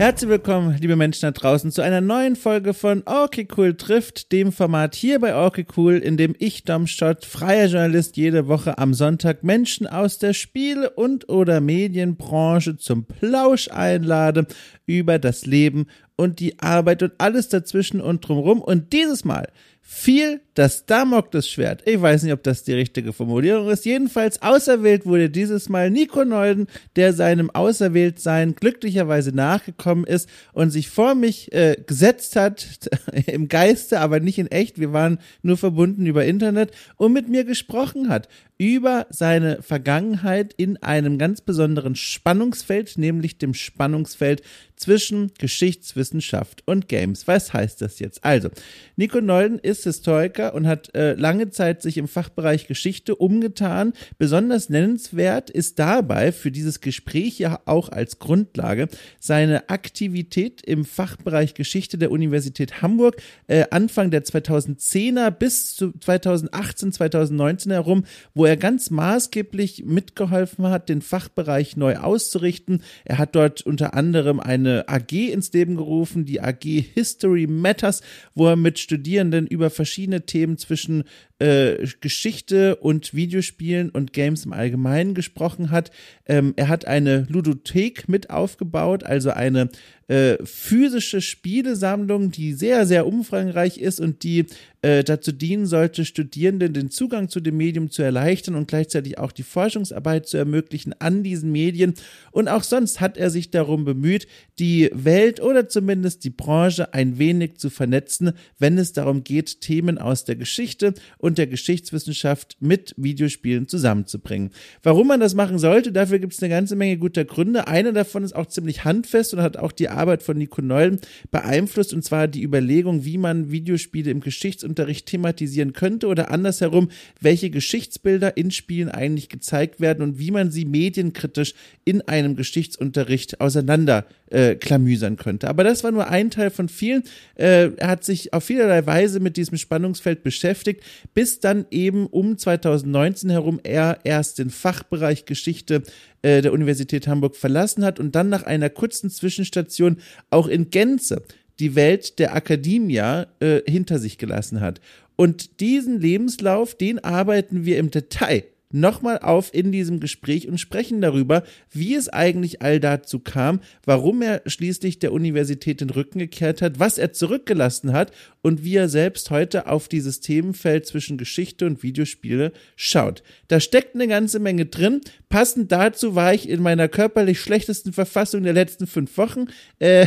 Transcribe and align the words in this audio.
Herzlich 0.00 0.30
willkommen, 0.30 0.78
liebe 0.80 0.96
Menschen 0.96 1.26
da 1.26 1.30
draußen, 1.30 1.70
zu 1.72 1.82
einer 1.82 2.00
neuen 2.00 2.34
Folge 2.34 2.72
von 2.72 3.02
Okay 3.04 3.46
Cool 3.54 3.74
trifft, 3.74 4.32
dem 4.32 4.50
Format 4.50 4.94
hier 4.94 5.20
bei 5.20 5.36
Okay 5.36 5.66
Cool, 5.76 5.98
in 5.98 6.16
dem 6.16 6.34
ich, 6.38 6.64
Dom 6.64 6.86
Schott, 6.86 7.26
freier 7.26 7.66
Journalist, 7.66 8.16
jede 8.16 8.48
Woche 8.48 8.78
am 8.78 8.94
Sonntag 8.94 9.44
Menschen 9.44 9.86
aus 9.86 10.16
der 10.16 10.32
Spiele- 10.32 10.88
und 10.88 11.28
oder 11.28 11.60
Medienbranche 11.60 12.78
zum 12.78 13.04
Plausch 13.04 13.68
einlade 13.68 14.46
über 14.86 15.18
das 15.18 15.44
Leben 15.44 15.86
und 16.16 16.40
die 16.40 16.58
Arbeit 16.60 17.02
und 17.02 17.12
alles 17.18 17.50
dazwischen 17.50 18.00
und 18.00 18.26
drumherum. 18.26 18.62
Und 18.62 18.94
dieses 18.94 19.26
Mal 19.26 19.52
fiel 19.82 20.40
das 20.60 20.84
Damoklesschwert. 20.84 21.80
Ich 21.86 22.02
weiß 22.02 22.22
nicht, 22.22 22.34
ob 22.34 22.42
das 22.42 22.64
die 22.64 22.74
richtige 22.74 23.14
Formulierung 23.14 23.70
ist. 23.70 23.86
Jedenfalls 23.86 24.42
auserwählt 24.42 25.06
wurde 25.06 25.30
dieses 25.30 25.70
Mal 25.70 25.90
Nico 25.90 26.22
Neuden, 26.22 26.66
der 26.96 27.14
seinem 27.14 27.48
Auserwähltsein 27.48 28.54
glücklicherweise 28.56 29.34
nachgekommen 29.34 30.04
ist 30.04 30.28
und 30.52 30.68
sich 30.68 30.90
vor 30.90 31.14
mich 31.14 31.50
äh, 31.54 31.76
gesetzt 31.86 32.36
hat, 32.36 32.90
im 33.26 33.48
Geiste, 33.48 34.00
aber 34.00 34.20
nicht 34.20 34.38
in 34.38 34.48
echt. 34.48 34.78
Wir 34.78 34.92
waren 34.92 35.18
nur 35.40 35.56
verbunden 35.56 36.04
über 36.04 36.26
Internet 36.26 36.72
und 36.96 37.14
mit 37.14 37.26
mir 37.26 37.44
gesprochen 37.44 38.10
hat 38.10 38.28
über 38.60 39.06
seine 39.08 39.62
Vergangenheit 39.62 40.52
in 40.52 40.76
einem 40.82 41.16
ganz 41.16 41.40
besonderen 41.40 41.96
Spannungsfeld, 41.96 42.98
nämlich 42.98 43.38
dem 43.38 43.54
Spannungsfeld 43.54 44.42
zwischen 44.76 45.32
Geschichtswissenschaft 45.38 46.62
und 46.66 46.86
Games. 46.86 47.26
Was 47.26 47.54
heißt 47.54 47.80
das 47.80 48.00
jetzt? 48.00 48.22
Also, 48.22 48.50
Nico 48.96 49.22
Neuden 49.22 49.58
ist 49.58 49.84
Historiker 49.84 50.49
und 50.54 50.66
hat 50.66 50.94
äh, 50.94 51.14
lange 51.14 51.50
Zeit 51.50 51.82
sich 51.82 51.98
im 51.98 52.08
Fachbereich 52.08 52.66
Geschichte 52.66 53.14
umgetan. 53.14 53.92
Besonders 54.18 54.68
nennenswert 54.68 55.50
ist 55.50 55.78
dabei 55.78 56.32
für 56.32 56.50
dieses 56.50 56.80
Gespräch 56.80 57.38
ja 57.38 57.60
auch 57.64 57.88
als 57.88 58.18
Grundlage 58.18 58.88
seine 59.18 59.68
Aktivität 59.68 60.62
im 60.62 60.84
Fachbereich 60.84 61.54
Geschichte 61.54 61.98
der 61.98 62.10
Universität 62.10 62.82
Hamburg 62.82 63.16
äh, 63.46 63.64
Anfang 63.70 64.10
der 64.10 64.24
2010er 64.24 65.30
bis 65.30 65.74
zu 65.74 65.92
2018, 65.92 66.92
2019 66.92 67.72
herum, 67.72 68.04
wo 68.34 68.44
er 68.44 68.56
ganz 68.56 68.90
maßgeblich 68.90 69.84
mitgeholfen 69.84 70.66
hat, 70.68 70.88
den 70.88 71.02
Fachbereich 71.02 71.76
neu 71.76 71.96
auszurichten. 71.96 72.82
Er 73.04 73.18
hat 73.18 73.34
dort 73.34 73.62
unter 73.62 73.94
anderem 73.94 74.40
eine 74.40 74.88
AG 74.88 75.12
ins 75.12 75.52
Leben 75.52 75.76
gerufen, 75.76 76.24
die 76.24 76.40
AG 76.40 76.64
History 76.64 77.46
Matters, 77.46 78.02
wo 78.34 78.48
er 78.48 78.56
mit 78.56 78.78
Studierenden 78.78 79.46
über 79.46 79.70
verschiedene 79.70 80.26
Themen 80.30 80.56
zwischen 80.56 81.04
äh, 81.40 81.86
Geschichte 82.00 82.76
und 82.76 83.14
Videospielen 83.14 83.90
und 83.90 84.12
Games 84.12 84.44
im 84.44 84.52
Allgemeinen 84.52 85.14
gesprochen 85.14 85.70
hat. 85.70 85.90
Ähm, 86.26 86.52
er 86.56 86.68
hat 86.68 86.84
eine 86.84 87.26
Ludothek 87.28 88.08
mit 88.08 88.30
aufgebaut, 88.30 89.04
also 89.04 89.30
eine 89.30 89.70
äh, 90.10 90.44
physische 90.44 91.20
Spielesammlung, 91.20 92.32
die 92.32 92.52
sehr, 92.52 92.84
sehr 92.84 93.06
umfangreich 93.06 93.78
ist 93.78 94.00
und 94.00 94.24
die 94.24 94.46
äh, 94.82 95.04
dazu 95.04 95.30
dienen 95.30 95.66
sollte, 95.66 96.04
Studierenden 96.04 96.72
den 96.72 96.90
Zugang 96.90 97.28
zu 97.28 97.38
dem 97.38 97.56
Medium 97.56 97.90
zu 97.90 98.02
erleichtern 98.02 98.56
und 98.56 98.66
gleichzeitig 98.66 99.18
auch 99.18 99.30
die 99.30 99.44
Forschungsarbeit 99.44 100.26
zu 100.26 100.36
ermöglichen 100.36 100.94
an 100.98 101.22
diesen 101.22 101.52
Medien. 101.52 101.94
Und 102.32 102.48
auch 102.48 102.64
sonst 102.64 103.00
hat 103.00 103.18
er 103.18 103.30
sich 103.30 103.52
darum 103.52 103.84
bemüht, 103.84 104.26
die 104.58 104.90
Welt 104.92 105.40
oder 105.40 105.68
zumindest 105.68 106.24
die 106.24 106.30
Branche 106.30 106.92
ein 106.92 107.18
wenig 107.18 107.58
zu 107.58 107.70
vernetzen, 107.70 108.32
wenn 108.58 108.78
es 108.78 108.92
darum 108.92 109.22
geht, 109.22 109.60
Themen 109.60 109.98
aus 109.98 110.24
der 110.24 110.34
Geschichte 110.34 110.94
und 111.18 111.29
der 111.38 111.46
Geschichtswissenschaft 111.46 112.56
mit 112.60 112.94
Videospielen 112.96 113.68
zusammenzubringen. 113.68 114.50
Warum 114.82 115.08
man 115.08 115.20
das 115.20 115.34
machen 115.34 115.58
sollte, 115.58 115.92
dafür 115.92 116.18
gibt 116.18 116.32
es 116.32 116.42
eine 116.42 116.50
ganze 116.50 116.76
Menge 116.76 116.98
guter 116.98 117.24
Gründe. 117.24 117.68
Einer 117.68 117.92
davon 117.92 118.24
ist 118.24 118.34
auch 118.34 118.46
ziemlich 118.46 118.84
handfest 118.84 119.34
und 119.34 119.42
hat 119.42 119.56
auch 119.56 119.72
die 119.72 119.88
Arbeit 119.88 120.22
von 120.22 120.38
Nico 120.38 120.62
Neulen 120.62 121.00
beeinflusst, 121.30 121.92
und 121.94 122.04
zwar 122.04 122.28
die 122.28 122.42
Überlegung, 122.42 123.04
wie 123.04 123.18
man 123.18 123.50
Videospiele 123.50 124.10
im 124.10 124.20
Geschichtsunterricht 124.20 125.06
thematisieren 125.06 125.72
könnte 125.72 126.06
oder 126.06 126.30
andersherum, 126.30 126.90
welche 127.20 127.50
Geschichtsbilder 127.50 128.36
in 128.36 128.50
Spielen 128.50 128.88
eigentlich 128.88 129.28
gezeigt 129.28 129.80
werden 129.80 130.02
und 130.02 130.18
wie 130.18 130.30
man 130.30 130.50
sie 130.50 130.64
medienkritisch 130.64 131.54
in 131.84 132.02
einem 132.02 132.36
Geschichtsunterricht 132.36 133.40
auseinander 133.40 134.06
äh, 134.30 134.54
klamüsern 134.54 135.16
könnte. 135.16 135.48
Aber 135.48 135.64
das 135.64 135.84
war 135.84 135.90
nur 135.90 136.08
ein 136.08 136.30
Teil 136.30 136.50
von 136.50 136.68
vielen. 136.68 137.02
Äh, 137.34 137.70
er 137.76 137.88
hat 137.88 138.04
sich 138.04 138.32
auf 138.32 138.44
vielerlei 138.44 138.86
Weise 138.86 139.20
mit 139.20 139.36
diesem 139.36 139.58
Spannungsfeld 139.58 140.22
beschäftigt, 140.22 140.82
bis 141.20 141.38
dann 141.38 141.66
eben 141.70 142.06
um 142.06 142.38
2019 142.38 143.28
herum 143.28 143.60
er 143.62 143.98
erst 144.04 144.38
den 144.38 144.48
Fachbereich 144.48 145.26
Geschichte 145.26 145.82
äh, 146.22 146.40
der 146.40 146.50
Universität 146.50 147.06
Hamburg 147.06 147.36
verlassen 147.36 147.84
hat 147.84 148.00
und 148.00 148.14
dann 148.14 148.30
nach 148.30 148.44
einer 148.44 148.70
kurzen 148.70 149.10
Zwischenstation 149.10 149.98
auch 150.30 150.46
in 150.48 150.70
Gänze 150.70 151.20
die 151.58 151.74
Welt 151.74 152.18
der 152.20 152.34
Akademia 152.34 153.26
äh, 153.40 153.60
hinter 153.70 153.98
sich 153.98 154.16
gelassen 154.16 154.62
hat. 154.62 154.80
Und 155.14 155.60
diesen 155.60 156.00
Lebenslauf, 156.00 156.74
den 156.74 156.98
arbeiten 157.04 157.66
wir 157.66 157.76
im 157.76 157.90
Detail 157.90 158.44
nochmal 158.72 159.18
auf 159.18 159.52
in 159.52 159.72
diesem 159.72 160.00
Gespräch 160.00 160.48
und 160.48 160.58
sprechen 160.58 161.00
darüber, 161.00 161.42
wie 161.70 161.94
es 161.94 162.08
eigentlich 162.08 162.62
all 162.62 162.80
dazu 162.80 163.18
kam, 163.18 163.60
warum 163.84 164.22
er 164.22 164.42
schließlich 164.46 164.98
der 164.98 165.12
Universität 165.12 165.80
den 165.80 165.90
Rücken 165.90 166.18
gekehrt 166.18 166.62
hat, 166.62 166.78
was 166.78 166.98
er 166.98 167.12
zurückgelassen 167.12 167.92
hat 167.92 168.12
und 168.42 168.64
wie 168.64 168.76
er 168.76 168.88
selbst 168.88 169.30
heute 169.30 169.66
auf 169.66 169.88
dieses 169.88 170.20
Themenfeld 170.20 170.86
zwischen 170.86 171.18
Geschichte 171.18 171.66
und 171.66 171.82
Videospiele 171.82 172.52
schaut. 172.76 173.22
Da 173.48 173.60
steckt 173.60 173.94
eine 173.94 174.08
ganze 174.08 174.38
Menge 174.38 174.66
drin. 174.66 175.00
Passend 175.28 175.72
dazu 175.72 176.14
war 176.14 176.32
ich 176.32 176.48
in 176.48 176.62
meiner 176.62 176.88
körperlich 176.88 177.40
schlechtesten 177.40 177.92
Verfassung 177.92 178.42
der 178.42 178.52
letzten 178.52 178.86
fünf 178.86 179.16
Wochen. 179.18 179.46
Äh, 179.78 180.06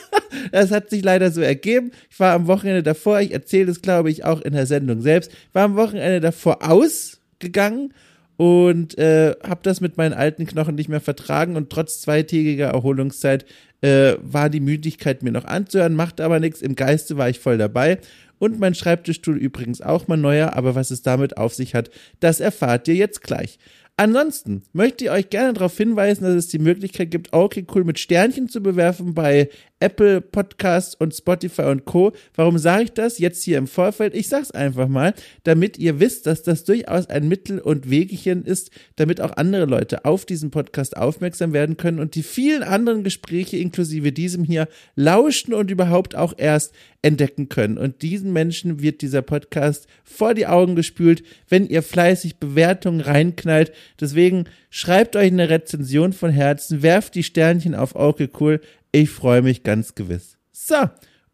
das 0.52 0.70
hat 0.70 0.90
sich 0.90 1.02
leider 1.02 1.30
so 1.30 1.40
ergeben. 1.40 1.92
Ich 2.10 2.18
war 2.18 2.34
am 2.34 2.46
Wochenende 2.46 2.82
davor, 2.82 3.20
ich 3.20 3.32
erzähle 3.32 3.70
es 3.70 3.82
glaube 3.82 4.10
ich 4.10 4.24
auch 4.24 4.40
in 4.40 4.52
der 4.52 4.66
Sendung 4.66 5.00
selbst, 5.00 5.30
war 5.52 5.64
am 5.64 5.76
Wochenende 5.76 6.20
davor 6.20 6.68
aus 6.68 7.19
gegangen 7.40 7.92
und 8.36 8.96
äh, 8.96 9.34
habe 9.42 9.60
das 9.62 9.80
mit 9.80 9.96
meinen 9.96 10.14
alten 10.14 10.46
Knochen 10.46 10.74
nicht 10.74 10.88
mehr 10.88 11.00
vertragen 11.00 11.56
und 11.56 11.70
trotz 11.70 12.00
zweitägiger 12.00 12.68
Erholungszeit 12.68 13.44
äh, 13.82 14.14
war 14.22 14.48
die 14.48 14.60
Müdigkeit 14.60 15.22
mir 15.22 15.32
noch 15.32 15.44
anzuhören, 15.44 15.94
machte 15.94 16.24
aber 16.24 16.40
nichts, 16.40 16.62
im 16.62 16.74
Geiste 16.74 17.16
war 17.16 17.28
ich 17.28 17.38
voll 17.38 17.58
dabei 17.58 17.98
und 18.38 18.58
mein 18.58 18.74
Schreibtischstuhl 18.74 19.36
übrigens 19.36 19.82
auch 19.82 20.08
mal 20.08 20.16
neuer, 20.16 20.54
aber 20.54 20.74
was 20.74 20.90
es 20.90 21.02
damit 21.02 21.36
auf 21.36 21.54
sich 21.54 21.74
hat, 21.74 21.90
das 22.20 22.40
erfahrt 22.40 22.88
ihr 22.88 22.94
jetzt 22.94 23.22
gleich. 23.22 23.58
Ansonsten 23.96 24.62
möchte 24.72 25.04
ich 25.04 25.10
euch 25.10 25.28
gerne 25.28 25.52
darauf 25.52 25.76
hinweisen, 25.76 26.24
dass 26.24 26.34
es 26.34 26.48
die 26.48 26.58
Möglichkeit 26.58 27.10
gibt, 27.10 27.34
okay 27.34 27.66
cool 27.74 27.84
mit 27.84 27.98
Sternchen 27.98 28.48
zu 28.48 28.62
bewerfen 28.62 29.12
bei 29.12 29.50
Apple 29.80 30.20
Podcasts 30.20 30.94
und 30.94 31.14
Spotify 31.14 31.62
und 31.62 31.86
Co. 31.86 32.12
Warum 32.34 32.58
sage 32.58 32.84
ich 32.84 32.92
das 32.92 33.18
jetzt 33.18 33.42
hier 33.42 33.58
im 33.58 33.66
Vorfeld? 33.66 34.14
Ich 34.14 34.28
sage 34.28 34.44
es 34.44 34.50
einfach 34.50 34.88
mal, 34.88 35.14
damit 35.44 35.78
ihr 35.78 35.98
wisst, 36.00 36.26
dass 36.26 36.42
das 36.42 36.64
durchaus 36.64 37.08
ein 37.08 37.28
Mittel 37.28 37.58
und 37.58 37.90
Wegchen 37.90 38.44
ist, 38.44 38.70
damit 38.96 39.20
auch 39.20 39.36
andere 39.36 39.64
Leute 39.64 40.04
auf 40.04 40.26
diesen 40.26 40.50
Podcast 40.50 40.96
aufmerksam 40.96 41.52
werden 41.52 41.76
können 41.76 41.98
und 41.98 42.14
die 42.14 42.22
vielen 42.22 42.62
anderen 42.62 43.02
Gespräche 43.04 43.56
inklusive 43.56 44.12
diesem 44.12 44.44
hier 44.44 44.68
lauschen 44.94 45.54
und 45.54 45.70
überhaupt 45.70 46.14
auch 46.14 46.34
erst 46.36 46.74
entdecken 47.02 47.48
können. 47.48 47.78
Und 47.78 48.02
diesen 48.02 48.32
Menschen 48.32 48.82
wird 48.82 49.00
dieser 49.00 49.22
Podcast 49.22 49.86
vor 50.04 50.34
die 50.34 50.46
Augen 50.46 50.76
gespült, 50.76 51.22
wenn 51.48 51.66
ihr 51.66 51.82
fleißig 51.82 52.36
Bewertungen 52.36 53.00
reinknallt. 53.00 53.72
Deswegen 53.98 54.44
schreibt 54.68 55.16
euch 55.16 55.28
eine 55.28 55.48
Rezension 55.48 56.12
von 56.12 56.30
Herzen, 56.30 56.82
werft 56.82 57.14
die 57.14 57.22
Sternchen 57.22 57.74
auf 57.74 57.94
okay 57.94 58.28
cool. 58.38 58.60
Ich 58.92 59.10
freue 59.10 59.42
mich 59.42 59.62
ganz 59.62 59.94
gewiss. 59.94 60.36
So. 60.52 60.76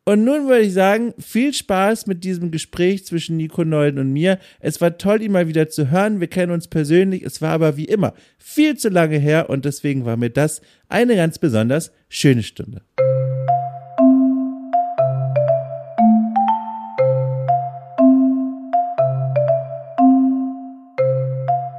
Und 0.08 0.22
nun 0.22 0.46
würde 0.46 0.62
ich 0.62 0.72
sagen, 0.72 1.14
viel 1.18 1.52
Spaß 1.52 2.06
mit 2.06 2.22
diesem 2.22 2.52
Gespräch 2.52 3.04
zwischen 3.04 3.36
Nico 3.36 3.64
Nolden 3.64 3.98
und 3.98 4.12
mir. 4.12 4.38
Es 4.60 4.80
war 4.80 4.98
toll, 4.98 5.20
ihn 5.20 5.32
mal 5.32 5.48
wieder 5.48 5.68
zu 5.68 5.90
hören. 5.90 6.20
Wir 6.20 6.28
kennen 6.28 6.52
uns 6.52 6.68
persönlich. 6.68 7.24
Es 7.24 7.42
war 7.42 7.50
aber 7.50 7.76
wie 7.76 7.86
immer 7.86 8.14
viel 8.38 8.76
zu 8.76 8.88
lange 8.88 9.18
her 9.18 9.50
und 9.50 9.64
deswegen 9.64 10.04
war 10.04 10.16
mir 10.16 10.30
das 10.30 10.60
eine 10.88 11.16
ganz 11.16 11.40
besonders 11.40 11.90
schöne 12.08 12.44
Stunde. 12.44 12.82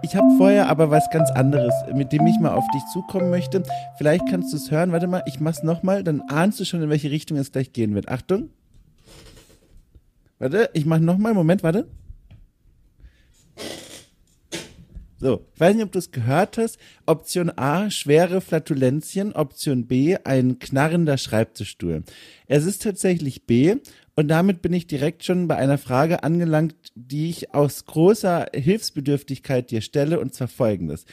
Ich 0.07 0.15
habe 0.15 0.37
vorher 0.37 0.69
aber 0.69 0.89
was 0.89 1.09
ganz 1.09 1.29
anderes, 1.31 1.73
mit 1.93 2.13
dem 2.13 2.25
ich 2.27 2.39
mal 2.39 2.53
auf 2.53 2.65
dich 2.73 2.81
zukommen 2.93 3.29
möchte. 3.29 3.63
Vielleicht 3.97 4.25
kannst 4.29 4.53
du 4.53 4.57
es 4.57 4.71
hören. 4.71 4.93
Warte 4.93 5.05
mal, 5.05 5.21
ich 5.25 5.41
mach's 5.41 5.63
nochmal, 5.63 6.01
dann 6.01 6.21
ahnst 6.29 6.61
du 6.61 6.63
schon, 6.63 6.81
in 6.81 6.89
welche 6.89 7.11
Richtung 7.11 7.37
es 7.37 7.51
gleich 7.51 7.73
gehen 7.73 7.93
wird. 7.93 8.07
Achtung. 8.07 8.49
Warte, 10.39 10.69
ich 10.71 10.85
mach 10.85 10.99
nochmal. 10.99 11.33
Moment, 11.33 11.61
warte. 11.61 11.89
So, 15.19 15.45
ich 15.53 15.59
weiß 15.59 15.75
nicht, 15.75 15.83
ob 15.83 15.91
du 15.91 15.99
es 15.99 16.11
gehört 16.11 16.57
hast. 16.57 16.77
Option 17.05 17.51
A, 17.57 17.89
schwere 17.89 18.39
Flatulenzien. 18.39 19.33
Option 19.33 19.87
B, 19.87 20.15
ein 20.23 20.57
knarrender 20.57 21.17
Schreibtischstuhl. 21.17 22.03
Es 22.45 22.65
ist 22.65 22.81
tatsächlich 22.81 23.45
B 23.45 23.75
und 24.17 24.29
damit 24.29 24.63
bin 24.63 24.73
ich 24.73 24.87
direkt 24.87 25.23
schon 25.23 25.47
bei 25.47 25.57
einer 25.57 25.77
Frage 25.77 26.23
angelangt, 26.23 26.73
die 26.95 27.29
ich 27.29 27.53
aus 27.53 27.85
großer 27.85 28.47
Hilfsbedürftigkeit 28.51 29.69
dir 29.69 29.81
stelle, 29.81 30.19
und 30.19 30.33
zwar 30.33 30.47
folgendes. 30.47 31.05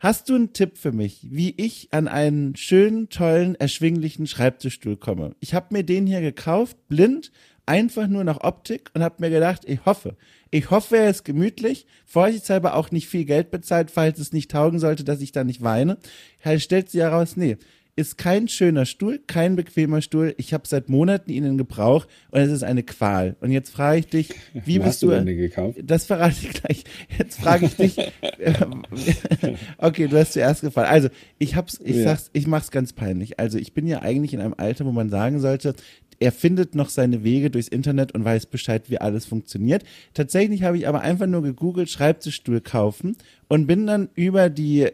Hast 0.00 0.30
du 0.30 0.34
einen 0.34 0.54
Tipp 0.54 0.78
für 0.78 0.92
mich, 0.92 1.26
wie 1.30 1.54
ich 1.58 1.88
an 1.90 2.08
einen 2.08 2.56
schönen, 2.56 3.10
tollen, 3.10 3.54
erschwinglichen 3.54 4.26
Schreibtischstuhl 4.26 4.96
komme? 4.96 5.36
Ich 5.40 5.52
habe 5.52 5.74
mir 5.74 5.84
den 5.84 6.06
hier 6.06 6.22
gekauft, 6.22 6.76
blind, 6.88 7.32
einfach 7.66 8.06
nur 8.06 8.24
nach 8.24 8.40
Optik 8.40 8.90
und 8.94 9.02
habe 9.02 9.16
mir 9.18 9.28
gedacht, 9.28 9.62
ich 9.66 9.84
hoffe, 9.84 10.16
ich 10.50 10.70
hoffe, 10.70 10.96
er 10.96 11.10
ist 11.10 11.24
gemütlich, 11.24 11.86
vorsichtshalber 12.06 12.76
auch 12.76 12.90
nicht 12.90 13.08
viel 13.08 13.26
Geld 13.26 13.50
bezahlt, 13.50 13.90
falls 13.90 14.18
es 14.18 14.32
nicht 14.32 14.50
taugen 14.50 14.78
sollte, 14.78 15.04
dass 15.04 15.20
ich 15.20 15.32
da 15.32 15.44
nicht 15.44 15.62
weine. 15.62 15.98
Er 16.40 16.58
stellt 16.60 16.88
sich 16.88 17.02
heraus, 17.02 17.36
nee, 17.36 17.58
ist 17.98 18.16
kein 18.16 18.46
schöner 18.46 18.86
Stuhl, 18.86 19.18
kein 19.26 19.56
bequemer 19.56 20.00
Stuhl. 20.02 20.32
Ich 20.38 20.54
habe 20.54 20.66
seit 20.68 20.88
Monaten 20.88 21.30
ihn 21.32 21.44
in 21.44 21.58
Gebrauch 21.58 22.06
und 22.30 22.40
es 22.40 22.52
ist 22.52 22.62
eine 22.62 22.84
Qual. 22.84 23.34
Und 23.40 23.50
jetzt 23.50 23.70
frage 23.70 23.98
ich 23.98 24.06
dich, 24.06 24.30
wie 24.54 24.78
bist 24.78 24.88
hast 24.88 25.02
du 25.02 25.10
denn 25.10 25.26
den 25.26 25.36
gekauft? 25.36 25.78
Das 25.82 26.06
verrate 26.06 26.36
ich 26.40 26.50
gleich. 26.50 26.84
Jetzt 27.18 27.40
frage 27.40 27.66
ich 27.66 27.74
dich. 27.74 27.96
okay, 29.78 30.06
du 30.06 30.16
hast 30.18 30.32
zuerst 30.34 30.60
gefallen. 30.60 30.88
Also 30.88 31.08
ich 31.38 31.56
hab's, 31.56 31.80
ich 31.84 31.96
Ja. 31.96 32.04
sag's, 32.04 32.30
ich 32.32 32.46
mach's 32.46 32.70
ganz 32.70 32.92
peinlich. 32.92 33.40
Also 33.40 33.58
ich 33.58 33.72
bin 33.74 33.86
ja 33.88 34.00
eigentlich 34.02 34.32
in 34.32 34.40
einem 34.40 34.54
Alter, 34.56 34.84
wo 34.86 34.92
man 34.92 35.10
sagen 35.10 35.40
sollte, 35.40 35.74
er 36.20 36.32
findet 36.32 36.74
noch 36.74 36.88
seine 36.88 37.22
Wege 37.22 37.50
durchs 37.50 37.68
Internet 37.68 38.12
und 38.12 38.24
weiß 38.24 38.46
Bescheid, 38.46 38.90
wie 38.90 38.98
alles 39.00 39.24
funktioniert. 39.26 39.84
Tatsächlich 40.14 40.62
habe 40.62 40.76
ich 40.76 40.88
aber 40.88 41.00
einfach 41.00 41.26
nur 41.26 41.42
gegoogelt, 41.42 41.90
Schreibtischstuhl 41.90 42.60
kaufen 42.60 43.16
und 43.48 43.66
bin 43.66 43.86
dann 43.86 44.08
über 44.14 44.50
die 44.50 44.88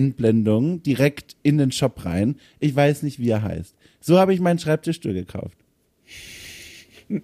Kaufeinblendung 0.00 0.82
direkt 0.82 1.36
in 1.42 1.58
den 1.58 1.72
Shop 1.72 2.04
rein. 2.04 2.36
Ich 2.60 2.74
weiß 2.74 3.02
nicht, 3.02 3.18
wie 3.18 3.30
er 3.30 3.42
heißt. 3.42 3.74
So 4.00 4.18
habe 4.18 4.32
ich 4.32 4.40
meinen 4.40 4.58
Schreibtischstuhl 4.58 5.14
gekauft. 5.14 5.56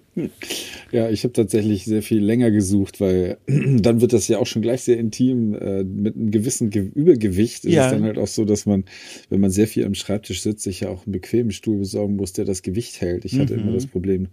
Ja, 0.91 1.09
ich 1.09 1.23
habe 1.23 1.31
tatsächlich 1.33 1.85
sehr 1.85 2.01
viel 2.01 2.19
länger 2.21 2.51
gesucht, 2.51 2.99
weil 2.99 3.37
dann 3.47 4.01
wird 4.01 4.11
das 4.13 4.27
ja 4.27 4.37
auch 4.37 4.45
schon 4.45 4.61
gleich 4.61 4.81
sehr 4.81 4.97
intim. 4.97 5.53
Äh, 5.53 5.83
mit 5.85 6.15
einem 6.15 6.31
gewissen 6.31 6.69
Ge 6.71 6.91
Übergewicht 6.93 7.63
ist 7.65 7.73
Ja. 7.73 7.85
es 7.85 7.91
dann 7.91 8.03
halt 8.03 8.17
auch 8.17 8.27
so, 8.27 8.43
dass 8.43 8.65
man, 8.65 8.83
wenn 9.29 9.39
man 9.39 9.49
sehr 9.49 9.67
viel 9.67 9.85
am 9.85 9.93
Schreibtisch 9.95 10.41
sitzt, 10.41 10.63
sich 10.63 10.81
ja 10.81 10.89
auch 10.89 11.05
einen 11.05 11.13
bequemen 11.13 11.51
Stuhl 11.51 11.77
besorgen 11.79 12.17
muss, 12.17 12.33
der 12.33 12.43
das 12.45 12.63
Gewicht 12.63 12.99
hält. 12.99 13.23
Ich 13.25 13.39
hatte 13.39 13.53
Mhm. 13.55 13.61
immer 13.63 13.71
das 13.73 13.87
Problem, 13.87 14.27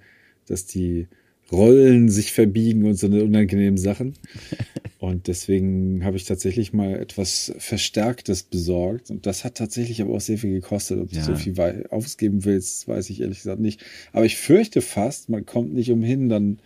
dass 0.46 0.66
die 0.66 1.06
Rollen 1.54 2.08
sich 2.08 2.32
verbiegen 2.32 2.84
und 2.84 2.94
so 2.94 3.06
eine 3.06 3.24
unangenehmen 3.24 3.78
Sachen. 3.78 4.14
Und 4.98 5.26
deswegen 5.28 6.02
habe 6.02 6.16
ich 6.16 6.24
tatsächlich 6.24 6.72
mal 6.72 6.94
etwas 6.98 7.52
Verstärktes 7.58 8.42
besorgt. 8.42 9.10
Und 9.10 9.26
das 9.26 9.44
hat 9.44 9.56
tatsächlich 9.56 10.00
aber 10.00 10.14
auch 10.14 10.20
sehr 10.20 10.38
viel 10.38 10.52
gekostet. 10.52 10.98
Ob 10.98 11.12
Ja. 11.12 11.18
du 11.20 11.26
so 11.26 11.34
viel 11.34 11.54
ausgeben 11.90 12.46
willst, 12.46 12.88
weiß 12.88 13.10
ich 13.10 13.20
ehrlich 13.20 13.38
gesagt 13.38 13.60
nicht. 13.60 13.84
Aber 14.14 14.24
ich 14.24 14.38
fürchte 14.38 14.80
fast, 14.80 15.28
man 15.28 15.44
kommt 15.44 15.74
nicht 15.74 15.90
umhin, 15.90 16.30
dann, 16.30 16.58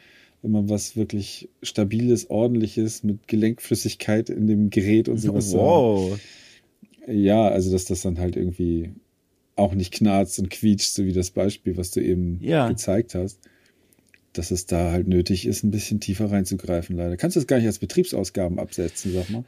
wenn 0.43 0.52
man 0.52 0.69
was 0.69 0.94
wirklich 0.96 1.49
Stabiles, 1.64 2.31
Ordentliches 2.31 3.02
mit 3.02 3.26
Gelenkflüssigkeit 3.26 4.31
in 4.31 4.46
dem 4.46 4.70
Gerät 4.70 5.08
und 5.08 5.19
sowas. 5.19 5.52
Wow. 5.52 6.20
Ja, 7.08 7.49
also 7.49 7.73
dass 7.73 7.87
das 7.87 8.02
dann 8.02 8.20
halt 8.20 8.37
irgendwie 8.37 8.91
auch 9.56 9.75
nicht 9.75 9.93
knarzt 9.93 10.38
und 10.38 10.50
quietscht, 10.50 10.93
so 10.93 11.05
wie 11.05 11.12
das 11.12 11.31
Beispiel, 11.32 11.76
was 11.76 11.91
du 11.91 12.00
eben 12.00 12.38
Ja. 12.41 12.69
gezeigt 12.69 13.17
hast. 13.17 13.41
Dass 14.38 14.52
es 14.52 14.67
da 14.67 14.93
halt 14.93 15.08
nötig 15.08 15.46
ist, 15.46 15.64
ein 15.64 15.73
bisschen 15.73 15.99
tiefer 15.99 16.31
reinzugreifen, 16.31 16.96
leider. 16.96 17.17
Kannst 17.17 17.35
du 17.35 17.40
das 17.40 17.49
gar 17.49 17.56
nicht 17.56 17.67
als 17.67 17.81
Betriebsausgaben 17.81 18.61
absetzen, 18.61 19.12
sag 19.12 19.31
mal? 19.31 19.43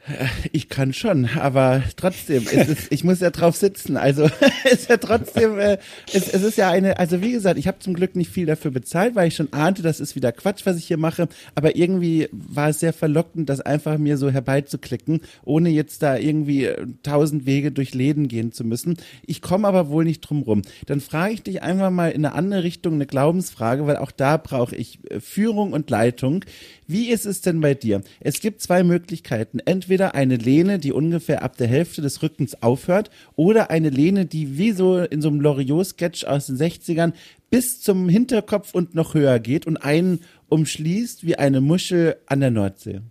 Ich 0.51 0.67
kann 0.67 0.91
schon, 0.91 1.29
aber 1.39 1.81
trotzdem, 1.95 2.45
ist, 2.45 2.91
ich 2.91 3.05
muss 3.05 3.21
ja 3.21 3.29
drauf 3.29 3.55
sitzen. 3.55 3.95
Also 3.95 4.29
ist 4.69 4.89
ja 4.89 4.97
trotzdem, 4.97 5.57
äh, 5.57 5.77
es, 6.11 6.27
es 6.27 6.43
ist 6.43 6.57
ja 6.57 6.69
eine, 6.69 6.99
also 6.99 7.21
wie 7.21 7.31
gesagt, 7.31 7.57
ich 7.57 7.67
habe 7.67 7.79
zum 7.79 7.93
Glück 7.93 8.17
nicht 8.17 8.31
viel 8.31 8.45
dafür 8.45 8.71
bezahlt, 8.71 9.15
weil 9.15 9.29
ich 9.29 9.35
schon 9.35 9.53
ahnte, 9.53 9.81
das 9.81 10.01
ist 10.01 10.17
wieder 10.17 10.33
Quatsch, 10.33 10.65
was 10.65 10.75
ich 10.75 10.87
hier 10.87 10.97
mache. 10.97 11.29
Aber 11.55 11.77
irgendwie 11.77 12.27
war 12.33 12.67
es 12.67 12.81
sehr 12.81 12.91
verlockend, 12.91 13.49
das 13.49 13.61
einfach 13.61 13.97
mir 13.97 14.17
so 14.17 14.29
herbeizuklicken, 14.29 15.21
ohne 15.45 15.69
jetzt 15.69 16.03
da 16.03 16.17
irgendwie 16.17 16.65
äh, 16.65 16.85
tausend 17.01 17.45
Wege 17.45 17.71
durch 17.71 17.93
Läden 17.93 18.27
gehen 18.27 18.51
zu 18.51 18.65
müssen. 18.65 18.97
Ich 19.25 19.41
komme 19.41 19.69
aber 19.69 19.87
wohl 19.87 20.03
nicht 20.03 20.19
drum 20.19 20.41
rum. 20.41 20.63
Dann 20.85 20.99
frage 20.99 21.33
ich 21.33 21.43
dich 21.43 21.61
einfach 21.63 21.91
mal 21.91 22.11
in 22.11 22.25
eine 22.25 22.35
andere 22.35 22.63
Richtung, 22.63 22.95
eine 22.95 23.05
Glaubensfrage, 23.05 23.87
weil 23.87 23.95
auch 23.95 24.11
da 24.11 24.35
brauche 24.35 24.75
ich 24.75 24.80
äh, 24.81 25.19
Führung 25.19 25.73
und 25.73 25.89
Leitung. 25.89 26.45
Wie 26.87 27.09
ist 27.09 27.25
es 27.25 27.41
denn 27.41 27.61
bei 27.61 27.73
dir? 27.73 28.01
Es 28.19 28.41
gibt 28.41 28.61
zwei 28.61 28.83
Möglichkeiten. 28.83 29.59
Entweder 29.59 30.15
eine 30.15 30.35
Lehne, 30.35 30.79
die 30.79 30.91
ungefähr 30.91 31.43
ab 31.43 31.57
der 31.57 31.67
Hälfte 31.67 32.01
des 32.01 32.21
Rückens 32.21 32.61
aufhört, 32.61 33.09
oder 33.35 33.69
eine 33.69 33.89
Lehne, 33.89 34.25
die 34.25 34.57
wie 34.57 34.71
so 34.71 34.99
in 34.99 35.21
so 35.21 35.29
einem 35.29 35.41
Loriot-Sketch 35.41 36.25
aus 36.25 36.47
den 36.47 36.57
60ern 36.57 37.13
bis 37.49 37.81
zum 37.81 38.09
Hinterkopf 38.09 38.73
und 38.73 38.95
noch 38.95 39.13
höher 39.13 39.39
geht 39.39 39.67
und 39.67 39.77
einen 39.77 40.21
umschließt 40.49 41.25
wie 41.25 41.35
eine 41.35 41.61
Muschel 41.61 42.17
an 42.25 42.39
der 42.39 42.51
Nordsee. 42.51 43.01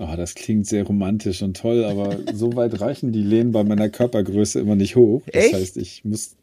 Oh, 0.00 0.14
das 0.16 0.36
klingt 0.36 0.66
sehr 0.66 0.84
romantisch 0.84 1.42
und 1.42 1.56
toll, 1.56 1.84
aber 1.84 2.18
so 2.32 2.54
weit 2.54 2.80
reichen 2.80 3.10
die 3.10 3.22
Lehnen 3.22 3.50
bei 3.50 3.64
meiner 3.64 3.88
Körpergröße 3.88 4.60
immer 4.60 4.76
nicht 4.76 4.94
hoch. 4.94 5.22
Das 5.32 5.46
Echt? 5.46 5.54
heißt, 5.54 5.76
ich 5.76 6.04
muss. 6.04 6.36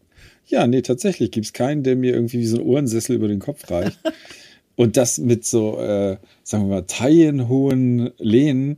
Ja, 0.48 0.68
nee, 0.68 0.82
tatsächlich 0.82 1.32
gibt's 1.32 1.54
keinen, 1.54 1.84
der 1.84 1.96
mir 1.96 2.14
irgendwie 2.14 2.40
wie 2.40 2.46
so 2.46 2.58
ein 2.58 2.66
Ohrensessel 2.66 3.16
über 3.16 3.28
den 3.28 3.40
Kopf 3.40 3.70
reicht. 3.70 4.00
und 4.76 4.98
das 4.98 5.18
mit 5.18 5.46
so, 5.46 5.80
äh, 5.80 6.18
sagen 6.44 6.66
wir 6.66 6.76
mal, 6.76 6.82
taillenhohen 6.84 8.12
Lehnen, 8.18 8.78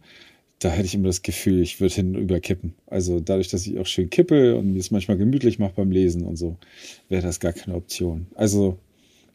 da 0.60 0.70
hätte 0.70 0.86
ich 0.86 0.96
immer 0.96 1.08
das 1.08 1.22
Gefühl, 1.22 1.62
ich 1.62 1.80
würde 1.80 1.96
hinüber 1.96 2.40
kippen. 2.40 2.74
Also 2.88 3.20
dadurch, 3.20 3.50
dass 3.50 3.68
ich 3.68 3.78
auch 3.78 3.86
schön 3.86 4.10
kippe 4.10 4.56
und 4.56 4.74
mir 4.74 4.80
es 4.80 4.92
manchmal 4.92 5.18
gemütlich 5.18 5.60
mache 5.60 5.74
beim 5.76 5.92
Lesen 5.92 6.24
und 6.24 6.36
so, 6.36 6.58
wäre 7.10 7.22
das 7.22 7.40
gar 7.40 7.54
keine 7.54 7.76
Option. 7.76 8.28
Also 8.34 8.80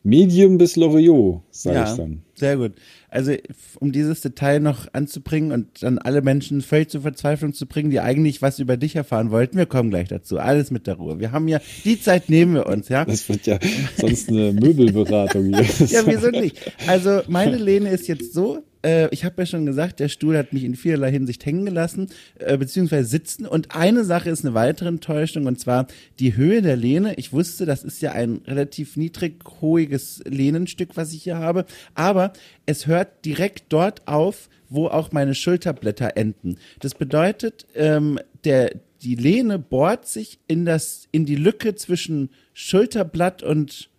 Medium 0.05 0.59
bis 0.59 0.77
Loriot, 0.77 1.43
sage 1.51 1.85
ich 1.91 1.97
dann. 1.97 2.23
sehr 2.35 2.57
gut. 2.57 2.73
Also 3.09 3.33
um 3.79 3.93
dieses 3.93 4.21
Detail 4.21 4.59
noch 4.59 4.89
anzubringen 4.93 5.53
und 5.53 5.83
dann 5.83 5.99
alle 5.99 6.23
Menschen 6.23 6.61
völlig 6.63 6.89
zur 6.91 7.03
Verzweiflung 7.03 7.53
zu 7.53 7.67
bringen, 7.67 7.91
die 7.91 8.01
eigentlich 8.01 8.43
was 8.43 8.59
über 8.59 8.77
dich 8.77 8.97
erfahren 8.97 9.31
wollten, 9.31 9.59
wir 9.59 9.67
kommen 9.67 9.91
gleich 9.91 10.09
dazu. 10.09 10.39
Alles 10.39 10.71
mit 10.71 10.87
der 10.87 10.95
Ruhe. 10.95 11.21
Wir 11.21 11.31
haben 11.31 11.47
ja, 11.47 11.61
die 11.85 12.01
Zeit 12.01 12.31
nehmen 12.31 12.55
wir 12.55 12.67
uns, 12.67 12.89
ja. 12.89 13.05
Das 13.05 13.29
wird 13.29 13.47
ja 13.47 13.59
sonst 13.97 14.29
eine 14.29 14.53
Möbelberatung 14.53 15.45
hier. 15.55 15.63
Ja, 15.89 16.03
wieso 16.07 16.31
nicht? 16.31 16.57
Also 16.87 17.21
meine 17.29 17.57
Lehne 17.57 17.91
ist 17.91 18.09
jetzt 18.09 18.33
so, 18.33 18.63
äh, 18.83 19.09
ich 19.11 19.25
habe 19.25 19.43
ja 19.43 19.47
schon 19.47 19.67
gesagt, 19.67 20.01
der 20.01 20.09
Stuhl 20.09 20.37
hat 20.37 20.53
mich 20.53 20.65
in 20.65 20.75
vielerlei 20.75 21.11
Hinsicht 21.11 21.45
hängen 21.47 21.65
gelassen, 21.65 22.09
äh, 22.39 22.57
beziehungsweise 22.57 23.09
sitzen. 23.09 23.47
Und 23.47 23.75
eine 23.75 24.05
Sache 24.05 24.31
ist 24.31 24.45
eine 24.45 24.55
weitere 24.55 24.89
Enttäuschung, 24.89 25.47
und 25.47 25.59
zwar 25.59 25.87
die 26.19 26.37
Höhe 26.37 26.63
der 26.63 26.77
Lehne. 26.77 27.15
Ich 27.17 27.33
wusste, 27.33 27.67
das 27.67 27.85
ist 27.85 28.03
ja 28.03 28.13
ein 28.13 28.43
relativ 28.47 28.97
niedrig 28.97 29.45
hohiges 29.61 30.23
Lehnenstück, 30.27 30.97
was 30.97 31.13
ich 31.13 31.23
hier 31.23 31.39
habe, 31.39 31.65
aber 31.95 32.33
es 32.67 32.87
hört 32.87 33.25
direkt 33.25 33.65
dort 33.71 34.07
auf, 34.07 34.49
wo 34.69 34.87
auch 34.87 35.13
meine 35.13 35.35
Schulterblätter 35.35 36.17
enden. 36.17 36.57
Das 36.81 36.95
bedeutet, 36.95 37.67
ähm, 37.75 38.19
der, 38.45 38.73
die 39.03 39.15
Lehne 39.15 39.59
bohrt 39.59 40.07
sich 40.07 40.39
in 40.49 40.65
das, 40.65 41.09
in 41.13 41.27
die 41.27 41.37
Lücke 41.37 41.75
zwischen 41.75 42.31
Schulterblatt 42.55 43.43
und 43.43 43.91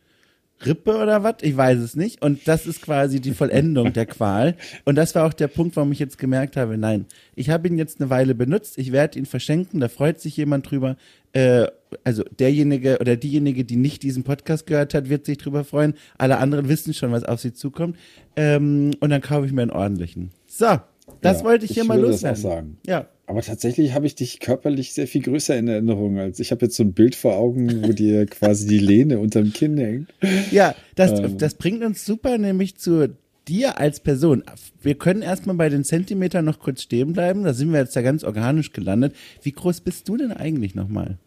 Rippe 0.65 0.95
oder 0.97 1.23
was? 1.23 1.35
Ich 1.41 1.55
weiß 1.57 1.79
es 1.79 1.95
nicht. 1.95 2.21
Und 2.21 2.47
das 2.47 2.65
ist 2.65 2.81
quasi 2.81 3.19
die 3.19 3.33
Vollendung 3.33 3.93
der 3.93 4.05
Qual. 4.05 4.55
Und 4.85 4.95
das 4.95 5.13
war 5.15 5.25
auch 5.25 5.33
der 5.33 5.47
Punkt, 5.47 5.75
warum 5.75 5.91
ich 5.91 5.99
jetzt 5.99 6.17
gemerkt 6.17 6.57
habe, 6.57 6.77
nein, 6.77 7.05
ich 7.35 7.49
habe 7.49 7.67
ihn 7.67 7.77
jetzt 7.77 7.99
eine 8.01 8.09
Weile 8.09 8.35
benutzt, 8.35 8.77
ich 8.77 8.91
werde 8.91 9.17
ihn 9.19 9.25
verschenken, 9.25 9.79
da 9.79 9.89
freut 9.89 10.19
sich 10.19 10.37
jemand 10.37 10.69
drüber. 10.69 10.95
Äh, 11.33 11.67
also 12.03 12.23
derjenige 12.39 12.97
oder 12.99 13.15
diejenige, 13.15 13.63
die 13.65 13.75
nicht 13.75 14.03
diesen 14.03 14.23
Podcast 14.23 14.65
gehört 14.67 14.93
hat, 14.93 15.09
wird 15.09 15.25
sich 15.25 15.37
drüber 15.37 15.63
freuen. 15.63 15.93
Alle 16.17 16.37
anderen 16.37 16.67
wissen 16.69 16.93
schon, 16.93 17.11
was 17.11 17.23
auf 17.23 17.39
sie 17.39 17.53
zukommt. 17.53 17.97
Ähm, 18.35 18.91
und 18.99 19.09
dann 19.09 19.21
kaufe 19.21 19.45
ich 19.45 19.51
mir 19.51 19.61
einen 19.63 19.71
ordentlichen. 19.71 20.31
So, 20.47 20.79
das 21.21 21.39
Ja, 21.39 21.43
wollte 21.45 21.65
ich 21.65 21.71
hier 21.71 21.83
ich 21.83 21.89
mal 21.89 21.97
würde 21.99 22.11
das 22.11 22.21
loswerden. 22.21 22.37
auch 22.45 22.55
sagen. 22.55 22.77
Ja. 22.87 23.07
Aber 23.25 23.41
tatsächlich 23.41 23.93
habe 23.93 24.05
ich 24.05 24.15
dich 24.15 24.39
körperlich 24.41 24.93
sehr 24.93 25.07
viel 25.07 25.21
größer 25.21 25.57
in 25.57 25.67
Erinnerung 25.69 26.17
als 26.19 26.39
ich 26.41 26.51
habe 26.51 26.65
jetzt 26.65 26.75
so 26.75 26.83
ein 26.83 26.91
Bild 26.93 27.15
vor 27.15 27.35
Augen, 27.37 27.83
wo 27.83 27.93
dir 27.93 28.25
quasi 28.27 28.67
die 28.67 28.79
Lehne 28.79 29.19
unterm 29.19 29.53
Kinn 29.53 29.77
hängt. 29.77 30.13
Ja, 30.51 30.75
das, 30.95 31.19
Ähm. 31.19 31.37
das 31.37 31.55
bringt 31.55 31.83
uns 31.83 32.05
super 32.05 32.37
nämlich 32.37 32.75
zu 32.75 33.15
dir 33.47 33.77
als 33.77 34.01
Person. 34.01 34.43
Wir 34.81 34.95
können 34.95 35.21
erstmal 35.21 35.55
bei 35.55 35.69
den 35.69 35.83
Zentimetern 35.85 36.43
noch 36.45 36.59
kurz 36.59 36.81
stehen 36.83 37.13
bleiben. 37.13 37.43
Da 37.43 37.53
sind 37.53 37.71
wir 37.71 37.79
jetzt 37.79 37.95
ja 37.95 38.01
ganz 38.01 38.23
organisch 38.23 38.71
gelandet. 38.73 39.15
Wie 39.41 39.51
groß 39.53 39.81
bist 39.81 40.07
du 40.09 40.17
denn 40.17 40.31
eigentlich 40.31 40.75
nochmal? 40.75 41.17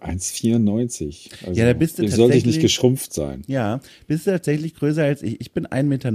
1,94. 0.00 1.30
Also, 1.46 1.58
Ja, 1.60 1.66
da 1.66 1.72
bist 1.74 1.98
du 1.98 2.02
dem 2.02 2.08
sollte 2.10 2.36
ich 2.36 2.42
tatsächlich- 2.42 2.44
nicht 2.56 2.60
geschrumpft 2.62 3.12
sein. 3.12 3.42
Ja, 3.46 3.80
bist 4.06 4.26
du 4.26 4.30
tatsächlich 4.32 4.74
größer 4.74 5.04
als 5.04 5.22
ich. 5.22 5.40
Ich 5.40 5.52
bin 5.52 5.66
1,90 5.66 5.84
Meter. 5.84 6.12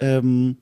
Ähm, 0.00 0.56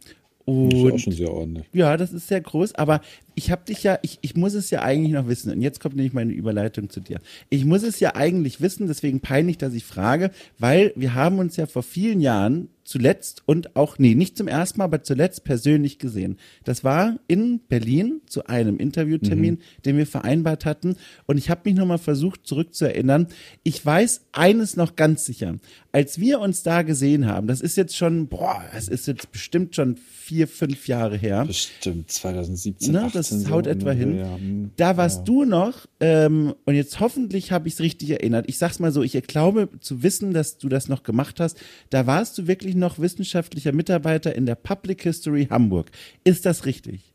Das 0.46 0.54
ist 0.54 0.84
auch 0.84 0.92
und 0.92 1.00
schon 1.00 1.12
sehr 1.12 1.32
ordentlich. 1.32 1.66
ja, 1.72 1.96
das 1.96 2.12
ist 2.12 2.28
sehr 2.28 2.40
groß, 2.40 2.74
aber 2.76 3.00
ich 3.36 3.50
habe 3.50 3.66
dich 3.66 3.82
ja, 3.82 3.98
ich, 4.00 4.18
ich 4.22 4.34
muss 4.34 4.54
es 4.54 4.70
ja 4.70 4.80
eigentlich 4.82 5.12
noch 5.12 5.28
wissen. 5.28 5.52
Und 5.52 5.60
jetzt 5.60 5.78
kommt 5.78 5.94
nämlich 5.94 6.14
meine 6.14 6.32
Überleitung 6.32 6.88
zu 6.88 7.00
dir. 7.00 7.20
Ich 7.50 7.66
muss 7.66 7.82
es 7.82 8.00
ja 8.00 8.16
eigentlich 8.16 8.62
wissen, 8.62 8.88
deswegen 8.88 9.20
peinlich, 9.20 9.58
dass 9.58 9.74
ich 9.74 9.84
frage, 9.84 10.30
weil 10.58 10.92
wir 10.96 11.14
haben 11.14 11.38
uns 11.38 11.56
ja 11.56 11.66
vor 11.66 11.82
vielen 11.82 12.22
Jahren 12.22 12.70
zuletzt 12.86 13.42
und 13.46 13.76
auch, 13.76 13.98
nee, 13.98 14.14
nicht 14.14 14.36
zum 14.36 14.48
ersten 14.48 14.78
Mal, 14.78 14.84
aber 14.84 15.02
zuletzt 15.02 15.44
persönlich 15.44 15.98
gesehen. 15.98 16.38
Das 16.64 16.84
war 16.84 17.18
in 17.26 17.60
Berlin 17.68 18.20
zu 18.26 18.46
einem 18.46 18.78
Interviewtermin, 18.78 19.58
den 19.84 19.96
wir 19.98 20.06
vereinbart 20.06 20.64
hatten. 20.64 20.96
Und 21.26 21.36
ich 21.36 21.50
habe 21.50 21.62
mich 21.64 21.74
nochmal 21.74 21.98
versucht 21.98 22.46
zurückzuerinnern. 22.46 23.26
Ich 23.64 23.84
weiß 23.84 24.22
eines 24.32 24.76
noch 24.76 24.96
ganz 24.96 25.24
sicher. 25.24 25.56
Als 25.92 26.20
wir 26.20 26.40
uns 26.40 26.62
da 26.62 26.82
gesehen 26.82 27.26
haben, 27.26 27.46
das 27.48 27.60
ist 27.60 27.76
jetzt 27.76 27.96
schon, 27.96 28.28
boah, 28.28 28.62
das 28.72 28.88
ist 28.88 29.06
jetzt 29.06 29.32
bestimmt 29.32 29.74
schon 29.74 29.96
vier, 29.96 30.46
fünf 30.46 30.88
Jahre 30.88 31.16
her. 31.16 31.44
Bestimmt 31.44 32.10
2017, 32.10 32.92
Ne, 32.92 33.02
18 33.02 33.22
das 33.30 33.42
so 33.42 33.50
haut 33.50 33.66
etwa 33.66 33.90
hin. 33.92 34.18
ja. 34.18 34.36
Hm, 34.36 34.70
Da 34.76 34.96
warst 34.96 35.18
ja. 35.18 35.24
du 35.24 35.44
noch, 35.44 35.86
ähm, 36.00 36.54
und 36.64 36.74
jetzt 36.74 37.00
hoffentlich 37.00 37.52
habe 37.52 37.68
ich 37.68 37.74
es 37.74 37.80
richtig 37.80 38.10
erinnert. 38.10 38.46
Ich 38.48 38.58
sag's 38.58 38.78
mal 38.78 38.92
so, 38.92 39.02
ich 39.02 39.12
glaube 39.26 39.68
zu 39.80 40.02
wissen, 40.02 40.32
dass 40.32 40.58
du 40.58 40.68
das 40.68 40.88
noch 40.88 41.02
gemacht 41.02 41.40
hast. 41.40 41.58
Da 41.90 42.06
warst 42.06 42.36
du 42.38 42.46
wirklich 42.46 42.74
noch 42.74 42.98
wissenschaftlicher 42.98 43.72
Mitarbeiter 43.72 44.34
in 44.34 44.46
der 44.46 44.54
Public 44.54 45.02
History 45.02 45.46
Hamburg. 45.50 45.90
Ist 46.24 46.46
das 46.46 46.66
richtig? 46.66 47.12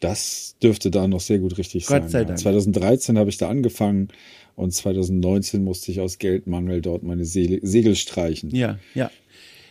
Das 0.00 0.56
dürfte 0.60 0.90
da 0.90 1.06
noch 1.06 1.20
sehr 1.20 1.38
gut 1.38 1.58
richtig 1.58 1.86
Gott 1.86 2.02
sein. 2.02 2.10
sei 2.10 2.18
ja. 2.20 2.24
Dank. 2.24 2.38
2013 2.40 3.18
habe 3.18 3.30
ich 3.30 3.36
da 3.38 3.48
angefangen 3.48 4.08
und 4.56 4.72
2019 4.72 5.62
musste 5.62 5.92
ich 5.92 6.00
aus 6.00 6.18
Geldmangel 6.18 6.80
dort 6.82 7.04
meine 7.04 7.24
Segel, 7.24 7.60
Segel 7.62 7.94
streichen. 7.94 8.50
Ja, 8.50 8.78
ja. 8.94 9.10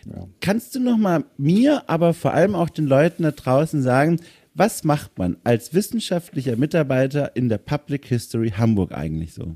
Ja. 0.10 0.28
Kannst 0.40 0.74
du 0.74 0.80
noch 0.80 0.98
mal 0.98 1.25
mir, 1.38 1.84
aber 1.88 2.16
vor 2.16 2.34
allem 2.34 2.56
auch 2.56 2.70
den 2.70 2.88
Leuten 2.88 3.22
da 3.22 3.30
draußen 3.32 3.84
sagen, 3.84 4.20
was 4.53 4.84
macht 4.84 5.17
man 5.17 5.38
als 5.43 5.74
wissenschaftlicher 5.74 6.58
Mitarbeiter 6.58 7.36
in 7.36 7.50
der 7.50 7.58
Public 7.58 8.05
History 8.05 8.51
Hamburg 8.51 8.91
eigentlich 8.91 9.34
so? 9.34 9.55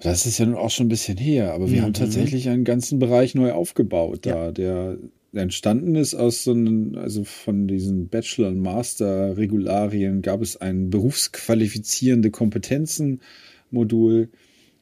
Das 0.00 0.26
ist 0.26 0.38
ja 0.38 0.46
nun 0.46 0.54
auch 0.54 0.70
schon 0.70 0.86
ein 0.86 0.90
bisschen 0.90 1.18
her, 1.18 1.54
aber 1.54 1.70
wir 1.70 1.82
haben 1.82 1.92
tatsächlich 1.92 2.48
einen 2.48 2.64
ganzen 2.64 3.00
Bereich 3.00 3.34
neu 3.34 3.52
aufgebaut 3.52 4.26
da, 4.26 4.52
der 4.52 4.98
entstanden 5.32 5.94
ist 5.94 6.14
aus 6.14 6.44
so 6.44 6.52
einem, 6.52 6.96
also 6.96 7.24
von 7.24 7.68
diesen 7.68 8.08
Bachelor- 8.08 8.48
und 8.48 8.60
Master-Regularien 8.60 10.22
gab 10.22 10.40
es 10.40 10.56
ein 10.56 10.90
berufsqualifizierende 10.90 12.30
Kompetenzen-Modul, 12.30 14.30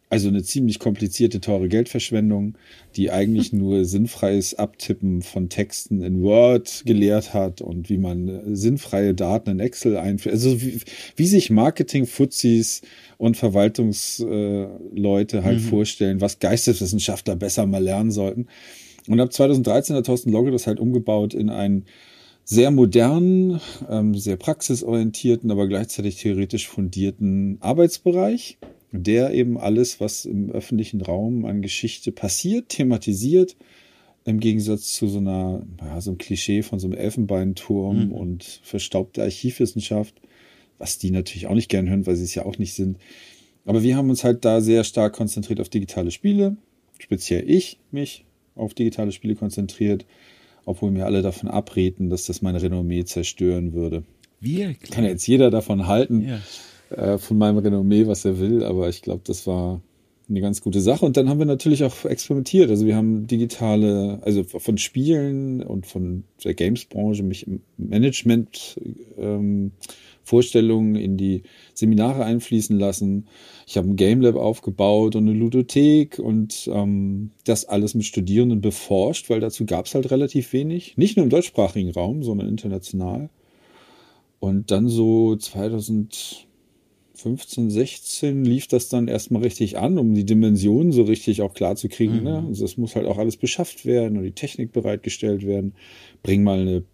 also 0.09 0.29
eine 0.29 0.43
ziemlich 0.43 0.79
komplizierte, 0.79 1.41
teure 1.41 1.69
Geldverschwendung, 1.69 2.57
die 2.95 3.11
eigentlich 3.11 3.53
nur 3.57 3.85
sinnfreies 3.85 4.55
Abtippen 4.55 5.23
von 5.23 5.49
Texten 5.49 6.03
in 6.03 6.23
Word 6.23 6.83
gelehrt 6.87 7.35
hat 7.35 7.61
und 7.61 7.91
wie 7.91 7.99
man 7.99 8.29
äh, 8.29 8.57
sinnfreie 8.57 9.15
Daten 9.15 9.51
in 9.51 9.61
Excel 9.61 9.97
einführt. 9.97 10.35
Also 10.35 10.63
wie, 10.63 10.81
wie 11.17 11.27
sich 11.27 11.51
Marketing-Fuzis 11.51 12.83
und 13.19 13.37
Verwaltungsleute 13.37 15.43
halt 15.43 15.61
vorstellen, 15.61 16.21
was 16.21 16.39
Geisteswissenschaftler 16.39 17.37
besser 17.37 17.67
mal 17.67 17.83
lernen 17.83 18.11
sollten. 18.11 18.47
Und 19.09 19.21
ab 19.21 19.33
2013 19.33 19.97
hat 19.97 20.07
Thorsten 20.07 20.31
Logge 20.31 20.51
das 20.51 20.67
halt 20.67 20.81
umgebaut 20.81 21.35
in 21.35 21.51
einen 21.51 21.85
sehr 22.45 22.71
modernen, 22.71 23.61
ähm, 23.91 24.15
sehr 24.15 24.37
praxisorientierten, 24.37 25.51
aber 25.51 25.67
gleichzeitig 25.67 26.17
theoretisch 26.17 26.69
fundierten 26.69 27.59
Arbeitsbereich, 27.61 28.59
der 28.97 29.33
eben 29.33 29.59
alles, 29.59 30.01
was 30.01 30.25
im 30.25 30.51
öffentlichen 30.51 31.01
Raum 31.01 31.45
an 31.45 31.63
Geschichte 31.63 32.13
passiert, 32.13 32.69
thematisiert, 32.71 33.57
im 34.25 34.41
Gegensatz 34.41 34.95
zu 34.95 35.09
so 35.09 35.19
einer, 35.19 35.65
ja, 35.81 36.01
so 36.01 36.11
einem 36.11 36.19
Klischee 36.19 36.63
von 36.63 36.79
so 36.81 36.89
einem 36.89 36.97
Elfenbeinturm 36.99 38.13
und 38.13 38.61
verstaubter 38.63 39.23
Archivwissenschaft, 39.23 40.15
was 40.79 40.99
die 40.99 41.11
natürlich 41.11 41.47
auch 41.47 41.55
nicht 41.55 41.69
gern 41.69 41.89
hören, 41.89 42.07
weil 42.07 42.17
sie 42.17 42.25
es 42.25 42.35
ja 42.35 42.45
auch 42.45 42.59
nicht 42.59 42.75
sind. 42.75 42.99
Aber 43.65 43.83
wir 43.83 43.97
haben 43.97 44.11
uns 44.11 44.25
halt 44.25 44.45
da 44.45 44.61
sehr 44.61 44.85
stark 44.85 45.13
konzentriert 45.15 45.61
auf 45.61 45.69
digitale 45.69 46.11
Spiele, 46.11 46.57
speziell 46.99 47.49
ich 47.49 47.79
mich 47.91 48.25
auf 48.57 48.75
digitale 48.75 49.13
Spiele 49.13 49.37
konzentriert, 49.37 50.07
obwohl 50.65 50.91
mir 50.91 51.07
alle 51.07 51.23
davon 51.23 51.49
abreden, 51.49 52.11
dass 52.11 52.27
das 52.27 52.43
mein 52.43 52.57
Renommee 52.57 53.05
zerstören 53.05 53.73
würde. 53.73 54.03
Wirklich? 54.41 54.91
Kann 54.91 55.05
jetzt 55.05 55.27
jeder 55.27 55.51
davon 55.51 55.87
halten, 55.87 56.23
Ja. 56.23 56.41
Äh, 56.97 57.19
von 57.19 57.39
meinem 57.39 57.59
Renommee, 57.59 58.07
was 58.07 58.25
er 58.25 58.39
will, 58.39 58.65
aber 58.65 58.89
ich 58.89 59.03
glaube, 59.03 59.23
das 59.25 59.47
war 59.47 59.81
eine 60.29 60.41
ganz 60.41 60.61
gute 60.61 60.81
Sache. 60.81 61.05
Und 61.05 61.17
dann 61.17 61.29
haben 61.29 61.39
wir 61.39 61.47
natürlich 61.47 61.85
auch 61.85 62.05
experimentiert. 62.05 62.71
Also 62.71 62.87
wir 62.87 62.97
haben 62.97 63.27
digitale, 63.27 64.19
also 64.23 64.43
von 64.45 64.79
Spielen 64.79 65.63
und 65.63 65.87
von 65.87 66.25
der 66.43 66.55
Games-Branche 66.55 67.23
mich 67.23 67.47
im 67.47 67.61
Management 67.77 68.81
ähm, 69.19 69.73
in 70.29 71.17
die 71.17 71.43
Seminare 71.75 72.25
einfließen 72.25 72.77
lassen. 72.77 73.29
Ich 73.69 73.77
habe 73.77 73.89
ein 73.89 73.97
Game 73.97 74.21
Lab 74.21 74.35
aufgebaut 74.35 75.15
und 75.15 75.29
eine 75.29 75.39
Ludothek 75.39 76.19
und 76.19 76.69
ähm, 76.73 77.31
das 77.45 77.67
alles 77.67 77.95
mit 77.95 78.05
Studierenden 78.05 78.61
beforscht, 78.61 79.31
weil 79.31 79.39
dazu 79.39 79.65
gab 79.67 79.87
es 79.87 79.95
halt 79.95 80.11
relativ 80.11 80.53
wenig. 80.53 80.97
Nicht 80.97 81.17
nur 81.17 81.25
im 81.25 81.31
deutschsprachigen 81.31 81.93
Raum, 81.93 82.25
sondern 82.25 82.49
international. 82.49 83.31
Und 84.41 84.73
dann 84.73 84.89
so 84.89 85.37
2015, 87.27 87.71
16 87.71 88.45
lief 88.45 88.69
das 88.69 88.89
dann 88.89 89.09
erstmal 89.09 89.43
richtig 89.43 89.79
an, 89.79 89.99
um 89.99 90.15
die 90.15 90.25
Dimensionen 90.25 90.93
so 90.93 91.03
richtig 91.03 91.43
auch 91.43 91.55
klar 91.55 91.77
zu 91.77 91.89
kriegen. 91.89 92.23
Ne? 92.23 92.45
Also 92.47 92.65
es 92.65 92.77
muss 92.77 92.95
halt 92.95 93.07
auch 93.07 93.19
alles 93.19 93.37
beschafft 93.37 93.85
werden 93.85 94.17
und 94.19 94.25
die 94.25 94.33
Technik 94.33 94.73
bereitgestellt 94.73 95.45
werden. 95.45 95.75
Bring 96.23 96.45
mal 96.45 96.61
eine, 96.61 96.85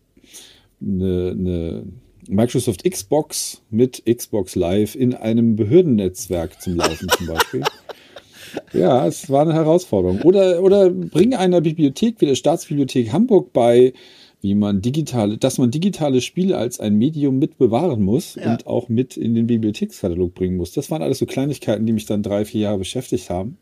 eine, 0.81 1.31
eine 1.39 1.85
Microsoft 2.29 2.89
Xbox 2.89 3.63
mit 3.71 4.05
Xbox 4.07 4.55
Live 4.55 4.95
in 4.95 5.15
einem 5.15 5.57
Behördennetzwerk 5.57 6.61
zum 6.63 6.77
Laufen 6.77 7.09
zum 7.09 7.27
Beispiel. 7.27 7.63
Ja, 8.75 9.07
es 9.07 9.31
war 9.31 9.43
eine 9.43 9.55
Herausforderung. 9.55 10.21
Oder, 10.23 10.63
oder 10.63 10.91
bring 10.91 11.35
einer 11.35 11.63
Bibliothek 11.63 12.21
wie 12.21 12.27
der 12.27 12.35
Staatsbibliothek 12.35 13.11
Hamburg 13.11 13.55
bei, 13.55 13.95
wie 14.43 14.55
man 14.55 14.83
digitale, 14.83 15.39
dass 15.39 15.57
man 15.59 15.71
digitale 15.71 16.21
Spiele 16.21 16.59
als 16.59 16.81
ein 16.81 16.97
Medium 16.97 17.39
mit 17.39 17.57
bewahren 17.59 18.03
muss 18.03 18.35
Ja. 18.35 18.53
und 18.53 18.67
auch 18.67 18.89
mit 18.89 19.17
in 19.17 19.35
den 19.35 19.47
Bibliothekskatalog 19.47 20.35
bringen 20.35 20.57
muss. 20.57 20.73
Das 20.73 20.91
waren 20.91 21.01
alles 21.01 21.19
so 21.21 21.27
Kleinigkeiten, 21.27 21.87
die 21.87 21.93
mich 21.93 22.07
dann 22.07 22.23
drei, 22.23 22.45
vier 22.45 22.63
Jahre 22.63 22.79
beschäftigt 22.79 23.31
haben. 23.31 23.57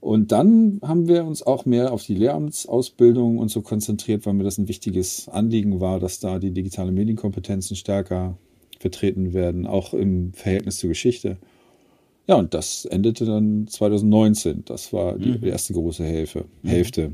Und 0.00 0.32
dann 0.32 0.80
haben 0.82 1.06
wir 1.08 1.26
uns 1.26 1.42
auch 1.42 1.66
mehr 1.66 1.92
auf 1.92 2.02
die 2.04 2.14
Lehramtsausbildung 2.14 3.36
und 3.36 3.50
so 3.50 3.60
konzentriert, 3.60 4.24
weil 4.24 4.32
mir 4.32 4.44
das 4.44 4.56
ein 4.56 4.66
wichtiges 4.68 5.28
Anliegen 5.28 5.78
war, 5.80 6.00
dass 6.00 6.18
da 6.20 6.38
die 6.38 6.52
digitale 6.52 6.90
Medienkompetenzen 6.90 7.76
stärker 7.76 8.38
vertreten 8.78 9.34
werden, 9.34 9.66
auch 9.66 9.92
im 9.92 10.32
Verhältnis 10.32 10.78
zur 10.78 10.88
Geschichte. 10.88 11.36
Ja, 12.26 12.36
und 12.36 12.54
das 12.54 12.86
endete 12.86 13.26
dann 13.26 13.66
2019. 13.66 14.62
Das 14.64 14.94
war 14.94 15.18
die 15.18 15.46
erste 15.46 15.74
große 15.74 16.04
Hälfte. 16.04 17.12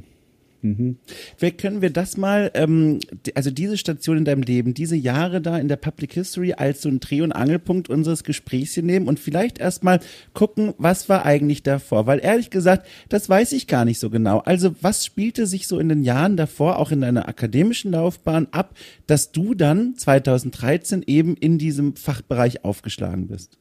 Vielleicht 1.36 1.58
können 1.58 1.82
wir 1.82 1.90
das 1.90 2.16
mal, 2.16 2.50
ähm, 2.54 3.00
also 3.34 3.50
diese 3.50 3.76
Station 3.76 4.18
in 4.18 4.24
deinem 4.24 4.42
Leben, 4.42 4.74
diese 4.74 4.96
Jahre 4.96 5.40
da 5.40 5.58
in 5.58 5.68
der 5.68 5.76
Public 5.76 6.12
History 6.12 6.54
als 6.54 6.82
so 6.82 6.88
ein 6.88 7.00
Dreh- 7.00 7.22
und 7.22 7.32
Angelpunkt 7.32 7.88
unseres 7.88 8.24
Gesprächs 8.24 8.74
hier 8.74 8.82
nehmen 8.82 9.08
und 9.08 9.20
vielleicht 9.20 9.58
erstmal 9.58 10.00
gucken, 10.34 10.74
was 10.78 11.08
war 11.08 11.24
eigentlich 11.24 11.62
davor? 11.62 12.06
Weil 12.06 12.20
ehrlich 12.20 12.50
gesagt, 12.50 12.86
das 13.08 13.28
weiß 13.28 13.52
ich 13.52 13.66
gar 13.66 13.84
nicht 13.84 13.98
so 13.98 14.10
genau. 14.10 14.38
Also 14.38 14.74
was 14.80 15.04
spielte 15.04 15.46
sich 15.46 15.68
so 15.68 15.78
in 15.78 15.88
den 15.88 16.02
Jahren 16.02 16.36
davor, 16.36 16.78
auch 16.78 16.90
in 16.90 17.00
deiner 17.00 17.28
akademischen 17.28 17.92
Laufbahn 17.92 18.48
ab, 18.50 18.74
dass 19.06 19.32
du 19.32 19.54
dann 19.54 19.94
2013 19.96 21.02
eben 21.06 21.36
in 21.36 21.58
diesem 21.58 21.96
Fachbereich 21.96 22.64
aufgeschlagen 22.64 23.28
bist? 23.28 23.58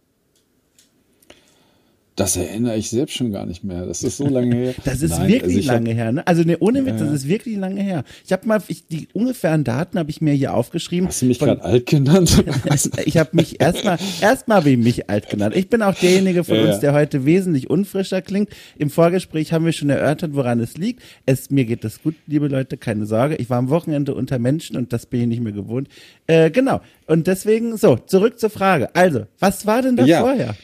Das 2.17 2.37
erinnere 2.37 2.77
ich 2.77 2.89
selbst 2.89 3.13
schon 3.17 3.33
gar 3.33 3.45
nicht 3.45 3.65
mehr. 3.65 3.85
Das 3.85 4.01
ist 4.01 4.15
so 4.15 4.27
lange 4.27 4.55
her. 4.55 4.73
Das 4.85 5.01
ist 5.01 5.11
Nein, 5.11 5.27
wirklich 5.27 5.43
also 5.43 5.59
ich 5.59 5.67
hab- 5.67 5.75
lange 5.75 5.93
her, 5.93 6.11
ne? 6.13 6.25
Also 6.25 6.43
ne, 6.43 6.55
ohne 6.59 6.85
Witz, 6.85 7.01
Ja, 7.01 7.05
das 7.07 7.13
ist 7.13 7.27
wirklich 7.27 7.57
lange 7.57 7.81
her. 7.81 8.05
Ich 8.25 8.31
habe 8.31 8.47
mal 8.47 8.61
ich, 8.69 8.87
die 8.87 9.09
ungefähren 9.11 9.65
Daten 9.65 9.99
habe 9.99 10.09
ich 10.09 10.21
mir 10.21 10.33
hier 10.33 10.53
aufgeschrieben. 10.53 11.09
Hast 11.09 11.21
du 11.21 11.25
mich 11.25 11.39
gerade 11.39 11.61
alt 11.61 11.85
genannt? 11.87 12.41
Ich 13.05 13.17
habe 13.17 13.29
mich 13.33 13.59
erstmal 13.59 13.97
erstmal 14.21 14.65
ich 14.65 14.77
mich 14.77 15.09
alt 15.09 15.29
genannt. 15.29 15.55
Ich 15.57 15.69
bin 15.69 15.81
auch 15.81 15.93
derjenige 15.95 16.43
von 16.45 16.55
Ja, 16.55 16.71
uns, 16.71 16.79
der 16.79 16.93
heute 16.93 17.25
wesentlich 17.25 17.69
unfrischer 17.69 18.21
klingt. 18.21 18.49
Im 18.77 18.89
Vorgespräch 18.89 19.51
haben 19.51 19.65
wir 19.65 19.73
schon 19.73 19.89
erörtert, 19.89 20.35
woran 20.35 20.61
es 20.61 20.77
liegt. 20.77 21.01
Es 21.25 21.49
mir 21.49 21.65
geht 21.65 21.83
das 21.83 22.01
gut, 22.01 22.15
liebe 22.27 22.47
Leute, 22.47 22.77
keine 22.77 23.05
Sorge. 23.05 23.35
Ich 23.35 23.49
war 23.49 23.57
am 23.57 23.69
Wochenende 23.69 24.15
unter 24.15 24.39
Menschen 24.39 24.77
und 24.77 24.93
das 24.93 25.05
bin 25.05 25.19
ich 25.21 25.27
nicht 25.27 25.41
mehr 25.43 25.51
gewohnt. 25.53 25.89
Äh, 26.27 26.49
genau. 26.49 26.79
Und 27.07 27.27
deswegen 27.27 27.75
so 27.77 27.97
zurück 27.97 28.39
zur 28.39 28.49
Frage. 28.49 28.95
Also, 28.95 29.25
was 29.39 29.65
war 29.65 29.81
denn 29.81 29.97
da 29.97 30.05
Ja. 30.05 30.21
vorher? 30.21 30.55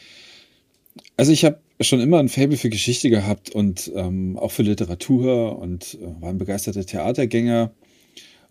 Also 1.16 1.32
ich 1.32 1.44
habe 1.44 1.58
schon 1.80 2.00
immer 2.00 2.18
ein 2.18 2.28
Faible 2.28 2.56
für 2.56 2.70
Geschichte 2.70 3.10
gehabt 3.10 3.50
und 3.50 3.90
ähm, 3.94 4.38
auch 4.38 4.50
für 4.50 4.62
Literatur 4.62 5.58
und 5.58 5.98
äh, 6.00 6.20
war 6.20 6.30
ein 6.30 6.38
begeisterter 6.38 6.84
Theatergänger. 6.84 7.72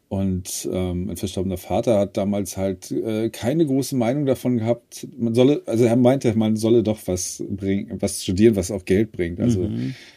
Und 0.10 0.68
ähm, 0.70 1.06
mein 1.06 1.16
verstorbener 1.16 1.56
Vater 1.56 1.98
hat 1.98 2.18
damals 2.18 2.58
halt 2.58 2.92
äh, 2.92 3.30
keine 3.30 3.66
große 3.66 3.96
Meinung 3.96 4.26
davon 4.26 4.58
gehabt. 4.58 5.08
Man 5.18 5.34
solle, 5.34 5.62
also 5.66 5.86
er 5.86 5.96
meinte, 5.96 6.38
man 6.38 6.58
solle 6.58 6.84
doch 6.84 7.00
was 7.06 7.42
bringen, 7.50 7.96
was 8.02 8.22
studieren, 8.22 8.58
was 8.58 8.72
auch 8.72 8.84
Geld 8.84 9.14
bringt. 9.14 9.40
Also 9.40 9.70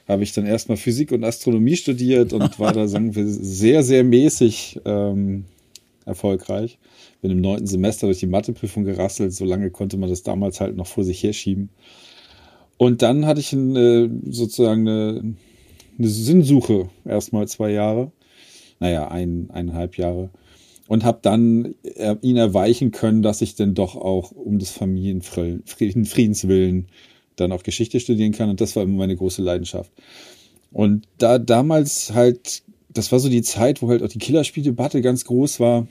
habe 0.08 0.24
ich 0.24 0.32
dann 0.32 0.46
erstmal 0.46 0.78
Physik 0.78 1.12
und 1.12 1.22
Astronomie 1.22 1.76
studiert 1.76 2.32
und 2.32 2.58
war 2.58 2.72
da, 2.72 2.88
sagen 2.88 3.14
wir, 3.14 3.24
sehr, 3.24 3.84
sehr 3.84 4.02
mäßig 4.02 4.80
ähm, 4.84 5.44
erfolgreich. 6.06 6.78
Bin 7.22 7.30
im 7.30 7.40
neunten 7.40 7.68
Semester 7.68 8.08
durch 8.08 8.18
die 8.18 8.26
Matheprüfung 8.26 8.82
gerasselt. 8.82 9.32
So 9.32 9.44
lange 9.44 9.70
konnte 9.70 9.96
man 9.96 10.10
das 10.10 10.24
damals 10.24 10.60
halt 10.60 10.76
noch 10.76 10.88
vor 10.88 11.04
sich 11.04 11.22
herschieben. 11.22 11.68
Und 12.76 13.02
dann 13.02 13.26
hatte 13.26 13.40
ich 13.40 13.52
eine, 13.52 14.11
sozusagen 14.28 14.88
eine, 14.88 15.35
eine 15.99 16.09
Sinnsuche 16.09 16.88
erstmal 17.04 17.49
zwei 17.49 17.71
Jahre, 17.71 18.12
naja, 18.81 19.09
ein, 19.09 19.49
eineinhalb 19.50 19.97
Jahre. 19.97 20.31
Und 20.87 21.04
habe 21.04 21.21
dann 21.23 21.75
äh, 21.83 22.16
ihn 22.21 22.37
erweichen 22.37 22.90
können, 22.90 23.23
dass 23.23 23.40
ich 23.40 23.54
denn 23.54 23.75
doch 23.75 23.97
auch 23.97 24.33
um 24.33 24.59
des 24.59 24.71
Familienfriedens 24.71 26.47
willen 26.47 26.88
dann 27.37 27.52
auch 27.52 27.62
Geschichte 27.62 28.00
studieren 28.00 28.33
kann. 28.33 28.50
Und 28.50 28.61
das 28.61 28.76
war 28.76 28.83
immer 28.83 28.99
meine 28.99 29.16
große 29.16 29.43
Leidenschaft. 29.43 29.90
Und 30.73 31.07
da 31.19 31.38
damals 31.38 32.12
halt, 32.14 32.62
das 32.90 33.12
war 33.12 33.19
so 33.19 33.28
die 33.28 33.43
Zeit, 33.43 33.83
wo 33.83 33.88
halt 33.88 34.02
auch 34.02 34.09
die 34.09 34.19
Killerspieldebatte 34.19 35.02
ganz 35.02 35.25
groß 35.25 35.61
war. 35.61 35.87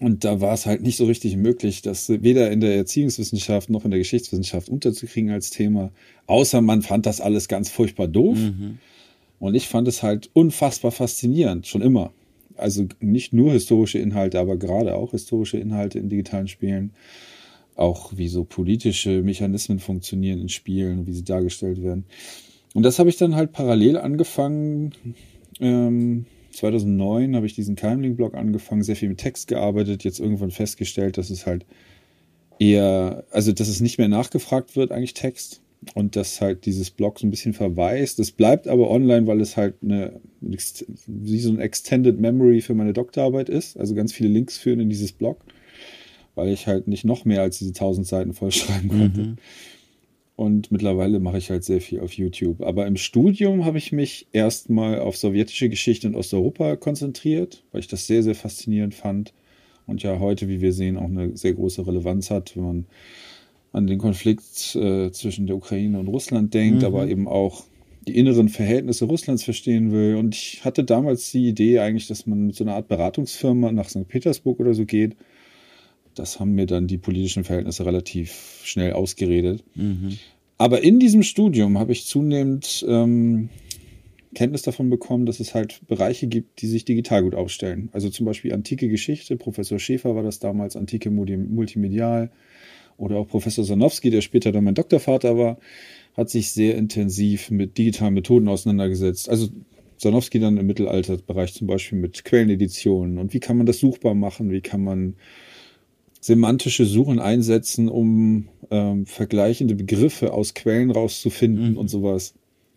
Und 0.00 0.24
da 0.24 0.40
war 0.40 0.54
es 0.54 0.66
halt 0.66 0.82
nicht 0.82 0.96
so 0.96 1.04
richtig 1.04 1.36
möglich, 1.36 1.80
das 1.82 2.08
weder 2.08 2.50
in 2.50 2.60
der 2.60 2.74
Erziehungswissenschaft 2.74 3.70
noch 3.70 3.84
in 3.84 3.92
der 3.92 4.00
Geschichtswissenschaft 4.00 4.68
unterzukriegen 4.68 5.30
als 5.30 5.50
Thema. 5.50 5.92
Außer 6.26 6.60
man 6.60 6.82
fand 6.82 7.06
das 7.06 7.20
alles 7.20 7.46
ganz 7.46 7.70
furchtbar 7.70 8.08
doof. 8.08 8.36
Mhm. 8.36 8.78
Und 9.38 9.54
ich 9.54 9.68
fand 9.68 9.86
es 9.86 10.02
halt 10.02 10.30
unfassbar 10.32 10.90
faszinierend, 10.90 11.66
schon 11.66 11.82
immer. 11.82 12.12
Also 12.56 12.86
nicht 13.00 13.32
nur 13.32 13.52
historische 13.52 13.98
Inhalte, 13.98 14.40
aber 14.40 14.56
gerade 14.56 14.94
auch 14.94 15.12
historische 15.12 15.58
Inhalte 15.58 15.98
in 15.98 16.08
digitalen 16.08 16.48
Spielen. 16.48 16.92
Auch 17.76 18.16
wie 18.16 18.28
so 18.28 18.44
politische 18.44 19.22
Mechanismen 19.22 19.78
funktionieren 19.78 20.40
in 20.40 20.48
Spielen, 20.48 21.06
wie 21.06 21.12
sie 21.12 21.24
dargestellt 21.24 21.82
werden. 21.82 22.04
Und 22.72 22.82
das 22.84 22.98
habe 22.98 23.10
ich 23.10 23.16
dann 23.16 23.36
halt 23.36 23.52
parallel 23.52 23.96
angefangen. 23.96 24.92
Ähm, 25.60 26.26
2009 26.56 27.36
habe 27.36 27.46
ich 27.46 27.54
diesen 27.54 27.76
Keimling-Blog 27.76 28.34
angefangen, 28.34 28.82
sehr 28.82 28.96
viel 28.96 29.08
mit 29.08 29.18
Text 29.18 29.48
gearbeitet, 29.48 30.04
jetzt 30.04 30.20
irgendwann 30.20 30.50
festgestellt, 30.50 31.18
dass 31.18 31.30
es 31.30 31.46
halt 31.46 31.66
eher, 32.58 33.24
also 33.30 33.52
dass 33.52 33.68
es 33.68 33.80
nicht 33.80 33.98
mehr 33.98 34.08
nachgefragt 34.08 34.76
wird, 34.76 34.92
eigentlich 34.92 35.14
Text. 35.14 35.60
Und 35.94 36.16
dass 36.16 36.40
halt 36.40 36.64
dieses 36.64 36.90
Blog 36.90 37.18
so 37.18 37.26
ein 37.26 37.30
bisschen 37.30 37.52
verweist. 37.52 38.18
Es 38.18 38.32
bleibt 38.32 38.68
aber 38.68 38.90
online, 38.90 39.26
weil 39.26 39.42
es 39.42 39.58
halt 39.58 39.74
eine, 39.82 40.18
wie 40.40 41.38
so 41.38 41.50
ein 41.50 41.60
Extended 41.60 42.18
Memory 42.18 42.62
für 42.62 42.72
meine 42.72 42.94
Doktorarbeit 42.94 43.50
ist. 43.50 43.76
Also 43.76 43.94
ganz 43.94 44.12
viele 44.12 44.30
Links 44.30 44.56
führen 44.56 44.80
in 44.80 44.88
dieses 44.88 45.12
Blog, 45.12 45.44
weil 46.34 46.48
ich 46.48 46.66
halt 46.66 46.88
nicht 46.88 47.04
noch 47.04 47.26
mehr 47.26 47.42
als 47.42 47.58
diese 47.58 47.72
1000 47.72 48.06
Seiten 48.06 48.32
vollschreiben 48.32 48.88
konnte. 48.88 49.20
Mhm. 49.20 49.36
Und 50.36 50.72
mittlerweile 50.72 51.20
mache 51.20 51.38
ich 51.38 51.50
halt 51.50 51.62
sehr 51.62 51.80
viel 51.80 52.00
auf 52.00 52.12
YouTube. 52.12 52.60
Aber 52.62 52.86
im 52.86 52.96
Studium 52.96 53.64
habe 53.64 53.78
ich 53.78 53.92
mich 53.92 54.26
erstmal 54.32 54.98
auf 54.98 55.16
sowjetische 55.16 55.68
Geschichte 55.68 56.08
in 56.08 56.16
Osteuropa 56.16 56.74
konzentriert, 56.76 57.62
weil 57.70 57.80
ich 57.80 57.88
das 57.88 58.06
sehr, 58.08 58.22
sehr 58.24 58.34
faszinierend 58.34 58.94
fand. 58.94 59.32
Und 59.86 60.02
ja 60.02 60.18
heute, 60.18 60.48
wie 60.48 60.60
wir 60.60 60.72
sehen, 60.72 60.96
auch 60.96 61.04
eine 61.04 61.36
sehr 61.36 61.54
große 61.54 61.86
Relevanz 61.86 62.30
hat, 62.30 62.56
wenn 62.56 62.64
man 62.64 62.86
an 63.72 63.86
den 63.86 63.98
Konflikt 63.98 64.74
äh, 64.74 65.10
zwischen 65.12 65.46
der 65.46 65.56
Ukraine 65.56 66.00
und 66.00 66.08
Russland 66.08 66.52
denkt, 66.54 66.80
mhm. 66.80 66.86
aber 66.86 67.06
eben 67.06 67.28
auch 67.28 67.64
die 68.06 68.16
inneren 68.16 68.48
Verhältnisse 68.48 69.04
Russlands 69.04 69.44
verstehen 69.44 69.92
will. 69.92 70.16
Und 70.16 70.34
ich 70.34 70.64
hatte 70.64 70.82
damals 70.82 71.30
die 71.30 71.48
Idee 71.48 71.78
eigentlich, 71.78 72.08
dass 72.08 72.26
man 72.26 72.46
mit 72.46 72.56
so 72.56 72.64
einer 72.64 72.74
Art 72.74 72.88
Beratungsfirma 72.88 73.70
nach 73.70 73.88
St. 73.88 74.08
Petersburg 74.08 74.58
oder 74.58 74.74
so 74.74 74.84
geht 74.84 75.16
das 76.14 76.40
haben 76.40 76.52
mir 76.52 76.66
dann 76.66 76.86
die 76.86 76.98
politischen 76.98 77.44
Verhältnisse 77.44 77.86
relativ 77.86 78.60
schnell 78.64 78.92
ausgeredet. 78.92 79.64
Mhm. 79.74 80.18
Aber 80.58 80.82
in 80.82 81.00
diesem 81.00 81.22
Studium 81.22 81.78
habe 81.78 81.92
ich 81.92 82.06
zunehmend 82.06 82.84
ähm, 82.88 83.48
Kenntnis 84.34 84.62
davon 84.62 84.90
bekommen, 84.90 85.26
dass 85.26 85.40
es 85.40 85.54
halt 85.54 85.80
Bereiche 85.86 86.26
gibt, 86.26 86.60
die 86.60 86.66
sich 86.66 86.84
digital 86.84 87.22
gut 87.22 87.34
aufstellen. 87.34 87.88
Also 87.92 88.10
zum 88.10 88.26
Beispiel 88.26 88.52
antike 88.52 88.88
Geschichte, 88.88 89.36
Professor 89.36 89.78
Schäfer 89.78 90.14
war 90.14 90.22
das 90.22 90.38
damals, 90.38 90.76
antike 90.76 91.10
Multimedial. 91.10 92.30
Oder 92.96 93.16
auch 93.16 93.26
Professor 93.26 93.64
Sanowski, 93.64 94.10
der 94.10 94.20
später 94.20 94.52
dann 94.52 94.62
mein 94.62 94.74
Doktorvater 94.74 95.36
war, 95.36 95.58
hat 96.16 96.30
sich 96.30 96.52
sehr 96.52 96.76
intensiv 96.76 97.50
mit 97.50 97.76
digitalen 97.76 98.14
Methoden 98.14 98.46
auseinandergesetzt. 98.46 99.28
Also 99.28 99.48
Sanowski 99.98 100.38
dann 100.38 100.58
im 100.58 100.66
Mittelalterbereich 100.66 101.54
zum 101.54 101.66
Beispiel 101.66 101.98
mit 101.98 102.24
Quelleneditionen 102.24 103.18
und 103.18 103.34
wie 103.34 103.40
kann 103.40 103.56
man 103.56 103.66
das 103.66 103.78
suchbar 103.78 104.14
machen, 104.14 104.50
wie 104.50 104.60
kann 104.60 104.84
man 104.84 105.14
semantische 106.24 106.86
Suchen 106.86 107.18
einsetzen, 107.18 107.90
um 107.90 108.48
ähm, 108.70 109.04
vergleichende 109.04 109.74
Begriffe 109.74 110.32
aus 110.32 110.54
Quellen 110.54 110.90
rauszufinden 110.90 111.72
mhm. 111.72 111.76
und 111.76 111.88
sowas. 111.88 112.32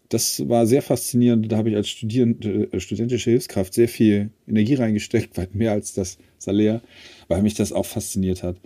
Das 0.10 0.50
war 0.50 0.68
sehr 0.68 0.82
faszinierend. 0.82 1.50
Da 1.50 1.56
habe 1.56 1.70
ich 1.70 1.78
als 1.78 1.88
Studierende, 1.88 2.68
äh, 2.74 2.80
studentische 2.82 3.30
Hilfskraft 3.30 3.74
sehr 3.74 3.88
viel 3.88 4.32
Energie 4.50 4.74
reingesteckt, 4.74 5.38
weit 5.38 5.56
mehr 5.56 5.72
als 5.72 5.94
das 5.94 6.18
Salär, 6.38 6.82
weil 7.30 7.42
mich 7.42 7.54
das 7.54 7.72
auch 7.72 7.86
fasziniert 7.86 8.44
hat. 8.44 8.58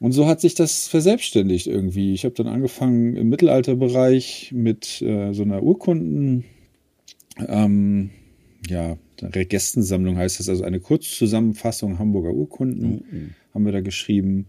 Und 0.00 0.12
so 0.12 0.26
hat 0.26 0.40
sich 0.40 0.54
das 0.54 0.88
verselbstständigt 0.88 1.66
irgendwie. 1.66 2.14
Ich 2.14 2.24
habe 2.24 2.34
dann 2.34 2.46
angefangen 2.46 3.16
im 3.16 3.28
Mittelalterbereich 3.28 4.50
mit 4.54 5.02
äh, 5.02 5.34
so 5.34 5.42
einer 5.42 5.62
Urkunden, 5.62 6.44
ähm, 7.46 8.12
ja, 8.68 8.96
Registensammlung 9.22 10.16
heißt 10.16 10.40
das, 10.40 10.48
also 10.48 10.64
eine 10.64 10.80
Kurzzusammenfassung 10.80 11.98
Hamburger 11.98 12.32
Urkunden. 12.32 13.04
Mhm 13.10 13.34
haben 13.56 13.64
wir 13.64 13.72
da 13.72 13.80
geschrieben. 13.80 14.46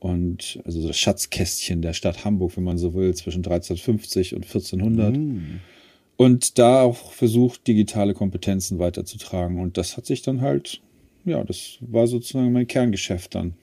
Und 0.00 0.60
also 0.64 0.86
das 0.86 0.98
Schatzkästchen 0.98 1.80
der 1.80 1.94
Stadt 1.94 2.24
Hamburg, 2.24 2.56
wenn 2.56 2.64
man 2.64 2.76
so 2.76 2.92
will, 2.92 3.14
zwischen 3.14 3.38
1350 3.38 4.34
und 4.34 4.44
1400. 4.44 5.16
Mm. 5.16 5.60
Und 6.16 6.58
da 6.58 6.82
auch 6.82 7.12
versucht, 7.12 7.66
digitale 7.66 8.14
Kompetenzen 8.14 8.78
weiterzutragen. 8.78 9.60
Und 9.60 9.78
das 9.78 9.96
hat 9.96 10.06
sich 10.06 10.22
dann 10.22 10.40
halt, 10.40 10.82
ja, 11.24 11.42
das 11.44 11.78
war 11.80 12.08
sozusagen 12.08 12.52
mein 12.52 12.66
Kerngeschäft 12.66 13.34
dann. 13.34 13.54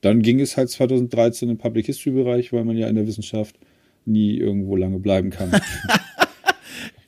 Dann 0.00 0.22
ging 0.22 0.40
es 0.40 0.56
halt 0.56 0.70
2013 0.70 1.50
im 1.50 1.58
Public 1.58 1.86
History 1.86 2.14
Bereich, 2.14 2.52
weil 2.52 2.64
man 2.64 2.78
ja 2.78 2.88
in 2.88 2.96
der 2.96 3.06
Wissenschaft 3.06 3.58
nie 4.06 4.36
irgendwo 4.36 4.74
lange 4.74 4.98
bleiben 4.98 5.28
kann. 5.30 5.52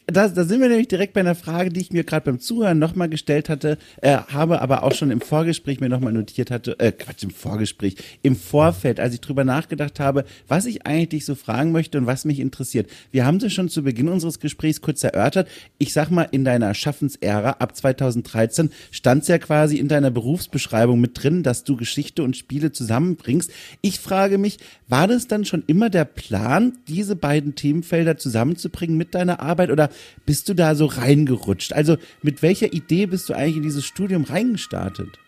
da, 0.07 0.29
da 0.29 0.45
sind 0.45 0.61
wir 0.61 0.69
nämlich 0.69 0.89
direkt 0.89 1.13
bei 1.13 1.21
einer 1.21 1.35
Frage, 1.35 1.71
die 1.71 1.81
ich 1.81 1.93
mir 1.93 2.05
gerade 2.05 2.25
beim 2.25 2.41
Zuhören 2.41 2.79
nochmal 2.79 3.09
gestellt 3.09 3.49
hatte, 3.49 3.79
äh, 4.01 4.17
habe 4.17 4.61
aber 4.61 4.83
auch 4.83 4.95
schon 4.95 5.11
im 5.11 5.21
Vorgespräch 5.21 5.81
mir 5.81 5.89
nochmal 5.89 6.13
notiert 6.13 6.51
hatte, 6.51 6.79
äh, 6.81 6.93
Quatsch, 6.93 7.23
im 7.23 7.31
Vorgespräch, 7.31 7.97
im 8.23 8.37
Vorfeld, 8.37 8.99
als 8.99 9.15
ich 9.15 9.21
drüber 9.21 9.45
nachgedacht 9.45 10.01
habe, 10.01 10.25
was 10.49 10.67
ich 10.67 10.87
eigentlich 10.87 11.11
dich 11.11 11.25
so 11.25 11.35
fragen 11.35 11.73
möchte 11.73 11.99
und 11.99 12.07
was 12.07 12.25
mich 12.25 12.41
interessiert. 12.41 12.91
Wir 13.11 13.25
haben 13.25 13.37
es 13.37 13.53
schon 13.53 13.69
zu 13.69 13.83
Beginn 13.83 14.09
unseres 14.09 14.41
Gesprächs 14.41 14.81
kurz 14.81 15.05
erörtert. 15.05 15.49
Ich 15.79 15.93
sag 15.93 16.11
mal, 16.11 16.29
in 16.31 16.45
deiner 16.45 16.75
Schaffensära 16.75 17.57
ab 17.59 17.77
2013 17.77 18.71
stand 18.91 19.23
es 19.23 19.29
ja 19.29 19.39
quasi 19.39 19.77
in 19.77 19.89
deiner 19.89 20.11
Berufsbeschreibung 20.11 21.01
mit 21.01 21.23
drin, 21.23 21.43
dass 21.43 21.65
du 21.65 21.77
Geschichte 21.77 22.23
und 22.23 22.37
Spiele 22.37 22.73
zusammenbringst. 22.73 23.51
Ich 23.83 24.01
frage 24.01 24.39
mich, 24.39 24.59
war 24.93 25.09
das 25.09 25.27
dann 25.27 25.47
schon 25.47 25.65
immer 25.67 25.89
der 25.89 26.05
Plan, 26.05 26.75
diese 26.87 27.17
beiden 27.17 27.55
Themenfelder 27.55 28.19
zusammenzubringen 28.19 28.99
mit 28.99 29.15
deiner 29.15 29.41
Arbeit 29.41 29.71
oder 29.71 29.89
bist 30.27 30.51
du 30.51 30.55
da 30.55 30.75
so 30.75 30.85
reingerutscht? 30.85 31.73
Also 31.73 31.97
mit 32.21 32.43
welcher 32.43 32.75
Idee 32.75 33.07
bist 33.07 33.27
du 33.31 33.33
eigentlich 33.33 33.57
in 33.57 33.63
dieses 33.63 33.87
Studium 33.87 34.25
reingestartet? 34.25 35.19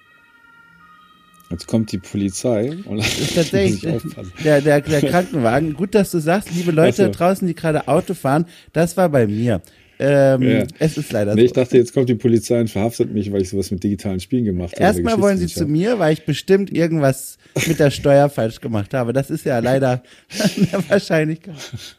Jetzt 1.49 1.67
kommt 1.67 1.93
die 1.93 1.99
Polizei 1.99 2.77
und 2.85 3.03
tatsächlich 3.35 3.81
der, 4.45 4.61
der, 4.61 4.83
der 4.83 5.01
Krankenwagen. 5.01 5.73
Gut, 5.73 5.95
dass 5.95 6.11
du 6.11 6.19
sagst, 6.19 6.55
liebe 6.55 6.71
Leute 6.71 7.07
also. 7.07 7.19
draußen, 7.19 7.49
die 7.49 7.55
gerade 7.55 7.89
Auto 7.89 8.13
fahren, 8.13 8.45
das 8.75 8.99
war 8.99 9.09
bei 9.09 9.27
mir. 9.27 9.63
Ähm, 10.05 10.43
ja. 10.43 10.67
Es 10.79 10.99
ist 10.99 11.13
leider 11.13 11.35
nee, 11.35 11.43
so. 11.43 11.47
Ich 11.47 11.53
dachte, 11.53 11.79
jetzt 11.79 11.95
kommt 11.95 12.09
die 12.09 12.15
Polizei 12.15 12.61
und 12.61 12.69
verhaftet 12.69 13.13
mich, 13.13 13.33
weil 13.33 13.43
ich 13.43 13.49
sowas 13.49 13.71
mit 13.71 13.83
digitalen 13.83 14.21
Spielen 14.21 14.45
gemacht 14.45 14.75
habe. 14.75 14.83
Erstmal 14.83 15.21
wollen 15.21 15.39
sie 15.39 15.47
zu 15.47 15.67
mir, 15.67 15.99
weil 15.99 16.13
ich 16.13 16.27
bestimmt 16.27 16.71
irgendwas 16.71 17.39
mit 17.67 17.79
der 17.79 17.91
Steuer 17.91 18.29
falsch 18.29 18.61
gemacht 18.61 18.93
habe. 18.93 19.13
Das 19.13 19.31
ist 19.31 19.47
ja 19.47 19.59
leider 19.61 20.03
eine 20.57 20.89
Wahrscheinlichkeit. 20.89 21.55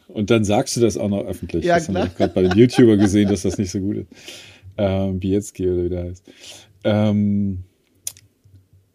Und 0.08 0.30
dann 0.30 0.44
sagst 0.44 0.76
du 0.76 0.80
das 0.80 0.96
auch 0.96 1.08
noch 1.08 1.24
öffentlich. 1.24 1.64
Ja, 1.64 1.76
das 1.76 1.86
klar. 1.86 2.02
habe 2.02 2.10
ich 2.12 2.16
gerade 2.16 2.32
bei 2.32 2.42
den 2.42 2.56
YouTuber 2.56 2.96
gesehen, 2.96 3.28
dass 3.28 3.42
das 3.42 3.58
nicht 3.58 3.70
so 3.70 3.80
gut 3.80 3.96
ist. 3.96 4.08
Ähm, 4.78 5.18
Bietzki 5.18 5.68
oder 5.68 5.84
wie 5.84 5.88
der 5.88 6.04
heißt. 6.04 6.24
Ähm, 6.84 7.64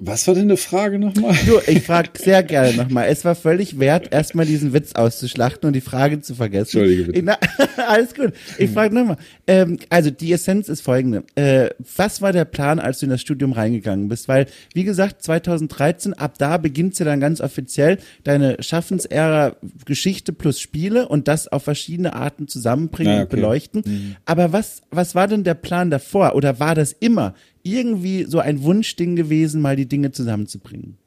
was 0.03 0.27
war 0.27 0.33
denn 0.33 0.45
eine 0.45 0.57
Frage 0.57 0.97
nochmal? 0.97 1.35
Du, 1.45 1.59
ich 1.67 1.83
frage 1.83 2.09
sehr 2.17 2.41
gerne 2.41 2.73
nochmal. 2.73 3.07
Es 3.07 3.23
war 3.23 3.35
völlig 3.35 3.77
wert, 3.77 4.11
erstmal 4.11 4.47
diesen 4.47 4.73
Witz 4.73 4.93
auszuschlachten 4.93 5.67
und 5.67 5.73
die 5.73 5.81
Frage 5.81 6.19
zu 6.21 6.33
vergessen. 6.33 6.79
Entschuldige 6.79 7.03
bitte. 7.03 7.21
Na, 7.23 7.37
alles 7.87 8.15
gut. 8.15 8.33
Ich 8.57 8.71
frage 8.71 8.95
nochmal. 8.95 9.17
Ähm, 9.45 9.77
also 9.89 10.09
die 10.09 10.33
Essenz 10.33 10.69
ist 10.69 10.81
folgende. 10.81 11.23
Äh, 11.35 11.69
was 11.95 12.19
war 12.19 12.33
der 12.33 12.45
Plan, 12.45 12.79
als 12.79 12.97
du 12.99 13.05
in 13.05 13.11
das 13.11 13.21
Studium 13.21 13.51
reingegangen 13.51 14.07
bist? 14.07 14.27
Weil, 14.27 14.47
wie 14.73 14.85
gesagt, 14.85 15.21
2013, 15.21 16.13
ab 16.13 16.33
da 16.39 16.57
beginnt 16.57 16.97
ja 16.97 17.05
dann 17.05 17.19
ganz 17.19 17.39
offiziell 17.39 17.99
deine 18.23 18.57
Schaffensära 18.59 19.55
Geschichte 19.85 20.33
plus 20.33 20.59
Spiele 20.59 21.07
und 21.09 21.27
das 21.27 21.47
auf 21.47 21.63
verschiedene 21.63 22.13
Arten 22.13 22.47
zusammenbringen 22.47 23.13
ah, 23.13 23.15
okay. 23.17 23.23
und 23.23 23.29
beleuchten. 23.29 23.83
Mhm. 23.85 24.15
Aber 24.25 24.51
was, 24.51 24.81
was 24.89 25.13
war 25.13 25.27
denn 25.27 25.43
der 25.43 25.53
Plan 25.53 25.91
davor? 25.91 26.33
Oder 26.33 26.59
war 26.59 26.73
das 26.73 26.91
immer 26.91 27.35
irgendwie 27.63 28.23
so 28.23 28.39
ein 28.39 28.63
Wunschding 28.63 29.15
gewesen, 29.15 29.61
mal 29.61 29.75
die 29.75 29.87
Dinge 29.87 30.11
zusammenzubringen? 30.11 30.97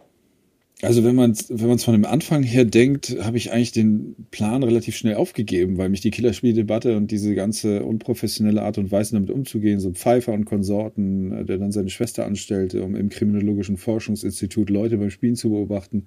Also 0.82 1.02
wenn 1.04 1.14
man 1.14 1.30
es 1.30 1.48
wenn 1.48 1.68
man's 1.68 1.84
von 1.84 1.94
dem 1.94 2.04
Anfang 2.04 2.42
her 2.42 2.64
denkt, 2.64 3.16
habe 3.20 3.36
ich 3.36 3.52
eigentlich 3.52 3.72
den 3.72 4.16
Plan 4.30 4.62
relativ 4.62 4.96
schnell 4.96 5.14
aufgegeben, 5.14 5.78
weil 5.78 5.88
mich 5.88 6.00
die 6.00 6.10
Killerspieldebatte 6.10 6.96
und 6.96 7.10
diese 7.10 7.34
ganze 7.34 7.84
unprofessionelle 7.84 8.60
Art 8.60 8.76
und 8.76 8.92
Weise 8.92 9.14
damit 9.14 9.30
umzugehen, 9.30 9.80
so 9.80 9.92
Pfeiffer 9.92 10.32
und 10.32 10.44
Konsorten, 10.44 11.32
äh, 11.32 11.44
der 11.44 11.58
dann 11.58 11.72
seine 11.72 11.90
Schwester 11.90 12.26
anstellte, 12.26 12.82
um 12.82 12.96
im 12.96 13.08
Kriminologischen 13.08 13.76
Forschungsinstitut 13.76 14.68
Leute 14.68 14.98
beim 14.98 15.10
Spielen 15.10 15.36
zu 15.36 15.50
beobachten, 15.50 16.04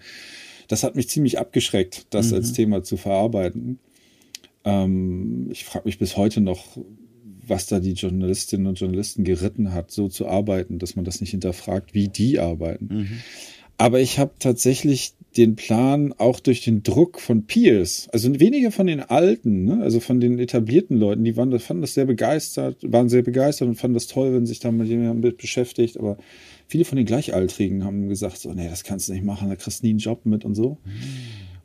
das 0.67 0.83
hat 0.83 0.95
mich 0.95 1.09
ziemlich 1.09 1.39
abgeschreckt, 1.39 2.07
das 2.11 2.29
mhm. 2.29 2.35
als 2.35 2.53
Thema 2.53 2.83
zu 2.83 2.97
verarbeiten. 2.97 3.79
Ähm, 4.63 5.47
ich 5.49 5.63
frage 5.63 5.85
mich 5.85 5.97
bis 5.97 6.17
heute 6.17 6.41
noch, 6.41 6.77
was 7.47 7.67
da 7.67 7.79
die 7.79 7.93
Journalistinnen 7.93 8.67
und 8.67 8.79
Journalisten 8.79 9.23
geritten 9.23 9.73
hat, 9.73 9.91
so 9.91 10.07
zu 10.07 10.27
arbeiten, 10.27 10.79
dass 10.79 10.95
man 10.95 11.05
das 11.05 11.21
nicht 11.21 11.31
hinterfragt, 11.31 11.93
wie 11.93 12.07
die 12.07 12.39
arbeiten. 12.39 12.87
Mhm. 12.89 13.07
Aber 13.77 13.99
ich 13.99 14.17
habe 14.17 14.31
tatsächlich 14.39 15.13
den 15.37 15.55
Plan 15.55 16.13
auch 16.17 16.39
durch 16.39 16.61
den 16.61 16.81
Druck 16.81 17.19
von 17.19 17.45
Peers, 17.45 18.07
also 18.11 18.39
weniger 18.39 18.71
von 18.71 18.87
den 18.87 19.01
Alten, 19.01 19.65
ne? 19.65 19.83
also 19.83 19.99
von 19.99 20.19
den 20.19 20.39
etablierten 20.39 20.97
Leuten, 20.97 21.23
die 21.23 21.37
waren, 21.37 21.57
fanden 21.59 21.81
das 21.81 21.93
sehr 21.93 22.05
begeistert, 22.05 22.77
waren 22.81 23.07
sehr 23.07 23.21
begeistert 23.21 23.67
und 23.67 23.75
fanden 23.75 23.93
das 23.93 24.07
toll, 24.07 24.33
wenn 24.33 24.47
sich 24.47 24.59
da 24.59 24.71
mal 24.71 24.87
jemand 24.87 25.21
mit 25.21 25.37
beschäftigt. 25.37 25.97
Aber 25.97 26.17
viele 26.67 26.85
von 26.85 26.95
den 26.95 27.05
Gleichaltrigen 27.05 27.83
haben 27.83 28.09
gesagt, 28.09 28.39
so, 28.39 28.51
nee, 28.51 28.67
das 28.67 28.83
kannst 28.83 29.09
du 29.09 29.13
nicht 29.13 29.25
machen, 29.25 29.49
da 29.49 29.55
kriegst 29.55 29.83
du 29.83 29.85
nie 29.85 29.91
einen 29.91 29.99
Job 29.99 30.25
mit 30.25 30.43
und 30.43 30.55
so. 30.55 30.77
Mhm. 30.83 30.91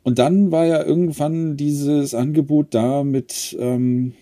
Und 0.03 0.19
dann 0.19 0.51
war 0.51 0.65
ja 0.65 0.83
irgendwann 0.83 1.57
dieses 1.57 2.13
Angebot 2.13 2.75
da 2.75 3.03
mit, 3.03 3.57
ähm, 3.59 4.13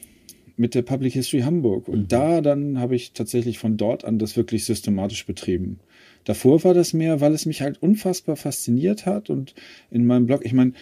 mit 0.61 0.75
der 0.75 0.83
Public 0.83 1.13
History 1.13 1.41
Hamburg. 1.41 1.87
Und 1.87 1.99
mhm. 2.01 2.07
da 2.07 2.41
dann 2.41 2.79
habe 2.79 2.95
ich 2.95 3.11
tatsächlich 3.13 3.57
von 3.57 3.77
dort 3.77 4.05
an 4.05 4.19
das 4.19 4.37
wirklich 4.37 4.63
systematisch 4.63 5.25
betrieben. 5.25 5.79
Davor 6.23 6.63
war 6.63 6.75
das 6.75 6.93
mehr, 6.93 7.19
weil 7.19 7.33
es 7.33 7.47
mich 7.47 7.61
halt 7.63 7.81
unfassbar 7.81 8.35
fasziniert 8.35 9.07
hat 9.07 9.31
und 9.31 9.55
in 9.89 10.05
meinem 10.05 10.27
Blog, 10.27 10.45
ich 10.45 10.53
meine, 10.53 10.73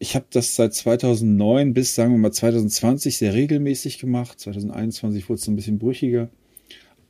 ich 0.00 0.16
habe 0.16 0.26
das 0.30 0.56
seit 0.56 0.74
2009 0.74 1.72
bis, 1.72 1.94
sagen 1.94 2.12
wir 2.12 2.18
mal, 2.18 2.32
2020 2.32 3.16
sehr 3.16 3.32
regelmäßig 3.32 3.98
gemacht. 3.98 4.40
2021 4.40 5.28
wurde 5.28 5.38
es 5.38 5.44
so 5.44 5.52
ein 5.52 5.56
bisschen 5.56 5.78
brüchiger. 5.78 6.28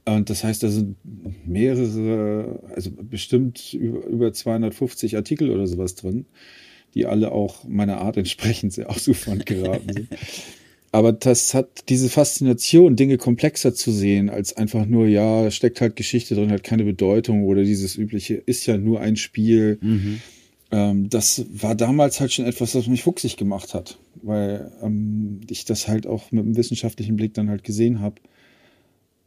Und 0.04 0.28
das 0.28 0.44
heißt, 0.44 0.62
da 0.62 0.68
sind 0.68 0.96
mehrere, 1.46 2.60
also 2.74 2.90
bestimmt 2.90 3.72
über 3.72 4.34
250 4.34 5.16
Artikel 5.16 5.50
oder 5.50 5.66
sowas 5.66 5.94
drin, 5.94 6.26
die 6.92 7.06
alle 7.06 7.32
auch 7.32 7.64
meiner 7.64 8.02
Art 8.02 8.18
entsprechend 8.18 8.74
sehr 8.74 8.90
ausufernd 8.94 9.46
geraten 9.46 9.90
sind. 9.90 10.08
Aber 10.94 11.12
das 11.12 11.54
hat 11.54 11.88
diese 11.88 12.08
Faszination, 12.08 12.94
Dinge 12.94 13.18
komplexer 13.18 13.74
zu 13.74 13.90
sehen, 13.90 14.30
als 14.30 14.56
einfach 14.56 14.86
nur, 14.86 15.08
ja, 15.08 15.50
steckt 15.50 15.80
halt 15.80 15.96
Geschichte 15.96 16.36
drin, 16.36 16.52
hat 16.52 16.62
keine 16.62 16.84
Bedeutung 16.84 17.42
oder 17.42 17.64
dieses 17.64 17.96
übliche 17.96 18.34
ist 18.34 18.64
ja 18.66 18.78
nur 18.78 19.00
ein 19.00 19.16
Spiel. 19.16 19.78
Mhm. 19.80 20.20
Ähm, 20.70 21.10
das 21.10 21.46
war 21.50 21.74
damals 21.74 22.20
halt 22.20 22.32
schon 22.32 22.44
etwas, 22.44 22.76
was 22.76 22.86
mich 22.86 23.02
fuchsig 23.02 23.36
gemacht 23.36 23.74
hat, 23.74 23.98
weil 24.22 24.70
ähm, 24.84 25.40
ich 25.50 25.64
das 25.64 25.88
halt 25.88 26.06
auch 26.06 26.30
mit 26.30 26.44
einem 26.44 26.56
wissenschaftlichen 26.56 27.16
Blick 27.16 27.34
dann 27.34 27.50
halt 27.50 27.64
gesehen 27.64 27.98
habe. 27.98 28.20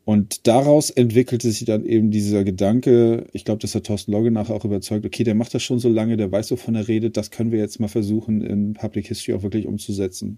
Und 0.06 0.47
daraus 0.47 0.89
entwickelte 0.89 1.51
sich 1.51 1.65
dann 1.65 1.84
eben 1.84 2.12
dieser 2.12 2.45
Gedanke, 2.45 3.27
ich 3.34 3.43
glaube, 3.43 3.60
das 3.60 3.75
hat 3.75 3.84
Thorsten 3.84 4.13
Logge 4.13 4.32
nachher 4.32 4.56
auch 4.56 4.63
überzeugt, 4.63 5.06
okay, 5.06 5.25
der 5.25 5.36
macht 5.36 5.53
das 5.53 5.63
schon 5.63 5.80
so 5.80 5.89
lange, 5.89 6.15
der 6.15 6.32
weiß, 6.32 6.49
wovon 6.51 6.75
er 6.75 6.88
redet, 6.88 7.17
das 7.17 7.30
können 7.30 7.51
wir 7.51 7.60
jetzt 7.60 7.82
mal 7.82 7.89
versuchen, 7.89 8.39
in 8.39 8.73
Public 8.73 9.08
History 9.08 9.38
auch 9.38 9.43
wirklich 9.43 9.67
umzusetzen. 9.67 10.38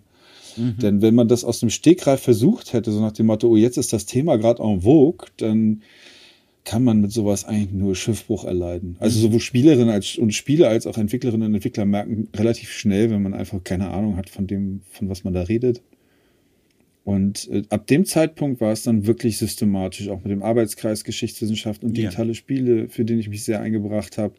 Mhm. 0.58 0.78
Denn 0.82 1.02
wenn 1.02 1.16
man 1.16 1.28
das 1.28 1.44
aus 1.44 1.60
dem 1.60 1.70
Stegreif 1.70 2.22
versucht 2.22 2.74
hätte, 2.74 2.92
so 2.92 3.02
nach 3.02 3.12
dem 3.12 3.28
Motto, 3.28 3.48
oh, 3.48 3.56
jetzt 3.56 3.78
ist 3.78 3.94
das 3.94 4.06
Thema 4.06 4.38
gerade 4.38 4.62
en 4.64 4.82
vogue, 4.82 5.28
dann 5.38 5.82
kann 6.66 6.84
man 6.84 7.02
mit 7.02 7.12
sowas 7.12 7.46
eigentlich 7.46 7.72
nur 7.72 7.96
Schiffbruch 7.96 8.46
erleiden. 8.46 8.96
Also 9.00 9.18
mhm. 9.18 9.24
sowohl 9.24 9.40
Spielerinnen 9.40 9.90
als, 9.90 10.18
und 10.18 10.34
Spieler 10.34 10.70
als 10.70 10.86
auch 10.86 10.98
Entwicklerinnen 10.98 11.48
und 11.48 11.56
Entwickler 11.56 11.86
merken 11.86 12.28
relativ 12.36 12.72
schnell, 12.72 13.10
wenn 13.10 13.24
man 13.24 13.34
einfach 13.34 13.64
keine 13.64 13.90
Ahnung 13.90 14.18
hat 14.18 14.30
von 14.30 14.46
dem, 14.46 14.82
von 14.92 15.10
was 15.10 15.24
man 15.24 15.34
da 15.34 15.42
redet. 15.44 15.82
Und 17.06 17.50
äh, 17.50 17.64
ab 17.70 17.88
dem 17.88 18.06
Zeitpunkt 18.06 18.62
war 18.62 18.72
es 18.72 18.84
dann 18.84 19.08
wirklich 19.08 19.38
systematisch, 19.38 20.10
auch 20.10 20.24
mit 20.24 20.32
dem 20.32 20.44
Arbeitskreis 20.44 21.04
Geschichtswissenschaft 21.04 21.84
und 21.84 21.98
digitale 21.98 22.30
ja. 22.30 22.34
Spiele, 22.36 22.90
für 22.90 23.06
den 23.06 23.20
ich 23.20 23.30
mich 23.30 23.44
sehr 23.44 23.62
eingebracht 23.62 24.18
habe 24.18 24.36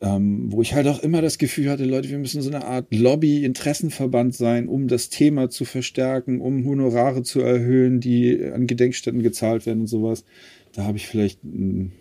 ähm, 0.00 0.52
wo 0.52 0.60
ich 0.60 0.74
halt 0.74 0.86
auch 0.88 1.02
immer 1.02 1.22
das 1.22 1.38
Gefühl 1.38 1.70
hatte, 1.70 1.84
Leute, 1.84 2.10
wir 2.10 2.18
müssen 2.18 2.42
so 2.42 2.50
eine 2.50 2.64
Art 2.64 2.86
Lobby-Interessenverband 2.92 4.34
sein, 4.34 4.68
um 4.68 4.88
das 4.88 5.08
Thema 5.08 5.48
zu 5.48 5.64
verstärken, 5.64 6.40
um 6.40 6.66
Honorare 6.66 7.22
zu 7.22 7.40
erhöhen, 7.40 8.00
die 8.00 8.44
an 8.44 8.66
Gedenkstätten 8.66 9.22
gezahlt 9.22 9.64
werden 9.64 9.80
und 9.80 9.86
sowas. 9.86 10.24
Da 10.72 10.84
habe 10.84 10.98
ich 10.98 11.06
vielleicht 11.06 11.42
einen 11.44 11.92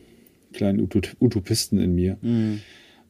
kleinen 0.51 0.81
Utopisten 1.19 1.79
in 1.79 1.95
mir. 1.95 2.17
Mhm. 2.21 2.60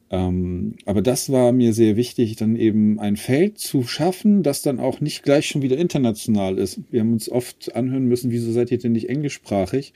Ähm, 0.08 0.76
aber 0.84 1.02
das 1.02 1.32
war 1.32 1.50
mir 1.50 1.72
sehr 1.72 1.96
wichtig, 1.96 2.36
dann 2.36 2.54
eben 2.54 3.00
ein 3.00 3.16
Feld 3.16 3.58
zu 3.58 3.82
schaffen, 3.82 4.44
das 4.44 4.62
dann 4.62 4.78
auch 4.78 5.00
nicht 5.00 5.24
gleich 5.24 5.48
schon 5.48 5.62
wieder 5.62 5.78
international 5.78 6.58
ist. 6.58 6.80
Wir 6.92 7.00
haben 7.00 7.12
uns 7.12 7.28
oft 7.28 7.74
anhören 7.74 8.06
müssen, 8.06 8.30
wieso 8.30 8.52
seid 8.52 8.70
ihr 8.70 8.78
denn 8.78 8.92
nicht 8.92 9.08
englischsprachig? 9.08 9.94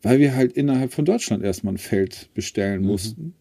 Weil 0.00 0.20
wir 0.20 0.36
halt 0.36 0.52
innerhalb 0.52 0.92
von 0.92 1.04
Deutschland 1.04 1.42
erstmal 1.42 1.74
ein 1.74 1.78
Feld 1.78 2.30
bestellen 2.34 2.82
mhm. 2.82 2.86
mussten 2.86 3.34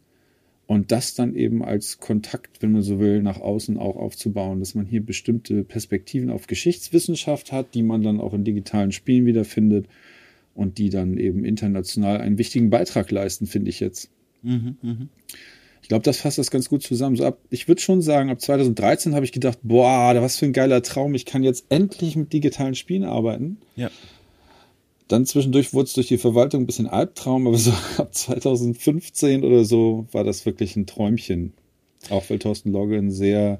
und 0.68 0.92
das 0.92 1.16
dann 1.16 1.34
eben 1.34 1.64
als 1.64 2.00
Kontakt, 2.00 2.62
wenn 2.62 2.74
man 2.74 2.82
so 2.82 3.00
will, 3.00 3.24
nach 3.24 3.40
außen 3.40 3.78
auch 3.78 3.96
aufzubauen, 3.96 4.60
dass 4.60 4.76
man 4.76 4.86
hier 4.86 5.04
bestimmte 5.04 5.64
Perspektiven 5.64 6.30
auf 6.30 6.48
Geschichtswissenschaft 6.48 7.54
hat, 7.54 7.74
die 7.74 7.84
man 7.84 8.04
dann 8.04 8.20
auch 8.20 8.34
in 8.34 8.44
digitalen 8.44 8.92
Spielen 8.92 9.26
wiederfindet 9.26 9.88
und 10.54 10.78
die 10.78 10.90
dann 10.90 11.18
eben 11.18 11.46
international 11.46 12.20
einen 12.20 12.38
wichtigen 12.38 12.70
Beitrag 12.70 13.10
leisten, 13.12 13.48
finde 13.48 13.70
ich 13.70 13.80
jetzt. 13.80 14.10
Mhm, 14.44 14.78
mh. 14.82 15.08
Ich 15.82 15.88
glaube, 15.88 16.04
das 16.04 16.18
fasst 16.20 16.38
das 16.38 16.52
ganz 16.52 16.68
gut 16.68 16.84
zusammen. 16.84 17.16
So 17.16 17.24
ab, 17.24 17.40
ich 17.50 17.70
würde 17.70 17.80
schon 17.80 18.02
sagen, 18.02 18.30
ab 18.30 18.42
2013 18.42 19.16
habe 19.16 19.24
ich 19.24 19.32
gedacht, 19.32 19.60
boah, 19.64 20.14
was 20.22 20.36
für 20.36 20.46
ein 20.46 20.52
geiler 20.52 20.82
Traum, 20.84 21.14
ich 21.14 21.26
kann 21.26 21.44
jetzt 21.44 21.66
endlich 21.70 22.18
mit 22.18 22.34
digitalen 22.34 22.76
Spielen 22.76 23.06
arbeiten. 23.06 23.58
Ja. 23.78 23.90
Dann 25.08 25.26
zwischendurch 25.26 25.74
wurde 25.74 25.86
es 25.86 25.94
durch 25.94 26.08
die 26.08 26.18
Verwaltung 26.18 26.64
ein 26.64 26.66
bisschen 26.66 26.88
Albtraum, 26.88 27.48
aber 27.48 27.58
so 27.58 27.72
ab 27.98 28.14
2015 28.14 29.44
oder 29.44 29.64
so 29.64 30.08
war 30.12 30.24
das 30.24 30.46
wirklich 30.46 30.76
ein 30.76 30.86
Träumchen. 30.86 31.54
Auch 32.10 32.30
weil 32.30 32.40
Thorsten 32.40 32.72
Logge 32.72 32.98
ein 32.98 33.12
sehr, 33.12 33.60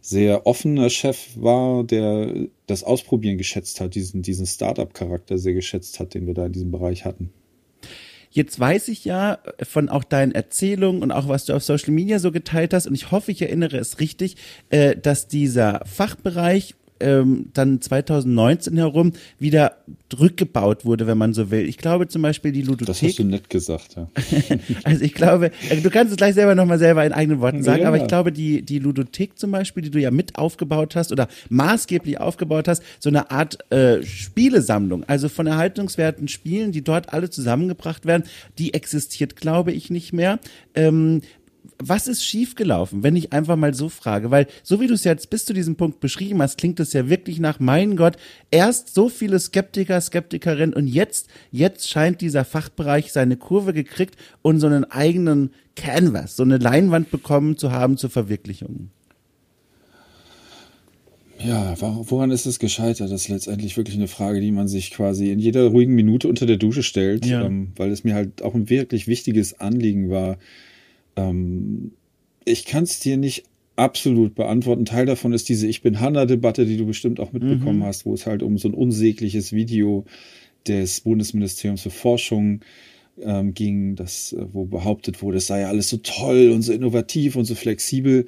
sehr 0.00 0.46
offener 0.46 0.90
Chef 0.90 1.28
war, 1.36 1.84
der 1.84 2.46
das 2.66 2.84
Ausprobieren 2.84 3.38
geschätzt 3.38 3.80
hat, 3.80 3.94
diesen, 3.94 4.22
diesen 4.22 4.46
Startup-Charakter 4.46 5.38
sehr 5.38 5.54
geschätzt 5.54 6.00
hat, 6.00 6.14
den 6.14 6.26
wir 6.26 6.34
da 6.34 6.46
in 6.46 6.52
diesem 6.52 6.70
Bereich 6.70 7.04
hatten. 7.04 7.30
Jetzt 8.32 8.60
weiß 8.60 8.88
ich 8.88 9.04
ja 9.04 9.38
von 9.60 9.88
auch 9.88 10.04
deinen 10.04 10.30
Erzählungen 10.30 11.02
und 11.02 11.10
auch 11.10 11.26
was 11.26 11.46
du 11.46 11.52
auf 11.54 11.64
Social 11.64 11.90
Media 11.90 12.20
so 12.20 12.30
geteilt 12.30 12.72
hast 12.72 12.86
und 12.86 12.94
ich 12.94 13.10
hoffe, 13.10 13.32
ich 13.32 13.42
erinnere 13.42 13.78
es 13.78 13.98
richtig, 13.98 14.36
äh, 14.68 14.96
dass 14.96 15.26
dieser 15.26 15.82
Fachbereich 15.84 16.76
ähm, 17.00 17.46
dann 17.54 17.80
2019 17.80 18.76
herum 18.76 19.12
wieder 19.38 19.76
rückgebaut 20.18 20.84
wurde, 20.84 21.06
wenn 21.06 21.18
man 21.18 21.34
so 21.34 21.50
will. 21.50 21.68
Ich 21.68 21.78
glaube 21.78 22.08
zum 22.08 22.22
Beispiel 22.22 22.52
die 22.52 22.62
Ludothek. 22.62 22.86
Das 22.86 23.02
hast 23.02 23.18
du 23.18 23.24
nett 23.24 23.50
gesagt, 23.50 23.96
ja. 23.96 24.08
also 24.84 25.04
ich 25.04 25.14
glaube, 25.14 25.50
äh, 25.68 25.80
du 25.80 25.90
kannst 25.90 26.12
es 26.12 26.16
gleich 26.16 26.34
selber 26.34 26.54
nochmal 26.54 26.78
selber 26.78 27.04
in 27.04 27.12
eigenen 27.12 27.40
Worten 27.40 27.62
sagen, 27.62 27.82
ja. 27.82 27.88
aber 27.88 27.96
ich 27.96 28.06
glaube, 28.06 28.32
die, 28.32 28.62
die 28.62 28.78
Ludothek 28.78 29.38
zum 29.38 29.50
Beispiel, 29.50 29.82
die 29.82 29.90
du 29.90 30.00
ja 30.00 30.10
mit 30.10 30.36
aufgebaut 30.36 30.96
hast 30.96 31.12
oder 31.12 31.28
maßgeblich 31.48 32.20
aufgebaut 32.20 32.68
hast, 32.68 32.82
so 32.98 33.08
eine 33.08 33.30
Art 33.30 33.58
äh, 33.72 34.02
Spielesammlung, 34.02 35.04
also 35.04 35.28
von 35.28 35.46
erhaltungswerten 35.46 36.28
Spielen, 36.28 36.72
die 36.72 36.82
dort 36.82 37.12
alle 37.12 37.30
zusammengebracht 37.30 38.06
werden, 38.06 38.24
die 38.58 38.74
existiert, 38.74 39.36
glaube 39.36 39.72
ich, 39.72 39.90
nicht 39.90 40.12
mehr. 40.12 40.38
Ähm, 40.74 41.22
was 41.82 42.06
ist 42.06 42.24
schiefgelaufen, 42.24 43.02
wenn 43.02 43.16
ich 43.16 43.32
einfach 43.32 43.56
mal 43.56 43.74
so 43.74 43.88
frage? 43.88 44.30
Weil 44.30 44.46
so 44.62 44.80
wie 44.80 44.86
du 44.86 44.94
es 44.94 45.04
jetzt 45.04 45.30
bis 45.30 45.44
zu 45.44 45.52
diesem 45.52 45.76
Punkt 45.76 46.00
beschrieben 46.00 46.42
hast, 46.42 46.58
klingt 46.58 46.78
es 46.78 46.92
ja 46.92 47.08
wirklich 47.08 47.40
nach, 47.40 47.58
mein 47.58 47.96
Gott, 47.96 48.16
erst 48.50 48.94
so 48.94 49.08
viele 49.08 49.38
Skeptiker, 49.38 50.00
Skeptikerinnen 50.00 50.74
und 50.74 50.86
jetzt, 50.86 51.28
jetzt 51.50 51.88
scheint 51.88 52.20
dieser 52.20 52.44
Fachbereich 52.44 53.12
seine 53.12 53.36
Kurve 53.36 53.72
gekriegt 53.72 54.16
und 54.42 54.60
so 54.60 54.66
einen 54.66 54.84
eigenen 54.84 55.50
Canvas, 55.74 56.36
so 56.36 56.42
eine 56.42 56.58
Leinwand 56.58 57.10
bekommen 57.10 57.56
zu 57.56 57.72
haben 57.72 57.96
zur 57.96 58.10
Verwirklichung. 58.10 58.90
Ja, 61.42 61.74
woran 61.80 62.30
ist 62.30 62.44
es 62.44 62.58
gescheitert? 62.58 63.10
Das 63.10 63.22
ist 63.22 63.28
letztendlich 63.28 63.78
wirklich 63.78 63.96
eine 63.96 64.08
Frage, 64.08 64.42
die 64.42 64.52
man 64.52 64.68
sich 64.68 64.90
quasi 64.90 65.30
in 65.30 65.38
jeder 65.38 65.68
ruhigen 65.68 65.94
Minute 65.94 66.28
unter 66.28 66.44
der 66.44 66.58
Dusche 66.58 66.82
stellt, 66.82 67.24
ja. 67.24 67.42
ähm, 67.42 67.72
weil 67.76 67.90
es 67.90 68.04
mir 68.04 68.14
halt 68.14 68.42
auch 68.42 68.54
ein 68.54 68.68
wirklich 68.68 69.06
wichtiges 69.06 69.58
Anliegen 69.58 70.10
war, 70.10 70.36
ähm, 71.16 71.92
ich 72.44 72.64
kann 72.64 72.84
es 72.84 73.00
dir 73.00 73.16
nicht 73.16 73.44
absolut 73.76 74.34
beantworten. 74.34 74.84
Teil 74.84 75.06
davon 75.06 75.32
ist 75.32 75.48
diese 75.48 75.66
Ich 75.66 75.82
bin 75.82 76.00
Hanna-Debatte, 76.00 76.66
die 76.66 76.76
du 76.76 76.86
bestimmt 76.86 77.20
auch 77.20 77.32
mitbekommen 77.32 77.78
mhm. 77.78 77.84
hast, 77.84 78.04
wo 78.04 78.14
es 78.14 78.26
halt 78.26 78.42
um 78.42 78.58
so 78.58 78.68
ein 78.68 78.74
unsägliches 78.74 79.52
Video 79.52 80.04
des 80.66 81.00
Bundesministeriums 81.00 81.82
für 81.82 81.90
Forschung 81.90 82.60
ähm, 83.22 83.54
ging, 83.54 83.96
das, 83.96 84.32
äh, 84.32 84.46
wo 84.52 84.64
behauptet 84.66 85.22
wurde, 85.22 85.38
es 85.38 85.46
sei 85.46 85.60
ja 85.60 85.68
alles 85.68 85.88
so 85.88 85.98
toll 85.98 86.50
und 86.50 86.62
so 86.62 86.72
innovativ 86.72 87.36
und 87.36 87.44
so 87.44 87.54
flexibel 87.54 88.26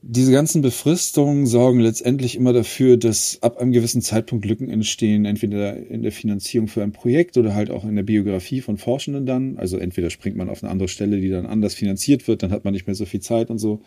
diese 0.00 0.30
ganzen 0.30 0.62
Befristungen 0.62 1.46
sorgen 1.46 1.80
letztendlich 1.80 2.36
immer 2.36 2.52
dafür, 2.52 2.96
dass 2.96 3.38
ab 3.42 3.58
einem 3.58 3.72
gewissen 3.72 4.00
Zeitpunkt 4.00 4.44
Lücken 4.44 4.70
entstehen, 4.70 5.24
entweder 5.24 5.76
in 5.76 6.02
der 6.02 6.12
Finanzierung 6.12 6.68
für 6.68 6.82
ein 6.82 6.92
Projekt 6.92 7.36
oder 7.36 7.54
halt 7.54 7.70
auch 7.70 7.84
in 7.84 7.96
der 7.96 8.04
Biografie 8.04 8.60
von 8.60 8.78
Forschenden 8.78 9.26
dann. 9.26 9.58
Also 9.58 9.76
entweder 9.76 10.10
springt 10.10 10.36
man 10.36 10.48
auf 10.48 10.62
eine 10.62 10.70
andere 10.70 10.88
Stelle, 10.88 11.20
die 11.20 11.30
dann 11.30 11.46
anders 11.46 11.74
finanziert 11.74 12.28
wird, 12.28 12.44
dann 12.44 12.52
hat 12.52 12.64
man 12.64 12.74
nicht 12.74 12.86
mehr 12.86 12.94
so 12.94 13.06
viel 13.06 13.20
Zeit 13.20 13.50
und 13.50 13.58
so. 13.58 13.80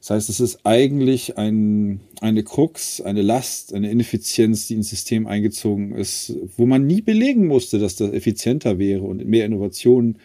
Das 0.00 0.10
heißt, 0.10 0.28
es 0.28 0.40
ist 0.40 0.60
eigentlich 0.64 1.38
ein, 1.38 2.00
eine 2.20 2.42
Krux, 2.42 3.00
eine 3.00 3.22
Last, 3.22 3.74
eine 3.74 3.90
Ineffizienz, 3.90 4.66
die 4.66 4.74
ins 4.74 4.90
System 4.90 5.26
eingezogen 5.26 5.92
ist, 5.92 6.34
wo 6.56 6.66
man 6.66 6.86
nie 6.86 7.00
belegen 7.00 7.46
musste, 7.46 7.78
dass 7.78 7.96
das 7.96 8.12
effizienter 8.12 8.78
wäre 8.78 9.02
und 9.02 9.26
mehr 9.26 9.44
Innovation 9.44 10.18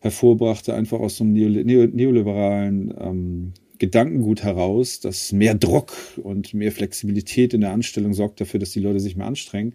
hervorbrachte, 0.00 0.74
einfach 0.74 1.00
aus 1.00 1.16
so 1.16 1.24
einem 1.24 1.34
neoliberalen 1.34 2.94
ähm, 2.98 3.52
Gedankengut 3.78 4.42
heraus, 4.42 5.00
dass 5.00 5.32
mehr 5.32 5.54
Druck 5.54 5.92
und 6.22 6.54
mehr 6.54 6.72
Flexibilität 6.72 7.54
in 7.54 7.60
der 7.60 7.72
Anstellung 7.72 8.14
sorgt 8.14 8.40
dafür, 8.40 8.60
dass 8.60 8.70
die 8.70 8.80
Leute 8.80 9.00
sich 9.00 9.16
mehr 9.16 9.26
anstrengen. 9.26 9.74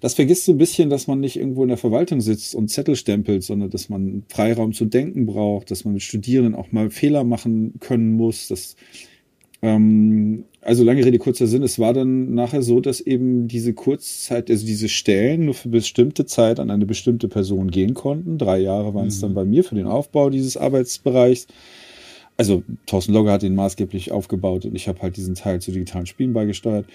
Das 0.00 0.14
vergisst 0.14 0.44
so 0.44 0.52
ein 0.52 0.58
bisschen, 0.58 0.90
dass 0.90 1.06
man 1.06 1.20
nicht 1.20 1.36
irgendwo 1.36 1.62
in 1.62 1.68
der 1.68 1.78
Verwaltung 1.78 2.20
sitzt 2.20 2.54
und 2.54 2.68
Zettel 2.68 2.94
stempelt, 2.94 3.42
sondern 3.42 3.70
dass 3.70 3.88
man 3.88 4.24
Freiraum 4.28 4.72
zu 4.72 4.84
denken 4.84 5.24
braucht, 5.24 5.70
dass 5.70 5.84
man 5.84 5.94
mit 5.94 6.02
Studierenden 6.02 6.54
auch 6.54 6.72
mal 6.72 6.90
Fehler 6.90 7.24
machen 7.24 7.74
können 7.80 8.12
muss, 8.12 8.48
dass 8.48 8.76
ähm, 9.62 10.44
also 10.60 10.84
lange 10.84 11.04
Rede, 11.04 11.18
kurzer 11.18 11.46
Sinn, 11.46 11.62
es 11.62 11.78
war 11.78 11.94
dann 11.94 12.34
nachher 12.34 12.62
so, 12.62 12.80
dass 12.80 13.00
eben 13.00 13.48
diese 13.48 13.72
Kurzzeit, 13.72 14.50
also 14.50 14.66
diese 14.66 14.90
Stellen 14.90 15.46
nur 15.46 15.54
für 15.54 15.70
bestimmte 15.70 16.26
Zeit 16.26 16.60
an 16.60 16.70
eine 16.70 16.84
bestimmte 16.84 17.28
Person 17.28 17.70
gehen 17.70 17.94
konnten. 17.94 18.36
Drei 18.36 18.58
Jahre 18.58 18.94
waren 18.94 19.06
es 19.06 19.18
mhm. 19.18 19.22
dann 19.22 19.34
bei 19.34 19.44
mir 19.46 19.64
für 19.64 19.74
den 19.74 19.86
Aufbau 19.86 20.28
dieses 20.28 20.58
Arbeitsbereichs. 20.58 21.46
Also 22.36 22.62
Thorsten 22.86 23.12
Logger 23.12 23.32
hat 23.32 23.42
den 23.42 23.54
maßgeblich 23.54 24.10
aufgebaut 24.10 24.64
und 24.64 24.74
ich 24.74 24.88
habe 24.88 25.02
halt 25.02 25.16
diesen 25.16 25.34
Teil 25.34 25.60
zu 25.60 25.70
digitalen 25.70 26.06
Spielen 26.06 26.32
beigesteuert. 26.32 26.86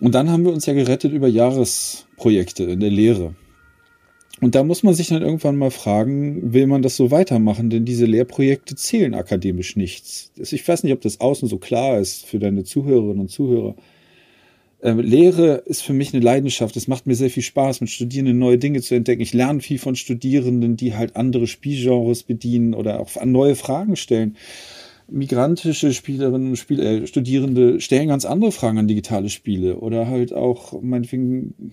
Und 0.00 0.14
dann 0.14 0.30
haben 0.30 0.44
wir 0.44 0.52
uns 0.52 0.66
ja 0.66 0.74
gerettet 0.74 1.12
über 1.12 1.28
Jahresprojekte 1.28 2.64
in 2.64 2.80
der 2.80 2.90
Lehre. 2.90 3.34
Und 4.40 4.54
da 4.54 4.62
muss 4.62 4.84
man 4.84 4.94
sich 4.94 5.08
dann 5.08 5.22
irgendwann 5.22 5.56
mal 5.56 5.72
fragen, 5.72 6.52
will 6.52 6.68
man 6.68 6.82
das 6.82 6.96
so 6.96 7.10
weitermachen? 7.10 7.70
Denn 7.70 7.84
diese 7.84 8.06
Lehrprojekte 8.06 8.76
zählen 8.76 9.14
akademisch 9.14 9.74
nichts. 9.74 10.30
Ich 10.36 10.66
weiß 10.66 10.84
nicht, 10.84 10.92
ob 10.92 11.00
das 11.00 11.20
außen 11.20 11.48
so 11.48 11.58
klar 11.58 11.98
ist 11.98 12.24
für 12.24 12.38
deine 12.38 12.62
Zuhörerinnen 12.62 13.20
und 13.20 13.30
Zuhörer. 13.30 13.74
Ähm, 14.80 15.00
Lehre 15.00 15.64
ist 15.66 15.82
für 15.82 15.92
mich 15.92 16.14
eine 16.14 16.22
Leidenschaft. 16.22 16.76
Es 16.76 16.86
macht 16.86 17.08
mir 17.08 17.16
sehr 17.16 17.30
viel 17.30 17.42
Spaß, 17.42 17.80
mit 17.80 17.90
Studierenden 17.90 18.38
neue 18.38 18.58
Dinge 18.58 18.80
zu 18.80 18.94
entdecken. 18.94 19.22
Ich 19.22 19.34
lerne 19.34 19.60
viel 19.60 19.78
von 19.80 19.96
Studierenden, 19.96 20.76
die 20.76 20.94
halt 20.94 21.16
andere 21.16 21.48
Spielgenres 21.48 22.22
bedienen 22.22 22.74
oder 22.74 23.00
auch 23.00 23.10
neue 23.24 23.56
Fragen 23.56 23.96
stellen. 23.96 24.36
Migrantische 25.10 25.92
Spielerinnen 25.92 26.50
und 26.50 26.56
Spiel, 26.56 26.80
äh, 26.80 27.06
Studierende 27.06 27.80
stellen 27.80 28.08
ganz 28.08 28.24
andere 28.24 28.52
Fragen 28.52 28.78
an 28.78 28.88
digitale 28.88 29.30
Spiele 29.30 29.76
oder 29.76 30.06
halt 30.06 30.32
auch 30.32 30.80
meinetwegen 30.82 31.72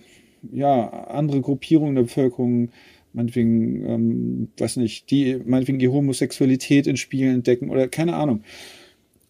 ja, 0.52 0.88
andere 1.08 1.40
Gruppierungen 1.40 1.94
der 1.94 2.02
Bevölkerung, 2.02 2.70
meinetwegen, 3.12 3.84
ähm, 3.86 4.48
weiß 4.58 4.76
nicht, 4.76 5.10
die, 5.10 5.38
meinetwegen 5.44 5.78
die 5.78 5.88
Homosexualität 5.88 6.86
in 6.86 6.96
Spielen 6.96 7.34
entdecken 7.34 7.70
oder 7.70 7.88
keine 7.88 8.14
Ahnung. 8.14 8.42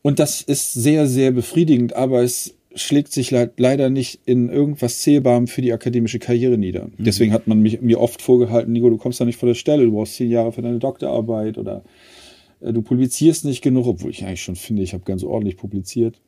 Und 0.03 0.19
das 0.19 0.40
ist 0.40 0.73
sehr, 0.73 1.07
sehr 1.07 1.33
befriedigend, 1.33 1.95
aber 1.95 2.23
es 2.23 2.55
schlägt 2.77 3.12
sich 3.12 3.31
le 3.31 3.51
leider 3.57 3.90
nicht 3.90 4.21
in 4.27 4.51
irgendwas 4.51 5.01
Zählbarem 5.01 5.47
für 5.47 5.62
die 5.62 5.73
akademische 5.73 6.19
Karriere 6.19 6.59
nieder. 6.59 6.87
Mhm. 6.87 7.05
Deswegen 7.05 7.33
hat 7.33 7.47
man 7.47 7.61
mich, 7.61 7.81
mir 7.81 8.01
oft 8.01 8.23
vorgehalten, 8.23 8.73
Nico, 8.73 8.90
du 8.90 8.99
kommst 8.99 9.21
da 9.21 9.25
nicht 9.25 9.38
vor 9.38 9.49
der 9.49 9.55
Stelle, 9.55 9.85
du 9.85 9.92
brauchst 9.92 10.14
zehn 10.14 10.31
Jahre 10.31 10.53
für 10.53 10.62
deine 10.62 10.79
Doktorarbeit 10.79 11.59
oder 11.59 11.83
du 12.72 12.83
publizierst 12.83 13.44
nicht 13.44 13.62
genug, 13.62 13.87
obwohl 13.87 14.11
ich 14.11 14.24
eigentlich 14.24 14.42
schon 14.42 14.57
finde, 14.57 14.83
ich 14.83 14.94
habe 14.94 15.05
ganz 15.05 15.22
ordentlich 15.22 15.57
publiziert 15.57 16.20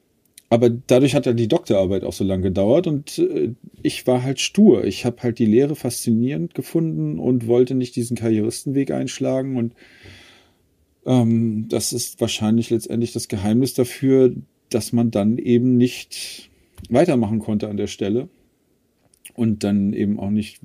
aber 0.51 0.70
dadurch 0.70 1.14
hat 1.14 1.27
ja 1.27 1.33
die 1.33 1.48
Doktorarbeit 1.48 2.05
auch 2.05 2.12
so 2.12 2.24
lange 2.24 2.44
gedauert 2.44 2.87
und 2.87 3.18
äh, 3.18 3.55
ich 3.83 4.07
war 4.07 4.22
halt 4.22 4.40
stur. 4.40 4.85
Ich 4.85 5.05
habe 5.05 5.22
halt 5.22 5.38
die 5.38 5.46
Lehre 5.46 5.77
faszinierend 5.77 6.55
gefunden 6.55 7.18
und 7.18 7.46
wollte 7.46 7.74
nicht 7.74 7.96
diesen 7.96 8.16
Karrieristenweg 8.16 8.90
einschlagen 8.90 9.57
und 9.57 9.74
ähm, 11.05 11.66
das 11.68 11.92
ist 11.92 12.20
wahrscheinlich 12.20 12.70
letztendlich 12.70 13.12
das 13.12 13.29
Geheimnis 13.29 13.74
dafür, 13.74 14.35
dass 14.70 14.92
man 14.92 15.11
dann 15.11 15.37
eben 15.38 15.77
nicht 15.77 16.51
weitermachen 16.88 17.40
konnte 17.40 17.68
an 17.68 17.77
der 17.77 17.87
Stelle 17.87 18.29
und 19.35 19.64
dann 19.64 19.92
eben 19.92 20.18
auch 20.18 20.31
nicht, 20.31 20.61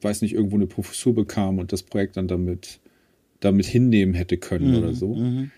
weiß 0.00 0.22
nicht, 0.22 0.34
irgendwo 0.34 0.56
eine 0.56 0.66
Professur 0.66 1.14
bekam 1.14 1.58
und 1.58 1.72
das 1.72 1.84
Projekt 1.84 2.16
dann 2.16 2.26
damit, 2.26 2.80
damit 3.44 3.66
hinnehmen 3.66 4.14
hätte 4.14 4.36
können 4.36 4.70
mhm, 4.70 4.78
oder 4.78 4.94
so. 4.94 5.14
Mhm 5.14 5.50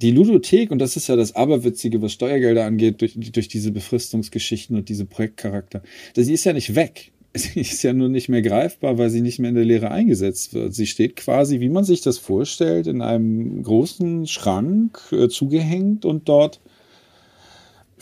die 0.00 0.12
Ludothek, 0.12 0.70
und 0.70 0.78
das 0.78 0.96
ist 0.96 1.08
ja 1.08 1.16
das 1.16 1.36
Aberwitzige, 1.36 2.00
was 2.00 2.12
Steuergelder 2.12 2.64
angeht, 2.64 3.00
durch, 3.00 3.18
durch 3.18 3.48
diese 3.48 3.70
Befristungsgeschichten 3.70 4.76
und 4.76 4.88
diese 4.88 5.04
Projektcharakter, 5.04 5.82
das 6.14 6.28
ist 6.28 6.44
ja 6.44 6.52
nicht 6.52 6.74
weg. 6.74 7.12
Sie 7.34 7.60
ist 7.60 7.82
ja 7.82 7.92
nur 7.92 8.08
nicht 8.08 8.28
mehr 8.28 8.42
greifbar, 8.42 8.98
weil 8.98 9.08
sie 9.08 9.20
nicht 9.20 9.38
mehr 9.38 9.50
in 9.50 9.54
der 9.54 9.64
Lehre 9.64 9.92
eingesetzt 9.92 10.52
wird. 10.52 10.74
Sie 10.74 10.88
steht 10.88 11.14
quasi, 11.14 11.60
wie 11.60 11.68
man 11.68 11.84
sich 11.84 12.00
das 12.00 12.18
vorstellt, 12.18 12.88
in 12.88 13.02
einem 13.02 13.62
großen 13.62 14.26
Schrank 14.26 14.98
äh, 15.12 15.28
zugehängt 15.28 16.04
und 16.04 16.28
dort 16.28 16.60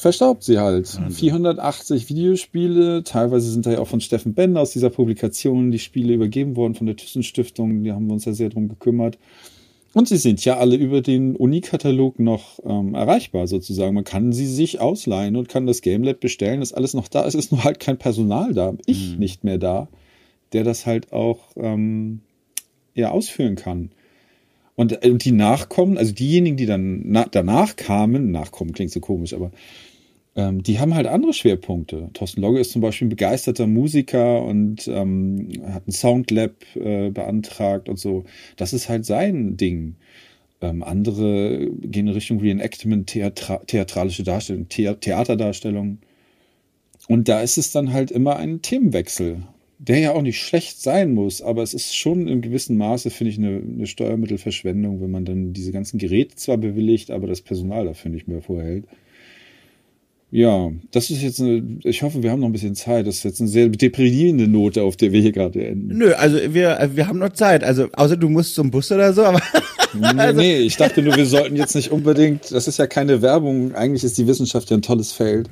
verstaubt 0.00 0.42
sie 0.42 0.58
halt. 0.58 0.96
Wahnsinn. 0.96 1.10
480 1.10 2.08
Videospiele, 2.08 3.04
teilweise 3.04 3.50
sind 3.50 3.66
da 3.66 3.72
ja 3.72 3.78
auch 3.80 3.88
von 3.88 4.00
Steffen 4.00 4.34
Bender 4.34 4.60
aus 4.60 4.70
dieser 4.70 4.90
Publikation 4.90 5.70
die 5.70 5.78
Spiele 5.78 6.14
übergeben 6.14 6.56
worden 6.56 6.74
von 6.74 6.86
der 6.86 6.96
Thyssen 6.96 7.22
Stiftung, 7.22 7.84
die 7.84 7.92
haben 7.92 8.06
wir 8.06 8.14
uns 8.14 8.24
ja 8.24 8.32
sehr 8.32 8.48
drum 8.48 8.68
gekümmert. 8.68 9.18
Und 9.94 10.06
sie 10.06 10.18
sind 10.18 10.44
ja 10.44 10.58
alle 10.58 10.76
über 10.76 11.00
den 11.00 11.34
Uni-Katalog 11.34 12.18
noch 12.18 12.60
ähm, 12.64 12.94
erreichbar 12.94 13.46
sozusagen. 13.46 13.94
Man 13.94 14.04
kann 14.04 14.32
sie 14.32 14.46
sich 14.46 14.80
ausleihen 14.80 15.34
und 15.34 15.48
kann 15.48 15.66
das 15.66 15.80
Game 15.80 16.02
Lab 16.02 16.20
bestellen. 16.20 16.60
Das 16.60 16.70
ist 16.70 16.76
alles 16.76 16.94
noch 16.94 17.08
da. 17.08 17.26
Es 17.26 17.34
ist 17.34 17.52
nur 17.52 17.64
halt 17.64 17.80
kein 17.80 17.96
Personal 17.96 18.52
da. 18.52 18.74
Ich 18.84 19.12
mhm. 19.12 19.18
nicht 19.18 19.44
mehr 19.44 19.58
da, 19.58 19.88
der 20.52 20.62
das 20.62 20.84
halt 20.84 21.12
auch 21.12 21.38
ähm, 21.56 22.20
ja, 22.94 23.10
ausführen 23.10 23.56
kann. 23.56 23.90
Und, 24.78 25.04
äh, 25.04 25.10
und 25.10 25.24
die 25.24 25.32
Nachkommen, 25.32 25.98
also 25.98 26.14
diejenigen, 26.14 26.56
die 26.56 26.66
dann 26.66 27.02
na 27.04 27.26
danach 27.28 27.74
kamen, 27.74 28.30
Nachkommen 28.30 28.72
klingt 28.72 28.92
so 28.92 29.00
komisch, 29.00 29.34
aber 29.34 29.50
ähm, 30.36 30.62
die 30.62 30.78
haben 30.78 30.94
halt 30.94 31.08
andere 31.08 31.32
Schwerpunkte. 31.32 32.10
Thorsten 32.14 32.42
Logge 32.42 32.60
ist 32.60 32.70
zum 32.70 32.80
Beispiel 32.80 33.08
ein 33.08 33.10
begeisterter 33.10 33.66
Musiker 33.66 34.40
und 34.44 34.86
ähm, 34.86 35.48
hat 35.66 35.88
ein 35.88 35.90
Soundlab 35.90 36.52
äh, 36.76 37.10
beantragt 37.10 37.88
und 37.88 37.98
so. 37.98 38.24
Das 38.56 38.72
ist 38.72 38.88
halt 38.88 39.04
sein 39.04 39.56
Ding. 39.56 39.96
Ähm, 40.60 40.84
andere 40.84 41.68
gehen 41.80 42.06
in 42.06 42.12
Richtung 42.14 42.38
Reenactment, 42.38 43.08
Theatra 43.08 43.56
theatralische 43.66 44.22
Darstellung, 44.22 44.66
The 44.70 44.94
Theaterdarstellung. 44.94 45.98
Und 47.08 47.28
da 47.28 47.40
ist 47.40 47.58
es 47.58 47.72
dann 47.72 47.92
halt 47.92 48.12
immer 48.12 48.36
ein 48.36 48.62
Themenwechsel, 48.62 49.42
der 49.78 49.98
ja 49.98 50.12
auch 50.12 50.22
nicht 50.22 50.40
schlecht 50.40 50.82
sein 50.82 51.14
muss, 51.14 51.40
aber 51.40 51.62
es 51.62 51.72
ist 51.72 51.96
schon 51.96 52.26
in 52.26 52.40
gewissem 52.40 52.76
Maße, 52.76 53.10
finde 53.10 53.30
ich, 53.30 53.38
eine, 53.38 53.62
eine 53.62 53.86
Steuermittelverschwendung, 53.86 55.00
wenn 55.00 55.10
man 55.10 55.24
dann 55.24 55.52
diese 55.52 55.70
ganzen 55.70 55.98
Geräte 55.98 56.34
zwar 56.34 56.56
bewilligt, 56.56 57.10
aber 57.10 57.26
das 57.28 57.42
Personal 57.42 57.84
dafür 57.84 58.10
nicht 58.10 58.26
mehr 58.26 58.42
vorhält. 58.42 58.84
Ja, 60.30 60.70
das 60.90 61.08
ist 61.10 61.22
jetzt 61.22 61.40
eine, 61.40 61.78
ich 61.84 62.02
hoffe, 62.02 62.22
wir 62.22 62.30
haben 62.30 62.40
noch 62.40 62.48
ein 62.48 62.52
bisschen 62.52 62.74
Zeit. 62.74 63.06
Das 63.06 63.16
ist 63.16 63.22
jetzt 63.24 63.40
eine 63.40 63.48
sehr 63.48 63.68
deprimierende 63.68 64.46
Note, 64.46 64.82
auf 64.82 64.96
der 64.96 65.12
wir 65.12 65.22
hier 65.22 65.32
gerade 65.32 65.64
enden. 65.64 65.96
Nö, 65.96 66.12
also 66.12 66.36
wir, 66.52 66.90
wir 66.94 67.08
haben 67.08 67.18
noch 67.18 67.32
Zeit. 67.32 67.64
Also, 67.64 67.88
außer 67.92 68.16
du 68.16 68.28
musst 68.28 68.54
zum 68.54 68.70
Bus 68.70 68.92
oder 68.92 69.14
so, 69.14 69.24
aber. 69.24 69.40
nee, 69.94 70.06
also. 70.18 70.40
nee, 70.40 70.58
ich 70.58 70.76
dachte 70.76 71.00
nur, 71.00 71.16
wir 71.16 71.24
sollten 71.24 71.56
jetzt 71.56 71.74
nicht 71.74 71.90
unbedingt, 71.90 72.52
das 72.52 72.68
ist 72.68 72.78
ja 72.78 72.86
keine 72.86 73.22
Werbung. 73.22 73.74
Eigentlich 73.74 74.04
ist 74.04 74.18
die 74.18 74.26
Wissenschaft 74.26 74.68
ja 74.68 74.76
ein 74.76 74.82
tolles 74.82 75.12
Feld. 75.12 75.48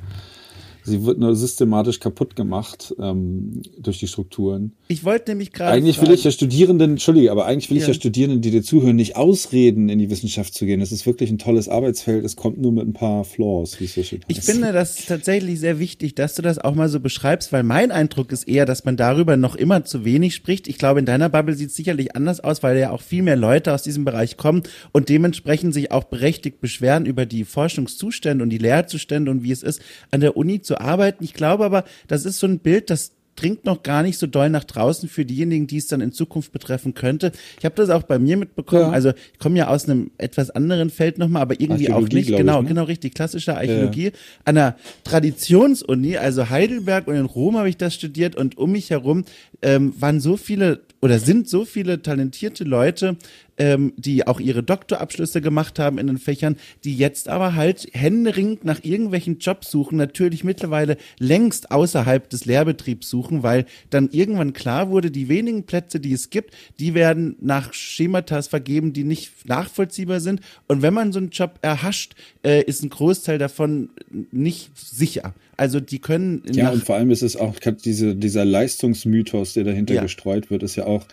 Sie 0.87 1.05
wird 1.05 1.18
nur 1.18 1.35
systematisch 1.35 1.99
kaputt 1.99 2.37
gemacht 2.37 2.94
ähm, 3.01 3.61
durch 3.79 3.99
die 3.99 4.07
Strukturen. 4.07 4.72
Ich 4.87 5.05
wollte 5.05 5.33
nämlich 5.33 5.53
gerade. 5.53 5.72
Eigentlich 5.72 6.01
will 6.01 6.12
ich 6.12 6.22
ja 6.22 6.31
Studierenden, 6.31 6.92
Entschuldige, 6.92 7.33
aber 7.33 7.44
eigentlich 7.46 7.70
will 7.70 7.77
ja. 7.77 7.83
ich 7.83 7.88
ja 7.88 7.94
Studierenden, 7.94 8.40
die 8.40 8.53
dir 8.53 8.62
zuhören, 8.62 8.94
nicht 8.94 9.16
ausreden, 9.16 9.88
in 9.88 9.99
die 9.99 10.11
Wissenschaft 10.11 10.55
zu 10.55 10.64
gehen. 10.64 10.81
Es 10.81 10.92
ist 10.92 11.05
wirklich 11.05 11.31
ein 11.31 11.38
tolles 11.38 11.68
Arbeitsfeld. 11.68 12.25
Es 12.25 12.37
kommt 12.37 12.59
nur 12.59 12.70
mit 12.70 12.87
ein 12.87 12.92
paar 12.92 13.25
Flaws, 13.25 13.81
wie 13.81 13.87
es 13.87 13.94
so 13.94 14.05
schön 14.05 14.20
heißt. 14.20 14.31
Ich 14.31 14.40
finde 14.40 14.72
das 14.72 15.07
tatsächlich 15.07 15.59
sehr 15.59 15.81
wichtig, 15.81 16.14
dass 16.14 16.37
du 16.37 16.42
das 16.42 16.59
auch 16.59 16.77
mal 16.77 16.88
so 16.88 17.01
beschreibst, 17.01 17.53
weil 17.53 17.64
mein 17.64 17.90
Eindruck 17.90 18.31
ist 18.31 18.46
eher, 18.46 18.64
dass 18.64 18.85
man 18.85 18.96
darüber 18.96 19.37
noch 19.37 19.57
immer 19.57 19.85
zu 19.85 20.05
wenig 20.05 20.37
spricht. 20.37 20.68
Ich 20.68 20.79
glaube, 20.79 21.01
in 21.01 21.07
deiner 21.07 21.29
Bubble 21.29 21.57
sieht 21.57 21.70
es 21.70 21.77
sicherlich 21.77 22.14
anders 22.14 22.38
aus, 22.38 22.62
weil 22.62 22.79
ja 22.79 22.92
auch 22.92 23.03
viel 23.03 23.25
mehr 23.25 23.37
Leute 23.37 23.75
aus 23.75 23.83
diesem 23.83 24.05
Bereich 24.05 24.37
kommen 24.37 24.62
und 24.92 25.09
dementsprechend 25.09 25.75
sich 25.75 25.90
auch 25.90 26.05
berechtigt 26.05 26.61
beschweren 26.61 27.07
über 27.07 27.27
die 27.27 27.44
Forschungszustände 27.44 28.44
und 28.44 28.51
die 28.51 28.59
Lehrzustände 28.59 29.33
und 29.33 29.42
wie 29.42 29.51
es 29.51 29.64
ist, 29.64 29.83
an 30.12 30.20
der 30.20 30.37
Uni 30.37 30.61
zu 30.62 30.76
arbeiten. 30.81 31.25
Ich 31.25 31.35
glaube 31.35 31.65
aber, 31.65 31.85
das 32.07 32.25
ist 32.25 32.39
so 32.39 32.47
ein 32.47 32.59
Bild, 32.59 32.91
das 32.91 33.16
dringt 33.37 33.64
noch 33.64 33.83
gar 33.83 34.03
nicht 34.03 34.18
so 34.18 34.27
doll 34.27 34.51
nach 34.51 34.64
draußen 34.64 35.09
für 35.09 35.25
diejenigen, 35.25 35.66
die 35.66 35.77
es 35.77 35.87
dann 35.87 36.01
in 36.01 36.12
Zukunft 36.12 36.53
betreffen 36.53 36.94
könnte. 36.94 37.33
Ich 37.59 37.64
habe 37.64 37.75
das 37.77 37.90
auch 37.90 38.03
bei 38.03 38.18
mir 38.18 38.37
mitbekommen. 38.37 38.83
Ja. 38.83 38.90
Also 38.90 39.12
ich 39.33 39.38
komme 39.38 39.59
ja 39.59 39.68
aus 39.68 39.88
einem 39.88 40.11
etwas 40.18 40.51
anderen 40.51 40.90
Feld 40.90 41.18
nochmal, 41.18 41.42
aber 41.42 41.61
irgendwie 41.61 41.92
auch 41.92 42.09
nicht. 42.09 42.29
Genau, 42.29 42.57
ich, 42.59 42.62
ne? 42.62 42.68
genau 42.68 42.85
richtig. 42.85 43.14
Klassische 43.14 43.57
Archäologie. 43.57 44.07
Ja. 44.07 44.11
An 44.44 44.57
einer 44.57 44.77
Traditionsuni, 45.05 46.16
also 46.16 46.51
Heidelberg 46.51 47.07
und 47.09 47.16
in 47.16 47.27
Rom 47.27 47.57
habe 47.57 47.68
ich 47.68 47.77
das 47.77 47.94
studiert 47.94 48.35
und 48.37 48.59
um 48.59 48.72
mich 48.72 48.90
herum 48.90 49.25
ähm, 49.62 49.94
waren 49.99 50.20
so 50.20 50.37
viele 50.37 50.81
oder 51.01 51.18
sind 51.18 51.49
so 51.49 51.64
viele 51.64 52.03
talentierte 52.03 52.64
Leute, 52.64 53.16
ähm, 53.59 53.92
die 53.96 54.27
auch 54.27 54.40
ihre 54.40 54.62
Doktorabschlüsse 54.62 55.40
gemacht 55.40 55.79
haben 55.79 55.99
in 55.99 56.07
den 56.07 56.18
Fächern, 56.18 56.57
die 56.85 56.96
jetzt 56.96 57.29
aber 57.29 57.55
halt 57.55 57.88
händeringend 57.92 58.64
nach 58.64 58.83
irgendwelchen 58.83 59.38
Jobs 59.38 59.70
suchen, 59.70 59.96
natürlich 59.99 60.44
mittlerweile 60.44 60.96
längst 61.18 61.70
außerhalb 61.70 62.29
des 62.29 62.44
Lehrbetriebs 62.44 63.09
suchen, 63.09 63.26
weil 63.43 63.67
dann 63.91 64.11
irgendwann 64.11 64.53
klar 64.53 64.91
wurde, 64.91 65.11
die 65.11 65.29
wenigen 65.29 65.65
Plätze, 65.65 66.01
die 66.01 66.12
es 66.12 66.31
gibt, 66.31 66.55
die 66.79 66.95
werden 66.95 67.37
nach 67.41 67.73
Schematas 67.73 68.49
vergeben, 68.49 68.93
die 68.93 69.05
nicht 69.05 69.47
nachvollziehbar 69.47 70.21
sind. 70.21 70.41
Und 70.67 70.83
wenn 70.83 70.95
man 70.95 71.12
so 71.12 71.19
einen 71.19 71.31
Job 71.31 71.59
erhascht, 71.62 72.15
äh, 72.43 72.62
ist 72.62 72.83
ein 72.83 72.91
Großteil 72.91 73.39
davon 73.39 73.91
nicht 74.33 74.71
sicher. 74.77 75.35
Also 75.57 75.81
die 75.81 76.01
können. 76.01 76.43
Ja, 76.53 76.71
und 76.71 76.85
vor 76.85 76.97
allem 76.97 77.11
ist 77.11 77.23
es 77.23 77.37
auch 77.37 77.55
diese, 77.85 78.15
dieser 78.15 78.45
Leistungsmythos, 78.45 79.55
der 79.55 79.65
dahinter 79.65 79.95
ja. 79.95 80.03
gestreut 80.03 80.51
wird, 80.51 80.62
ist 80.62 80.77
ja 80.77 80.87
auch 80.87 81.07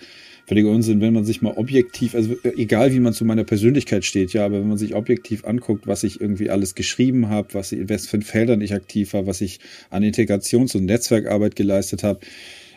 völliger 0.45 0.69
Unsinn, 0.69 1.01
wenn 1.01 1.13
man 1.13 1.25
sich 1.25 1.41
mal 1.41 1.53
objektiv, 1.56 2.15
also 2.15 2.36
egal 2.58 2.91
wie 2.93 2.99
man 2.99 3.13
zu 3.13 3.25
meiner 3.25 3.43
Persönlichkeit 3.43 4.03
steht, 4.03 4.34
ja, 4.34 4.45
aber 4.45 4.60
wenn 4.60 4.67
man 4.67 4.77
sich 4.77 4.95
objektiv 4.95 5.45
anguckt, 5.45 5.88
was 5.88 6.03
ich 6.03 6.19
irgendwie 6.19 6.49
alles 6.49 6.75
geschrieben 6.75 7.29
habe, 7.29 7.53
was 7.53 7.71
in 7.71 7.88
für 7.88 8.21
Feldern 8.21 8.62
ich 8.62 8.73
aktiv 8.73 9.13
war, 9.13 9.25
was 9.25 9.41
ich 9.41 9.60
an 9.89 10.03
Integrations- 10.03 10.75
und 10.75 10.86
Netzwerkarbeit 10.86 11.56
geleistet 11.56 12.03
habe, 12.03 12.19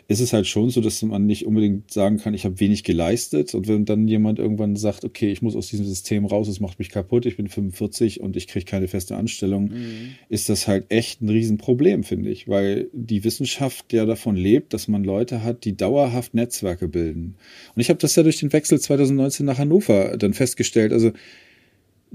ist 0.09 0.21
es 0.21 0.33
halt 0.33 0.47
schon 0.47 0.71
so, 0.71 0.81
dass 0.81 1.03
man 1.03 1.27
nicht 1.27 1.47
unbedingt 1.47 1.91
sagen 1.93 2.19
kann, 2.19 2.33
ich 2.33 2.45
habe 2.45 2.61
wenig 2.61 2.85
geleistet. 2.85 3.55
Und 3.55 3.67
wenn 3.67 3.85
dann 3.85 4.07
jemand 4.07 4.39
irgendwann 4.39 4.77
sagt, 4.77 5.05
okay, 5.05 5.33
ich 5.33 5.43
muss 5.43 5.57
aus 5.57 5.69
diesem 5.69 5.85
System 5.85 6.25
raus, 6.27 6.47
es 6.47 6.61
macht 6.61 6.79
mich 6.79 6.91
kaputt, 6.91 7.27
ich 7.27 7.37
bin 7.37 7.49
45 7.49 8.21
und 8.21 8.37
ich 8.37 8.47
kriege 8.47 8.65
keine 8.65 8.87
feste 8.87 9.17
Anstellung, 9.17 9.71
mhm. 9.71 10.15
ist 10.29 10.49
das 10.49 10.69
halt 10.69 10.87
echt 10.91 11.23
ein 11.23 11.29
Riesenproblem, 11.29 12.05
finde 12.05 12.31
ich, 12.31 12.47
weil 12.47 12.89
die 12.93 13.25
Wissenschaft 13.25 13.93
ja 13.93 14.05
davon 14.05 14.37
lebt, 14.37 14.75
dass 14.75 14.87
man 14.87 15.03
Leute 15.03 15.43
hat, 15.43 15.65
die 15.65 15.77
dauerhaft 15.77 16.35
Netzwerke 16.35 16.87
bilden. 16.87 17.35
Und 17.75 17.81
ich 17.81 17.89
habe 17.89 17.99
das 17.99 18.15
ja 18.15 18.23
durch 18.23 18.39
den 18.39 18.53
Wechsel 18.53 18.79
2019 18.79 19.45
nach 19.45 19.59
Hannover 19.59 20.17
dann 20.17 20.35
festgestellt. 20.35 20.93
Also 20.93 21.11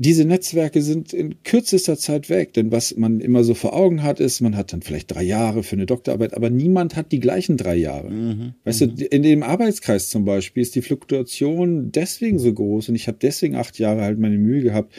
diese 0.04 0.26
Netzwerke 0.26 0.82
sind 0.82 1.14
in 1.14 1.44
kürzester 1.44 1.96
Zeit 1.96 2.28
weg, 2.32 2.54
denn 2.54 2.72
was 2.72 2.98
man 2.98 3.20
immer 3.20 3.44
so 3.44 3.54
vor 3.54 3.76
Augen 3.76 4.02
hat, 4.02 4.20
ist, 4.20 4.42
man 4.42 4.58
hat 4.58 4.74
dann 4.74 4.82
vielleicht 4.82 5.14
drei 5.14 5.22
Jahre 5.22 5.62
für 5.62 5.76
eine 5.76 5.86
Doktorarbeit, 5.86 6.34
aber 6.34 6.50
niemand 6.50 6.96
hat 6.96 7.12
die 7.12 7.20
gleichen 7.20 7.56
drei 7.56 7.76
Jahre. 7.76 8.10
Mhm, 8.10 8.54
weißt 8.64 8.82
mhm. 8.82 8.96
du, 8.96 9.06
in 9.06 9.22
dem 9.22 9.44
Arbeitskreis 9.44 10.10
zum 10.10 10.26
Beispiel 10.26 10.64
ist 10.64 10.74
die 10.74 10.82
Fluktuation 10.82 11.92
deswegen 11.92 12.40
so 12.40 12.52
groß 12.52 12.90
und 12.90 12.96
ich 12.96 13.08
habe 13.08 13.20
deswegen 13.22 13.56
acht 13.56 13.78
Jahre 13.78 14.02
halt 14.02 14.18
meine 14.18 14.40
Mühe 14.40 14.64
gehabt, 14.64 14.96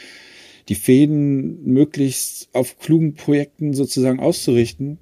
die 0.69 0.77
Fäden 0.77 1.65
möglichst 1.65 2.49
auf 2.53 2.79
klugen 2.79 3.15
Projekten 3.15 3.75
sozusagen 3.75 4.21
auszurichten, 4.21 4.99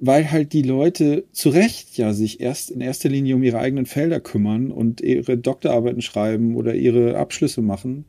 weil 0.00 0.32
halt 0.32 0.52
die 0.52 0.62
Leute 0.62 1.26
zu 1.30 1.50
Recht 1.50 1.96
ja 1.96 2.12
sich 2.12 2.40
erst 2.40 2.72
in 2.72 2.80
erster 2.80 3.08
Linie 3.08 3.36
um 3.36 3.44
ihre 3.44 3.60
eigenen 3.60 3.86
Felder 3.86 4.18
kümmern 4.18 4.72
und 4.72 5.00
ihre 5.00 5.38
Doktorarbeiten 5.38 6.02
schreiben 6.02 6.56
oder 6.56 6.74
ihre 6.74 7.16
Abschlüsse 7.16 7.62
machen 7.62 8.04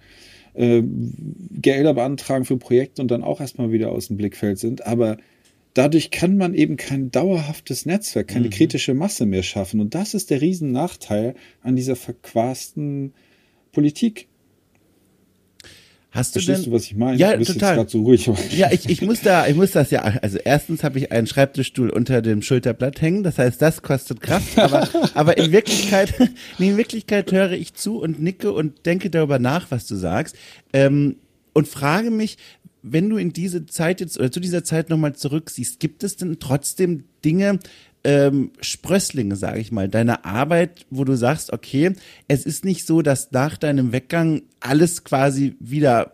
äh, 0.54 0.84
Gelder 1.52 1.94
beantragen 1.94 2.46
für 2.46 2.58
Projekte 2.58 3.02
und 3.02 3.10
dann 3.10 3.24
auch 3.24 3.42
erstmal 3.42 3.72
wieder 3.72 3.92
aus 3.92 4.08
dem 4.08 4.18
Blickfeld 4.18 4.60
sind. 4.60 4.86
Aber 4.86 5.18
dadurch 5.74 6.12
kann 6.12 6.38
man 6.38 6.54
eben 6.54 6.78
kein 6.78 7.12
dauerhaftes 7.12 7.86
Netzwerk, 7.86 8.28
keine 8.28 8.48
mhm. 8.48 8.52
kritische 8.52 8.94
Masse 8.94 9.26
mehr 9.26 9.44
schaffen. 9.44 9.80
Und 9.80 9.96
das 9.96 10.14
ist 10.14 10.30
der 10.30 10.42
Riesennachteil 10.42 11.36
an 11.62 11.76
dieser 11.76 11.96
verquasten 11.96 13.14
Politik. 13.72 14.28
Hast 16.14 16.36
du 16.36 16.40
Verstehst 16.40 16.66
denn, 16.66 16.72
du, 16.72 16.78
was 16.78 16.84
ich 16.84 16.96
meine? 16.96 17.18
Ja, 17.18 17.36
total. 17.38 17.90
so 17.90 18.04
ruhig. 18.04 18.30
Ja, 18.56 18.72
ich, 18.72 18.88
ich 18.88 19.02
muss 19.02 19.22
da, 19.22 19.48
ich 19.48 19.56
muss 19.56 19.72
das 19.72 19.90
ja, 19.90 20.02
also 20.04 20.38
erstens 20.38 20.84
habe 20.84 21.00
ich 21.00 21.12
einen 21.12 21.26
Schreibtischstuhl 21.26 21.90
unter 21.90 22.22
dem 22.22 22.44
Schulterblatt 22.44 23.02
hängen, 23.02 23.24
das 23.24 23.40
heißt, 23.40 23.60
das 23.60 23.82
kostet 23.82 24.22
Kraft, 24.22 24.60
aber, 24.60 24.88
aber 25.16 25.40
in 25.40 25.52
Wirklichkeit, 25.52 26.14
in 26.60 26.78
Wirklichkeit 26.78 27.32
höre 27.32 27.54
ich 27.54 27.74
zu 27.74 28.00
und 28.00 28.22
nicke 28.22 28.52
und 28.52 28.86
denke 28.86 29.10
darüber 29.10 29.40
nach, 29.40 29.72
was 29.72 29.88
du 29.88 29.96
sagst, 29.96 30.36
ähm, 30.72 31.16
und 31.54 31.68
frage 31.68 32.12
mich, 32.12 32.38
wenn 32.84 33.10
du 33.10 33.18
in 33.18 33.34
diese 33.34 33.66
Zeit 33.66 34.00
jetzt 34.00 34.20
oder 34.20 34.32
zu 34.32 34.40
dieser 34.40 34.64
Zeit 34.64 34.92
nochmal 34.92 35.16
zurücksiehst, 35.16 35.80
gibt 35.80 36.04
es 36.04 36.16
denn 36.16 36.38
trotzdem 36.40 37.06
Dinge, 37.26 37.58
ähm, 38.04 38.52
Sprösslinge, 38.60 39.36
sage 39.36 39.60
ich 39.60 39.72
mal, 39.72 39.88
deiner 39.88 40.26
Arbeit, 40.26 40.86
wo 40.90 41.04
du 41.04 41.16
sagst, 41.16 41.54
okay, 41.54 41.94
es 42.28 42.46
ist 42.46 42.66
nicht 42.66 42.86
so, 42.86 43.02
dass 43.02 43.32
nach 43.32 43.58
deinem 43.58 43.92
Weggang 43.92 44.44
alles 44.60 45.04
quasi 45.04 45.56
wieder 45.60 46.12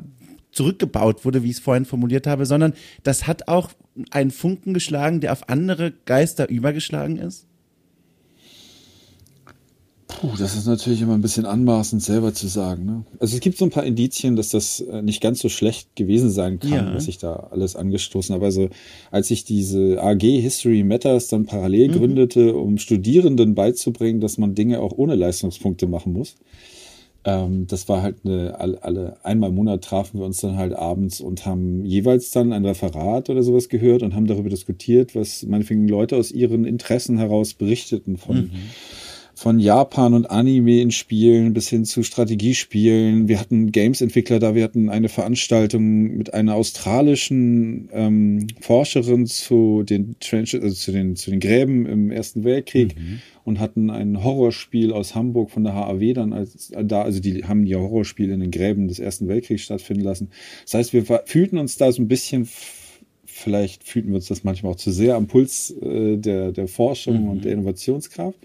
zurückgebaut 0.52 1.26
wurde, 1.26 1.44
wie 1.44 1.50
ich 1.50 1.58
es 1.58 1.64
vorhin 1.64 1.86
formuliert 1.86 2.28
habe, 2.28 2.46
sondern 2.46 2.74
das 3.04 3.28
hat 3.28 3.48
auch 3.48 3.72
einen 4.12 4.32
Funken 4.32 4.74
geschlagen, 4.74 5.20
der 5.20 5.32
auf 5.32 5.50
andere 5.50 5.92
Geister 6.06 6.50
übergeschlagen 6.50 7.18
ist? 7.18 7.49
Puh, 10.10 10.32
das 10.40 10.56
ist 10.56 10.66
natürlich 10.66 11.04
immer 11.04 11.14
ein 11.14 11.22
bisschen 11.22 11.46
anmaßend 11.46 12.02
selber 12.02 12.34
zu 12.34 12.48
sagen. 12.48 12.84
Ne? 12.84 13.04
Also 13.20 13.36
es 13.36 13.42
gibt 13.42 13.60
so 13.60 13.66
ein 13.66 13.70
paar 13.70 13.86
Indizien, 13.86 14.36
dass 14.36 14.50
das 14.50 14.82
äh, 14.82 15.04
nicht 15.04 15.22
ganz 15.22 15.40
so 15.40 15.50
schlecht 15.50 15.96
gewesen 15.96 16.32
sein 16.32 16.60
kann, 16.60 16.72
ja. 16.72 16.96
was 16.96 17.08
ich 17.08 17.20
da 17.20 17.48
alles 17.52 17.76
angestoßen 17.76 18.34
habe. 18.34 18.46
Also 18.46 18.70
als 19.12 19.30
ich 19.30 19.46
diese 19.46 20.02
AG 20.02 20.22
History 20.22 20.84
Matters 20.84 21.28
dann 21.28 21.46
parallel 21.46 21.90
mhm. 21.90 21.94
gründete, 21.94 22.56
um 22.56 22.80
Studierenden 22.80 23.54
beizubringen, 23.54 24.20
dass 24.20 24.40
man 24.40 24.56
Dinge 24.56 24.82
auch 24.82 24.94
ohne 24.98 25.14
Leistungspunkte 25.14 25.86
machen 25.86 26.14
muss. 26.14 26.36
Ähm, 27.24 27.68
das 27.68 27.88
war 27.88 28.02
halt 28.02 28.18
eine, 28.26 28.60
alle, 28.60 28.84
alle 28.84 29.18
einmal 29.24 29.52
im 29.52 29.56
Monat 29.56 29.84
trafen 29.84 30.20
wir 30.20 30.26
uns 30.26 30.42
dann 30.42 30.58
halt 30.58 30.74
abends 30.74 31.22
und 31.22 31.46
haben 31.46 31.86
jeweils 31.86 32.32
dann 32.32 32.52
ein 32.52 32.66
Referat 32.66 33.30
oder 33.30 33.44
sowas 33.44 33.70
gehört 33.70 34.02
und 34.02 34.16
haben 34.16 34.26
darüber 34.26 34.50
diskutiert, 34.50 35.16
was 35.16 35.44
meinetwegen 35.44 35.88
Leute 35.88 36.18
aus 36.18 36.32
ihren 36.32 36.66
Interessen 36.66 37.20
heraus 37.20 37.54
berichteten 37.54 38.18
von 38.18 38.36
mhm 38.38 38.52
von 39.40 39.58
Japan 39.58 40.14
und 40.14 40.30
Anime 40.30 40.82
in 40.82 40.92
Spielen 40.92 41.54
bis 41.54 41.70
hin 41.70 41.86
zu 41.86 42.04
Strategiespielen. 42.04 43.30
Wir 43.30 43.40
hatten 43.40 43.72
Games-Entwickler 43.72 44.38
da, 44.38 44.54
wir 44.54 44.66
hatten 44.66 44.90
eine 44.90 45.08
Veranstaltung 45.08 46.18
mit 46.18 46.34
einer 46.34 46.56
australischen 46.56 47.88
ähm, 47.94 48.48
Forscherin 48.60 49.28
zu 49.28 49.84
den 49.84 50.18
Trenches, 50.20 50.62
also 50.62 50.76
zu 50.76 50.92
den, 50.92 51.16
zu 51.16 51.32
den 51.32 51.40
Gräben 51.40 51.86
im 51.86 52.12
Ersten 52.12 52.44
Weltkrieg 52.44 53.00
mhm. 53.00 53.22
und 53.46 53.62
hatten 53.62 53.90
ein 53.90 54.26
Horrorspiel 54.26 54.92
aus 54.92 55.16
Hamburg 55.16 55.52
von 55.52 55.64
der 55.64 55.74
HAW 55.74 56.12
dann 56.12 56.34
als 56.34 56.74
da, 56.84 57.04
also 57.04 57.22
die 57.22 57.46
haben 57.46 57.66
ja 57.66 57.78
Horrorspiele 57.78 58.34
in 58.34 58.42
den 58.42 58.52
Gräben 58.52 58.90
des 58.90 59.00
Ersten 59.00 59.30
Weltkriegs 59.30 59.62
stattfinden 59.62 60.04
lassen. 60.04 60.32
Das 60.66 60.74
heißt, 60.74 60.92
wir 60.92 61.06
fühlten 61.24 61.58
uns 61.58 61.78
da 61.78 61.94
so 61.94 62.02
ein 62.02 62.10
bisschen 62.10 62.50
vielleicht 63.24 63.86
fühlten 63.86 64.10
wir 64.10 64.16
uns 64.16 64.28
das 64.28 64.44
manchmal 64.44 64.74
auch 64.74 64.78
zu 64.78 64.92
sehr 64.92 65.16
am 65.16 65.28
Puls 65.28 65.74
äh, 65.82 66.18
der, 66.18 66.52
der 66.52 66.68
Forschung 66.68 67.24
mhm. 67.24 67.30
und 67.30 67.46
der 67.46 67.54
Innovationskraft. 67.54 68.38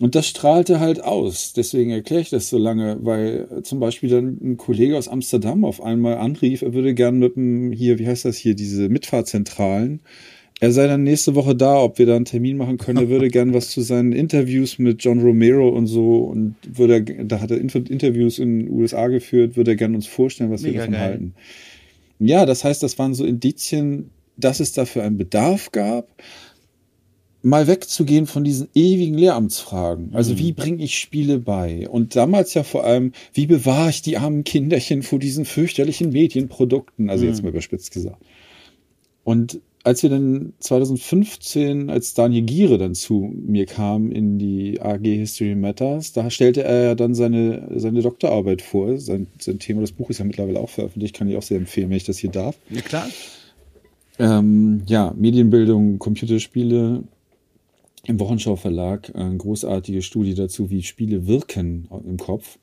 Und 0.00 0.14
das 0.14 0.26
strahlte 0.26 0.80
halt 0.80 1.02
aus. 1.02 1.52
Deswegen 1.52 1.90
erkläre 1.90 2.22
ich 2.22 2.30
das 2.30 2.48
so 2.48 2.58
lange, 2.58 2.98
weil 3.02 3.62
zum 3.62 3.78
Beispiel 3.78 4.08
dann 4.08 4.38
ein 4.42 4.56
Kollege 4.56 4.96
aus 4.96 5.08
Amsterdam 5.08 5.64
auf 5.64 5.82
einmal 5.82 6.16
anrief, 6.16 6.62
er 6.62 6.74
würde 6.74 6.94
gern 6.94 7.18
mit 7.18 7.36
dem, 7.36 7.72
hier, 7.72 7.98
wie 7.98 8.06
heißt 8.06 8.24
das 8.24 8.36
hier, 8.36 8.54
diese 8.54 8.88
Mitfahrzentralen, 8.88 10.00
er 10.62 10.70
sei 10.70 10.86
dann 10.86 11.02
nächste 11.02 11.34
Woche 11.34 11.56
da, 11.56 11.82
ob 11.82 11.98
wir 11.98 12.06
da 12.06 12.14
einen 12.14 12.24
Termin 12.24 12.56
machen 12.56 12.78
können. 12.78 12.98
Er 12.98 13.08
würde 13.08 13.28
gern 13.30 13.52
was 13.52 13.70
zu 13.70 13.80
seinen 13.80 14.12
Interviews 14.12 14.78
mit 14.78 15.02
John 15.02 15.20
Romero 15.20 15.68
und 15.68 15.88
so 15.88 16.18
und 16.18 16.54
würde, 16.64 17.02
da 17.02 17.40
hat 17.40 17.50
er 17.50 17.58
Interviews 17.58 18.38
in 18.38 18.60
den 18.60 18.70
USA 18.70 19.08
geführt, 19.08 19.56
würde 19.56 19.72
er 19.72 19.76
gern 19.76 19.96
uns 19.96 20.06
vorstellen, 20.06 20.52
was 20.52 20.62
Mega 20.62 20.74
wir 20.74 20.78
davon 20.78 20.92
geil. 20.92 21.02
halten. 21.02 21.34
Ja, 22.20 22.46
das 22.46 22.62
heißt, 22.62 22.80
das 22.80 22.96
waren 22.96 23.12
so 23.12 23.24
Indizien, 23.24 24.10
dass 24.36 24.60
es 24.60 24.72
dafür 24.72 25.02
einen 25.02 25.18
Bedarf 25.18 25.72
gab 25.72 26.06
mal 27.42 27.66
wegzugehen 27.66 28.26
von 28.26 28.44
diesen 28.44 28.68
ewigen 28.74 29.18
Lehramtsfragen. 29.18 30.10
Also 30.14 30.34
mhm. 30.34 30.38
wie 30.38 30.52
bringe 30.52 30.84
ich 30.84 30.98
Spiele 30.98 31.38
bei? 31.38 31.88
Und 31.88 32.16
damals 32.16 32.54
ja 32.54 32.62
vor 32.62 32.84
allem, 32.84 33.12
wie 33.34 33.46
bewahre 33.46 33.90
ich 33.90 34.02
die 34.02 34.16
armen 34.16 34.44
Kinderchen 34.44 35.02
vor 35.02 35.18
diesen 35.18 35.44
fürchterlichen 35.44 36.10
Medienprodukten? 36.10 37.10
Also 37.10 37.24
mhm. 37.24 37.30
jetzt 37.30 37.42
mal 37.42 37.48
überspitzt 37.50 37.92
gesagt. 37.92 38.22
Und 39.24 39.60
als 39.84 40.02
wir 40.02 40.10
dann 40.10 40.52
2015, 40.60 41.90
als 41.90 42.14
Daniel 42.14 42.42
Giere 42.42 42.78
dann 42.78 42.94
zu 42.94 43.32
mir 43.34 43.66
kam 43.66 44.12
in 44.12 44.38
die 44.38 44.80
AG 44.80 45.02
History 45.02 45.56
Matters, 45.56 46.12
da 46.12 46.30
stellte 46.30 46.62
er 46.62 46.82
ja 46.84 46.94
dann 46.94 47.14
seine, 47.14 47.68
seine 47.76 48.02
Doktorarbeit 48.02 48.62
vor. 48.62 48.98
Sein, 48.98 49.26
sein 49.40 49.58
Thema, 49.58 49.80
das 49.80 49.92
Buch 49.92 50.10
ist 50.10 50.18
ja 50.18 50.24
mittlerweile 50.24 50.60
auch 50.60 50.70
veröffentlicht, 50.70 51.16
kann 51.16 51.28
ich 51.28 51.36
auch 51.36 51.42
sehr 51.42 51.56
empfehlen, 51.56 51.90
wenn 51.90 51.96
ich 51.96 52.04
das 52.04 52.18
hier 52.18 52.30
darf. 52.30 52.56
Ja, 52.70 52.80
klar. 52.80 53.08
Ähm, 54.18 54.82
ja, 54.86 55.12
Medienbildung, 55.16 55.98
Computerspiele, 55.98 57.02
im 58.06 58.18
Wochenschau 58.18 58.56
Verlag 58.56 59.14
eine 59.14 59.36
großartige 59.36 60.02
Studie 60.02 60.34
dazu, 60.34 60.70
wie 60.70 60.82
Spiele 60.82 61.26
wirken 61.26 61.88
im 62.04 62.16
Kopf. 62.16 62.58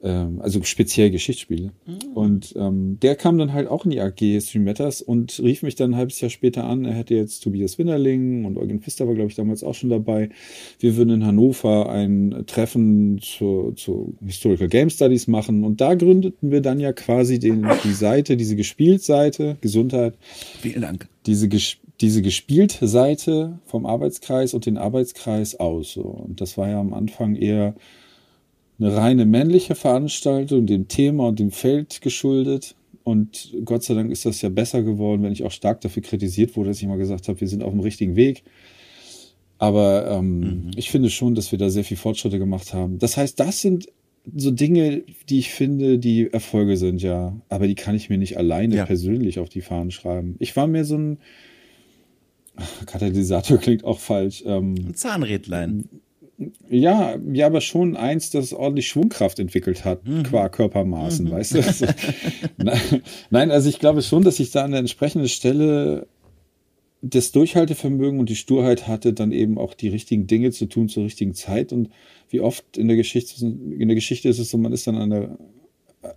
Ähm, 0.00 0.40
also 0.40 0.62
speziell 0.62 1.10
Geschichtsspiele. 1.10 1.72
Mhm. 1.86 2.12
Und 2.14 2.54
ähm, 2.56 2.98
der 3.00 3.16
kam 3.16 3.36
dann 3.36 3.52
halt 3.52 3.66
auch 3.66 3.84
in 3.84 3.90
die 3.90 4.00
AG 4.00 4.40
Stream 4.40 4.64
Matters 4.64 5.02
und 5.02 5.40
rief 5.40 5.62
mich 5.62 5.74
dann 5.74 5.92
ein 5.92 5.96
halbes 5.96 6.20
Jahr 6.20 6.30
später 6.30 6.64
an. 6.64 6.84
Er 6.84 6.94
hätte 6.94 7.14
jetzt 7.14 7.40
Tobias 7.40 7.78
Winnerling 7.78 8.44
und 8.44 8.58
Eugen 8.58 8.80
Pfister 8.80 9.08
war, 9.08 9.14
glaube 9.14 9.30
ich, 9.30 9.36
damals 9.36 9.64
auch 9.64 9.74
schon 9.74 9.90
dabei. 9.90 10.28
Wir 10.78 10.96
würden 10.96 11.10
in 11.10 11.26
Hannover 11.26 11.90
ein 11.90 12.44
Treffen 12.46 13.18
zu, 13.20 13.72
zu 13.74 14.14
Historical 14.24 14.68
Game 14.68 14.90
Studies 14.90 15.26
machen. 15.26 15.64
Und 15.64 15.80
da 15.80 15.94
gründeten 15.94 16.52
wir 16.52 16.60
dann 16.60 16.78
ja 16.78 16.92
quasi 16.92 17.40
den, 17.40 17.66
die 17.82 17.92
Seite, 17.92 18.36
diese 18.36 18.54
Gespielt-Seite, 18.54 19.56
Gesundheit. 19.60 20.14
Vielen 20.60 20.82
Dank. 20.82 21.08
Diese 21.26 21.48
Gespielt 21.48 21.87
diese 22.00 22.22
gespielte 22.22 22.86
Seite 22.86 23.58
vom 23.66 23.86
Arbeitskreis 23.86 24.54
und 24.54 24.66
den 24.66 24.78
Arbeitskreis 24.78 25.56
aus. 25.56 25.92
So. 25.92 26.02
Und 26.02 26.40
das 26.40 26.56
war 26.56 26.68
ja 26.68 26.80
am 26.80 26.94
Anfang 26.94 27.34
eher 27.34 27.74
eine 28.78 28.96
reine 28.96 29.26
männliche 29.26 29.74
Veranstaltung, 29.74 30.66
dem 30.66 30.86
Thema 30.86 31.28
und 31.28 31.38
dem 31.40 31.50
Feld 31.50 32.00
geschuldet. 32.00 32.76
Und 33.02 33.54
Gott 33.64 33.82
sei 33.82 33.94
Dank 33.94 34.12
ist 34.12 34.26
das 34.26 34.42
ja 34.42 34.48
besser 34.48 34.82
geworden, 34.82 35.22
wenn 35.22 35.32
ich 35.32 35.42
auch 35.42 35.50
stark 35.50 35.80
dafür 35.80 36.02
kritisiert 36.02 36.56
wurde, 36.56 36.70
dass 36.70 36.80
ich 36.80 36.86
mal 36.86 36.98
gesagt 36.98 37.26
habe, 37.26 37.40
wir 37.40 37.48
sind 37.48 37.62
auf 37.62 37.72
dem 37.72 37.80
richtigen 37.80 38.14
Weg. 38.14 38.44
Aber 39.58 40.08
ähm, 40.08 40.38
mhm. 40.38 40.70
ich 40.76 40.90
finde 40.90 41.10
schon, 41.10 41.34
dass 41.34 41.50
wir 41.50 41.58
da 41.58 41.68
sehr 41.68 41.84
viel 41.84 41.96
Fortschritte 41.96 42.38
gemacht 42.38 42.74
haben. 42.74 42.98
Das 42.98 43.16
heißt, 43.16 43.40
das 43.40 43.60
sind 43.60 43.88
so 44.36 44.50
Dinge, 44.50 45.02
die 45.28 45.38
ich 45.38 45.50
finde, 45.50 45.98
die 45.98 46.32
Erfolge 46.32 46.76
sind, 46.76 47.02
ja. 47.02 47.34
Aber 47.48 47.66
die 47.66 47.74
kann 47.74 47.96
ich 47.96 48.08
mir 48.08 48.18
nicht 48.18 48.36
alleine 48.36 48.76
ja. 48.76 48.86
persönlich 48.86 49.38
auf 49.38 49.48
die 49.48 49.62
Fahnen 49.62 49.90
schreiben. 49.90 50.36
Ich 50.38 50.54
war 50.54 50.66
mir 50.66 50.84
so 50.84 50.96
ein, 50.96 51.18
Katalysator 52.86 53.58
klingt 53.58 53.84
auch 53.84 53.98
falsch. 53.98 54.42
Ähm, 54.46 54.74
Ein 54.88 54.94
Zahnrädlein. 54.94 55.88
Ja, 56.70 57.16
ja, 57.32 57.46
aber 57.46 57.60
schon 57.60 57.96
eins, 57.96 58.30
das 58.30 58.52
ordentlich 58.52 58.86
Schwungkraft 58.86 59.40
entwickelt 59.40 59.84
hat, 59.84 60.06
mhm. 60.06 60.22
qua 60.22 60.48
Körpermaßen, 60.48 61.26
mhm. 61.26 61.30
weißt 61.32 61.54
du? 61.54 61.58
Also, 61.64 61.86
nein, 63.30 63.50
also 63.50 63.68
ich 63.68 63.80
glaube 63.80 64.02
schon, 64.02 64.22
dass 64.22 64.38
ich 64.38 64.52
da 64.52 64.64
an 64.64 64.70
der 64.70 64.80
entsprechenden 64.80 65.28
Stelle 65.28 66.06
das 67.02 67.32
Durchhaltevermögen 67.32 68.20
und 68.20 68.28
die 68.28 68.36
Sturheit 68.36 68.86
hatte, 68.86 69.12
dann 69.12 69.32
eben 69.32 69.58
auch 69.58 69.74
die 69.74 69.88
richtigen 69.88 70.26
Dinge 70.26 70.50
zu 70.50 70.66
tun 70.66 70.88
zur 70.88 71.04
richtigen 71.04 71.34
Zeit. 71.34 71.72
Und 71.72 71.90
wie 72.28 72.40
oft 72.40 72.76
in 72.76 72.88
der 72.88 72.96
Geschichte, 72.96 73.44
in 73.44 73.88
der 73.88 73.94
Geschichte 73.94 74.28
ist 74.28 74.38
es 74.38 74.50
so, 74.50 74.58
man 74.58 74.72
ist 74.72 74.86
dann 74.86 74.96
an 74.96 75.10
der, 75.10 75.38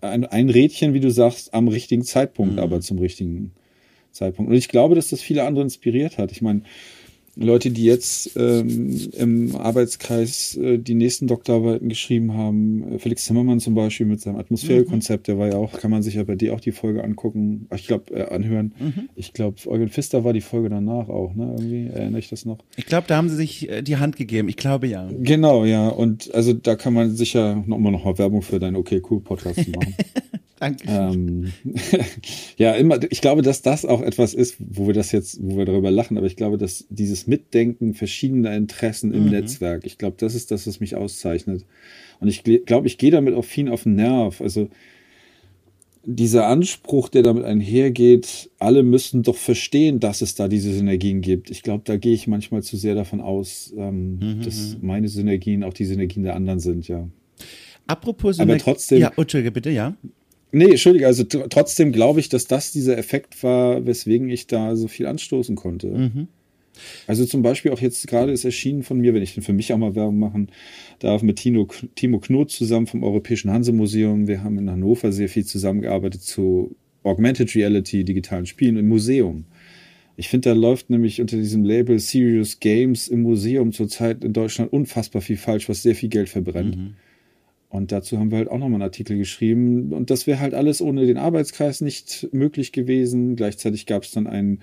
ein, 0.02 0.26
ein 0.26 0.50
Rädchen, 0.50 0.94
wie 0.94 1.00
du 1.00 1.12
sagst, 1.12 1.54
am 1.54 1.68
richtigen 1.68 2.04
Zeitpunkt, 2.04 2.54
mhm. 2.54 2.60
aber 2.60 2.82
zum 2.82 3.00
richtigen 3.00 3.54
Zeitpunkt. 4.12 4.52
Und 4.52 4.58
ich 4.58 4.70
glaube, 4.70 4.96
dass 4.96 5.10
das 5.10 5.22
viele 5.22 5.44
andere 5.44 5.64
inspiriert 5.64 6.18
hat. 6.18 6.32
Ich 6.32 6.42
meine, 6.42 6.64
Leute, 7.36 7.72
die 7.72 7.86
jetzt 7.86 8.36
ähm, 8.36 9.10
im 9.18 9.56
Arbeitskreis 9.56 10.58
äh, 10.58 10.78
die 10.78 10.96
nächsten 10.96 11.28
Doktorarbeiten 11.28 11.88
geschrieben 11.88 12.34
haben, 12.34 12.96
äh, 12.96 13.00
Felix 13.00 13.26
Zimmermann 13.26 13.62
zum 13.62 13.74
Beispiel 13.74 14.06
mit 14.06 14.20
seinem 14.20 14.36
Atmosphärekonzept, 14.36 15.28
der 15.30 15.38
war 15.38 15.48
ja 15.48 15.56
auch, 15.56 15.72
kann 15.80 15.92
man 15.92 16.04
sich 16.04 16.16
ja 16.16 16.24
bei 16.24 16.36
dir 16.36 16.54
auch 16.54 16.60
die 16.60 16.74
Folge 16.74 17.04
angucken, 17.04 17.68
ich 17.74 17.88
glaube, 17.88 18.14
äh, 18.14 18.34
anhören. 18.34 18.74
Mhm. 18.78 19.10
Ich 19.16 19.32
glaube, 19.32 19.58
Eugen 19.68 19.90
Pfister 19.90 20.26
war 20.26 20.34
die 20.34 20.42
Folge 20.42 20.70
danach 20.70 21.08
auch, 21.08 21.34
ne? 21.34 21.56
Irgendwie 21.58 21.88
erinnere 21.88 22.20
ich 22.20 22.30
das 22.30 22.46
noch. 22.46 22.58
Ich 22.76 22.86
glaube, 22.86 23.08
da 23.08 23.16
haben 23.16 23.30
sie 23.30 23.38
sich 23.38 23.70
äh, 23.70 23.82
die 23.82 23.96
Hand 23.96 24.18
gegeben. 24.18 24.50
Ich 24.50 24.58
glaube 24.58 24.88
ja. 24.88 25.10
Genau, 25.18 25.64
ja. 25.64 25.88
Und 25.88 26.34
also 26.36 26.52
da 26.52 26.76
kann 26.76 26.94
man 26.94 27.16
sicher 27.16 27.64
noch 27.66 27.80
noch 27.80 28.04
mal 28.04 28.18
Werbung 28.18 28.42
für 28.42 28.60
deinen 28.60 28.76
Okay 28.76 29.02
Cool 29.10 29.22
Podcast 29.22 29.58
machen. 29.76 29.96
Danke. 30.62 30.86
Ähm, 30.88 31.52
ja, 32.58 32.74
immer, 32.74 33.00
ich 33.10 33.20
glaube, 33.22 33.42
dass 33.42 33.64
das 33.64 33.84
auch 33.84 34.00
etwas 34.00 34.36
ist, 34.36 34.58
wo 34.60 34.86
wir 34.86 34.94
das 34.94 35.12
jetzt, 35.12 35.40
wo 35.42 35.58
wir 35.58 35.66
darüber 35.66 35.90
lachen, 35.90 36.20
aber 36.20 36.28
ich 36.28 36.36
glaube, 36.36 36.60
dass 36.60 36.86
dieses 36.92 37.26
Mitdenken 37.26 37.96
verschiedener 37.96 38.56
Interessen 38.56 39.12
im 39.12 39.24
mhm. 39.24 39.32
Netzwerk, 39.32 39.88
ich 39.88 39.98
glaube, 39.98 40.18
das 40.20 40.36
ist 40.36 40.52
das, 40.52 40.68
was 40.68 40.80
mich 40.80 40.96
auszeichnet. 40.96 41.66
Und 42.20 42.28
ich 42.28 42.44
glaube, 42.44 42.86
ich 42.86 43.00
gehe 43.00 43.10
damit 43.10 43.34
auch 43.34 43.44
viel 43.44 43.70
auf 43.70 43.84
den 43.84 43.96
Nerv. 43.96 44.40
Also 44.40 44.70
dieser 46.04 46.46
Anspruch, 46.46 47.10
der 47.10 47.24
damit 47.24 47.44
einhergeht, 47.44 48.52
alle 48.60 48.84
müssen 48.84 49.24
doch 49.24 49.38
verstehen, 49.38 50.00
dass 50.00 50.22
es 50.22 50.36
da 50.36 50.48
diese 50.48 50.72
Synergien 50.72 51.22
gibt. 51.22 51.50
Ich 51.50 51.64
glaube, 51.64 51.82
da 51.86 51.98
gehe 51.98 52.14
ich 52.14 52.28
manchmal 52.28 52.62
zu 52.62 52.78
sehr 52.78 52.94
davon 52.94 53.20
aus, 53.20 53.74
ähm, 53.76 54.20
mhm. 54.20 54.42
dass 54.44 54.78
mhm. 54.78 54.86
meine 54.86 55.08
Synergien 55.08 55.64
auch 55.64 55.74
die 55.74 55.86
Synergien 55.86 56.22
der 56.22 56.36
anderen 56.36 56.60
sind, 56.60 56.88
ja. 56.88 57.08
Apropos 57.88 58.36
Synergien. 58.36 58.62
Aber 58.62 58.64
trotzdem. 58.64 59.00
Ja, 59.00 59.12
Entschuldige, 59.18 59.52
bitte, 59.52 59.72
ja. 59.72 59.96
Nee, 60.52 60.72
Entschuldige, 60.72 61.08
also 61.08 61.24
trotzdem 61.24 61.92
glaube 61.92 62.20
ich, 62.20 62.30
dass 62.30 62.46
das 62.46 62.72
dieser 62.72 62.98
Effekt 62.98 63.42
war, 63.44 63.86
weswegen 63.86 64.30
ich 64.30 64.48
da 64.48 64.76
so 64.76 64.88
viel 64.88 65.06
anstoßen 65.06 65.56
konnte. 65.56 65.88
Mhm. 65.88 66.28
Also 67.08 67.26
zum 67.26 67.42
Beispiel 67.42 67.72
auch 67.72 67.80
jetzt 67.80 68.08
gerade 68.08 68.32
ist 68.32 68.46
erschienen 68.46 68.84
von 68.84 69.00
mir, 69.00 69.14
wenn 69.14 69.22
ich 69.22 69.34
denn 69.34 69.44
für 69.44 69.54
mich 69.54 69.72
auch 69.72 69.78
mal 69.78 69.96
Werbung 69.96 70.20
machen 70.20 70.50
darf, 71.00 71.22
mit 71.22 71.38
Tino, 71.38 71.68
Timo 71.96 72.20
Knot 72.20 72.52
zusammen 72.52 72.88
vom 72.88 73.04
Europäischen 73.04 73.52
Hansemuseum. 73.52 74.28
Wir 74.28 74.44
haben 74.44 74.58
in 74.58 74.70
Hannover 74.70 75.12
sehr 75.12 75.30
viel 75.30 75.46
zusammengearbeitet 75.46 76.22
zu 76.22 76.76
Augmented 77.04 77.56
Reality, 77.56 78.04
digitalen 78.04 78.46
Spielen 78.46 78.78
im 78.78 78.88
Museum. 78.88 79.46
Ich 80.18 80.30
finde, 80.30 80.50
da 80.50 80.56
läuft 80.56 80.90
nämlich 80.90 81.22
unter 81.22 81.38
diesem 81.38 81.64
Label 81.64 81.98
Serious 82.00 82.60
Games 82.60 83.08
im 83.08 83.22
Museum 83.22 83.72
zurzeit 83.72 84.24
in 84.24 84.34
Deutschland 84.34 84.72
unfassbar 84.72 85.22
viel 85.22 85.38
falsch, 85.38 85.68
was 85.70 85.82
sehr 85.82 85.96
viel 85.96 86.10
Geld 86.10 86.30
verbrennt. 86.30 86.78
Mhm. 86.78 86.94
Und 87.72 87.94
dazu 87.94 88.20
haben 88.20 88.32
wir 88.32 88.38
halt 88.38 88.50
auch 88.50 88.58
nochmal 88.58 88.76
einen 88.76 88.82
Artikel 88.84 89.18
geschrieben. 89.18 89.94
Und 89.94 90.10
das 90.10 90.28
wäre 90.28 90.42
halt 90.42 90.54
alles 90.54 90.82
ohne 90.82 91.06
den 91.06 91.18
Arbeitskreis 91.18 91.80
nicht 91.80 92.28
möglich 92.34 92.74
gewesen. 92.74 93.38
Gleichzeitig 93.38 93.86
gab 93.86 94.04
es 94.04 94.12
dann 94.12 94.28
einen 94.28 94.60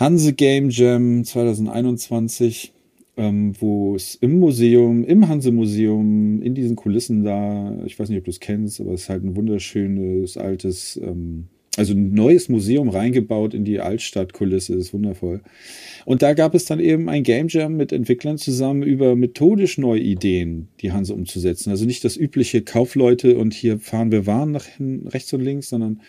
Hanse 0.00 0.32
Game 0.32 0.70
Jam 0.70 1.22
2021, 1.22 2.72
ähm, 3.18 3.52
wo 3.60 3.94
es 3.94 4.14
im 4.14 4.40
Museum, 4.40 5.04
im 5.04 5.28
Hanse 5.28 5.52
Museum, 5.52 6.40
in 6.40 6.54
diesen 6.54 6.76
Kulissen 6.76 7.24
da, 7.24 7.76
ich 7.84 7.98
weiß 7.98 8.08
nicht, 8.08 8.18
ob 8.18 8.24
du 8.24 8.30
es 8.30 8.40
kennst, 8.40 8.80
aber 8.80 8.92
es 8.94 9.02
ist 9.02 9.08
halt 9.10 9.22
ein 9.22 9.36
wunderschönes, 9.36 10.38
altes 10.38 10.96
ähm, 10.96 11.48
also 11.76 11.92
ein 11.92 12.12
neues 12.12 12.48
Museum 12.48 12.88
reingebaut 12.88 13.52
in 13.52 13.64
die 13.64 13.80
Altstadtkulisse, 13.80 14.74
ist 14.74 14.92
wundervoll. 14.92 15.40
Und 16.04 16.22
da 16.22 16.34
gab 16.34 16.54
es 16.54 16.66
dann 16.66 16.78
eben 16.78 17.08
ein 17.08 17.22
Game 17.24 17.48
Jam 17.48 17.76
mit 17.76 17.92
Entwicklern 17.92 18.38
zusammen 18.38 18.82
über 18.82 19.16
methodisch 19.16 19.78
neue 19.78 20.00
Ideen, 20.00 20.68
die 20.80 20.92
Hanse 20.92 21.14
umzusetzen. 21.14 21.70
Also 21.70 21.84
nicht 21.84 22.04
das 22.04 22.16
übliche 22.16 22.62
Kaufleute 22.62 23.36
und 23.36 23.54
hier 23.54 23.78
fahren 23.78 24.12
wir 24.12 24.26
Waren 24.26 24.52
nach 24.52 24.66
hin, 24.66 25.06
rechts 25.08 25.32
und 25.32 25.40
links, 25.40 25.70
sondern 25.70 26.00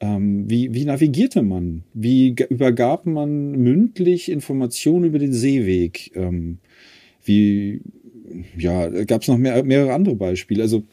ähm, 0.00 0.48
wie, 0.48 0.72
wie 0.74 0.84
navigierte 0.84 1.42
man? 1.42 1.82
Wie 1.92 2.36
übergab 2.48 3.06
man 3.06 3.52
mündlich 3.52 4.30
Informationen 4.30 5.04
über 5.04 5.18
den 5.18 5.32
Seeweg? 5.32 6.12
Ähm, 6.14 6.58
wie, 7.24 7.80
ja, 8.56 8.88
gab 9.04 9.22
es 9.22 9.28
noch 9.28 9.38
mehr, 9.38 9.64
mehrere 9.64 9.92
andere 9.92 10.14
Beispiele. 10.14 10.62
Also 10.62 10.84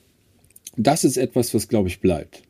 das 0.77 1.03
ist 1.03 1.17
etwas, 1.17 1.53
was, 1.53 1.67
glaube 1.67 1.89
ich, 1.89 1.99
bleibt 1.99 2.43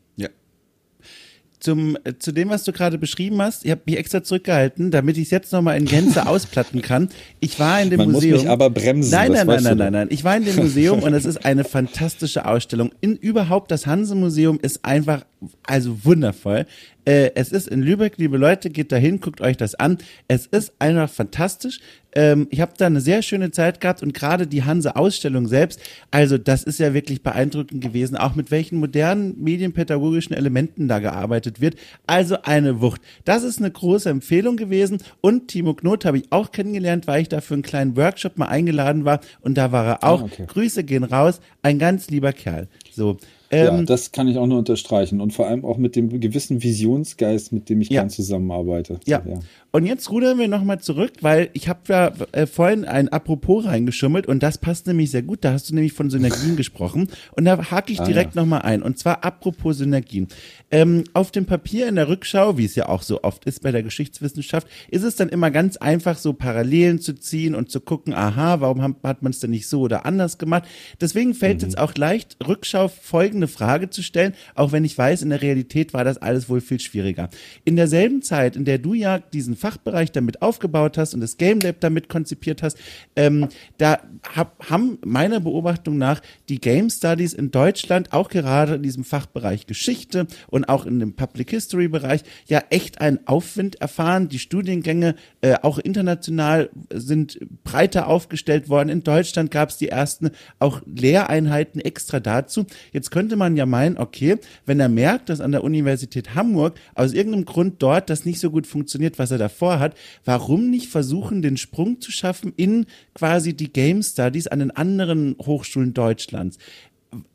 zum, 1.62 1.96
äh, 2.04 2.14
zu 2.18 2.32
dem, 2.32 2.50
was 2.50 2.64
du 2.64 2.72
gerade 2.72 2.98
beschrieben 2.98 3.40
hast, 3.40 3.64
ich 3.64 3.70
habe 3.70 3.82
mich 3.86 3.96
extra 3.96 4.22
zurückgehalten, 4.22 4.90
damit 4.90 5.16
ich 5.16 5.24
es 5.24 5.30
jetzt 5.30 5.52
nochmal 5.52 5.78
in 5.78 5.84
Gänze 5.84 6.26
ausplatten 6.26 6.82
kann. 6.82 7.08
Ich 7.40 7.58
war 7.58 7.80
in 7.80 7.90
dem 7.90 7.98
Man 7.98 8.12
Museum. 8.12 8.34
Muss 8.34 8.42
mich 8.42 8.50
aber 8.50 8.70
bremsen. 8.70 9.10
Nein, 9.10 9.32
nein, 9.32 9.46
nein, 9.46 9.62
nein, 9.62 9.78
nein, 9.78 9.92
nein. 9.92 10.08
Ich 10.10 10.24
war 10.24 10.36
in 10.36 10.44
dem 10.44 10.56
Museum 10.56 11.02
und 11.02 11.14
es 11.14 11.24
ist 11.24 11.44
eine 11.44 11.64
fantastische 11.64 12.46
Ausstellung. 12.46 12.90
In 13.00 13.16
überhaupt 13.16 13.70
das 13.70 13.86
Hanse 13.86 14.14
Museum 14.14 14.58
ist 14.60 14.84
einfach 14.84 15.24
also 15.64 16.04
wundervoll. 16.04 16.66
Äh, 17.04 17.32
es 17.34 17.50
ist 17.50 17.68
in 17.68 17.82
Lübeck, 17.82 18.14
liebe 18.18 18.36
Leute, 18.36 18.70
geht 18.70 18.92
dahin, 18.92 19.20
guckt 19.20 19.40
euch 19.40 19.56
das 19.56 19.74
an. 19.74 19.98
Es 20.28 20.46
ist 20.46 20.72
einfach 20.78 21.10
fantastisch. 21.10 21.80
Ähm, 22.14 22.46
ich 22.50 22.60
habe 22.60 22.72
da 22.76 22.86
eine 22.86 23.00
sehr 23.00 23.22
schöne 23.22 23.50
Zeit 23.50 23.80
gehabt 23.80 24.02
und 24.02 24.12
gerade 24.12 24.46
die 24.46 24.64
Hanse-Ausstellung 24.64 25.48
selbst, 25.48 25.80
also 26.10 26.36
das 26.38 26.62
ist 26.62 26.78
ja 26.78 26.94
wirklich 26.94 27.22
beeindruckend 27.22 27.82
gewesen, 27.82 28.16
auch 28.16 28.34
mit 28.34 28.50
welchen 28.50 28.78
modernen 28.78 29.34
medienpädagogischen 29.42 30.36
Elementen 30.36 30.88
da 30.88 30.98
gearbeitet 30.98 31.60
wird. 31.60 31.76
Also 32.06 32.42
eine 32.42 32.80
Wucht. 32.80 33.00
Das 33.24 33.42
ist 33.42 33.58
eine 33.58 33.70
große 33.70 34.10
Empfehlung 34.10 34.56
gewesen 34.56 34.98
und 35.20 35.48
Timo 35.48 35.74
Knot 35.74 36.04
habe 36.04 36.18
ich 36.18 36.30
auch 36.30 36.52
kennengelernt, 36.52 37.06
weil 37.06 37.22
ich 37.22 37.28
da 37.28 37.40
für 37.40 37.54
einen 37.54 37.62
kleinen 37.62 37.96
Workshop 37.96 38.36
mal 38.36 38.46
eingeladen 38.46 39.04
war 39.04 39.20
und 39.40 39.56
da 39.56 39.72
war 39.72 39.86
er 39.86 40.04
auch. 40.04 40.22
Oh, 40.22 40.26
okay. 40.26 40.46
Grüße 40.46 40.84
gehen 40.84 41.04
raus, 41.04 41.40
ein 41.62 41.78
ganz 41.78 42.10
lieber 42.10 42.32
Kerl. 42.32 42.68
So, 42.92 43.18
ähm, 43.52 43.66
ja, 43.66 43.82
das 43.82 44.12
kann 44.12 44.28
ich 44.28 44.38
auch 44.38 44.46
nur 44.46 44.58
unterstreichen 44.58 45.20
und 45.20 45.32
vor 45.32 45.46
allem 45.46 45.64
auch 45.64 45.76
mit 45.76 45.94
dem 45.94 46.20
gewissen 46.20 46.62
Visionsgeist, 46.62 47.52
mit 47.52 47.68
dem 47.68 47.82
ich 47.82 47.90
ja. 47.90 48.00
gern 48.00 48.10
zusammenarbeite. 48.10 48.98
Ja. 49.06 49.22
ja. 49.26 49.38
Und 49.74 49.86
jetzt 49.86 50.10
rudern 50.10 50.38
wir 50.38 50.48
nochmal 50.48 50.80
zurück, 50.80 51.12
weil 51.22 51.48
ich 51.54 51.66
habe 51.66 51.80
ja 51.88 52.12
äh, 52.32 52.46
vorhin 52.46 52.84
ein 52.84 53.08
Apropos 53.08 53.64
reingeschummelt 53.64 54.26
und 54.26 54.42
das 54.42 54.58
passt 54.58 54.86
nämlich 54.86 55.10
sehr 55.10 55.22
gut. 55.22 55.38
Da 55.44 55.52
hast 55.52 55.70
du 55.70 55.74
nämlich 55.74 55.94
von 55.94 56.10
Synergien 56.10 56.56
gesprochen 56.58 57.08
und 57.36 57.46
da 57.46 57.70
hake 57.70 57.90
ich 57.90 58.02
ah, 58.02 58.04
direkt 58.04 58.34
ja. 58.34 58.42
nochmal 58.42 58.62
ein. 58.62 58.82
Und 58.82 58.98
zwar 58.98 59.24
apropos 59.24 59.78
Synergien. 59.78 60.28
Ähm, 60.70 61.04
auf 61.14 61.30
dem 61.30 61.46
Papier 61.46 61.88
in 61.88 61.96
der 61.96 62.08
Rückschau, 62.08 62.58
wie 62.58 62.66
es 62.66 62.74
ja 62.74 62.90
auch 62.90 63.00
so 63.00 63.22
oft 63.22 63.46
ist 63.46 63.62
bei 63.62 63.72
der 63.72 63.82
Geschichtswissenschaft, 63.82 64.66
ist 64.90 65.04
es 65.04 65.16
dann 65.16 65.30
immer 65.30 65.50
ganz 65.50 65.78
einfach, 65.78 66.18
so 66.18 66.34
Parallelen 66.34 66.98
zu 66.98 67.14
ziehen 67.14 67.54
und 67.54 67.70
zu 67.70 67.80
gucken, 67.80 68.12
aha, 68.12 68.60
warum 68.60 68.82
hat 68.82 69.22
man 69.22 69.32
es 69.32 69.40
denn 69.40 69.52
nicht 69.52 69.68
so 69.68 69.80
oder 69.80 70.04
anders 70.04 70.36
gemacht? 70.36 70.64
Deswegen 71.00 71.32
fällt 71.32 71.62
mhm. 71.62 71.68
jetzt 71.68 71.78
auch 71.78 71.94
leicht, 71.94 72.36
Rückschau 72.46 72.88
folgende 72.88 73.48
Frage 73.48 73.88
zu 73.88 74.02
stellen, 74.02 74.34
auch 74.54 74.70
wenn 74.72 74.84
ich 74.84 74.98
weiß, 74.98 75.22
in 75.22 75.30
der 75.30 75.40
Realität 75.40 75.94
war 75.94 76.04
das 76.04 76.18
alles 76.18 76.50
wohl 76.50 76.60
viel 76.60 76.78
schwieriger. 76.78 77.30
In 77.64 77.76
derselben 77.76 78.20
Zeit, 78.20 78.54
in 78.54 78.66
der 78.66 78.76
du 78.76 78.92
ja 78.92 79.18
diesen 79.18 79.61
Fachbereich 79.62 80.10
damit 80.10 80.42
aufgebaut 80.42 80.98
hast 80.98 81.14
und 81.14 81.20
das 81.20 81.36
Game 81.36 81.60
Lab 81.60 81.76
damit 81.78 82.08
konzipiert 82.08 82.62
hast, 82.64 82.76
ähm, 83.14 83.48
da 83.78 84.00
hab, 84.34 84.68
haben 84.68 84.98
meiner 85.04 85.38
Beobachtung 85.38 85.98
nach 85.98 86.20
die 86.48 86.60
Game 86.60 86.90
Studies 86.90 87.32
in 87.32 87.52
Deutschland 87.52 88.12
auch 88.12 88.28
gerade 88.28 88.74
in 88.74 88.82
diesem 88.82 89.04
Fachbereich 89.04 89.66
Geschichte 89.66 90.26
und 90.48 90.68
auch 90.68 90.84
in 90.84 90.98
dem 90.98 91.14
Public 91.14 91.50
History 91.50 91.86
Bereich 91.86 92.22
ja 92.46 92.62
echt 92.70 93.00
einen 93.00 93.20
Aufwind 93.26 93.80
erfahren. 93.80 94.28
Die 94.28 94.40
Studiengänge 94.40 95.14
äh, 95.42 95.54
auch 95.62 95.78
international 95.78 96.70
sind 96.92 97.38
breiter 97.62 98.08
aufgestellt 98.08 98.68
worden. 98.68 98.88
In 98.88 99.04
Deutschland 99.04 99.52
gab 99.52 99.68
es 99.68 99.76
die 99.76 99.88
ersten 99.88 100.30
auch 100.58 100.82
Lehreinheiten 100.86 101.80
extra 101.80 102.18
dazu. 102.18 102.66
Jetzt 102.92 103.12
könnte 103.12 103.36
man 103.36 103.56
ja 103.56 103.66
meinen, 103.66 103.96
okay, 103.96 104.38
wenn 104.66 104.80
er 104.80 104.88
merkt, 104.88 105.28
dass 105.28 105.40
an 105.40 105.52
der 105.52 105.62
Universität 105.62 106.34
Hamburg 106.34 106.74
aus 106.96 107.12
irgendeinem 107.12 107.44
Grund 107.44 107.80
dort 107.82 108.10
das 108.10 108.24
nicht 108.24 108.40
so 108.40 108.50
gut 108.50 108.66
funktioniert, 108.66 109.18
was 109.18 109.30
er 109.30 109.38
davor 109.52 109.78
hat, 109.78 109.94
warum 110.24 110.70
nicht 110.70 110.88
versuchen, 110.88 111.42
den 111.42 111.56
Sprung 111.56 112.00
zu 112.00 112.10
schaffen 112.10 112.52
in 112.56 112.86
quasi 113.14 113.54
die 113.54 113.72
Game 113.72 114.02
Studies 114.02 114.46
an 114.46 114.58
den 114.58 114.70
anderen 114.70 115.36
Hochschulen 115.38 115.94
Deutschlands? 115.94 116.58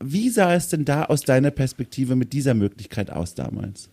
Wie 0.03 0.29
sah 0.29 0.55
es 0.55 0.69
denn 0.69 0.85
da 0.85 1.05
aus 1.05 1.21
deiner 1.21 1.51
Perspektive 1.51 2.15
mit 2.15 2.33
dieser 2.33 2.55
Möglichkeit 2.55 3.11
aus 3.11 3.35
damals? 3.35 3.89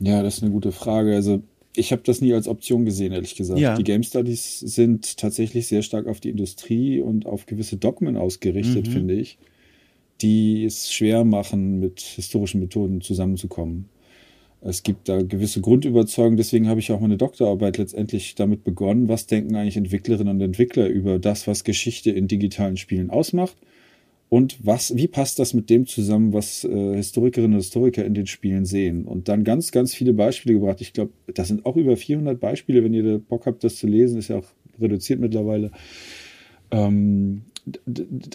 Ja, 0.00 0.22
das 0.22 0.38
ist 0.38 0.42
eine 0.42 0.52
gute 0.52 0.72
Frage. 0.72 1.14
Also 1.14 1.42
ich 1.76 1.92
habe 1.92 2.02
das 2.04 2.20
nie 2.20 2.34
als 2.34 2.48
Option 2.48 2.84
gesehen, 2.84 3.12
ehrlich 3.12 3.36
gesagt. 3.36 3.60
Ja. 3.60 3.76
Die 3.76 3.84
Game 3.84 4.02
Studies 4.02 4.58
sind 4.58 5.18
tatsächlich 5.18 5.68
sehr 5.68 5.82
stark 5.82 6.08
auf 6.08 6.18
die 6.18 6.30
Industrie 6.30 7.00
und 7.00 7.26
auf 7.26 7.46
gewisse 7.46 7.76
Dogmen 7.76 8.16
ausgerichtet, 8.16 8.88
mhm. 8.88 8.92
finde 8.92 9.14
ich 9.14 9.38
die 10.22 10.64
es 10.64 10.92
schwer 10.92 11.24
machen, 11.24 11.80
mit 11.80 12.00
historischen 12.00 12.60
Methoden 12.60 13.00
zusammenzukommen. 13.00 13.88
Es 14.62 14.82
gibt 14.82 15.08
da 15.08 15.22
gewisse 15.22 15.60
Grundüberzeugungen, 15.62 16.36
deswegen 16.36 16.68
habe 16.68 16.80
ich 16.80 16.92
auch 16.92 17.00
meine 17.00 17.16
Doktorarbeit 17.16 17.78
letztendlich 17.78 18.34
damit 18.34 18.62
begonnen, 18.62 19.08
was 19.08 19.26
denken 19.26 19.56
eigentlich 19.56 19.78
Entwicklerinnen 19.78 20.36
und 20.36 20.42
Entwickler 20.42 20.86
über 20.86 21.18
das, 21.18 21.46
was 21.46 21.64
Geschichte 21.64 22.10
in 22.10 22.28
digitalen 22.28 22.76
Spielen 22.76 23.08
ausmacht 23.08 23.56
und 24.30 24.58
was, 24.62 24.94
wie 24.94 25.08
passt 25.08 25.40
das 25.40 25.54
mit 25.54 25.70
dem 25.70 25.86
zusammen, 25.86 26.32
was 26.32 26.62
äh, 26.64 26.94
Historikerinnen 26.94 27.54
und 27.54 27.62
Historiker 27.62 28.04
in 28.04 28.14
den 28.14 28.26
Spielen 28.26 28.64
sehen? 28.64 29.06
Und 29.06 29.28
dann 29.28 29.42
ganz, 29.42 29.72
ganz 29.72 29.92
viele 29.92 30.12
Beispiele 30.12 30.54
gebracht. 30.54 30.80
Ich 30.80 30.92
glaube, 30.92 31.12
das 31.34 31.48
sind 31.48 31.66
auch 31.66 31.76
über 31.76 31.96
400 31.96 32.38
Beispiele, 32.38 32.84
wenn 32.84 32.94
ihr 32.94 33.18
Bock 33.18 33.46
habt, 33.46 33.64
das 33.64 33.74
zu 33.76 33.88
lesen, 33.88 34.18
ist 34.18 34.28
ja 34.28 34.38
auch 34.38 34.46
reduziert 34.80 35.18
mittlerweile. 35.20 35.72
Ähm, 36.70 37.42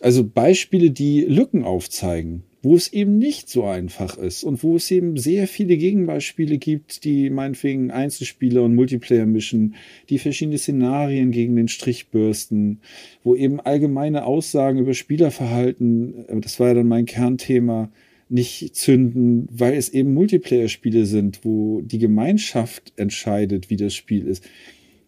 also 0.01 0.25
Beispiele, 0.25 0.91
die 0.91 1.21
Lücken 1.21 1.63
aufzeigen 1.63 2.43
wo 2.65 2.75
es 2.75 2.91
eben 2.91 3.19
nicht 3.19 3.47
so 3.47 3.65
einfach 3.65 4.17
ist 4.17 4.43
und 4.43 4.63
wo 4.63 4.75
es 4.75 4.89
eben 4.89 5.17
sehr 5.17 5.47
viele 5.47 5.77
Gegenbeispiele 5.77 6.57
gibt, 6.57 7.03
die 7.03 7.29
meinetwegen 7.29 7.91
Einzelspieler 7.91 8.63
und 8.63 8.73
Multiplayer 8.73 9.27
mischen, 9.27 9.75
die 10.09 10.17
verschiedene 10.17 10.57
Szenarien 10.57 11.29
gegen 11.29 11.55
den 11.55 11.67
Strich 11.67 12.07
bürsten, 12.07 12.79
wo 13.23 13.35
eben 13.35 13.59
allgemeine 13.59 14.25
Aussagen 14.25 14.79
über 14.79 14.95
Spielerverhalten, 14.95 16.25
das 16.41 16.59
war 16.59 16.69
ja 16.69 16.73
dann 16.73 16.87
mein 16.87 17.05
Kernthema, 17.05 17.91
nicht 18.29 18.75
zünden, 18.75 19.47
weil 19.51 19.75
es 19.75 19.89
eben 19.89 20.15
Multiplayer-Spiele 20.15 21.05
sind, 21.05 21.45
wo 21.45 21.81
die 21.81 21.99
Gemeinschaft 21.99 22.93
entscheidet, 22.95 23.69
wie 23.69 23.77
das 23.77 23.93
Spiel 23.93 24.25
ist. 24.25 24.43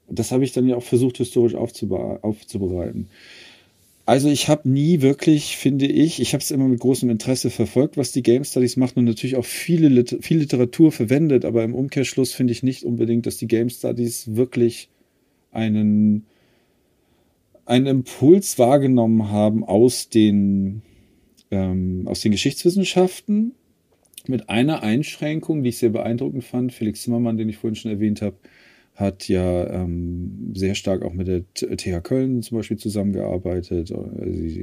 Das 0.07 0.31
habe 0.31 0.43
ich 0.43 0.51
dann 0.51 0.67
ja 0.67 0.75
auch 0.75 0.83
versucht, 0.83 1.17
historisch 1.17 1.55
aufzubereiten. 1.55 3.07
Also 4.07 4.29
ich 4.29 4.47
habe 4.47 4.69
nie 4.69 5.01
wirklich, 5.01 5.57
finde 5.57 5.85
ich, 5.85 6.21
ich 6.21 6.31
habe 6.31 6.41
es 6.41 6.49
immer 6.49 6.69
mit 6.69 6.79
großem 6.79 7.09
Interesse 7.09 7.49
verfolgt, 7.49 7.97
was 7.97 8.13
die 8.13 8.23
Game 8.23 8.45
Studies 8.45 8.77
machen 8.77 8.99
und 8.99 9.03
natürlich 9.03 9.35
auch 9.35 9.43
viele 9.43 9.89
Lit 9.89 10.19
viel 10.21 10.37
Literatur 10.37 10.93
verwendet, 10.93 11.43
aber 11.43 11.61
im 11.65 11.75
Umkehrschluss 11.75 12.31
finde 12.31 12.53
ich 12.53 12.63
nicht 12.63 12.85
unbedingt, 12.85 13.25
dass 13.25 13.35
die 13.35 13.49
Game 13.49 13.69
Studies 13.69 14.33
wirklich 14.37 14.87
einen, 15.51 16.25
einen 17.65 17.85
Impuls 17.85 18.57
wahrgenommen 18.57 19.29
haben 19.29 19.65
aus 19.65 20.07
den, 20.07 20.83
ähm, 21.51 22.03
aus 22.05 22.21
den 22.21 22.31
Geschichtswissenschaften 22.31 23.55
mit 24.25 24.47
einer 24.47 24.83
Einschränkung, 24.83 25.63
die 25.63 25.69
ich 25.69 25.79
sehr 25.79 25.89
beeindruckend 25.89 26.45
fand. 26.45 26.71
Felix 26.71 27.01
Zimmermann, 27.01 27.35
den 27.35 27.49
ich 27.49 27.57
vorhin 27.57 27.75
schon 27.75 27.91
erwähnt 27.91 28.21
habe, 28.21 28.37
hat 28.97 29.27
ja 29.27 29.69
ähm, 29.69 30.53
sehr 30.55 30.73
stark 30.73 31.03
auch 31.03 31.13
mit 31.13 31.27
der 31.27 31.43
TH 31.53 32.01
Köln 32.01 32.41
zum 32.41 32.57
Beispiel 32.57 32.77
zusammengearbeitet, 32.77 33.91
also 33.91 34.09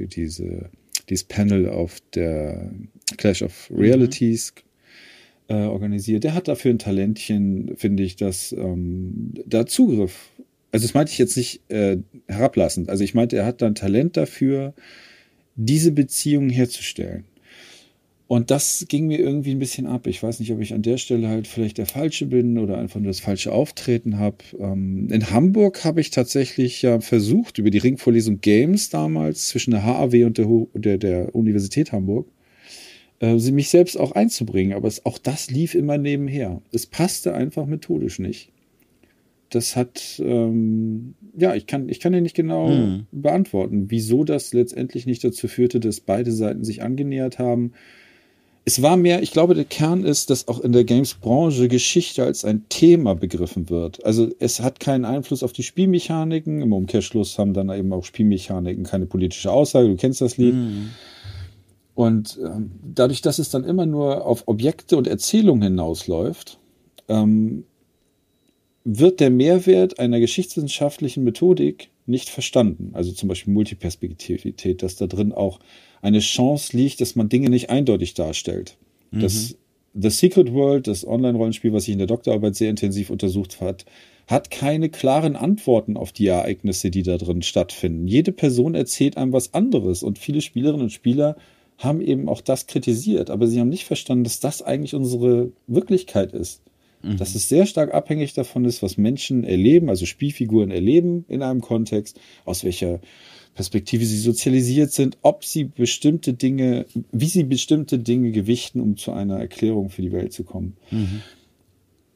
diese, 0.07 0.69
dieses 1.07 1.23
Panel 1.23 1.69
auf 1.69 1.99
der 2.13 2.69
Clash 3.15 3.43
of 3.43 3.71
Realities 3.73 4.53
mhm. 5.47 5.55
äh, 5.55 5.63
organisiert. 5.67 6.25
Der 6.25 6.33
hat 6.33 6.49
dafür 6.49 6.71
ein 6.71 6.79
Talentchen, 6.79 7.77
finde 7.77 8.03
ich, 8.03 8.17
dass 8.17 8.51
ähm, 8.51 9.33
da 9.45 9.65
Zugriff, 9.65 10.31
also 10.73 10.85
das 10.85 10.93
meinte 10.93 11.13
ich 11.13 11.17
jetzt 11.17 11.37
nicht 11.37 11.61
äh, 11.69 11.99
herablassend, 12.27 12.89
also 12.89 13.05
ich 13.05 13.13
meinte, 13.13 13.37
er 13.37 13.45
hat 13.45 13.61
dann 13.61 13.73
Talent 13.73 14.17
dafür, 14.17 14.73
diese 15.55 15.93
Beziehungen 15.93 16.49
herzustellen. 16.49 17.23
Und 18.27 18.49
das 18.49 18.85
ging 18.89 19.05
mir 19.05 19.19
irgendwie 19.19 19.51
ein 19.51 19.59
bisschen 19.59 19.85
ab. 19.85 20.07
Ich 20.07 20.21
weiß 20.23 20.39
nicht, 20.39 20.51
ob 20.51 20.59
ich 20.59 20.73
an 20.73 20.81
der 20.81 20.97
Stelle 20.97 21.27
halt 21.27 21.45
vielleicht 21.45 21.77
der 21.77 21.85
Falsche 21.85 22.25
bin 22.25 22.57
oder 22.57 22.77
einfach 22.77 22.99
nur 22.99 23.09
das 23.09 23.19
falsche 23.19 23.51
Auftreten 23.51 24.17
habe. 24.17 24.37
Ähm, 24.59 25.09
in 25.11 25.29
Hamburg 25.29 25.85
habe 25.85 26.01
ich 26.01 26.09
tatsächlich 26.09 26.81
ja 26.81 27.01
versucht, 27.01 27.59
über 27.59 27.69
die 27.69 27.77
Ringvorlesung 27.77 28.41
Games 28.41 28.89
damals 28.89 29.49
zwischen 29.49 29.71
der 29.71 29.85
HAW 29.85 30.25
und 30.25 30.37
der, 30.39 30.47
der, 30.73 30.97
der 30.97 31.35
Universität 31.35 31.91
Hamburg, 31.91 32.27
äh, 33.19 33.37
sie 33.37 33.51
mich 33.51 33.69
selbst 33.69 33.95
auch 33.95 34.13
einzubringen. 34.13 34.73
Aber 34.75 34.87
es, 34.87 35.05
auch 35.05 35.19
das 35.19 35.51
lief 35.51 35.75
immer 35.75 35.99
nebenher. 35.99 36.63
Es 36.71 36.87
passte 36.87 37.35
einfach 37.35 37.67
methodisch 37.67 38.17
nicht. 38.17 38.51
Das 39.51 39.75
hat, 39.75 40.19
ähm, 40.25 41.13
ja, 41.37 41.53
ich 41.53 41.67
kann, 41.67 41.89
ich 41.89 41.99
kann 41.99 42.11
dir 42.11 42.21
nicht 42.21 42.35
genau 42.35 42.69
hm. 42.69 43.05
beantworten, 43.11 43.85
wieso 43.91 44.23
das 44.23 44.51
letztendlich 44.51 45.05
nicht 45.05 45.23
dazu 45.23 45.47
führte, 45.47 45.79
dass 45.79 45.99
beide 45.99 46.31
Seiten 46.31 46.63
sich 46.63 46.81
angenähert 46.81 47.37
haben 47.37 47.73
es 48.67 48.81
war 48.81 48.97
mehr, 48.97 49.21
ich 49.21 49.31
glaube, 49.31 49.53
der 49.53 49.63
Kern 49.63 50.03
ist, 50.03 50.31
dass 50.31 50.47
auch 50.47 50.59
in 50.59 50.71
der 50.71 50.83
Games-Branche 50.83 51.67
Geschichte 51.67 52.23
als 52.23 52.43
ein 52.43 52.67
Thema 52.67 53.13
begriffen 53.13 53.69
wird. 53.69 54.03
Also 54.03 54.29
es 54.39 54.59
hat 54.59 54.79
keinen 54.79 55.05
Einfluss 55.05 55.43
auf 55.43 55.53
die 55.53 55.61
Spielmechaniken. 55.61 56.63
Im 56.63 56.73
Umkehrschluss 56.73 57.37
haben 57.37 57.53
dann 57.53 57.69
eben 57.69 57.93
auch 57.93 58.03
Spielmechaniken 58.03 58.83
keine 58.83 59.05
politische 59.05 59.51
Aussage. 59.51 59.87
Du 59.87 59.95
kennst 59.95 60.19
das 60.19 60.37
Lied. 60.37 60.55
Mhm. 60.55 60.89
Und 61.93 62.39
ähm, 62.43 62.71
dadurch, 62.83 63.21
dass 63.21 63.37
es 63.37 63.51
dann 63.51 63.63
immer 63.63 63.85
nur 63.85 64.25
auf 64.25 64.47
Objekte 64.47 64.97
und 64.97 65.07
Erzählungen 65.07 65.61
hinausläuft, 65.61 66.57
ähm, 67.07 67.65
wird 68.83 69.19
der 69.19 69.29
Mehrwert 69.29 69.99
einer 69.99 70.19
geschichtswissenschaftlichen 70.19 71.23
Methodik 71.23 71.89
nicht 72.07 72.29
verstanden. 72.29 72.91
Also 72.93 73.11
zum 73.11 73.29
Beispiel 73.29 73.53
Multiperspektivität, 73.53 74.81
dass 74.81 74.95
da 74.95 75.05
drin 75.05 75.31
auch 75.31 75.59
eine 76.01 76.19
Chance 76.19 76.75
liegt, 76.75 77.01
dass 77.01 77.15
man 77.15 77.29
Dinge 77.29 77.49
nicht 77.49 77.69
eindeutig 77.69 78.13
darstellt. 78.13 78.77
Mhm. 79.11 79.21
Das 79.21 79.55
The 79.97 80.09
Secret 80.09 80.51
World, 80.51 80.87
das 80.87 81.07
Online-Rollenspiel, 81.07 81.71
was 81.71 81.83
ich 81.83 81.93
in 81.93 81.99
der 81.99 82.07
Doktorarbeit 82.07 82.55
sehr 82.55 82.69
intensiv 82.69 83.09
untersucht 83.09 83.61
hat, 83.61 83.85
hat 84.27 84.51
keine 84.51 84.89
klaren 84.89 85.37
Antworten 85.37 85.95
auf 85.95 86.11
die 86.11 86.27
Ereignisse, 86.27 86.91
die 86.91 87.03
da 87.03 87.17
drin 87.17 87.41
stattfinden. 87.41 88.05
Jede 88.05 88.33
Person 88.33 88.75
erzählt 88.75 89.15
einem 89.15 89.31
was 89.31 89.53
anderes 89.53 90.03
und 90.03 90.19
viele 90.19 90.41
Spielerinnen 90.41 90.83
und 90.83 90.91
Spieler 90.91 91.37
haben 91.77 92.01
eben 92.01 92.27
auch 92.27 92.41
das 92.41 92.67
kritisiert, 92.67 93.29
aber 93.29 93.47
sie 93.47 93.59
haben 93.59 93.69
nicht 93.69 93.85
verstanden, 93.85 94.25
dass 94.25 94.41
das 94.41 94.61
eigentlich 94.61 94.95
unsere 94.95 95.51
Wirklichkeit 95.67 96.33
ist. 96.33 96.61
Mhm. 97.01 97.17
Dass 97.17 97.35
es 97.35 97.47
sehr 97.47 97.65
stark 97.65 97.93
abhängig 97.93 98.33
davon 98.33 98.65
ist, 98.65 98.81
was 98.81 98.97
Menschen 98.97 99.43
erleben, 99.43 99.89
also 99.89 100.05
Spielfiguren 100.05 100.71
erleben 100.71 101.25
in 101.27 101.41
einem 101.41 101.61
Kontext, 101.61 102.19
aus 102.43 102.63
welcher 102.63 102.99
Perspektive 103.55 104.05
sie 104.05 104.17
sozialisiert 104.17 104.91
sind, 104.91 105.17
ob 105.21 105.45
sie 105.45 105.63
bestimmte 105.63 106.33
Dinge, 106.33 106.85
wie 107.11 107.27
sie 107.27 107.45
bestimmte 107.45 107.97
Dinge 107.97 108.31
gewichten, 108.31 108.81
um 108.81 108.97
zu 108.97 109.13
einer 109.13 109.39
Erklärung 109.39 109.89
für 109.89 110.01
die 110.01 110.11
Welt 110.11 110.33
zu 110.33 110.43
kommen. 110.43 110.75
Mhm. 110.91 111.21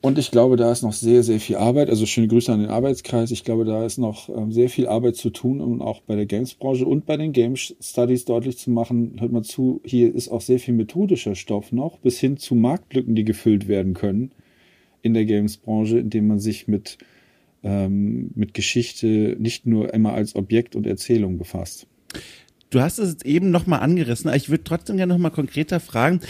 Und 0.02 0.18
ich 0.18 0.32
glaube, 0.32 0.56
da 0.56 0.72
ist 0.72 0.82
noch 0.82 0.94
sehr, 0.94 1.24
sehr 1.24 1.40
viel 1.42 1.58
Arbeit. 1.58 1.90
Also 1.90 2.06
schöne 2.06 2.30
Grüße 2.30 2.52
an 2.52 2.62
den 2.62 2.70
Arbeitskreis. 2.70 3.32
Ich 3.32 3.44
glaube, 3.44 3.66
da 3.66 3.86
ist 3.86 3.98
noch 3.98 4.30
ähm, 4.30 4.52
sehr 4.52 4.70
viel 4.70 4.88
Arbeit 4.88 5.18
zu 5.18 5.30
tun, 5.30 5.60
um 5.60 5.82
auch 5.82 6.02
bei 6.02 6.16
der 6.16 6.26
Games-Branche 6.26 6.86
und 6.86 7.06
bei 7.06 7.18
den 7.18 7.34
Game 7.34 7.56
Studies 7.58 8.24
deutlich 8.24 8.58
zu 8.58 8.72
machen, 8.72 9.16
hört 9.20 9.32
mal 9.32 9.44
zu, 9.44 9.82
hier 9.84 10.14
ist 10.14 10.30
auch 10.30 10.42
sehr 10.42 10.60
viel 10.60 10.74
methodischer 10.74 11.36
Stoff 11.36 11.74
noch, 11.74 12.00
bis 12.00 12.18
hin 12.20 12.38
zu 12.38 12.56
Marktlücken, 12.56 13.16
die 13.16 13.26
gefüllt 13.26 13.68
werden 13.68 13.94
können 13.94 14.32
in 15.02 15.14
der 15.14 15.26
Games-Branche, 15.26 16.00
indem 16.00 16.28
man 16.28 16.40
sich 16.40 16.68
mit 16.68 16.98
ähm, 17.64 18.32
mit 18.36 18.53
Geschichte 18.53 19.36
nicht 19.39 19.66
nur 19.66 19.93
immer 19.93 20.14
als 20.14 20.36
Objekt 20.36 20.76
und 20.76 20.88
Erzählung 20.88 21.38
befasst. 21.38 21.88
Du 22.70 22.82
hast 22.82 22.99
es 22.99 23.24
eben 23.24 23.49
nochmal 23.49 23.80
angerissen, 23.80 24.32
ich 24.34 24.49
würde 24.49 24.64
trotzdem 24.64 24.97
gerne 24.97 25.14
nochmal 25.14 25.32
konkreter 25.32 25.80
fragen. 25.80 26.22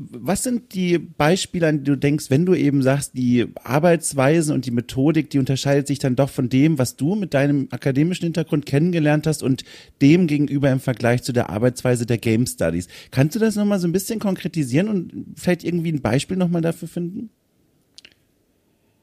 Was 0.00 0.44
sind 0.44 0.74
die 0.74 0.96
Beispiele, 0.96 1.66
an 1.66 1.78
die 1.78 1.90
du 1.90 1.96
denkst, 1.96 2.30
wenn 2.30 2.46
du 2.46 2.54
eben 2.54 2.82
sagst, 2.82 3.14
die 3.18 3.46
Arbeitsweisen 3.64 4.54
und 4.54 4.64
die 4.64 4.70
Methodik, 4.70 5.28
die 5.28 5.40
unterscheidet 5.40 5.88
sich 5.88 5.98
dann 5.98 6.14
doch 6.14 6.30
von 6.30 6.48
dem, 6.48 6.78
was 6.78 6.94
du 6.94 7.16
mit 7.16 7.34
deinem 7.34 7.66
akademischen 7.72 8.26
Hintergrund 8.26 8.64
kennengelernt 8.64 9.26
hast 9.26 9.42
und 9.42 9.64
dem 10.00 10.28
gegenüber 10.28 10.70
im 10.70 10.78
Vergleich 10.78 11.24
zu 11.24 11.32
der 11.32 11.50
Arbeitsweise 11.50 12.06
der 12.06 12.18
Game 12.18 12.46
Studies. 12.46 12.86
Kannst 13.10 13.34
du 13.34 13.40
das 13.40 13.56
nochmal 13.56 13.80
so 13.80 13.88
ein 13.88 13.92
bisschen 13.92 14.20
konkretisieren 14.20 14.88
und 14.88 15.12
vielleicht 15.34 15.64
irgendwie 15.64 15.90
ein 15.90 16.00
Beispiel 16.00 16.36
nochmal 16.36 16.62
dafür 16.62 16.86
finden? 16.86 17.30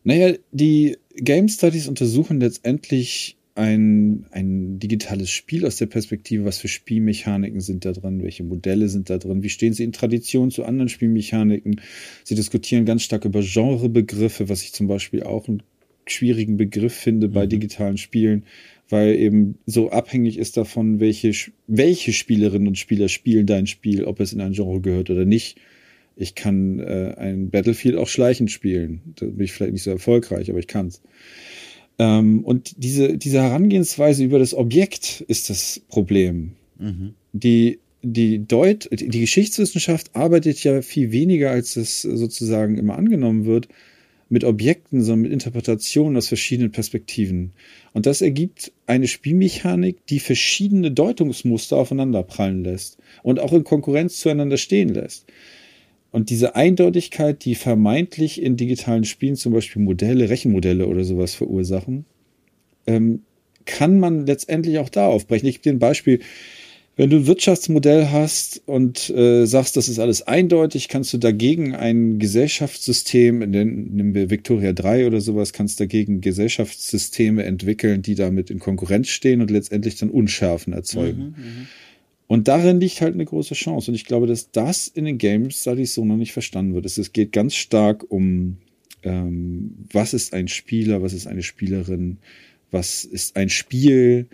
Naja, 0.05 0.35
die 0.51 0.97
Game 1.15 1.49
Studies 1.49 1.87
untersuchen 1.87 2.39
letztendlich 2.39 3.37
ein, 3.55 4.27
ein 4.31 4.79
digitales 4.79 5.31
Spiel 5.31 5.65
aus 5.65 5.77
der 5.77 5.87
Perspektive, 5.87 6.45
was 6.45 6.59
für 6.59 6.67
Spielmechaniken 6.67 7.59
sind 7.59 7.85
da 7.85 7.91
drin, 7.91 8.21
welche 8.21 8.43
Modelle 8.43 8.87
sind 8.87 9.09
da 9.09 9.17
drin, 9.17 9.41
wie 9.41 9.49
stehen 9.49 9.73
sie 9.73 9.83
in 9.83 9.93
Tradition 9.93 10.51
zu 10.51 10.63
anderen 10.63 10.89
Spielmechaniken. 10.89 11.81
Sie 12.23 12.35
diskutieren 12.35 12.85
ganz 12.85 13.01
stark 13.01 13.25
über 13.25 13.41
Genrebegriffe, 13.41 14.47
was 14.47 14.61
ich 14.61 14.73
zum 14.73 14.87
Beispiel 14.87 15.23
auch 15.23 15.47
einen 15.47 15.63
schwierigen 16.05 16.57
Begriff 16.57 16.93
finde 16.93 17.27
bei 17.27 17.45
mhm. 17.45 17.49
digitalen 17.49 17.97
Spielen, 17.97 18.45
weil 18.89 19.15
eben 19.15 19.57
so 19.65 19.89
abhängig 19.89 20.37
ist 20.37 20.55
davon, 20.55 20.99
welche, 20.99 21.31
welche 21.65 22.13
Spielerinnen 22.13 22.67
und 22.67 22.77
Spieler 22.77 23.07
spielen 23.07 23.47
dein 23.47 23.65
Spiel, 23.65 24.03
ob 24.03 24.19
es 24.19 24.33
in 24.33 24.41
ein 24.41 24.53
Genre 24.53 24.81
gehört 24.81 25.09
oder 25.09 25.25
nicht 25.25 25.57
ich 26.15 26.35
kann 26.35 26.79
äh, 26.79 27.13
ein 27.17 27.49
Battlefield 27.49 27.97
auch 27.97 28.07
schleichend 28.07 28.51
spielen. 28.51 29.01
Da 29.15 29.25
bin 29.25 29.43
ich 29.43 29.51
vielleicht 29.51 29.73
nicht 29.73 29.83
so 29.83 29.91
erfolgreich, 29.91 30.49
aber 30.49 30.59
ich 30.59 30.67
kann's. 30.67 31.01
Ähm, 31.99 32.43
und 32.43 32.83
diese, 32.83 33.17
diese 33.17 33.41
Herangehensweise 33.41 34.23
über 34.23 34.39
das 34.39 34.53
Objekt 34.53 35.23
ist 35.27 35.49
das 35.49 35.81
Problem. 35.89 36.53
Mhm. 36.79 37.15
Die, 37.33 37.79
die, 38.01 38.45
Deut 38.45 38.89
die 38.91 39.19
Geschichtswissenschaft 39.19 40.15
arbeitet 40.15 40.63
ja 40.63 40.81
viel 40.81 41.11
weniger, 41.11 41.51
als 41.51 41.75
es 41.75 42.01
sozusagen 42.01 42.77
immer 42.77 42.97
angenommen 42.97 43.45
wird, 43.45 43.67
mit 44.27 44.43
Objekten, 44.43 45.03
sondern 45.03 45.23
mit 45.23 45.31
Interpretationen 45.31 46.17
aus 46.17 46.27
verschiedenen 46.27 46.71
Perspektiven. 46.71 47.51
Und 47.93 48.05
das 48.05 48.21
ergibt 48.21 48.71
eine 48.87 49.07
Spielmechanik, 49.07 50.05
die 50.07 50.19
verschiedene 50.19 50.91
Deutungsmuster 50.91 51.77
aufeinander 51.77 52.23
prallen 52.23 52.63
lässt 52.63 52.97
und 53.21 53.39
auch 53.39 53.53
in 53.53 53.63
Konkurrenz 53.63 54.19
zueinander 54.19 54.57
stehen 54.57 54.89
lässt. 54.89 55.25
Und 56.15 56.29
diese 56.29 56.55
Eindeutigkeit, 56.55 57.43
die 57.43 57.55
vermeintlich 57.55 58.41
in 58.41 58.55
digitalen 58.55 59.03
Spielen 59.03 59.35
zum 59.35 59.51
Beispiel 59.51 59.81
Modelle, 59.81 60.29
Rechenmodelle 60.29 60.87
oder 60.87 61.03
sowas 61.03 61.35
verursachen, 61.35 62.05
ähm, 62.87 63.23
kann 63.65 63.99
man 63.99 64.25
letztendlich 64.25 64.79
auch 64.79 64.87
da 64.87 65.07
aufbrechen. 65.07 65.49
Ich 65.49 65.55
gebe 65.55 65.63
dir 65.63 65.75
ein 65.75 65.79
Beispiel. 65.79 66.21
Wenn 66.95 67.09
du 67.09 67.17
ein 67.17 67.27
Wirtschaftsmodell 67.27 68.11
hast 68.11 68.61
und 68.65 69.09
äh, 69.09 69.45
sagst, 69.45 69.75
das 69.75 69.89
ist 69.89 69.99
alles 69.99 70.21
eindeutig, 70.21 70.87
kannst 70.87 71.11
du 71.11 71.17
dagegen 71.17 71.75
ein 71.75 72.17
Gesellschaftssystem, 72.17 73.39
nehmen 73.39 74.15
wir 74.15 74.29
Victoria 74.29 74.71
3 74.71 75.07
oder 75.07 75.19
sowas, 75.19 75.51
kannst 75.51 75.81
dagegen 75.81 76.21
Gesellschaftssysteme 76.21 77.43
entwickeln, 77.43 78.01
die 78.01 78.15
damit 78.15 78.49
in 78.49 78.59
Konkurrenz 78.59 79.09
stehen 79.09 79.41
und 79.41 79.51
letztendlich 79.51 79.97
dann 79.97 80.11
Unschärfen 80.11 80.71
erzeugen. 80.71 81.35
Mhm, 81.37 81.43
mhm. 81.43 81.67
Und 82.27 82.47
darin 82.47 82.79
liegt 82.79 83.01
halt 83.01 83.13
eine 83.13 83.25
große 83.25 83.53
Chance. 83.53 83.91
Und 83.91 83.95
ich 83.95 84.05
glaube, 84.05 84.27
dass 84.27 84.51
das 84.51 84.87
in 84.87 85.05
den 85.05 85.17
Game 85.17 85.51
Studies 85.51 85.93
so 85.93 86.05
noch 86.05 86.17
nicht 86.17 86.33
verstanden 86.33 86.73
wird. 86.73 86.85
Es 86.85 87.13
geht 87.13 87.31
ganz 87.31 87.55
stark 87.55 88.09
um, 88.09 88.57
ähm, 89.03 89.75
was 89.91 90.13
ist 90.13 90.33
ein 90.33 90.47
Spieler, 90.47 91.03
was 91.03 91.13
ist 91.13 91.27
eine 91.27 91.43
Spielerin, 91.43 92.17
was 92.71 93.05
ist 93.05 93.35
ein 93.35 93.49
Spiel, 93.49 94.27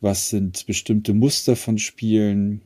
was 0.00 0.30
sind 0.30 0.66
bestimmte 0.66 1.12
Muster 1.12 1.56
von 1.56 1.78
Spielen. 1.78 2.60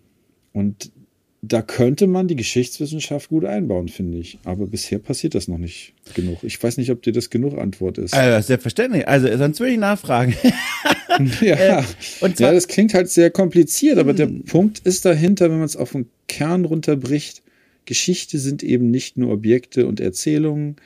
Und 0.52 0.92
da 1.40 1.62
könnte 1.62 2.06
man 2.06 2.28
die 2.28 2.36
Geschichtswissenschaft 2.36 3.30
gut 3.30 3.46
einbauen, 3.46 3.88
finde 3.88 4.18
ich. 4.18 4.38
Aber 4.44 4.66
bisher 4.66 4.98
passiert 4.98 5.34
das 5.34 5.48
noch 5.48 5.58
nicht 5.58 5.94
genug. 6.14 6.44
Ich 6.44 6.62
weiß 6.62 6.76
nicht, 6.76 6.90
ob 6.90 7.02
dir 7.02 7.12
das 7.12 7.30
genug 7.30 7.58
Antwort 7.58 7.96
ist. 7.96 8.12
Also, 8.12 8.46
selbstverständlich. 8.46 9.08
Also, 9.08 9.34
sonst 9.38 9.58
würde 9.60 9.72
ich 9.72 9.78
nachfragen. 9.78 10.34
ja. 11.40 11.80
Äh, 11.80 11.82
und 12.20 12.38
ja, 12.38 12.52
das 12.52 12.68
klingt 12.68 12.94
halt 12.94 13.10
sehr 13.10 13.30
kompliziert, 13.30 13.98
aber 13.98 14.12
der 14.12 14.26
hm. 14.26 14.44
Punkt 14.44 14.80
ist 14.80 15.04
dahinter, 15.04 15.50
wenn 15.50 15.58
man 15.58 15.66
es 15.66 15.76
auf 15.76 15.92
den 15.92 16.08
Kern 16.28 16.64
runterbricht, 16.64 17.42
Geschichte 17.84 18.38
sind 18.38 18.62
eben 18.62 18.90
nicht 18.90 19.16
nur 19.16 19.32
Objekte 19.32 19.86
und 19.86 20.00
Erzählungen, 20.00 20.76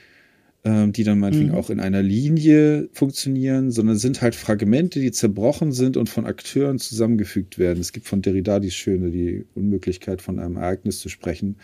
ähm, 0.67 0.91
die 0.91 1.03
dann 1.03 1.19
meinetwegen 1.19 1.51
mhm. 1.51 1.55
auch 1.55 1.69
in 1.69 1.79
einer 1.79 2.01
Linie 2.01 2.89
funktionieren, 2.91 3.71
sondern 3.71 3.97
sind 3.97 4.21
halt 4.21 4.35
Fragmente, 4.35 4.99
die 4.99 5.11
zerbrochen 5.11 5.71
sind 5.71 5.95
und 5.95 6.09
von 6.09 6.25
Akteuren 6.25 6.79
zusammengefügt 6.79 7.57
werden. 7.57 7.79
Es 7.79 7.93
gibt 7.93 8.07
von 8.07 8.21
Derrida 8.21 8.59
die 8.59 8.71
schöne, 8.71 9.11
die 9.11 9.45
Unmöglichkeit 9.55 10.21
von 10.21 10.39
einem 10.39 10.57
Ereignis 10.57 10.99
zu 10.99 11.07
sprechen, 11.09 11.57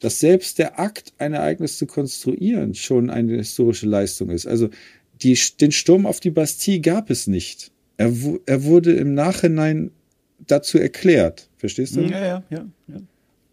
dass 0.00 0.18
selbst 0.18 0.58
der 0.58 0.80
Akt, 0.80 1.12
ein 1.18 1.34
Ereignis 1.34 1.78
zu 1.78 1.86
konstruieren, 1.86 2.74
schon 2.74 3.10
eine 3.10 3.36
historische 3.36 3.86
Leistung 3.86 4.30
ist. 4.30 4.46
Also 4.46 4.70
die, 5.22 5.38
den 5.60 5.70
Sturm 5.70 6.06
auf 6.06 6.18
die 6.18 6.30
Bastille 6.30 6.80
gab 6.80 7.10
es 7.10 7.26
nicht. 7.26 7.70
Er, 7.98 8.12
er 8.46 8.64
wurde 8.64 8.92
im 8.92 9.12
Nachhinein 9.12 9.90
dazu 10.46 10.78
erklärt. 10.78 11.50
Verstehst 11.56 11.96
du? 11.96 12.00
Ja, 12.00 12.24
ja, 12.24 12.42
ja. 12.48 12.66
ja. 12.88 12.96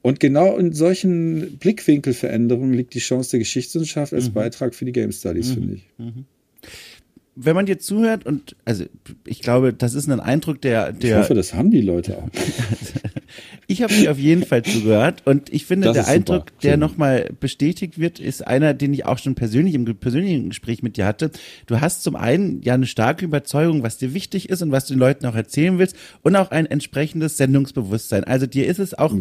Und 0.02 0.20
genau 0.20 0.58
in 0.58 0.72
solchen 0.72 1.58
Blickwinkelveränderungen 1.58 2.74
liegt 2.74 2.94
die 2.94 3.00
Chance 3.00 3.32
der 3.32 3.40
Geschichtswissenschaft 3.40 4.14
als 4.14 4.30
mhm. 4.30 4.34
Beitrag 4.34 4.76
für 4.76 4.86
die 4.86 4.92
Game 4.92 5.12
Studies, 5.12 5.50
mhm. 5.50 5.54
finde 5.54 5.74
ich. 5.74 5.90
Mhm 5.98 6.26
wenn 7.36 7.56
man 7.56 7.66
dir 7.66 7.78
zuhört 7.78 8.26
und 8.26 8.56
also 8.64 8.86
ich 9.26 9.42
glaube, 9.42 9.74
das 9.74 9.94
ist 9.94 10.10
ein 10.10 10.20
Eindruck, 10.20 10.62
der 10.62 10.94
der 10.94 11.10
Ich 11.10 11.18
hoffe, 11.18 11.34
das 11.34 11.54
haben 11.54 11.70
die 11.70 11.82
Leute 11.82 12.18
auch. 12.18 12.30
ich 13.68 13.82
habe 13.82 13.94
dir 13.94 14.12
auf 14.12 14.20
jeden 14.20 14.46
Fall 14.46 14.64
zugehört 14.64 15.24
und 15.26 15.52
ich 15.54 15.66
finde, 15.66 15.88
das 15.88 16.06
der 16.06 16.08
Eindruck, 16.08 16.50
super. 16.50 16.62
der 16.64 16.78
nochmal 16.78 17.30
bestätigt 17.40 18.00
wird, 18.00 18.20
ist 18.20 18.46
einer, 18.46 18.74
den 18.74 18.94
ich 18.94 19.06
auch 19.06 19.18
schon 19.18 19.36
persönlich 19.36 19.74
im 19.74 19.86
persönlichen 19.86 20.50
Gespräch 20.50 20.84
mit 20.84 20.98
dir 20.98 21.06
hatte. 21.06 21.32
Du 21.66 21.82
hast 21.82 22.04
zum 22.04 22.16
einen 22.16 22.62
ja 22.62 22.74
eine 22.74 22.86
starke 22.86 23.26
Überzeugung, 23.26 23.84
was 23.84 23.98
dir 23.98 24.14
wichtig 24.14 24.50
ist 24.50 24.62
und 24.62 24.72
was 24.72 24.86
du 24.86 24.94
den 24.94 25.00
Leuten 25.00 25.26
auch 25.26 25.36
erzählen 25.36 25.80
willst 25.80 25.96
und 26.22 26.36
auch 26.36 26.52
ein 26.52 26.66
entsprechendes 26.66 27.38
Sendungsbewusstsein. 27.38 28.24
Also 28.24 28.46
dir 28.46 28.68
ist 28.68 28.80
es 28.80 28.94
auch 28.94 29.14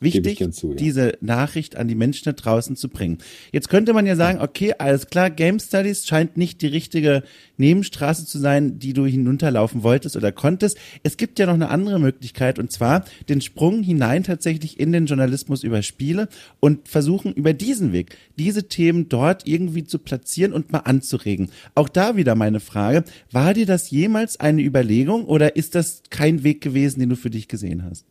wichtig, 0.00 0.44
zu, 0.52 0.70
ja. 0.70 0.74
diese 0.74 1.12
Nachricht 1.20 1.76
an 1.76 1.88
die 1.88 1.94
Menschen 1.94 2.24
da 2.24 2.32
draußen 2.32 2.76
zu 2.76 2.88
bringen. 2.88 3.18
Jetzt 3.52 3.68
könnte 3.68 3.92
man 3.92 4.06
ja 4.06 4.16
sagen, 4.16 4.40
okay, 4.40 4.74
alles 4.78 5.06
klar, 5.06 5.30
Game 5.30 5.58
Studies 5.58 6.06
scheint 6.06 6.36
nicht 6.36 6.62
die 6.62 6.66
richtige 6.66 7.22
Nebenstraße 7.56 8.26
zu 8.26 8.38
sein, 8.38 8.78
die 8.78 8.92
du 8.92 9.06
hinunterlaufen 9.06 9.82
wolltest 9.82 10.16
oder 10.16 10.32
konntest. 10.32 10.78
Es 11.02 11.16
gibt 11.16 11.38
ja 11.38 11.46
noch 11.46 11.54
eine 11.54 11.68
andere 11.68 11.98
Möglichkeit 11.98 12.58
und 12.58 12.72
zwar 12.72 13.04
den 13.28 13.40
Sprung 13.40 13.75
hinein 13.82 14.22
tatsächlich 14.22 14.78
in 14.80 14.92
den 14.92 15.06
Journalismus 15.06 15.62
über 15.62 15.82
Spiele 15.82 16.28
und 16.60 16.88
versuchen 16.88 17.32
über 17.32 17.52
diesen 17.52 17.92
Weg 17.92 18.16
diese 18.38 18.68
Themen 18.68 19.08
dort 19.08 19.46
irgendwie 19.46 19.84
zu 19.84 19.98
platzieren 19.98 20.52
und 20.52 20.72
mal 20.72 20.80
anzuregen. 20.80 21.50
Auch 21.74 21.88
da 21.88 22.16
wieder 22.16 22.34
meine 22.34 22.60
Frage, 22.60 23.04
war 23.30 23.54
dir 23.54 23.66
das 23.66 23.90
jemals 23.90 24.38
eine 24.40 24.62
Überlegung 24.62 25.24
oder 25.26 25.56
ist 25.56 25.74
das 25.74 26.02
kein 26.10 26.44
Weg 26.44 26.60
gewesen, 26.60 27.00
den 27.00 27.10
du 27.10 27.16
für 27.16 27.30
dich 27.30 27.48
gesehen 27.48 27.84
hast? 27.84 28.04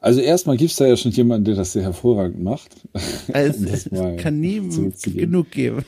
Also 0.00 0.20
erstmal 0.20 0.56
gibt 0.56 0.72
es 0.72 0.76
da 0.76 0.86
ja 0.86 0.96
schon 0.96 1.12
jemanden, 1.12 1.44
der 1.44 1.54
das 1.54 1.72
sehr 1.72 1.82
hervorragend 1.82 2.42
macht. 2.42 2.70
Also 3.32 3.66
es 3.66 3.88
kann 4.18 4.40
nie 4.40 4.60
genug 5.04 5.50
geben. 5.52 5.84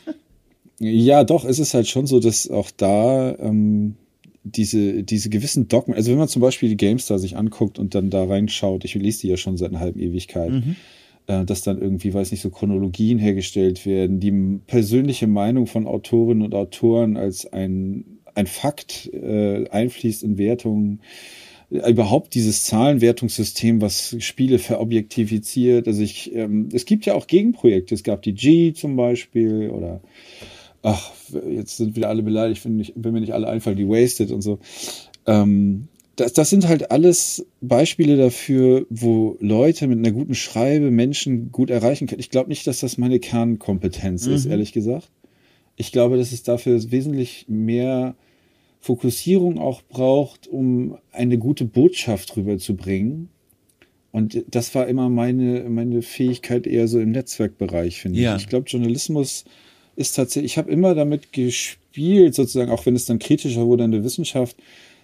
Ja, 0.79 1.25
doch, 1.25 1.45
es 1.45 1.59
ist 1.59 1.75
halt 1.75 1.89
schon 1.89 2.07
so, 2.07 2.20
dass 2.20 2.49
auch 2.49 2.70
da 2.70 3.37
ähm, 3.39 3.97
diese, 4.45 5.03
diese 5.03 5.31
gewissen 5.31 5.69
Dogmen, 5.69 5.97
also 5.97 6.11
wenn 6.11 6.19
man 6.19 6.29
zum 6.29 6.43
Beispiel 6.43 6.69
die 6.69 6.77
GameStar 6.77 7.19
sich 7.19 7.37
anguckt 7.37 7.79
und 7.79 7.95
dann 7.95 8.11
da 8.11 8.25
reinschaut, 8.25 8.85
ich 8.85 8.95
lese 8.95 9.23
die 9.23 9.29
ja 9.29 9.37
schon 9.37 9.57
seit 9.57 9.71
einer 9.71 9.81
halben 9.81 9.99
Ewigkeit, 9.99 10.51
mhm. 10.51 10.77
äh, 11.27 11.45
dass 11.45 11.63
dann 11.63 11.81
irgendwie, 11.81 12.13
weiß 12.13 12.31
nicht, 12.31 12.43
so 12.43 12.51
Chronologien 12.51 13.19
hergestellt 13.19 13.87
werden, 13.87 14.21
die 14.21 14.61
persönliche 14.67 15.27
Meinung 15.27 15.67
von 15.67 15.87
Autorinnen 15.87 16.43
und 16.43 16.55
Autoren 16.55 17.17
als 17.17 17.51
ein, 17.51 18.19
ein 18.35 18.47
Fakt 18.47 19.11
äh, 19.13 19.67
einfließt 19.69 20.23
in 20.23 20.37
Wertungen 20.37 21.01
überhaupt 21.71 22.35
dieses 22.35 22.65
Zahlenwertungssystem, 22.65 23.81
was 23.81 24.17
Spiele 24.21 24.59
verobjektifiziert. 24.59 25.89
Also 25.89 26.03
ich, 26.03 26.35
ähm, 26.35 26.69
es 26.73 26.85
gibt 26.85 27.07
ja 27.07 27.15
auch 27.15 27.27
Gegenprojekte. 27.27 27.95
Es 27.95 28.05
gab 28.05 28.23
die 28.23 28.35
G 28.35 28.75
zum 28.75 28.97
Beispiel 28.97 29.71
oder 29.71 30.01
ach, 30.85 31.12
jetzt 31.49 31.78
sind 31.78 31.97
wieder 31.97 32.09
alle 32.11 32.22
beleidigt, 32.22 32.64
wenn, 32.64 32.76
nicht, 32.76 32.93
wenn 32.95 33.14
mir 33.14 33.20
nicht 33.20 33.32
alle 33.32 33.49
einfallen, 33.49 33.76
die 33.76 33.89
Wasted 33.89 34.30
und 34.30 34.43
so. 34.43 34.59
Ähm, 35.26 35.89
das, 36.16 36.35
das 36.35 36.51
sind 36.51 36.68
halt 36.68 36.91
alles 36.91 37.47
Beispiele 37.61 38.16
dafür, 38.16 38.87
wo 38.91 39.37
Leute 39.41 39.89
mit 39.89 39.99
einer 39.99 40.12
guten 40.12 40.35
Schreibe 40.35 40.91
Menschen 40.91 41.51
gut 41.51 41.70
erreichen 41.70 42.07
können. 42.07 42.20
Ich 42.20 42.30
glaube 42.30 42.51
nicht, 42.51 42.66
dass 42.66 42.80
das 42.80 42.99
meine 42.99 43.18
Kernkompetenz 43.18 44.26
mhm. 44.26 44.35
ist, 44.35 44.45
ehrlich 44.45 44.72
gesagt. 44.72 45.11
Ich 45.76 45.91
glaube, 45.91 46.18
dass 46.18 46.32
es 46.32 46.45
dafür 46.45 46.78
wesentlich 46.93 47.47
mehr 47.49 48.14
Fokussierung 48.80 49.59
auch 49.59 49.82
braucht, 49.82 50.47
um 50.47 50.99
eine 51.11 51.39
gute 51.39 51.64
Botschaft 51.64 52.37
rüberzubringen. 52.37 53.30
Und 54.12 54.45
das 54.49 54.74
war 54.74 54.87
immer 54.87 55.09
meine, 55.09 55.64
meine 55.68 56.03
Fähigkeit 56.03 56.66
eher 56.66 56.87
so 56.87 57.01
im 57.01 57.11
Netzwerkbereich, 57.11 58.01
finde 58.01 58.20
ja. 58.20 58.37
ich. 58.37 58.43
Ich 58.43 58.49
glaube, 58.49 58.68
Journalismus 58.68 59.45
ist 59.97 60.17
tatsächlich, 60.17 60.53
ich 60.53 60.59
habe 60.59 60.71
immer 60.71 60.95
damit 60.95 61.33
gespielt, 61.33 62.35
sozusagen, 62.35 62.71
auch 62.71 62.87
wenn 62.87 62.97
es 62.97 63.07
dann 63.07 63.19
kritischer 63.19 63.67
wurde 63.67 63.85
in 63.85 63.93
der 63.93 64.05
Wissenschaft. 64.05 64.57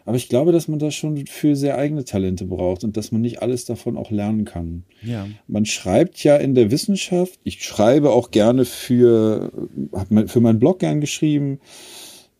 Aber 0.06 0.16
ich 0.16 0.28
glaube, 0.28 0.50
dass 0.50 0.66
man 0.66 0.78
das 0.78 0.94
schon 0.94 1.26
für 1.26 1.54
sehr 1.54 1.76
eigene 1.76 2.04
Talente 2.04 2.44
braucht 2.44 2.84
und 2.84 2.96
dass 2.96 3.12
man 3.12 3.20
nicht 3.20 3.42
alles 3.42 3.64
davon 3.64 3.96
auch 3.96 4.10
lernen 4.10 4.44
kann. 4.44 4.84
Ja. 5.02 5.28
Man 5.46 5.66
schreibt 5.66 6.24
ja 6.24 6.36
in 6.36 6.54
der 6.54 6.70
Wissenschaft, 6.70 7.38
ich 7.44 7.62
schreibe 7.62 8.10
auch 8.10 8.30
gerne 8.30 8.64
für, 8.64 9.52
habe 9.92 10.26
für 10.26 10.40
meinen 10.40 10.58
Blog 10.58 10.80
gern 10.80 11.00
geschrieben. 11.00 11.60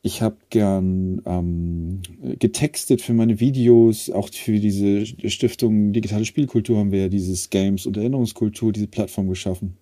Ich 0.03 0.23
habe 0.23 0.37
gern 0.49 1.21
ähm, 1.27 2.01
getextet 2.39 3.03
für 3.03 3.13
meine 3.13 3.39
Videos, 3.39 4.09
auch 4.09 4.31
für 4.31 4.59
diese 4.59 5.05
Stiftung 5.29 5.93
Digitale 5.93 6.25
Spielkultur 6.25 6.79
haben 6.79 6.91
wir 6.91 7.03
ja 7.03 7.09
dieses 7.09 7.51
Games 7.51 7.85
und 7.85 7.99
Erinnerungskultur, 7.99 8.73
diese 8.73 8.87
Plattform 8.87 9.29
geschaffen. 9.29 9.77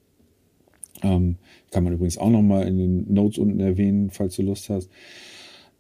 Ähm, 1.03 1.37
kann 1.71 1.85
man 1.85 1.93
übrigens 1.93 2.19
auch 2.19 2.31
nochmal 2.31 2.67
in 2.67 2.79
den 2.79 3.13
Notes 3.13 3.39
unten 3.39 3.61
erwähnen, 3.61 4.11
falls 4.11 4.37
du 4.37 4.43
Lust 4.43 4.69
hast. 4.71 4.91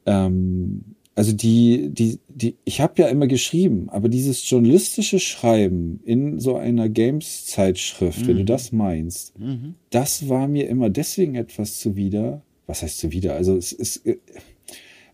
Ähm, 0.06 0.84
also 1.18 1.32
die, 1.32 1.90
die, 1.90 2.20
die, 2.28 2.54
ich 2.64 2.80
habe 2.80 3.02
ja 3.02 3.08
immer 3.08 3.26
geschrieben, 3.26 3.88
aber 3.88 4.08
dieses 4.08 4.48
journalistische 4.48 5.18
Schreiben 5.18 5.98
in 6.04 6.38
so 6.38 6.54
einer 6.56 6.88
Games-Zeitschrift, 6.88 8.20
mhm. 8.22 8.26
wenn 8.28 8.36
du 8.36 8.42
mhm. 8.42 8.46
das 8.46 8.70
meinst, 8.70 9.36
mhm. 9.36 9.74
das 9.90 10.28
war 10.28 10.46
mir 10.46 10.68
immer 10.68 10.90
deswegen 10.90 11.34
etwas 11.34 11.80
zuwider. 11.80 12.42
Was 12.68 12.82
heißt 12.82 12.98
zuwider? 12.98 13.34
Also 13.34 13.56
es 13.56 13.72
ist, 13.72 14.02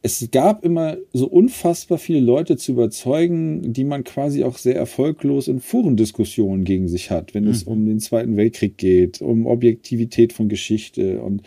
es 0.06 0.28
gab 0.30 0.66
immer 0.66 0.98
so 1.14 1.26
unfassbar 1.26 1.96
viele 1.96 2.20
Leute 2.20 2.58
zu 2.58 2.72
überzeugen, 2.72 3.72
die 3.72 3.84
man 3.84 4.04
quasi 4.04 4.44
auch 4.44 4.58
sehr 4.58 4.76
erfolglos 4.76 5.48
in 5.48 5.60
Forendiskussionen 5.60 6.64
gegen 6.64 6.88
sich 6.88 7.10
hat, 7.10 7.32
wenn 7.32 7.44
mhm. 7.44 7.50
es 7.50 7.62
um 7.62 7.86
den 7.86 8.00
Zweiten 8.00 8.36
Weltkrieg 8.36 8.76
geht, 8.76 9.22
um 9.22 9.46
Objektivität 9.46 10.34
von 10.34 10.50
Geschichte 10.50 11.22
und 11.22 11.40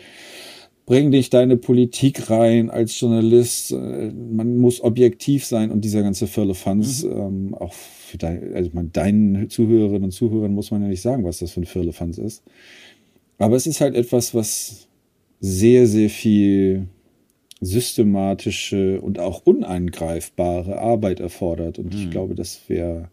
bring 0.86 1.12
dich 1.12 1.30
deine 1.30 1.56
Politik 1.56 2.30
rein 2.30 2.68
als 2.68 2.98
Journalist. 2.98 3.70
Äh, 3.70 4.10
man 4.12 4.56
muss 4.56 4.82
objektiv 4.82 5.46
sein 5.46 5.70
und 5.70 5.84
dieser 5.84 6.02
ganze 6.02 6.26
Firlefanz, 6.26 7.04
mhm. 7.04 7.12
ähm, 7.12 7.54
auch 7.54 7.72
für 7.72 8.18
dein, 8.18 8.54
also 8.54 8.70
man, 8.72 8.90
deinen 8.90 9.48
Zuhörerinnen 9.50 10.02
und 10.02 10.10
Zuhörern 10.10 10.52
muss 10.52 10.72
man 10.72 10.82
ja 10.82 10.88
nicht 10.88 11.02
sagen, 11.02 11.22
was 11.22 11.38
das 11.38 11.52
für 11.52 11.60
ein 11.60 11.66
Firlefanz 11.66 12.18
ist. 12.18 12.42
Aber 13.38 13.54
es 13.54 13.68
ist 13.68 13.80
halt 13.80 13.94
etwas, 13.94 14.34
was 14.34 14.88
sehr, 15.38 15.86
sehr 15.86 16.10
viel 16.10 16.88
systematische 17.60 19.00
und 19.00 19.18
auch 19.18 19.42
uneingreifbare 19.44 20.78
Arbeit 20.78 21.20
erfordert. 21.20 21.78
Und 21.78 21.94
mhm. 21.94 22.00
ich 22.00 22.10
glaube, 22.10 22.34
das 22.34 22.68
wäre 22.68 23.10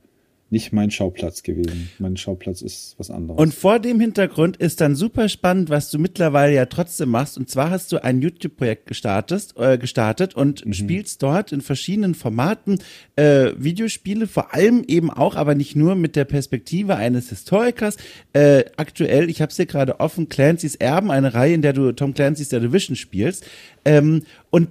nicht 0.56 0.72
mein 0.72 0.90
Schauplatz 0.90 1.44
gewesen. 1.44 1.90
Mein 2.00 2.16
Schauplatz 2.16 2.62
ist 2.62 2.96
was 2.98 3.12
anderes. 3.12 3.38
Und 3.38 3.54
vor 3.54 3.80
dem 3.80 4.00
Hintergrund 4.00 4.56
ist 4.56 4.80
dann 4.80 4.96
super 4.96 5.28
spannend, 5.28 5.70
was 5.70 5.92
du 5.92 6.00
mittlerweile 6.00 6.56
ja 6.56 6.66
trotzdem 6.66 7.10
machst. 7.10 7.38
Und 7.38 7.50
zwar 7.50 7.72
hast 7.72 7.92
du 7.92 8.02
ein 8.02 8.22
YouTube-Projekt 8.22 8.88
gestartet, 8.88 9.54
äh, 9.58 9.78
gestartet 9.78 10.34
und 10.34 10.66
mhm. 10.66 10.72
spielst 10.72 11.22
dort 11.22 11.52
in 11.52 11.60
verschiedenen 11.60 12.16
Formaten 12.16 12.80
äh, 13.18 13.52
Videospiele, 13.58 14.28
vor 14.28 14.54
allem 14.54 14.86
eben 14.88 15.12
auch, 15.12 15.36
aber 15.36 15.56
nicht 15.56 15.76
nur 15.76 15.96
mit 15.96 16.16
der 16.16 16.24
Perspektive 16.24 16.96
eines 16.96 17.28
Historikers. 17.28 17.98
Äh, 18.32 18.64
aktuell, 18.78 19.30
ich 19.30 19.42
habe 19.42 19.50
es 19.50 19.58
hier 19.58 19.66
gerade 19.66 20.00
offen, 20.00 20.30
Clancy's 20.30 20.76
Erben, 20.76 21.12
eine 21.12 21.34
Reihe, 21.34 21.54
in 21.54 21.64
der 21.64 21.74
du 21.74 21.92
Tom 21.92 22.14
Clancy's 22.14 22.50
The 22.50 22.62
Division 22.62 22.96
spielst. 22.96 23.46
Ähm, 23.84 24.24
und 24.52 24.70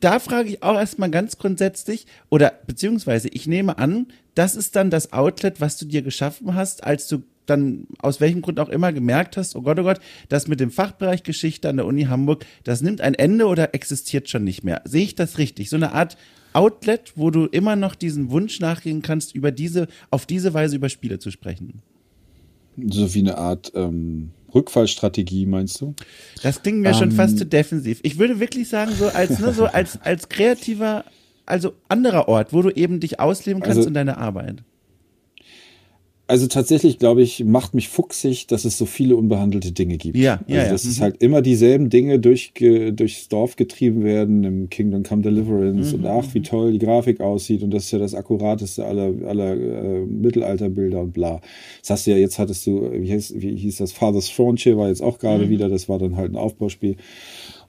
da 0.00 0.18
frage 0.18 0.48
ich 0.48 0.62
auch 0.62 0.76
erstmal 0.76 1.10
ganz 1.10 1.38
grundsätzlich, 1.38 2.06
oder 2.30 2.52
beziehungsweise 2.66 3.28
ich 3.28 3.46
nehme 3.46 3.78
an, 3.78 4.06
das 4.38 4.54
ist 4.54 4.76
dann 4.76 4.88
das 4.88 5.12
Outlet, 5.12 5.60
was 5.60 5.76
du 5.78 5.84
dir 5.84 6.02
geschaffen 6.02 6.54
hast, 6.54 6.84
als 6.84 7.08
du 7.08 7.24
dann 7.46 7.86
aus 7.98 8.20
welchem 8.20 8.40
Grund 8.40 8.60
auch 8.60 8.68
immer 8.68 8.92
gemerkt 8.92 9.36
hast, 9.36 9.56
oh 9.56 9.62
Gott, 9.62 9.78
oh 9.80 9.82
Gott, 9.82 9.98
das 10.28 10.46
mit 10.46 10.60
dem 10.60 10.70
Fachbereich 10.70 11.24
Geschichte 11.24 11.68
an 11.68 11.78
der 11.78 11.86
Uni 11.86 12.04
Hamburg, 12.04 12.44
das 12.62 12.80
nimmt 12.80 13.00
ein 13.00 13.14
Ende 13.14 13.46
oder 13.46 13.74
existiert 13.74 14.28
schon 14.28 14.44
nicht 14.44 14.62
mehr. 14.62 14.82
Sehe 14.84 15.02
ich 15.02 15.14
das 15.16 15.38
richtig? 15.38 15.70
So 15.70 15.76
eine 15.76 15.92
Art 15.92 16.16
Outlet, 16.52 17.12
wo 17.16 17.30
du 17.30 17.46
immer 17.46 17.74
noch 17.74 17.94
diesen 17.94 18.30
Wunsch 18.30 18.60
nachgehen 18.60 19.02
kannst, 19.02 19.34
über 19.34 19.50
diese, 19.50 19.88
auf 20.10 20.24
diese 20.24 20.54
Weise 20.54 20.76
über 20.76 20.88
Spiele 20.88 21.18
zu 21.18 21.30
sprechen. 21.30 21.82
So 22.76 23.12
wie 23.14 23.20
eine 23.20 23.38
Art 23.38 23.72
ähm, 23.74 24.30
Rückfallstrategie, 24.54 25.46
meinst 25.46 25.80
du? 25.80 25.94
Das 26.42 26.62
klingt 26.62 26.78
mir 26.78 26.90
ähm, 26.90 26.94
schon 26.94 27.12
fast 27.12 27.38
zu 27.38 27.46
defensiv. 27.46 27.98
Ich 28.02 28.18
würde 28.18 28.38
wirklich 28.38 28.68
sagen, 28.68 28.92
so 28.92 29.08
als, 29.08 29.40
ne, 29.40 29.52
so 29.52 29.64
als, 29.64 30.00
als 30.00 30.28
kreativer, 30.28 31.04
also 31.48 31.72
anderer 31.88 32.28
Ort, 32.28 32.52
wo 32.52 32.62
du 32.62 32.70
eben 32.70 33.00
dich 33.00 33.20
ausleben 33.20 33.62
kannst 33.62 33.78
also, 33.78 33.88
in 33.88 33.94
deiner 33.94 34.18
Arbeit. 34.18 34.62
Also 36.30 36.46
tatsächlich, 36.46 36.98
glaube 36.98 37.22
ich, 37.22 37.42
macht 37.42 37.72
mich 37.72 37.88
fuchsig, 37.88 38.46
dass 38.48 38.66
es 38.66 38.76
so 38.76 38.84
viele 38.84 39.16
unbehandelte 39.16 39.72
Dinge 39.72 39.96
gibt. 39.96 40.14
Ja, 40.14 40.40
ja. 40.46 40.60
Also, 40.60 40.72
dass 40.72 40.84
ja. 40.84 40.90
es 40.90 40.98
mhm. 40.98 41.02
halt 41.02 41.22
immer 41.22 41.40
dieselben 41.40 41.88
Dinge 41.88 42.18
durch, 42.18 42.52
durchs 42.52 43.28
Dorf 43.28 43.56
getrieben 43.56 44.04
werden, 44.04 44.44
im 44.44 44.68
Kingdom 44.68 45.04
Come 45.04 45.22
Deliverance 45.22 45.96
mhm. 45.96 46.04
und 46.04 46.06
ach, 46.06 46.26
wie 46.34 46.42
toll 46.42 46.72
die 46.72 46.80
Grafik 46.80 47.22
aussieht 47.22 47.62
und 47.62 47.70
das 47.70 47.84
ist 47.84 47.92
ja 47.92 47.98
das 47.98 48.14
akkurateste 48.14 48.84
aller, 48.84 49.14
aller 49.26 49.54
äh, 49.54 50.04
Mittelalterbilder 50.04 51.00
und 51.00 51.12
bla. 51.14 51.40
Das 51.80 51.90
hast 51.90 52.06
du 52.06 52.10
ja, 52.10 52.18
jetzt 52.18 52.38
hattest 52.38 52.66
du, 52.66 52.90
wie 52.92 53.10
hieß, 53.10 53.32
wie 53.38 53.56
hieß 53.56 53.76
das, 53.78 53.92
Father's 53.92 54.28
Frontier 54.28 54.76
war 54.76 54.88
jetzt 54.88 55.02
auch 55.02 55.18
gerade 55.18 55.46
mhm. 55.46 55.48
wieder, 55.48 55.70
das 55.70 55.88
war 55.88 55.98
dann 55.98 56.18
halt 56.18 56.30
ein 56.30 56.36
Aufbauspiel. 56.36 56.96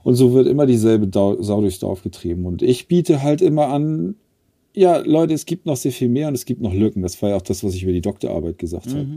Und 0.04 0.16
so 0.16 0.34
wird 0.34 0.47
immer 0.47 0.66
dieselbe 0.66 1.10
Sau 1.14 1.62
durchs 1.62 1.80
Dorf 1.80 2.04
getrieben. 2.04 2.45
Und 2.45 2.62
ich 2.62 2.88
biete 2.88 3.22
halt 3.22 3.41
immer 3.41 3.68
an, 3.68 4.16
ja, 4.74 4.97
Leute, 4.97 5.34
es 5.34 5.45
gibt 5.45 5.66
noch 5.66 5.76
sehr 5.76 5.91
viel 5.91 6.10
mehr 6.10 6.28
und 6.28 6.36
es 6.36 6.45
gibt 6.45 6.62
noch 6.62 6.74
Lücken. 6.74 7.02
Das 7.02 7.22
war 7.22 7.30
ja 7.30 7.36
auch 7.36 7.41
das, 7.41 7.64
was 7.64 7.74
ich 7.74 7.84
über 7.84 7.91
die 7.91 8.02
Doktorarbeit 8.02 8.58
gesagt 8.58 8.88
mhm. 8.88 8.97
habe. 8.97 9.10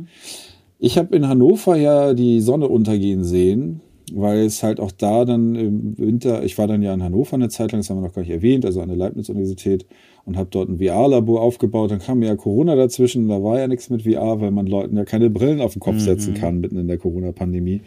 Ich 0.78 0.98
habe 0.98 1.14
in 1.14 1.28
Hannover 1.28 1.76
ja 1.76 2.14
die 2.14 2.40
Sonne 2.40 2.68
untergehen 2.68 3.22
sehen, 3.22 3.80
weil 4.12 4.40
es 4.40 4.62
halt 4.62 4.80
auch 4.80 4.90
da 4.90 5.24
dann 5.24 5.54
im 5.54 5.98
Winter, 5.98 6.42
ich 6.42 6.58
war 6.58 6.66
dann 6.66 6.82
ja 6.82 6.92
in 6.92 7.02
Hannover 7.02 7.34
eine 7.34 7.48
Zeit 7.48 7.70
lang, 7.70 7.80
das 7.80 7.90
haben 7.90 7.98
wir 7.98 8.08
noch 8.08 8.14
gar 8.14 8.22
nicht 8.22 8.32
erwähnt, 8.32 8.66
also 8.66 8.80
an 8.80 8.88
der 8.88 8.96
Leibniz-Universität 8.96 9.86
und 10.24 10.36
habe 10.36 10.48
dort 10.50 10.68
ein 10.68 10.78
VR-Labor 10.78 11.40
aufgebaut. 11.40 11.90
Dann 11.92 12.00
kam 12.00 12.22
ja 12.22 12.34
Corona 12.34 12.74
dazwischen, 12.74 13.28
da 13.28 13.42
war 13.42 13.60
ja 13.60 13.68
nichts 13.68 13.90
mit 13.90 14.02
VR, 14.02 14.40
weil 14.40 14.50
man 14.50 14.66
Leuten 14.66 14.96
ja 14.96 15.04
keine 15.04 15.30
Brillen 15.30 15.60
auf 15.60 15.74
den 15.74 15.80
Kopf 15.80 15.94
mhm. 15.94 16.00
setzen 16.00 16.34
kann 16.34 16.58
mitten 16.58 16.78
in 16.78 16.88
der 16.88 16.98
Corona-Pandemie. 16.98 17.82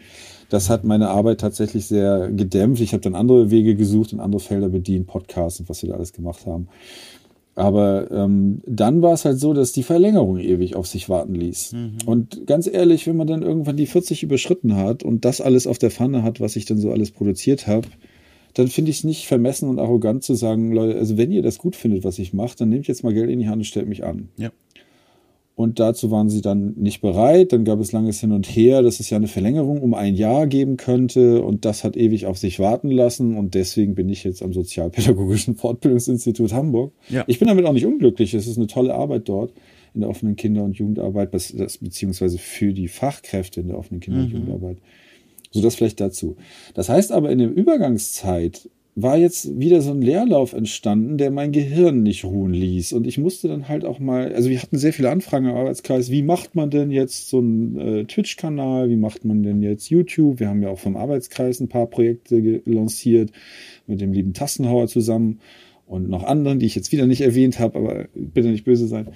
Das 0.48 0.70
hat 0.70 0.84
meine 0.84 1.08
Arbeit 1.08 1.40
tatsächlich 1.40 1.86
sehr 1.86 2.30
gedämpft. 2.30 2.80
Ich 2.80 2.92
habe 2.92 3.02
dann 3.02 3.14
andere 3.14 3.50
Wege 3.50 3.74
gesucht 3.74 4.12
und 4.12 4.20
andere 4.20 4.40
Felder 4.40 4.68
bedient, 4.68 5.06
Podcasts 5.06 5.60
und 5.60 5.68
was 5.68 5.82
wir 5.82 5.90
da 5.90 5.96
alles 5.96 6.12
gemacht 6.12 6.46
haben. 6.46 6.68
Aber 7.56 8.10
ähm, 8.10 8.60
dann 8.66 9.00
war 9.00 9.14
es 9.14 9.24
halt 9.24 9.40
so, 9.40 9.54
dass 9.54 9.72
die 9.72 9.82
Verlängerung 9.82 10.38
ewig 10.38 10.76
auf 10.76 10.86
sich 10.86 11.08
warten 11.08 11.34
ließ. 11.34 11.72
Mhm. 11.72 11.96
Und 12.04 12.46
ganz 12.46 12.66
ehrlich, 12.66 13.06
wenn 13.06 13.16
man 13.16 13.26
dann 13.26 13.42
irgendwann 13.42 13.78
die 13.78 13.86
40 13.86 14.22
überschritten 14.22 14.76
hat 14.76 15.02
und 15.02 15.24
das 15.24 15.40
alles 15.40 15.66
auf 15.66 15.78
der 15.78 15.90
Pfanne 15.90 16.22
hat, 16.22 16.38
was 16.38 16.54
ich 16.56 16.66
dann 16.66 16.78
so 16.78 16.92
alles 16.92 17.12
produziert 17.12 17.66
habe, 17.66 17.88
dann 18.52 18.68
finde 18.68 18.90
ich 18.90 18.98
es 18.98 19.04
nicht 19.04 19.26
vermessen 19.26 19.70
und 19.70 19.78
arrogant 19.78 20.22
zu 20.22 20.34
sagen, 20.34 20.70
Leute, 20.70 20.98
also 20.98 21.16
wenn 21.16 21.32
ihr 21.32 21.42
das 21.42 21.56
gut 21.56 21.76
findet, 21.76 22.04
was 22.04 22.18
ich 22.18 22.34
mache, 22.34 22.56
dann 22.58 22.68
nehmt 22.68 22.88
jetzt 22.88 23.04
mal 23.04 23.14
Geld 23.14 23.30
in 23.30 23.38
die 23.38 23.48
Hand 23.48 23.58
und 23.58 23.64
stellt 23.64 23.88
mich 23.88 24.04
an. 24.04 24.28
Ja. 24.36 24.50
Und 25.56 25.80
dazu 25.80 26.10
waren 26.10 26.28
sie 26.28 26.42
dann 26.42 26.74
nicht 26.76 27.00
bereit. 27.00 27.52
Dann 27.52 27.64
gab 27.64 27.80
es 27.80 27.90
langes 27.90 28.20
Hin 28.20 28.32
und 28.32 28.46
Her, 28.46 28.82
dass 28.82 29.00
es 29.00 29.08
ja 29.08 29.16
eine 29.16 29.26
Verlängerung 29.26 29.80
um 29.80 29.94
ein 29.94 30.14
Jahr 30.14 30.46
geben 30.46 30.76
könnte. 30.76 31.42
Und 31.42 31.64
das 31.64 31.82
hat 31.82 31.96
ewig 31.96 32.26
auf 32.26 32.36
sich 32.36 32.60
warten 32.60 32.90
lassen. 32.90 33.38
Und 33.38 33.54
deswegen 33.54 33.94
bin 33.94 34.10
ich 34.10 34.22
jetzt 34.22 34.42
am 34.42 34.52
Sozialpädagogischen 34.52 35.56
Fortbildungsinstitut 35.56 36.52
Hamburg. 36.52 36.92
Ja. 37.08 37.24
Ich 37.26 37.38
bin 37.38 37.48
damit 37.48 37.64
auch 37.64 37.72
nicht 37.72 37.86
unglücklich. 37.86 38.34
Es 38.34 38.46
ist 38.46 38.58
eine 38.58 38.66
tolle 38.66 38.94
Arbeit 38.94 39.30
dort 39.30 39.54
in 39.94 40.02
der 40.02 40.10
offenen 40.10 40.36
Kinder- 40.36 40.62
und 40.62 40.76
Jugendarbeit, 40.76 41.30
beziehungsweise 41.30 42.36
für 42.36 42.74
die 42.74 42.88
Fachkräfte 42.88 43.62
in 43.62 43.68
der 43.68 43.78
offenen 43.78 44.00
Kinder- 44.00 44.20
und 44.20 44.28
mhm. 44.28 44.40
Jugendarbeit. 44.40 44.76
So 45.52 45.62
das 45.62 45.74
vielleicht 45.74 46.00
dazu. 46.00 46.36
Das 46.74 46.90
heißt 46.90 47.12
aber 47.12 47.30
in 47.30 47.38
der 47.38 47.50
Übergangszeit 47.50 48.68
war 48.98 49.18
jetzt 49.18 49.60
wieder 49.60 49.82
so 49.82 49.90
ein 49.90 50.00
Leerlauf 50.00 50.54
entstanden, 50.54 51.18
der 51.18 51.30
mein 51.30 51.52
Gehirn 51.52 52.02
nicht 52.02 52.24
ruhen 52.24 52.54
ließ. 52.54 52.94
Und 52.94 53.06
ich 53.06 53.18
musste 53.18 53.46
dann 53.46 53.68
halt 53.68 53.84
auch 53.84 53.98
mal, 53.98 54.32
also 54.32 54.48
wir 54.48 54.60
hatten 54.60 54.78
sehr 54.78 54.94
viele 54.94 55.10
Anfragen 55.10 55.50
im 55.50 55.54
Arbeitskreis, 55.54 56.10
wie 56.10 56.22
macht 56.22 56.54
man 56.54 56.70
denn 56.70 56.90
jetzt 56.90 57.28
so 57.28 57.38
einen 57.38 57.78
äh, 57.78 58.04
Twitch-Kanal, 58.06 58.88
wie 58.88 58.96
macht 58.96 59.26
man 59.26 59.42
denn 59.42 59.62
jetzt 59.62 59.90
YouTube? 59.90 60.40
Wir 60.40 60.48
haben 60.48 60.62
ja 60.62 60.70
auch 60.70 60.78
vom 60.78 60.96
Arbeitskreis 60.96 61.60
ein 61.60 61.68
paar 61.68 61.86
Projekte 61.88 62.62
lanciert 62.64 63.32
mit 63.86 64.00
dem 64.00 64.14
lieben 64.14 64.32
Tassenhauer 64.32 64.88
zusammen 64.88 65.40
und 65.86 66.08
noch 66.08 66.24
anderen, 66.24 66.58
die 66.58 66.66
ich 66.66 66.74
jetzt 66.74 66.90
wieder 66.90 67.06
nicht 67.06 67.20
erwähnt 67.20 67.60
habe, 67.60 67.78
aber 67.78 68.06
bitte 68.14 68.48
nicht 68.48 68.64
böse 68.64 68.86
sein. 68.86 69.08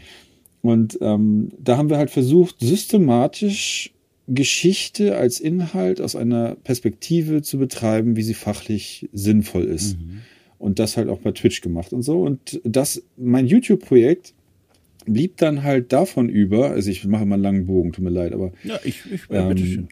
Und 0.61 0.99
ähm, 1.01 1.49
da 1.59 1.79
haben 1.79 1.89
wir 1.89 1.97
halt 1.97 2.11
versucht, 2.11 2.57
systematisch 2.61 3.95
Geschichte 4.33 5.17
als 5.17 5.41
Inhalt 5.41 6.01
aus 6.01 6.15
einer 6.15 6.55
Perspektive 6.55 7.43
zu 7.43 7.59
betreiben, 7.59 8.17
wie 8.17 8.23
sie 8.23 8.35
fachlich 8.35 9.09
sinnvoll 9.13 9.65
ist. 9.65 9.99
Mhm. 9.99 10.21
Und 10.59 10.79
das 10.79 10.97
halt 10.97 11.09
auch 11.09 11.19
bei 11.19 11.33
Twitch 11.33 11.63
gemacht 11.63 11.93
und 11.93 12.03
so. 12.03 12.23
Und 12.23 12.61
das, 12.65 13.03
mein 13.17 13.47
YouTube-Projekt 13.47 14.35
blieb 15.07 15.37
dann 15.39 15.63
halt 15.63 15.93
davon 15.93 16.29
über, 16.29 16.71
also 16.71 16.91
ich 16.91 17.05
mache 17.07 17.25
mal 17.25 17.35
einen 17.35 17.43
langen 17.43 17.67
Bogen, 17.67 17.93
tut 17.93 18.05
mir 18.05 18.11
leid, 18.11 18.33
aber. 18.33 18.53
Ja, 18.63 18.79
ich, 18.85 19.03
ich 19.11 19.23
ja, 19.29 19.43
ähm, 19.43 19.49
bitteschön. 19.49 19.89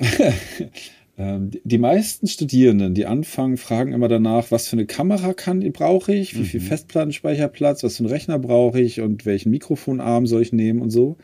Ähm, 1.16 1.50
die 1.62 1.78
meisten 1.78 2.26
Studierenden, 2.26 2.94
die 2.94 3.06
anfangen, 3.06 3.56
fragen 3.56 3.92
immer 3.92 4.08
danach, 4.08 4.50
was 4.50 4.68
für 4.68 4.74
eine 4.74 4.86
Kamera 4.86 5.32
kann, 5.32 5.60
brauche 5.72 6.12
ich, 6.14 6.34
wie 6.34 6.40
mhm. 6.40 6.46
viel 6.46 6.60
Festplattenspeicherplatz, 6.60 7.84
was 7.84 7.96
für 7.96 8.04
einen 8.04 8.12
Rechner 8.12 8.38
brauche 8.38 8.80
ich 8.80 9.00
und 9.00 9.24
welchen 9.24 9.50
Mikrofonarm 9.50 10.26
soll 10.26 10.42
ich 10.42 10.52
nehmen 10.52 10.80
und 10.80 10.90
so. 10.90 11.16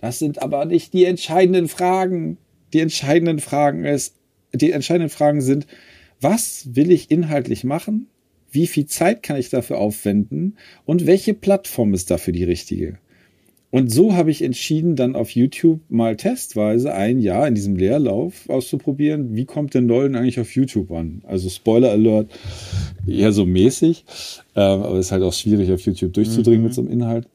Das 0.00 0.18
sind 0.18 0.42
aber 0.42 0.64
nicht 0.64 0.92
die 0.92 1.04
entscheidenden 1.04 1.68
Fragen. 1.68 2.38
Die 2.72 2.80
entscheidenden 2.80 3.38
Fragen 3.38 3.84
ist, 3.84 4.16
die 4.52 4.72
entscheidenden 4.72 5.10
Fragen 5.10 5.40
sind, 5.40 5.66
was 6.20 6.74
will 6.74 6.90
ich 6.90 7.10
inhaltlich 7.10 7.62
machen? 7.62 8.08
Wie 8.50 8.66
viel 8.66 8.86
Zeit 8.86 9.22
kann 9.22 9.36
ich 9.36 9.50
dafür 9.50 9.78
aufwenden? 9.78 10.56
Und 10.84 11.06
welche 11.06 11.34
Plattform 11.34 11.94
ist 11.94 12.10
dafür 12.10 12.32
die 12.32 12.44
richtige? 12.44 12.98
Und 13.70 13.90
so 13.90 14.14
habe 14.14 14.30
ich 14.30 14.42
entschieden, 14.42 14.96
dann 14.96 15.16
auf 15.16 15.30
YouTube 15.30 15.80
mal 15.88 16.16
testweise 16.16 16.94
ein 16.94 17.18
Jahr 17.18 17.48
in 17.48 17.54
diesem 17.54 17.76
Leerlauf 17.76 18.48
auszuprobieren, 18.48 19.34
wie 19.34 19.44
kommt 19.44 19.74
denn 19.74 19.86
Nollen 19.86 20.14
eigentlich 20.14 20.40
auf 20.40 20.54
YouTube 20.54 20.90
an? 20.92 21.22
Also 21.26 21.48
Spoiler 21.48 21.90
Alert, 21.90 22.30
eher 23.06 23.32
so 23.32 23.44
mäßig, 23.44 24.04
äh, 24.54 24.60
aber 24.60 24.94
es 24.94 25.06
ist 25.06 25.12
halt 25.12 25.24
auch 25.24 25.32
schwierig, 25.32 25.70
auf 25.72 25.80
YouTube 25.80 26.12
durchzudringen 26.12 26.60
mhm. 26.60 26.66
mit 26.66 26.74
so 26.74 26.82
einem 26.82 26.90
Inhalt. 26.90 27.26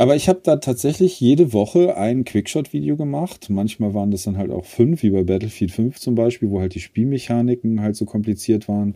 Aber 0.00 0.16
ich 0.16 0.30
habe 0.30 0.40
da 0.42 0.56
tatsächlich 0.56 1.20
jede 1.20 1.52
Woche 1.52 1.94
ein 1.94 2.24
Quickshot-Video 2.24 2.96
gemacht. 2.96 3.50
Manchmal 3.50 3.92
waren 3.92 4.10
das 4.10 4.22
dann 4.22 4.38
halt 4.38 4.50
auch 4.50 4.64
fünf, 4.64 5.02
wie 5.02 5.10
bei 5.10 5.24
Battlefield 5.24 5.72
5 5.72 6.00
zum 6.00 6.14
Beispiel, 6.14 6.48
wo 6.48 6.60
halt 6.60 6.74
die 6.74 6.80
Spielmechaniken 6.80 7.82
halt 7.82 7.96
so 7.96 8.06
kompliziert 8.06 8.66
waren, 8.66 8.94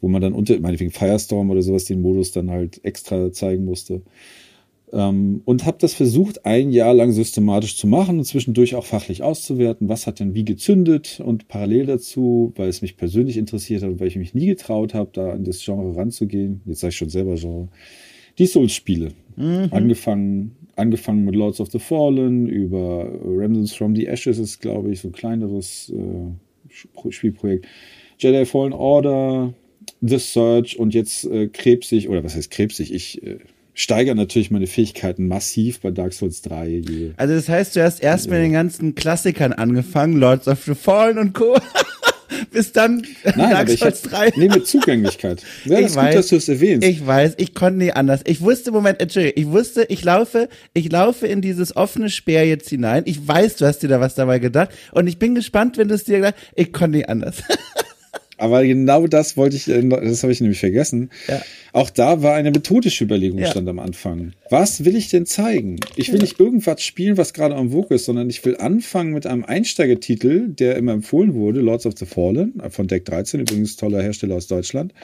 wo 0.00 0.08
man 0.08 0.22
dann 0.22 0.32
unter, 0.32 0.58
meinetwegen 0.58 0.92
Firestorm 0.92 1.50
oder 1.50 1.60
sowas, 1.60 1.84
den 1.84 2.00
Modus 2.00 2.32
dann 2.32 2.50
halt 2.50 2.82
extra 2.86 3.30
zeigen 3.32 3.66
musste. 3.66 4.00
Ähm, 4.92 5.42
und 5.44 5.66
habe 5.66 5.78
das 5.80 5.94
versucht, 5.94 6.44
ein 6.44 6.70
Jahr 6.70 6.94
lang 6.94 7.12
systematisch 7.12 7.76
zu 7.76 7.86
machen 7.86 8.18
und 8.18 8.24
zwischendurch 8.24 8.74
auch 8.74 8.84
fachlich 8.84 9.22
auszuwerten, 9.22 9.88
was 9.88 10.06
hat 10.06 10.20
denn 10.20 10.34
wie 10.34 10.44
gezündet 10.44 11.20
und 11.24 11.48
parallel 11.48 11.86
dazu, 11.86 12.52
weil 12.56 12.68
es 12.68 12.82
mich 12.82 12.96
persönlich 12.96 13.36
interessiert 13.36 13.82
hat 13.82 13.90
und 13.90 14.00
weil 14.00 14.08
ich 14.08 14.16
mich 14.16 14.34
nie 14.34 14.46
getraut 14.46 14.94
habe, 14.94 15.10
da 15.12 15.32
in 15.32 15.44
das 15.44 15.64
Genre 15.64 15.94
ranzugehen. 15.96 16.60
Jetzt 16.66 16.80
sage 16.80 16.90
ich 16.90 16.96
schon 16.96 17.10
selber 17.10 17.36
Genre 17.36 17.68
die 18.38 18.46
Souls-Spiele. 18.46 19.12
Mhm. 19.36 19.68
Angefangen, 19.70 20.56
angefangen 20.76 21.24
mit 21.24 21.36
Lords 21.36 21.60
of 21.60 21.70
the 21.70 21.78
Fallen, 21.78 22.48
über 22.48 23.10
Remnants 23.24 23.74
from 23.74 23.94
the 23.94 24.06
Ashes 24.06 24.38
ist, 24.38 24.60
glaube 24.60 24.90
ich, 24.90 25.00
so 25.00 25.08
ein 25.08 25.12
kleineres 25.12 25.92
äh, 25.94 27.10
Spielprojekt. 27.10 27.66
Jedi 28.18 28.44
Fallen 28.44 28.72
Order, 28.72 29.54
The 30.00 30.18
Search 30.18 30.78
und 30.78 30.94
jetzt 30.94 31.24
äh, 31.24 31.48
krebsig, 31.48 32.08
oder 32.08 32.24
was 32.24 32.34
heißt 32.34 32.50
krebsig? 32.50 32.92
Ich 32.92 33.22
äh, 33.22 33.38
steigere 33.80 34.14
natürlich 34.14 34.50
meine 34.50 34.66
Fähigkeiten 34.66 35.26
massiv 35.26 35.80
bei 35.80 35.90
Dark 35.90 36.12
Souls 36.12 36.42
3. 36.42 36.68
Je, 36.68 37.10
also 37.16 37.34
das 37.34 37.48
heißt, 37.48 37.76
du 37.76 37.82
hast 37.82 38.02
erst 38.02 38.28
mit 38.28 38.38
den 38.38 38.52
ganzen 38.52 38.94
Klassikern 38.94 39.52
angefangen, 39.52 40.18
Lords 40.18 40.48
of 40.48 40.62
the 40.64 40.74
Fallen 40.74 41.18
und 41.18 41.32
Co. 41.32 41.58
Bis 42.52 42.72
dann 42.72 43.04
Nein, 43.24 43.50
Dark 43.50 43.70
Souls 43.70 44.02
3. 44.02 44.32
Nee, 44.36 44.48
mit 44.48 44.66
Zugänglichkeit. 44.66 45.42
Ja, 45.64 45.78
ich 45.78 45.94
weiß, 45.94 46.06
gut, 46.06 46.18
dass 46.18 46.28
du 46.28 46.36
es 46.36 46.48
erwähnst. 46.48 46.86
Ich 46.86 47.04
weiß, 47.06 47.34
ich 47.38 47.54
konnte 47.54 47.78
nie 47.78 47.92
anders. 47.92 48.20
Ich 48.24 48.40
wusste, 48.40 48.70
Moment, 48.70 49.00
Entschuldigung, 49.00 49.42
ich 49.42 49.50
wusste, 49.50 49.84
ich 49.84 50.04
laufe, 50.04 50.48
ich 50.74 50.92
laufe 50.92 51.26
in 51.26 51.40
dieses 51.40 51.74
offene 51.74 52.10
Speer 52.10 52.46
jetzt 52.46 52.68
hinein. 52.68 53.02
Ich 53.06 53.26
weiß, 53.26 53.56
du 53.56 53.66
hast 53.66 53.78
dir 53.78 53.88
da 53.88 54.00
was 54.00 54.14
dabei 54.14 54.38
gedacht. 54.38 54.70
Und 54.92 55.06
ich 55.06 55.18
bin 55.18 55.34
gespannt, 55.34 55.78
wenn 55.78 55.88
du 55.88 55.94
es 55.94 56.04
dir 56.04 56.18
gedacht 56.18 56.34
Ich 56.54 56.72
konnte 56.72 56.98
nie 56.98 57.06
anders. 57.06 57.36
Aber 58.40 58.64
genau 58.64 59.06
das 59.06 59.36
wollte 59.36 59.56
ich, 59.56 59.68
äh, 59.68 59.86
das 59.86 60.22
habe 60.22 60.32
ich 60.32 60.40
nämlich 60.40 60.60
vergessen. 60.60 61.10
Ja. 61.28 61.42
Auch 61.74 61.90
da 61.90 62.22
war 62.22 62.34
eine 62.34 62.50
methodische 62.50 63.04
Überlegung 63.04 63.38
ja. 63.38 63.50
stand 63.50 63.68
am 63.68 63.78
Anfang. 63.78 64.32
Was 64.48 64.86
will 64.86 64.96
ich 64.96 65.10
denn 65.10 65.26
zeigen? 65.26 65.76
Ich 65.96 66.10
will 66.10 66.20
nicht 66.20 66.40
irgendwas 66.40 66.82
spielen, 66.82 67.18
was 67.18 67.34
gerade 67.34 67.54
am 67.54 67.70
Vogue 67.72 67.94
ist, 67.94 68.06
sondern 68.06 68.30
ich 68.30 68.42
will 68.46 68.56
anfangen 68.56 69.12
mit 69.12 69.26
einem 69.26 69.44
Einsteigertitel, 69.44 70.48
der 70.48 70.76
immer 70.76 70.92
empfohlen 70.92 71.34
wurde, 71.34 71.60
Lords 71.60 71.84
of 71.84 71.94
the 71.98 72.06
Fallen 72.06 72.62
von 72.70 72.86
Deck 72.86 73.04
13, 73.04 73.40
übrigens 73.40 73.76
toller 73.76 74.02
Hersteller 74.02 74.36
aus 74.36 74.46
Deutschland. 74.46 74.94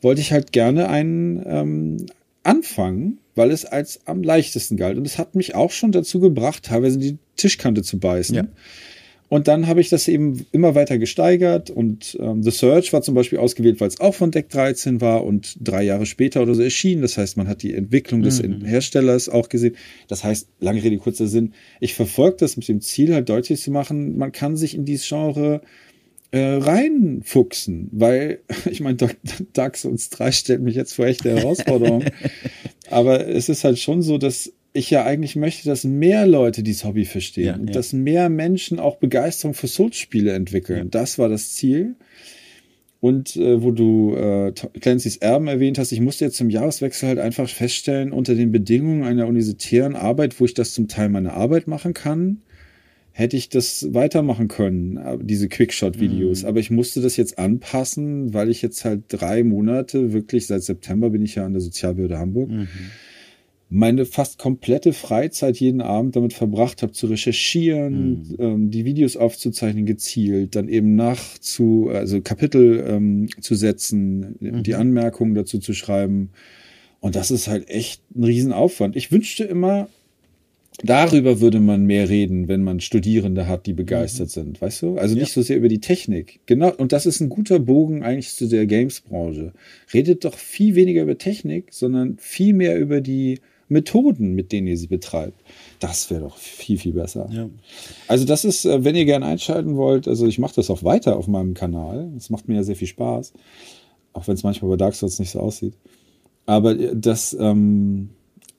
Wollte 0.00 0.22
ich 0.22 0.32
halt 0.32 0.52
gerne 0.52 0.88
einen 0.88 1.44
ähm, 1.46 2.06
anfangen, 2.42 3.18
weil 3.34 3.50
es 3.50 3.66
als 3.66 4.00
am 4.06 4.22
leichtesten 4.22 4.78
galt. 4.78 4.96
Und 4.96 5.06
es 5.06 5.18
hat 5.18 5.34
mich 5.34 5.54
auch 5.54 5.70
schon 5.70 5.92
dazu 5.92 6.20
gebracht, 6.20 6.64
teilweise 6.64 6.98
die 6.98 7.18
Tischkante 7.36 7.82
zu 7.82 7.98
beißen. 7.98 8.34
Ja 8.34 8.46
und 9.32 9.48
dann 9.48 9.66
habe 9.66 9.80
ich 9.80 9.88
das 9.88 10.08
eben 10.08 10.44
immer 10.52 10.74
weiter 10.74 10.98
gesteigert 10.98 11.70
und 11.70 12.18
ähm, 12.20 12.42
The 12.42 12.50
Search 12.50 12.92
war 12.92 13.00
zum 13.00 13.14
Beispiel 13.14 13.38
ausgewählt, 13.38 13.80
weil 13.80 13.88
es 13.88 13.98
auch 13.98 14.14
von 14.14 14.30
Deck 14.30 14.50
13 14.50 15.00
war 15.00 15.24
und 15.24 15.56
drei 15.58 15.84
Jahre 15.84 16.04
später 16.04 16.42
oder 16.42 16.54
so 16.54 16.60
erschienen. 16.60 17.00
Das 17.00 17.16
heißt, 17.16 17.38
man 17.38 17.48
hat 17.48 17.62
die 17.62 17.72
Entwicklung 17.72 18.20
des 18.20 18.42
mhm. 18.42 18.62
Herstellers 18.62 19.30
auch 19.30 19.48
gesehen. 19.48 19.76
Das 20.06 20.22
heißt, 20.22 20.48
lange 20.60 20.82
Rede, 20.82 20.98
kurzer 20.98 21.28
Sinn, 21.28 21.54
ich 21.80 21.94
verfolge 21.94 22.36
das 22.40 22.58
mit 22.58 22.68
dem 22.68 22.82
Ziel 22.82 23.14
halt 23.14 23.30
deutlich 23.30 23.62
zu 23.62 23.70
machen, 23.70 24.18
man 24.18 24.32
kann 24.32 24.58
sich 24.58 24.74
in 24.74 24.84
dieses 24.84 25.08
Genre 25.08 25.62
äh, 26.30 26.38
reinfuchsen, 26.38 27.88
weil 27.90 28.40
ich 28.70 28.82
meine, 28.82 28.98
Dark 29.54 29.78
Souls 29.78 30.10
3 30.10 30.30
stellt 30.32 30.60
mich 30.60 30.74
jetzt 30.74 30.92
vor 30.92 31.06
echte 31.06 31.30
Herausforderung. 31.30 32.04
Aber 32.90 33.26
es 33.26 33.48
ist 33.48 33.64
halt 33.64 33.78
schon 33.78 34.02
so, 34.02 34.18
dass 34.18 34.52
ich 34.72 34.90
ja 34.90 35.04
eigentlich 35.04 35.36
möchte, 35.36 35.68
dass 35.68 35.84
mehr 35.84 36.26
Leute 36.26 36.62
dieses 36.62 36.84
Hobby 36.84 37.04
verstehen 37.04 37.46
ja, 37.46 37.54
und 37.56 37.68
ja. 37.68 37.72
dass 37.74 37.92
mehr 37.92 38.28
Menschen 38.28 38.78
auch 38.78 38.96
Begeisterung 38.96 39.54
für 39.54 39.66
Souls-Spiele 39.66 40.32
entwickeln. 40.32 40.78
Ja. 40.78 40.84
Das 40.84 41.18
war 41.18 41.28
das 41.28 41.52
Ziel. 41.52 41.94
Und 43.00 43.36
äh, 43.36 43.62
wo 43.62 43.72
du 43.72 44.14
äh, 44.14 44.52
Clancy's 44.52 45.16
Erben 45.16 45.48
erwähnt 45.48 45.78
hast, 45.78 45.90
ich 45.90 46.00
musste 46.00 46.24
jetzt 46.24 46.36
zum 46.36 46.50
Jahreswechsel 46.50 47.08
halt 47.08 47.18
einfach 47.18 47.48
feststellen, 47.48 48.12
unter 48.12 48.34
den 48.34 48.52
Bedingungen 48.52 49.02
einer 49.02 49.26
universitären 49.26 49.96
Arbeit, 49.96 50.40
wo 50.40 50.44
ich 50.44 50.54
das 50.54 50.72
zum 50.72 50.86
Teil 50.88 51.08
meiner 51.08 51.34
Arbeit 51.34 51.66
machen 51.66 51.94
kann, 51.94 52.42
hätte 53.10 53.36
ich 53.36 53.48
das 53.48 53.92
weitermachen 53.92 54.46
können, 54.48 54.96
äh, 54.96 55.18
diese 55.20 55.48
Quickshot-Videos. 55.48 56.44
Mhm. 56.44 56.48
Aber 56.48 56.60
ich 56.60 56.70
musste 56.70 57.02
das 57.02 57.16
jetzt 57.16 57.38
anpassen, 57.38 58.32
weil 58.32 58.48
ich 58.48 58.62
jetzt 58.62 58.84
halt 58.84 59.02
drei 59.08 59.42
Monate, 59.42 60.12
wirklich 60.12 60.46
seit 60.46 60.62
September 60.62 61.10
bin 61.10 61.22
ich 61.22 61.34
ja 61.34 61.44
an 61.44 61.52
der 61.52 61.60
Sozialbehörde 61.60 62.18
Hamburg, 62.18 62.50
mhm 62.50 62.68
meine 63.74 64.04
fast 64.04 64.38
komplette 64.38 64.92
Freizeit 64.92 65.56
jeden 65.56 65.80
Abend 65.80 66.14
damit 66.14 66.34
verbracht 66.34 66.82
habe, 66.82 66.92
zu 66.92 67.06
recherchieren, 67.06 68.10
mhm. 68.10 68.36
ähm, 68.38 68.70
die 68.70 68.84
Videos 68.84 69.16
aufzuzeichnen, 69.16 69.86
gezielt, 69.86 70.54
dann 70.54 70.68
eben 70.68 70.94
nach 70.94 71.38
zu, 71.38 71.88
also 71.90 72.20
Kapitel 72.20 72.84
ähm, 72.86 73.28
zu 73.40 73.54
setzen, 73.54 74.36
mhm. 74.40 74.62
die 74.62 74.74
Anmerkungen 74.74 75.34
dazu 75.34 75.58
zu 75.58 75.72
schreiben. 75.72 76.30
Und 77.00 77.16
das 77.16 77.30
ist 77.30 77.48
halt 77.48 77.70
echt 77.70 78.02
ein 78.14 78.24
Riesenaufwand. 78.24 78.94
Ich 78.94 79.10
wünschte 79.10 79.44
immer, 79.44 79.88
darüber 80.84 81.40
würde 81.40 81.58
man 81.58 81.86
mehr 81.86 82.10
reden, 82.10 82.48
wenn 82.48 82.62
man 82.62 82.80
Studierende 82.80 83.46
hat, 83.46 83.64
die 83.64 83.72
begeistert 83.72 84.28
mhm. 84.28 84.32
sind, 84.32 84.60
weißt 84.60 84.82
du? 84.82 84.98
Also 84.98 85.14
nicht 85.14 85.28
ja. 85.28 85.34
so 85.34 85.40
sehr 85.40 85.56
über 85.56 85.68
die 85.68 85.80
Technik. 85.80 86.40
Genau, 86.44 86.74
und 86.74 86.92
das 86.92 87.06
ist 87.06 87.20
ein 87.20 87.30
guter 87.30 87.58
Bogen 87.58 88.02
eigentlich 88.02 88.34
zu 88.34 88.48
der 88.48 88.66
Games-Branche. 88.66 89.54
Redet 89.94 90.26
doch 90.26 90.36
viel 90.36 90.74
weniger 90.74 91.02
über 91.02 91.16
Technik, 91.16 91.68
sondern 91.70 92.18
viel 92.18 92.52
mehr 92.52 92.78
über 92.78 93.00
die 93.00 93.40
Methoden, 93.72 94.34
mit 94.34 94.52
denen 94.52 94.66
ihr 94.66 94.76
sie 94.76 94.86
betreibt. 94.86 95.40
Das 95.80 96.10
wäre 96.10 96.22
doch 96.22 96.36
viel, 96.36 96.78
viel 96.78 96.92
besser. 96.92 97.28
Ja. 97.32 97.48
Also 98.08 98.24
das 98.24 98.44
ist, 98.44 98.64
äh, 98.64 98.84
wenn 98.84 98.94
ihr 98.94 99.04
gerne 99.04 99.26
einschalten 99.26 99.76
wollt, 99.76 100.06
also 100.06 100.26
ich 100.26 100.38
mache 100.38 100.54
das 100.54 100.70
auch 100.70 100.84
weiter 100.84 101.16
auf 101.16 101.26
meinem 101.26 101.54
Kanal. 101.54 102.10
Das 102.14 102.30
macht 102.30 102.48
mir 102.48 102.56
ja 102.56 102.62
sehr 102.62 102.76
viel 102.76 102.88
Spaß. 102.88 103.32
Auch 104.12 104.28
wenn 104.28 104.34
es 104.34 104.42
manchmal 104.42 104.70
bei 104.70 104.76
Dark 104.76 104.94
Souls 104.94 105.18
nicht 105.18 105.30
so 105.30 105.40
aussieht. 105.40 105.74
Aber 106.46 106.78
äh, 106.78 106.92
das, 106.94 107.36
ähm, 107.38 108.10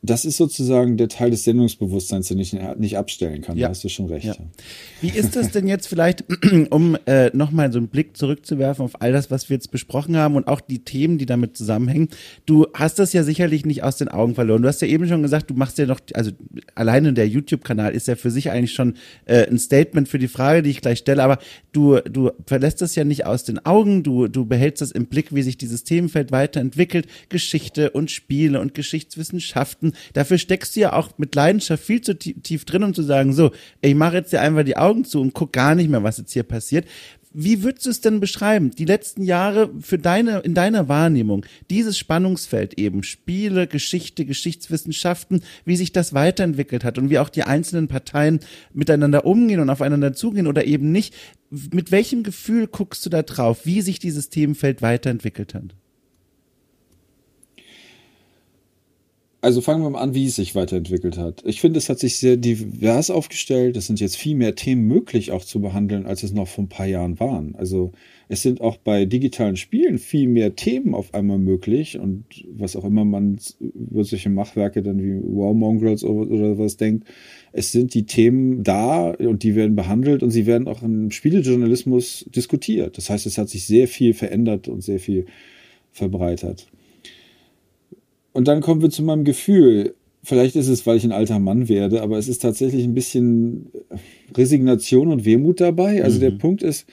das 0.06 0.26
ist 0.26 0.36
sozusagen 0.36 0.98
der 0.98 1.08
Teil 1.08 1.32
des 1.32 1.46
Sendungsbewusstseins, 1.46 2.28
den 2.28 2.38
ich 2.38 2.54
nicht 2.78 2.98
abstellen 2.98 3.42
kann. 3.42 3.58
Ja. 3.58 3.68
Da 3.68 3.70
hast 3.72 3.86
du 3.86 3.90
schon 3.90 4.08
recht. 4.08 4.26
Ja. 4.26 4.36
Wie 5.00 5.08
ist 5.08 5.38
das 5.38 5.52
denn 5.52 5.66
jetzt 5.66 5.88
vielleicht, 5.88 6.26
um 6.72 6.98
äh, 7.06 7.30
nochmal 7.34 7.72
so 7.72 7.78
einen 7.78 7.88
Blick 7.88 8.18
zurückzuwerfen 8.18 8.84
auf 8.84 9.02
all 9.02 9.14
das, 9.14 9.32
was 9.32 9.50
wir 9.50 9.56
jetzt 9.56 9.72
besprochen 9.72 10.18
haben 10.18 10.36
und 10.36 10.48
auch 10.48 10.60
die 10.60 10.80
Themen, 10.80 11.18
die 11.18 11.26
damit 11.26 11.56
zusammenhängen? 11.56 12.10
Du 12.46 12.68
hast 12.74 13.00
das 13.00 13.14
ja 13.14 13.24
sicherlich 13.24 13.66
nicht 13.66 13.84
aus 13.84 13.96
den 13.96 14.10
Augen 14.10 14.36
verloren. 14.36 14.62
Du 14.62 14.68
hast 14.68 14.82
ja 14.82 14.90
eben 14.90 15.08
schon 15.08 15.22
gesagt, 15.22 15.50
du 15.50 15.54
machst 15.54 15.78
ja 15.78 15.86
noch, 15.86 16.02
also 16.14 16.32
alleine 16.76 17.14
der 17.14 17.30
YouTube-Kanal 17.30 17.94
ist 17.94 18.10
ja 18.10 18.18
für 18.18 18.30
sich 18.30 18.52
eigentlich 18.52 18.74
schon 18.74 18.96
äh, 19.24 19.48
ein 19.48 19.58
Statement 19.58 20.10
für 20.10 20.20
die 20.20 20.28
Frage, 20.28 20.64
die 20.64 20.70
ich 20.70 20.82
gleich 20.82 21.00
stelle, 21.00 21.24
aber 21.24 21.40
du, 21.72 22.00
du 22.02 22.32
verlässt 22.46 22.82
das 22.82 22.96
ja 22.96 23.06
nicht 23.06 23.26
aus 23.26 23.46
den 23.46 23.66
Augen, 23.66 24.04
du, 24.04 24.28
du 24.28 24.46
behältst 24.46 24.82
das 24.82 24.92
im 24.92 25.06
Blick, 25.06 25.34
wie 25.34 25.44
sich 25.44 25.58
dieses 25.58 25.86
Themenfeld 25.86 26.34
weiterentwickelt, 26.34 27.08
Geschichte 27.30 27.92
und 27.92 28.12
Spiele 28.12 28.60
und 28.60 28.74
Geschichtswissenschaften 28.74 29.93
dafür 30.14 30.38
steckst 30.38 30.76
du 30.76 30.82
ja 30.82 30.94
auch 30.94 31.12
mit 31.18 31.36
Leidenschaft 31.36 31.84
viel 31.84 32.02
zu 32.02 32.18
tief 32.18 32.66
drin, 32.66 32.84
um 32.84 32.94
zu 32.94 33.04
sagen, 33.04 33.34
so, 33.34 33.52
ich 33.82 33.96
mache 33.96 34.18
jetzt 34.18 34.32
hier 34.32 34.42
einfach 34.42 34.64
die 34.64 34.78
Augen 34.78 35.06
zu 35.06 35.22
und 35.22 35.34
guck 35.34 35.54
gar 35.54 35.76
nicht 35.76 35.90
mehr, 35.90 36.04
was 36.04 36.18
jetzt 36.18 36.34
hier 36.34 36.44
passiert. 36.44 36.86
Wie 37.36 37.64
würdest 37.64 37.88
du 37.88 37.90
es 37.90 38.00
denn 38.00 38.20
beschreiben? 38.20 38.70
Die 38.72 38.86
letzten 38.86 39.24
Jahre 39.24 39.72
für 39.80 39.98
deine, 39.98 40.40
in 40.42 40.54
deiner 40.54 40.88
Wahrnehmung, 40.88 41.48
dieses 41.72 41.98
Spannungsfeld 41.98 42.78
eben, 42.78 43.02
Spiele, 43.02 43.66
Geschichte, 43.66 44.24
Geschichtswissenschaften, 44.24 45.42
wie 45.66 45.76
sich 45.76 45.92
das 45.92 46.14
weiterentwickelt 46.14 46.84
hat 46.84 47.00
und 47.00 47.10
wie 47.10 47.18
auch 47.18 47.30
die 47.30 47.44
einzelnen 47.44 47.88
Parteien 47.88 48.40
miteinander 48.72 49.26
umgehen 49.26 49.60
und 49.60 49.72
aufeinander 49.72 50.14
zugehen 50.14 50.46
oder 50.46 50.66
eben 50.66 50.92
nicht. 50.92 51.16
Mit 51.50 51.92
welchem 51.92 52.22
Gefühl 52.22 52.68
guckst 52.68 53.04
du 53.04 53.10
da 53.10 53.24
drauf, 53.24 53.66
wie 53.66 53.82
sich 53.82 53.98
dieses 53.98 54.30
Themenfeld 54.30 54.84
weiterentwickelt 54.84 55.56
hat? 55.56 55.76
Also 59.44 59.60
fangen 59.60 59.84
wir 59.84 59.90
mal 59.90 60.00
an, 60.00 60.14
wie 60.14 60.28
es 60.28 60.38
sich 60.38 60.56
weiterentwickelt 60.56 61.18
hat. 61.18 61.44
Ich 61.46 61.60
finde, 61.60 61.78
es 61.78 61.90
hat 61.90 62.00
sich 62.00 62.16
sehr 62.16 62.38
divers 62.38 63.10
aufgestellt. 63.10 63.76
Es 63.76 63.88
sind 63.88 64.00
jetzt 64.00 64.16
viel 64.16 64.38
mehr 64.38 64.56
Themen 64.56 64.88
möglich 64.88 65.34
auch 65.34 65.44
zu 65.44 65.60
behandeln, 65.60 66.06
als 66.06 66.24
es 66.24 66.32
noch 66.32 66.48
vor 66.48 66.64
ein 66.64 66.70
paar 66.70 66.86
Jahren 66.86 67.20
waren. 67.20 67.54
Also 67.56 67.92
es 68.30 68.42
sind 68.42 68.62
auch 68.62 68.78
bei 68.78 69.04
digitalen 69.04 69.58
Spielen 69.58 69.98
viel 69.98 70.30
mehr 70.30 70.56
Themen 70.56 70.96
auf 70.96 71.14
einmal 71.14 71.40
möglich 71.40 72.00
und 72.00 72.24
was 72.56 72.78
auch 72.78 72.86
immer 72.86 73.04
man 73.04 73.38
über 73.60 74.06
solche 74.06 74.30
Machwerke 74.30 74.82
dann 74.82 75.04
wie 75.04 75.20
Wow 75.22 75.54
Mongrels 75.54 76.06
oder 76.06 76.58
was 76.58 76.78
denkt. 76.78 77.06
Es 77.52 77.74
sind 77.74 77.96
die 77.96 78.06
Themen 78.06 78.64
da 78.64 79.10
und 79.10 79.44
die 79.44 79.56
werden 79.56 79.76
behandelt 79.76 80.24
und 80.24 80.32
sie 80.32 80.46
werden 80.46 80.70
auch 80.70 80.84
im 80.84 81.12
Spielejournalismus 81.12 82.24
diskutiert. 82.34 82.98
Das 82.98 83.10
heißt, 83.10 83.26
es 83.26 83.38
hat 83.38 83.50
sich 83.50 83.68
sehr 83.68 83.90
viel 83.90 84.14
verändert 84.14 84.70
und 84.70 84.86
sehr 84.86 85.02
viel 85.02 85.26
verbreitert. 85.92 86.68
Und 88.34 88.48
dann 88.48 88.62
kommen 88.62 88.82
wir 88.82 88.90
zu 88.90 89.04
meinem 89.04 89.24
Gefühl. 89.24 89.96
Vielleicht 90.24 90.56
ist 90.56 90.68
es, 90.68 90.86
weil 90.86 90.98
ich 90.98 91.04
ein 91.04 91.12
alter 91.12 91.40
Mann 91.40 91.70
werde, 91.70 92.02
aber 92.02 92.18
es 92.18 92.28
ist 92.28 92.42
tatsächlich 92.42 92.84
ein 92.84 92.94
bisschen 92.94 93.68
Resignation 94.36 95.10
und 95.10 95.26
Wehmut 95.26 95.62
dabei. 95.62 96.04
Also 96.04 96.18
mhm. 96.18 96.22
der 96.22 96.32
Punkt 96.32 96.64
ist, 96.64 96.88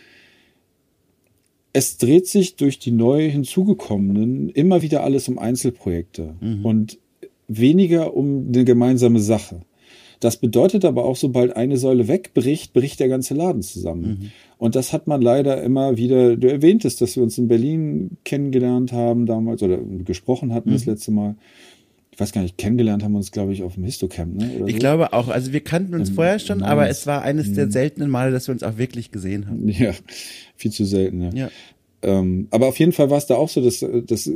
es 1.72 1.98
dreht 1.98 2.26
sich 2.26 2.56
durch 2.56 2.78
die 2.78 2.90
neu 2.90 3.30
hinzugekommenen 3.30 4.48
immer 4.50 4.82
wieder 4.82 5.04
alles 5.04 5.28
um 5.28 5.38
Einzelprojekte 5.38 6.34
mhm. 6.40 6.64
und 6.64 6.98
weniger 7.46 8.14
um 8.14 8.48
eine 8.48 8.64
gemeinsame 8.64 9.20
Sache. 9.20 9.62
Das 10.20 10.36
bedeutet 10.36 10.84
aber 10.84 11.06
auch, 11.06 11.16
sobald 11.16 11.56
eine 11.56 11.78
Säule 11.78 12.06
wegbricht, 12.06 12.74
bricht 12.74 13.00
der 13.00 13.08
ganze 13.08 13.34
Laden 13.34 13.62
zusammen. 13.62 14.02
Mhm. 14.02 14.30
Und 14.58 14.76
das 14.76 14.92
hat 14.92 15.06
man 15.06 15.22
leider 15.22 15.62
immer 15.62 15.96
wieder, 15.96 16.36
du 16.36 16.50
erwähntest, 16.50 17.00
dass 17.00 17.16
wir 17.16 17.22
uns 17.22 17.38
in 17.38 17.48
Berlin 17.48 18.18
kennengelernt 18.24 18.92
haben 18.92 19.24
damals 19.24 19.62
oder 19.62 19.78
gesprochen 20.04 20.52
hatten 20.52 20.68
mhm. 20.68 20.74
das 20.74 20.84
letzte 20.84 21.10
Mal. 21.10 21.36
Ich 22.12 22.20
weiß 22.20 22.32
gar 22.32 22.42
nicht, 22.42 22.58
kennengelernt 22.58 23.02
haben 23.02 23.12
wir 23.12 23.18
uns, 23.18 23.32
glaube 23.32 23.54
ich, 23.54 23.62
auf 23.62 23.74
dem 23.74 23.84
Histocamp, 23.84 24.36
ne? 24.36 24.50
Oder 24.58 24.66
ich 24.66 24.74
so? 24.74 24.78
glaube 24.78 25.14
auch. 25.14 25.28
Also 25.28 25.54
wir 25.54 25.60
kannten 25.60 25.94
uns 25.94 26.10
Im, 26.10 26.16
vorher 26.16 26.38
schon, 26.38 26.62
aber 26.62 26.90
es 26.90 27.06
war 27.06 27.22
eines 27.22 27.54
der 27.54 27.66
mhm. 27.66 27.70
seltenen 27.70 28.10
Male, 28.10 28.30
dass 28.30 28.46
wir 28.46 28.52
uns 28.52 28.62
auch 28.62 28.76
wirklich 28.76 29.10
gesehen 29.10 29.48
haben. 29.48 29.66
Ja, 29.68 29.92
viel 30.56 30.70
zu 30.70 30.84
selten, 30.84 31.22
ja. 31.22 31.30
ja. 31.32 31.50
Ähm, 32.02 32.48
aber 32.50 32.68
auf 32.68 32.78
jeden 32.78 32.92
Fall 32.92 33.10
war 33.10 33.18
es 33.18 33.26
da 33.26 33.36
auch 33.36 33.48
so, 33.48 33.60
dass 33.60 33.80
das, 33.80 34.30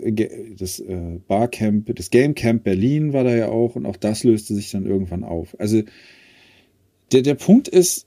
das 0.59 0.81
äh, 0.81 1.19
Barcamp, 1.27 1.95
das 1.95 2.11
Gamecamp 2.11 2.63
Berlin 2.63 3.13
war 3.13 3.25
da 3.25 3.35
ja 3.35 3.49
auch 3.49 3.75
und 3.75 3.87
auch 3.87 3.97
das 3.97 4.23
löste 4.23 4.55
sich 4.55 4.71
dann 4.71 4.87
irgendwann 4.87 5.25
auf. 5.25 5.57
Also 5.59 5.83
der, 7.13 7.23
der 7.23 7.35
Punkt 7.35 7.69
ist, 7.69 8.07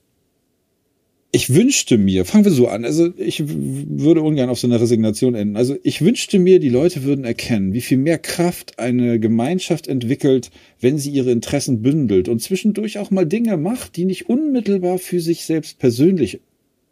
ich 1.32 1.54
wünschte 1.54 1.98
mir, 1.98 2.24
fangen 2.24 2.46
wir 2.46 2.52
so 2.52 2.68
an, 2.68 2.86
also 2.86 3.10
ich 3.18 3.44
würde 3.48 4.22
ungern 4.22 4.50
auf 4.50 4.60
so 4.60 4.68
eine 4.68 4.80
Resignation 4.80 5.36
enden. 5.36 5.58
Also 5.58 5.76
ich 5.84 6.02
wünschte 6.02 6.40
mir, 6.40 6.60
die 6.60 6.70
Leute 6.70 7.04
würden 7.04 7.26
erkennen, 7.26 7.74
wie 7.74 7.82
viel 7.82 7.98
mehr 7.98 8.18
Kraft 8.18 8.80
eine 8.80 9.20
Gemeinschaft 9.20 9.88
entwickelt, 9.88 10.52
wenn 10.80 10.98
sie 10.98 11.12
ihre 11.12 11.32
Interessen 11.32 11.82
bündelt 11.82 12.30
und 12.30 12.42
zwischendurch 12.42 12.98
auch 12.98 13.12
mal 13.12 13.26
Dinge 13.26 13.58
macht, 13.58 13.98
die 13.98 14.06
nicht 14.06 14.30
unmittelbar 14.30 15.00
für 15.00 15.20
sich 15.20 15.44
selbst 15.44 15.80
persönlich 15.80 16.40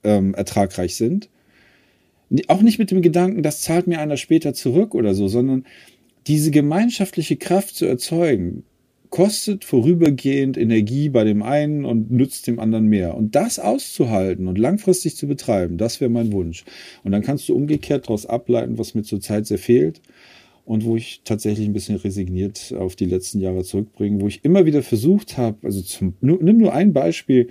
ähm, 0.04 0.34
ertragreich 0.34 0.96
sind, 0.96 1.30
auch 2.48 2.62
nicht 2.62 2.80
mit 2.80 2.92
dem 2.92 3.02
Gedanken, 3.02 3.44
das 3.44 3.62
zahlt 3.62 3.88
mir 3.88 4.00
einer 4.00 4.18
später 4.18 4.54
zurück 4.54 4.96
oder 4.96 5.14
so, 5.14 5.28
sondern 5.28 5.66
diese 6.28 6.52
gemeinschaftliche 6.52 7.38
Kraft 7.38 7.76
zu 7.76 7.86
erzeugen, 7.86 8.64
kostet 9.10 9.64
vorübergehend 9.64 10.58
Energie 10.58 11.10
bei 11.10 11.24
dem 11.24 11.44
einen 11.44 11.86
und 11.86 12.12
nützt 12.12 12.48
dem 12.48 12.60
anderen 12.60 12.88
mehr. 12.88 13.16
Und 13.16 13.36
das 13.36 13.60
auszuhalten 13.60 14.48
und 14.48 14.58
langfristig 14.58 15.16
zu 15.16 15.28
betreiben, 15.28 15.78
das 15.78 16.02
wäre 16.02 16.12
mein 16.12 16.34
Wunsch. 16.34 16.66
Und 17.04 17.12
dann 17.12 17.22
kannst 17.22 17.48
du 17.48 17.56
umgekehrt 17.56 18.06
daraus 18.06 18.26
ableiten, 18.26 18.78
was 18.78 18.94
mir 18.94 19.04
zurzeit 19.04 19.46
sehr 19.46 19.60
fehlt 19.60 20.02
und 20.66 20.84
wo 20.84 20.98
ich 20.98 21.22
tatsächlich 21.24 21.68
ein 21.68 21.74
bisschen 21.74 21.96
resigniert 21.96 22.74
auf 22.78 22.96
die 22.96 23.06
letzten 23.06 23.40
Jahre 23.40 23.64
zurückbringe, 23.64 24.20
wo 24.20 24.28
ich 24.28 24.44
immer 24.44 24.66
wieder 24.66 24.82
versucht 24.84 25.38
habe, 25.38 25.60
also 25.64 25.82
zum, 25.82 26.16
nimm 26.20 26.58
nur 26.58 26.74
ein 26.74 26.92
Beispiel, 26.92 27.50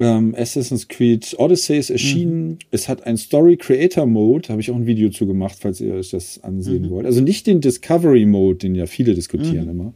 ähm, 0.00 0.34
Assassin's 0.36 0.88
Creed 0.88 1.36
Odyssey 1.38 1.78
ist 1.78 1.90
erschienen. 1.90 2.48
Mhm. 2.48 2.58
Es 2.70 2.88
hat 2.88 3.06
ein 3.06 3.18
Story 3.18 3.56
Creator 3.58 4.06
Mode, 4.06 4.48
habe 4.48 4.60
ich 4.60 4.70
auch 4.70 4.76
ein 4.76 4.86
Video 4.86 5.10
zu 5.10 5.26
gemacht, 5.26 5.58
falls 5.60 5.80
ihr 5.80 5.94
euch 5.94 6.10
das 6.10 6.42
ansehen 6.42 6.84
mhm. 6.84 6.90
wollt. 6.90 7.06
Also 7.06 7.20
nicht 7.20 7.46
den 7.46 7.60
Discovery 7.60 8.24
Mode, 8.24 8.58
den 8.58 8.74
ja 8.74 8.86
viele 8.86 9.14
diskutieren 9.14 9.64
mhm. 9.64 9.70
immer, 9.70 9.94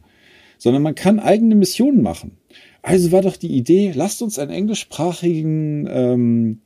sondern 0.59 0.83
man 0.83 0.93
kann 0.93 1.19
eigene 1.19 1.55
Missionen 1.55 2.03
machen. 2.03 2.37
Also 2.83 3.11
war 3.11 3.23
doch 3.23 3.35
die 3.35 3.51
Idee, 3.51 3.93
lasst 3.95 4.21
uns 4.21 4.37
einen 4.37 4.51
englischsprachigen 4.51 5.89
ähm, 5.91 6.59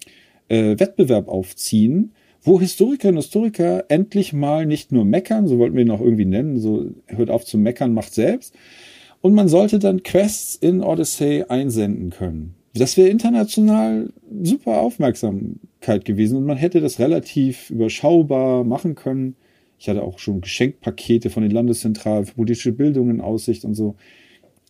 äh, 0.49 0.77
Wettbewerb 0.77 1.29
aufziehen, 1.29 2.11
wo 2.41 2.59
Historiker 2.59 3.09
und 3.09 3.15
Historiker 3.15 3.85
endlich 3.87 4.33
mal 4.33 4.65
nicht 4.65 4.91
nur 4.91 5.05
meckern, 5.05 5.47
so 5.47 5.59
wollten 5.59 5.75
wir 5.75 5.83
ihn 5.83 5.91
auch 5.91 6.01
irgendwie 6.01 6.25
nennen, 6.25 6.59
so 6.59 6.87
hört 7.07 7.29
auf 7.29 7.45
zu 7.45 7.57
meckern, 7.57 7.93
macht 7.93 8.13
selbst. 8.13 8.53
Und 9.21 9.33
man 9.33 9.47
sollte 9.47 9.79
dann 9.79 10.03
Quests 10.03 10.55
in 10.55 10.81
Odyssey 10.81 11.45
einsenden 11.47 12.09
können. 12.09 12.55
Das 12.73 12.97
wäre 12.97 13.09
international 13.09 14.13
super 14.43 14.79
Aufmerksamkeit 14.79 16.05
gewesen 16.05 16.37
und 16.37 16.45
man 16.45 16.57
hätte 16.57 16.81
das 16.81 16.99
relativ 16.99 17.69
überschaubar 17.69 18.63
machen 18.63 18.95
können. 18.95 19.35
Ich 19.79 19.89
hatte 19.89 20.03
auch 20.03 20.19
schon 20.19 20.41
Geschenkpakete 20.41 21.29
von 21.29 21.43
den 21.43 21.51
Landeszentralen 21.51 22.25
für 22.25 22.35
politische 22.35 22.73
Bildung 22.73 23.09
in 23.09 23.21
Aussicht 23.21 23.65
und 23.65 23.75
so. 23.75 23.95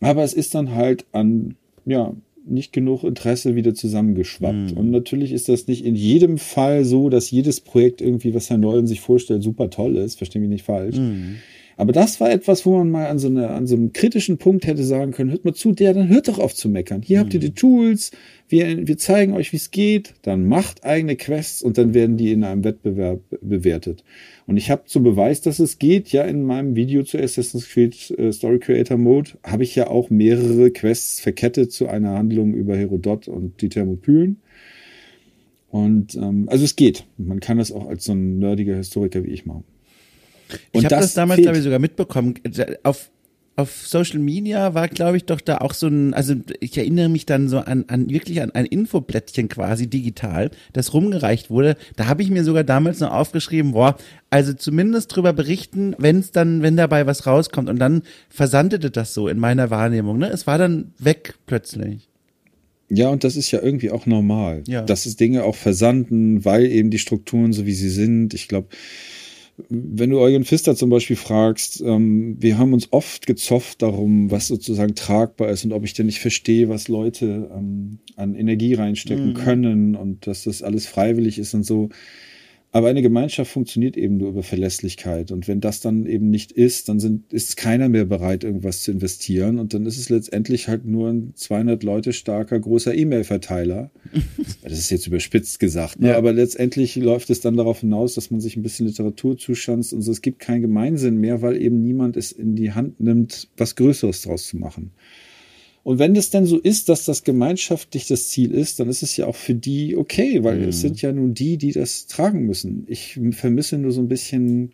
Aber 0.00 0.22
es 0.22 0.32
ist 0.32 0.54
dann 0.54 0.74
halt 0.74 1.04
an, 1.12 1.56
ja, 1.84 2.14
nicht 2.46 2.72
genug 2.72 3.04
Interesse 3.04 3.54
wieder 3.54 3.74
zusammengeschwappt. 3.74 4.72
Mhm. 4.72 4.76
Und 4.76 4.90
natürlich 4.90 5.32
ist 5.32 5.48
das 5.48 5.66
nicht 5.66 5.84
in 5.84 5.94
jedem 5.94 6.38
Fall 6.38 6.84
so, 6.84 7.10
dass 7.10 7.30
jedes 7.30 7.60
Projekt 7.60 8.00
irgendwie, 8.00 8.34
was 8.34 8.48
Herr 8.48 8.58
Nollen 8.58 8.86
sich 8.86 9.00
vorstellt, 9.00 9.42
super 9.42 9.68
toll 9.68 9.96
ist. 9.96 10.16
Verstehe 10.16 10.40
mich 10.40 10.50
nicht 10.50 10.64
falsch. 10.64 10.96
Mhm. 10.96 11.36
Aber 11.80 11.92
das 11.92 12.20
war 12.20 12.30
etwas, 12.30 12.66
wo 12.66 12.76
man 12.76 12.90
mal 12.90 13.06
an 13.06 13.18
so, 13.18 13.28
eine, 13.28 13.48
an 13.48 13.66
so 13.66 13.74
einem 13.74 13.94
kritischen 13.94 14.36
Punkt 14.36 14.66
hätte 14.66 14.84
sagen 14.84 15.12
können, 15.12 15.30
hört 15.30 15.46
mal 15.46 15.54
zu, 15.54 15.72
der, 15.72 15.94
dann 15.94 16.10
hört 16.10 16.28
doch 16.28 16.38
auf 16.38 16.54
zu 16.54 16.68
meckern. 16.68 17.00
Hier 17.00 17.16
mhm. 17.16 17.20
habt 17.22 17.32
ihr 17.32 17.40
die 17.40 17.54
Tools, 17.54 18.10
wir, 18.50 18.86
wir 18.86 18.98
zeigen 18.98 19.32
euch, 19.32 19.52
wie 19.52 19.56
es 19.56 19.70
geht, 19.70 20.12
dann 20.20 20.46
macht 20.46 20.84
eigene 20.84 21.16
Quests 21.16 21.62
und 21.62 21.78
dann 21.78 21.94
werden 21.94 22.18
die 22.18 22.32
in 22.32 22.44
einem 22.44 22.64
Wettbewerb 22.64 23.22
bewertet. 23.40 24.04
Und 24.46 24.58
ich 24.58 24.70
habe 24.70 24.82
zum 24.84 25.04
Beweis, 25.04 25.40
dass 25.40 25.58
es 25.58 25.78
geht, 25.78 26.12
ja 26.12 26.24
in 26.24 26.42
meinem 26.42 26.76
Video 26.76 27.02
zu 27.02 27.16
Assassin's 27.16 27.66
Creed 27.66 28.10
äh, 28.10 28.30
Story 28.30 28.58
Creator 28.58 28.98
Mode, 28.98 29.30
habe 29.42 29.62
ich 29.62 29.74
ja 29.74 29.86
auch 29.86 30.10
mehrere 30.10 30.70
Quests 30.72 31.20
verkettet 31.20 31.72
zu 31.72 31.88
einer 31.88 32.10
Handlung 32.10 32.52
über 32.52 32.76
Herodot 32.76 33.26
und 33.26 33.62
die 33.62 33.70
Thermopylen. 33.70 34.42
Und 35.70 36.14
ähm, 36.14 36.46
also 36.50 36.62
es 36.62 36.76
geht. 36.76 37.06
Man 37.16 37.40
kann 37.40 37.56
das 37.56 37.72
auch 37.72 37.88
als 37.88 38.04
so 38.04 38.12
ein 38.12 38.38
nerdiger 38.38 38.76
Historiker 38.76 39.24
wie 39.24 39.30
ich 39.30 39.46
machen. 39.46 39.64
Und 40.72 40.80
ich 40.80 40.84
habe 40.84 40.96
das, 40.96 41.06
das 41.06 41.14
damals, 41.14 41.40
glaube 41.40 41.58
ich, 41.58 41.64
sogar 41.64 41.78
mitbekommen. 41.78 42.34
Auf, 42.82 43.10
auf 43.56 43.86
Social 43.86 44.18
Media 44.18 44.74
war, 44.74 44.88
glaube 44.88 45.16
ich, 45.16 45.24
doch 45.24 45.40
da 45.40 45.58
auch 45.58 45.74
so 45.74 45.86
ein, 45.88 46.14
also 46.14 46.34
ich 46.60 46.76
erinnere 46.78 47.08
mich 47.08 47.26
dann 47.26 47.48
so 47.48 47.58
an, 47.58 47.84
an 47.88 48.08
wirklich 48.08 48.40
an 48.42 48.50
ein 48.52 48.66
Infoblättchen 48.66 49.48
quasi 49.48 49.86
digital, 49.88 50.50
das 50.72 50.94
rumgereicht 50.94 51.50
wurde. 51.50 51.76
Da 51.96 52.06
habe 52.06 52.22
ich 52.22 52.30
mir 52.30 52.44
sogar 52.44 52.64
damals 52.64 53.00
noch 53.00 53.12
aufgeschrieben, 53.12 53.72
boah, 53.72 53.96
also 54.30 54.52
zumindest 54.52 55.14
drüber 55.14 55.32
berichten, 55.32 55.94
wenn 55.98 56.20
es 56.20 56.32
dann, 56.32 56.62
wenn 56.62 56.76
dabei 56.76 57.06
was 57.06 57.26
rauskommt. 57.26 57.68
Und 57.68 57.78
dann 57.78 58.02
versandete 58.28 58.90
das 58.90 59.14
so 59.14 59.28
in 59.28 59.38
meiner 59.38 59.70
Wahrnehmung. 59.70 60.18
Ne? 60.18 60.30
Es 60.30 60.46
war 60.46 60.58
dann 60.58 60.92
weg 60.98 61.34
plötzlich. 61.46 62.08
Ja, 62.92 63.08
und 63.08 63.22
das 63.22 63.36
ist 63.36 63.52
ja 63.52 63.62
irgendwie 63.62 63.92
auch 63.92 64.06
normal, 64.06 64.64
ja. 64.66 64.82
dass 64.82 65.06
es 65.06 65.14
Dinge 65.14 65.44
auch 65.44 65.54
versanden, 65.54 66.44
weil 66.44 66.66
eben 66.66 66.90
die 66.90 66.98
Strukturen 66.98 67.52
so 67.52 67.64
wie 67.64 67.72
sie 67.72 67.88
sind. 67.88 68.34
Ich 68.34 68.48
glaube, 68.48 68.68
wenn 69.68 70.10
du 70.10 70.20
Eugen 70.20 70.44
Pfister 70.44 70.74
zum 70.74 70.90
Beispiel 70.90 71.16
fragst, 71.16 71.80
ähm, 71.80 72.36
wir 72.38 72.58
haben 72.58 72.72
uns 72.72 72.92
oft 72.92 73.26
gezofft 73.26 73.82
darum, 73.82 74.30
was 74.30 74.48
sozusagen 74.48 74.94
tragbar 74.94 75.50
ist 75.50 75.64
und 75.64 75.72
ob 75.72 75.84
ich 75.84 75.94
denn 75.94 76.06
nicht 76.06 76.20
verstehe, 76.20 76.68
was 76.68 76.88
Leute 76.88 77.50
ähm, 77.54 77.98
an 78.16 78.34
Energie 78.34 78.74
reinstecken 78.74 79.30
mhm. 79.30 79.34
können 79.34 79.96
und 79.96 80.26
dass 80.26 80.44
das 80.44 80.62
alles 80.62 80.86
freiwillig 80.86 81.38
ist 81.38 81.54
und 81.54 81.64
so. 81.64 81.90
Aber 82.72 82.88
eine 82.88 83.02
Gemeinschaft 83.02 83.50
funktioniert 83.50 83.96
eben 83.96 84.16
nur 84.16 84.28
über 84.28 84.44
Verlässlichkeit. 84.44 85.32
Und 85.32 85.48
wenn 85.48 85.60
das 85.60 85.80
dann 85.80 86.06
eben 86.06 86.30
nicht 86.30 86.52
ist, 86.52 86.88
dann 86.88 87.00
sind, 87.00 87.32
ist 87.32 87.56
keiner 87.56 87.88
mehr 87.88 88.04
bereit, 88.04 88.44
irgendwas 88.44 88.82
zu 88.82 88.92
investieren. 88.92 89.58
Und 89.58 89.74
dann 89.74 89.86
ist 89.86 89.98
es 89.98 90.08
letztendlich 90.08 90.68
halt 90.68 90.84
nur 90.84 91.08
ein 91.08 91.32
200 91.34 91.82
Leute 91.82 92.12
starker 92.12 92.60
großer 92.60 92.94
E-Mail-Verteiler. 92.94 93.90
das 94.62 94.72
ist 94.72 94.90
jetzt 94.90 95.08
überspitzt 95.08 95.58
gesagt. 95.58 95.98
Ne? 95.98 96.10
Ja. 96.10 96.16
Aber 96.16 96.32
letztendlich 96.32 96.94
läuft 96.94 97.30
es 97.30 97.40
dann 97.40 97.56
darauf 97.56 97.80
hinaus, 97.80 98.14
dass 98.14 98.30
man 98.30 98.40
sich 98.40 98.56
ein 98.56 98.62
bisschen 98.62 98.86
Literatur 98.86 99.36
zuschanzt 99.36 99.92
und 99.92 100.02
so. 100.02 100.12
Es 100.12 100.22
gibt 100.22 100.38
keinen 100.38 100.60
Gemeinsinn 100.60 101.16
mehr, 101.16 101.42
weil 101.42 101.60
eben 101.60 101.82
niemand 101.82 102.16
es 102.16 102.30
in 102.30 102.54
die 102.54 102.70
Hand 102.70 103.00
nimmt, 103.00 103.48
was 103.56 103.74
Größeres 103.74 104.22
draus 104.22 104.46
zu 104.46 104.56
machen. 104.58 104.92
Und 105.82 105.98
wenn 105.98 106.14
das 106.14 106.30
denn 106.30 106.44
so 106.44 106.58
ist, 106.58 106.88
dass 106.88 107.04
das 107.04 107.24
gemeinschaftlich 107.24 108.06
das 108.06 108.28
Ziel 108.28 108.52
ist, 108.52 108.80
dann 108.80 108.88
ist 108.88 109.02
es 109.02 109.16
ja 109.16 109.26
auch 109.26 109.36
für 109.36 109.54
die 109.54 109.96
okay, 109.96 110.44
weil 110.44 110.58
mhm. 110.58 110.68
es 110.68 110.80
sind 110.80 111.00
ja 111.00 111.10
nun 111.12 111.32
die, 111.32 111.56
die 111.56 111.72
das 111.72 112.06
tragen 112.06 112.44
müssen. 112.44 112.84
Ich 112.86 113.18
vermisse 113.32 113.78
nur 113.78 113.92
so 113.92 114.00
ein 114.00 114.08
bisschen, 114.08 114.72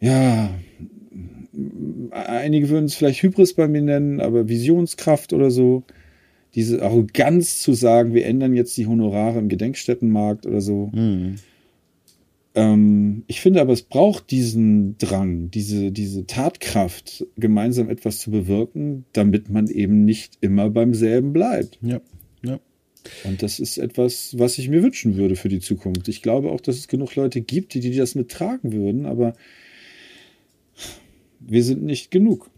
ja, 0.00 0.52
einige 2.10 2.70
würden 2.70 2.86
es 2.86 2.94
vielleicht 2.94 3.22
Hybris 3.22 3.54
bei 3.54 3.68
mir 3.68 3.82
nennen, 3.82 4.20
aber 4.20 4.48
Visionskraft 4.48 5.32
oder 5.32 5.50
so. 5.50 5.84
Diese 6.54 6.82
Arroganz 6.82 7.60
zu 7.60 7.72
sagen, 7.72 8.14
wir 8.14 8.26
ändern 8.26 8.54
jetzt 8.54 8.76
die 8.76 8.86
Honorare 8.86 9.38
im 9.38 9.48
Gedenkstättenmarkt 9.48 10.44
oder 10.44 10.60
so. 10.60 10.90
Mhm. 10.92 11.36
Ähm, 12.54 13.24
ich 13.28 13.40
finde 13.40 13.60
aber, 13.60 13.72
es 13.72 13.82
braucht 13.82 14.30
diesen 14.30 14.98
Drang, 14.98 15.50
diese, 15.50 15.90
diese 15.90 16.26
Tatkraft, 16.26 17.26
gemeinsam 17.36 17.88
etwas 17.88 18.18
zu 18.18 18.30
bewirken, 18.30 19.04
damit 19.12 19.48
man 19.48 19.68
eben 19.68 20.04
nicht 20.04 20.38
immer 20.40 20.68
beim 20.70 20.92
selben 20.94 21.32
bleibt. 21.32 21.78
Ja, 21.80 22.00
ja. 22.42 22.60
Und 23.24 23.42
das 23.42 23.58
ist 23.58 23.78
etwas, 23.78 24.38
was 24.38 24.58
ich 24.58 24.68
mir 24.68 24.82
wünschen 24.82 25.16
würde 25.16 25.34
für 25.34 25.48
die 25.48 25.60
Zukunft. 25.60 26.08
Ich 26.08 26.22
glaube 26.22 26.50
auch, 26.50 26.60
dass 26.60 26.76
es 26.76 26.88
genug 26.88 27.14
Leute 27.16 27.40
gibt, 27.40 27.74
die, 27.74 27.80
die 27.80 27.96
das 27.96 28.14
mittragen 28.14 28.72
würden, 28.72 29.06
aber 29.06 29.34
wir 31.40 31.64
sind 31.64 31.82
nicht 31.82 32.10
genug. 32.10 32.50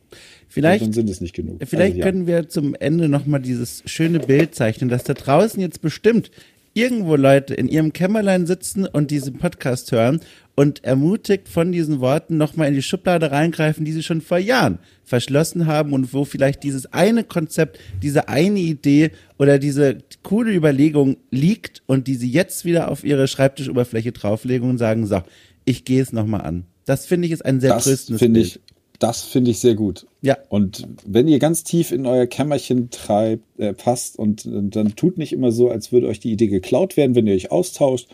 Vielleicht, 0.48 0.84
dann 0.84 0.92
sind 0.92 1.10
es 1.10 1.20
nicht 1.20 1.34
genug. 1.34 1.60
Vielleicht 1.66 1.94
also, 1.94 1.98
ja. 1.98 2.04
können 2.04 2.26
wir 2.26 2.48
zum 2.48 2.74
Ende 2.76 3.08
nochmal 3.08 3.40
dieses 3.40 3.82
schöne 3.86 4.20
Bild 4.20 4.54
zeichnen, 4.54 4.88
dass 4.88 5.02
da 5.02 5.14
draußen 5.14 5.60
jetzt 5.60 5.80
bestimmt 5.80 6.30
irgendwo 6.74 7.16
Leute 7.16 7.54
in 7.54 7.68
ihrem 7.68 7.92
Kämmerlein 7.92 8.46
sitzen 8.46 8.86
und 8.86 9.10
diesen 9.10 9.38
Podcast 9.38 9.92
hören 9.92 10.20
und 10.56 10.84
ermutigt 10.84 11.48
von 11.48 11.72
diesen 11.72 12.00
Worten 12.00 12.36
nochmal 12.36 12.68
in 12.68 12.74
die 12.74 12.82
Schublade 12.82 13.30
reingreifen, 13.30 13.84
die 13.84 13.92
sie 13.92 14.02
schon 14.02 14.20
vor 14.20 14.38
Jahren 14.38 14.78
verschlossen 15.04 15.66
haben 15.66 15.92
und 15.92 16.12
wo 16.12 16.24
vielleicht 16.24 16.62
dieses 16.62 16.92
eine 16.92 17.24
Konzept, 17.24 17.78
diese 18.02 18.28
eine 18.28 18.58
Idee 18.58 19.12
oder 19.38 19.58
diese 19.58 19.98
coole 20.22 20.52
Überlegung 20.52 21.16
liegt 21.30 21.82
und 21.86 22.06
die 22.08 22.16
sie 22.16 22.30
jetzt 22.30 22.64
wieder 22.64 22.90
auf 22.90 23.04
ihre 23.04 23.28
Schreibtischoberfläche 23.28 24.12
drauflegen 24.12 24.68
und 24.68 24.78
sagen, 24.78 25.06
so, 25.06 25.22
ich 25.64 25.84
gehe 25.84 26.02
es 26.02 26.12
nochmal 26.12 26.42
an. 26.42 26.64
Das 26.84 27.06
finde 27.06 27.26
ich 27.26 27.32
ist 27.32 27.44
ein 27.44 27.60
sehr 27.60 27.74
das 27.74 27.84
tröstendes 27.84 28.20
Bild. 28.20 28.36
Ich 28.36 28.60
das 28.98 29.22
finde 29.22 29.50
ich 29.50 29.58
sehr 29.58 29.74
gut. 29.74 30.06
Ja. 30.22 30.38
Und 30.48 30.86
wenn 31.04 31.28
ihr 31.28 31.38
ganz 31.38 31.64
tief 31.64 31.90
in 31.90 32.06
euer 32.06 32.26
Kämmerchen 32.26 32.90
treibt, 32.90 33.42
äh, 33.58 33.72
passt 33.72 34.18
und, 34.18 34.46
und 34.46 34.76
dann 34.76 34.94
tut 34.94 35.18
nicht 35.18 35.32
immer 35.32 35.52
so, 35.52 35.68
als 35.68 35.92
würde 35.92 36.06
euch 36.06 36.20
die 36.20 36.32
Idee 36.32 36.46
geklaut 36.46 36.96
werden, 36.96 37.14
wenn 37.14 37.26
ihr 37.26 37.34
euch 37.34 37.50
austauscht. 37.50 38.08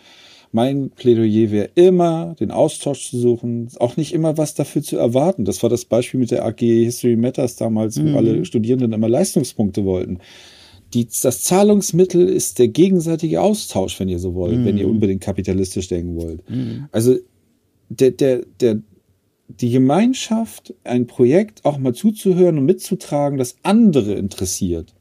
Mein 0.53 0.89
Plädoyer 0.89 1.51
wäre 1.51 1.69
immer, 1.75 2.35
den 2.39 2.51
Austausch 2.51 3.09
zu 3.09 3.17
suchen, 3.17 3.69
auch 3.79 3.95
nicht 3.95 4.13
immer 4.13 4.37
was 4.37 4.53
dafür 4.53 4.81
zu 4.81 4.97
erwarten. 4.97 5.45
Das 5.45 5.63
war 5.63 5.69
das 5.69 5.85
Beispiel 5.85 6.19
mit 6.19 6.31
der 6.31 6.45
AG 6.45 6.59
History 6.59 7.15
Matters 7.15 7.55
damals, 7.55 7.97
wo 7.97 8.09
mhm. 8.09 8.17
alle 8.17 8.45
Studierenden 8.45 8.91
immer 8.91 9.07
Leistungspunkte 9.07 9.85
wollten. 9.85 10.19
Die, 10.93 11.07
das 11.07 11.43
Zahlungsmittel 11.43 12.27
ist 12.27 12.59
der 12.59 12.67
gegenseitige 12.67 13.39
Austausch, 13.39 13.97
wenn 13.97 14.09
ihr 14.09 14.19
so 14.19 14.33
wollt, 14.33 14.57
mhm. 14.57 14.65
wenn 14.65 14.77
ihr 14.77 14.89
unbedingt 14.89 15.21
kapitalistisch 15.21 15.87
denken 15.87 16.17
wollt. 16.17 16.49
Mhm. 16.49 16.89
Also 16.91 17.15
der, 17.87 18.11
der, 18.11 18.41
der 18.59 18.81
die 19.59 19.71
Gemeinschaft, 19.71 20.73
ein 20.83 21.07
Projekt 21.07 21.65
auch 21.65 21.77
mal 21.77 21.93
zuzuhören 21.93 22.57
und 22.57 22.65
mitzutragen, 22.65 23.37
das 23.37 23.55
andere 23.63 24.13
interessiert, 24.13 24.93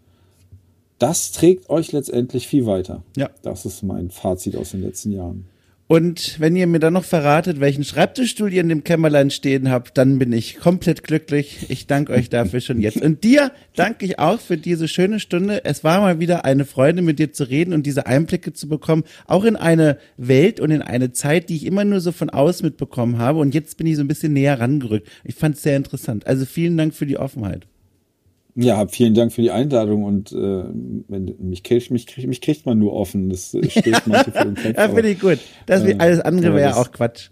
das 0.98 1.32
trägt 1.32 1.70
euch 1.70 1.92
letztendlich 1.92 2.46
viel 2.46 2.66
weiter. 2.66 3.02
Ja. 3.16 3.30
Das 3.42 3.64
ist 3.64 3.82
mein 3.82 4.10
Fazit 4.10 4.56
aus 4.56 4.72
den 4.72 4.82
letzten 4.82 5.12
Jahren. 5.12 5.46
Und 5.90 6.38
wenn 6.38 6.54
ihr 6.54 6.68
mir 6.68 6.78
dann 6.78 6.92
noch 6.92 7.02
verratet, 7.02 7.58
welchen 7.58 7.82
Schreibtischstuhl 7.82 8.52
ihr 8.52 8.60
in 8.60 8.68
dem 8.68 8.84
Kämmerlein 8.84 9.28
stehen 9.30 9.72
habt, 9.72 9.98
dann 9.98 10.20
bin 10.20 10.32
ich 10.32 10.56
komplett 10.56 11.02
glücklich. 11.02 11.66
Ich 11.68 11.88
danke 11.88 12.12
euch 12.12 12.28
dafür 12.28 12.60
schon 12.60 12.80
jetzt. 12.80 13.02
Und 13.02 13.24
dir 13.24 13.50
danke 13.74 14.04
ich 14.04 14.20
auch 14.20 14.38
für 14.38 14.56
diese 14.56 14.86
schöne 14.86 15.18
Stunde. 15.18 15.64
Es 15.64 15.82
war 15.82 16.00
mal 16.00 16.20
wieder 16.20 16.44
eine 16.44 16.64
Freude, 16.64 17.02
mit 17.02 17.18
dir 17.18 17.32
zu 17.32 17.42
reden 17.42 17.74
und 17.74 17.86
diese 17.86 18.06
Einblicke 18.06 18.52
zu 18.52 18.68
bekommen, 18.68 19.02
auch 19.26 19.42
in 19.42 19.56
eine 19.56 19.98
Welt 20.16 20.60
und 20.60 20.70
in 20.70 20.82
eine 20.82 21.10
Zeit, 21.10 21.48
die 21.48 21.56
ich 21.56 21.66
immer 21.66 21.84
nur 21.84 22.00
so 22.00 22.12
von 22.12 22.30
außen 22.30 22.64
mitbekommen 22.64 23.18
habe. 23.18 23.40
Und 23.40 23.52
jetzt 23.52 23.76
bin 23.76 23.88
ich 23.88 23.96
so 23.96 24.02
ein 24.02 24.08
bisschen 24.08 24.32
näher 24.32 24.60
rangerückt. 24.60 25.08
Ich 25.24 25.34
fand 25.34 25.56
es 25.56 25.64
sehr 25.64 25.76
interessant. 25.76 26.24
Also 26.24 26.44
vielen 26.44 26.76
Dank 26.76 26.94
für 26.94 27.06
die 27.06 27.18
Offenheit. 27.18 27.66
Ja, 28.62 28.86
vielen 28.88 29.14
Dank 29.14 29.32
für 29.32 29.40
die 29.40 29.50
Einladung 29.50 30.04
und 30.04 30.32
äh, 30.32 30.64
mich, 31.38 31.62
kriegt, 31.62 31.90
mich, 31.90 32.06
kriegt, 32.06 32.28
mich 32.28 32.42
kriegt 32.42 32.66
man 32.66 32.78
nur 32.78 32.92
offen. 32.92 33.30
Das 33.30 33.54
äh, 33.54 33.70
steht 33.70 34.06
manche 34.06 34.32
vor 34.32 34.44
dem 34.44 34.54
Kopf. 34.62 34.76
ja, 34.76 34.88
finde 34.88 35.08
ich 35.08 35.18
gut. 35.18 35.38
Das 35.64 35.82
äh, 35.82 35.96
alles 35.98 36.20
andere 36.20 36.54
wäre 36.54 36.70
ja 36.70 36.76
auch 36.76 36.92
Quatsch. 36.92 37.30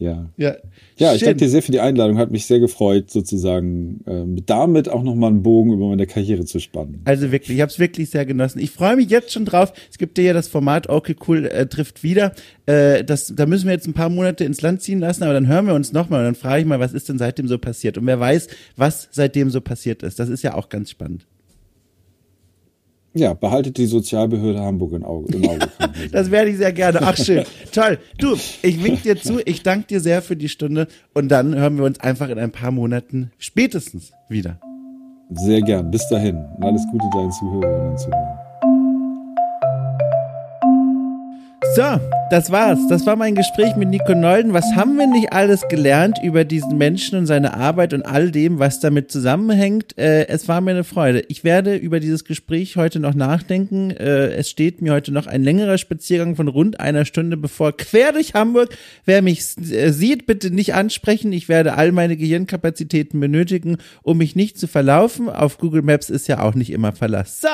Ja. 0.00 0.30
Ja, 0.38 0.56
ja 0.96 1.14
ich 1.14 1.20
danke 1.20 1.36
dir 1.36 1.48
sehr 1.50 1.62
für 1.62 1.72
die 1.72 1.80
Einladung. 1.80 2.16
Hat 2.16 2.30
mich 2.30 2.46
sehr 2.46 2.58
gefreut, 2.58 3.10
sozusagen 3.10 4.00
äh, 4.06 4.42
damit 4.46 4.88
auch 4.88 5.02
nochmal 5.02 5.30
einen 5.30 5.42
Bogen 5.42 5.74
über 5.74 5.88
meine 5.88 6.06
Karriere 6.06 6.46
zu 6.46 6.58
spannen. 6.58 7.02
Also 7.04 7.30
wirklich, 7.30 7.58
ich 7.58 7.60
habe 7.60 7.70
es 7.70 7.78
wirklich 7.78 8.08
sehr 8.08 8.24
genossen. 8.24 8.60
Ich 8.60 8.70
freue 8.70 8.96
mich 8.96 9.10
jetzt 9.10 9.30
schon 9.30 9.44
drauf. 9.44 9.74
Es 9.90 9.98
gibt 9.98 10.16
ja 10.16 10.32
das 10.32 10.48
Format 10.48 10.88
Okay 10.88 11.14
Cool 11.28 11.44
äh, 11.44 11.66
trifft 11.66 12.02
wieder. 12.02 12.32
Äh, 12.64 13.04
das, 13.04 13.34
da 13.36 13.44
müssen 13.44 13.66
wir 13.66 13.74
jetzt 13.74 13.86
ein 13.86 13.92
paar 13.92 14.08
Monate 14.08 14.44
ins 14.44 14.62
Land 14.62 14.80
ziehen 14.80 15.00
lassen, 15.00 15.22
aber 15.22 15.34
dann 15.34 15.46
hören 15.46 15.66
wir 15.66 15.74
uns 15.74 15.92
nochmal 15.92 16.20
und 16.20 16.24
dann 16.24 16.34
frage 16.34 16.62
ich 16.62 16.66
mal, 16.66 16.80
was 16.80 16.94
ist 16.94 17.10
denn 17.10 17.18
seitdem 17.18 17.46
so 17.46 17.58
passiert? 17.58 17.98
Und 17.98 18.06
wer 18.06 18.18
weiß, 18.18 18.48
was 18.76 19.08
seitdem 19.12 19.50
so 19.50 19.60
passiert 19.60 20.02
ist. 20.02 20.18
Das 20.18 20.30
ist 20.30 20.42
ja 20.42 20.54
auch 20.54 20.70
ganz 20.70 20.90
spannend. 20.90 21.26
Ja, 23.12 23.34
behaltet 23.34 23.76
die 23.76 23.86
Sozialbehörde 23.86 24.60
Hamburg 24.60 24.92
im 24.92 25.04
Auge. 25.04 25.34
Im 25.34 25.48
Auge 25.48 25.68
das 26.12 26.30
werde 26.30 26.50
ich 26.50 26.58
sehr 26.58 26.72
gerne. 26.72 27.00
Ach 27.02 27.16
schön. 27.16 27.44
Toll. 27.72 27.98
Du, 28.18 28.36
ich 28.62 28.84
wink 28.84 29.02
dir 29.02 29.20
zu. 29.20 29.40
Ich 29.44 29.62
danke 29.62 29.88
dir 29.88 30.00
sehr 30.00 30.22
für 30.22 30.36
die 30.36 30.48
Stunde. 30.48 30.86
Und 31.12 31.28
dann 31.28 31.54
hören 31.54 31.76
wir 31.76 31.84
uns 31.84 31.98
einfach 32.00 32.28
in 32.28 32.38
ein 32.38 32.52
paar 32.52 32.70
Monaten 32.70 33.32
spätestens 33.38 34.12
wieder. 34.28 34.60
Sehr 35.30 35.60
gern. 35.62 35.90
Bis 35.90 36.06
dahin. 36.08 36.36
Und 36.56 36.64
alles 36.64 36.82
Gute 36.92 37.06
deinen 37.12 37.32
Zuhörerinnen 37.32 37.90
und 37.90 37.98
Zuhörern. 37.98 38.49
So, 41.76 42.00
das 42.30 42.50
war's. 42.50 42.80
Das 42.88 43.06
war 43.06 43.14
mein 43.14 43.36
Gespräch 43.36 43.76
mit 43.76 43.90
Nico 43.90 44.12
Nolden. 44.12 44.52
Was 44.52 44.64
haben 44.74 44.98
wir 44.98 45.06
nicht 45.06 45.32
alles 45.32 45.68
gelernt 45.68 46.18
über 46.20 46.44
diesen 46.44 46.76
Menschen 46.78 47.16
und 47.16 47.26
seine 47.26 47.54
Arbeit 47.54 47.94
und 47.94 48.02
all 48.02 48.32
dem, 48.32 48.58
was 48.58 48.80
damit 48.80 49.12
zusammenhängt? 49.12 49.96
Äh, 49.96 50.26
es 50.26 50.48
war 50.48 50.60
mir 50.60 50.72
eine 50.72 50.82
Freude. 50.82 51.22
Ich 51.28 51.44
werde 51.44 51.76
über 51.76 52.00
dieses 52.00 52.24
Gespräch 52.24 52.76
heute 52.76 52.98
noch 52.98 53.14
nachdenken. 53.14 53.92
Äh, 53.92 54.32
es 54.32 54.50
steht 54.50 54.82
mir 54.82 54.92
heute 54.92 55.12
noch 55.12 55.28
ein 55.28 55.44
längerer 55.44 55.78
Spaziergang 55.78 56.34
von 56.34 56.48
rund 56.48 56.80
einer 56.80 57.04
Stunde 57.04 57.36
bevor. 57.36 57.76
Quer 57.76 58.12
durch 58.12 58.34
Hamburg. 58.34 58.76
Wer 59.04 59.22
mich 59.22 59.56
äh, 59.70 59.92
sieht, 59.92 60.26
bitte 60.26 60.50
nicht 60.50 60.74
ansprechen. 60.74 61.32
Ich 61.32 61.48
werde 61.48 61.74
all 61.74 61.92
meine 61.92 62.16
Gehirnkapazitäten 62.16 63.20
benötigen, 63.20 63.76
um 64.02 64.18
mich 64.18 64.34
nicht 64.34 64.58
zu 64.58 64.66
verlaufen. 64.66 65.28
Auf 65.28 65.58
Google 65.58 65.82
Maps 65.82 66.10
ist 66.10 66.26
ja 66.26 66.42
auch 66.42 66.56
nicht 66.56 66.70
immer 66.70 66.90
Verlass. 66.92 67.40
So, 67.40 67.48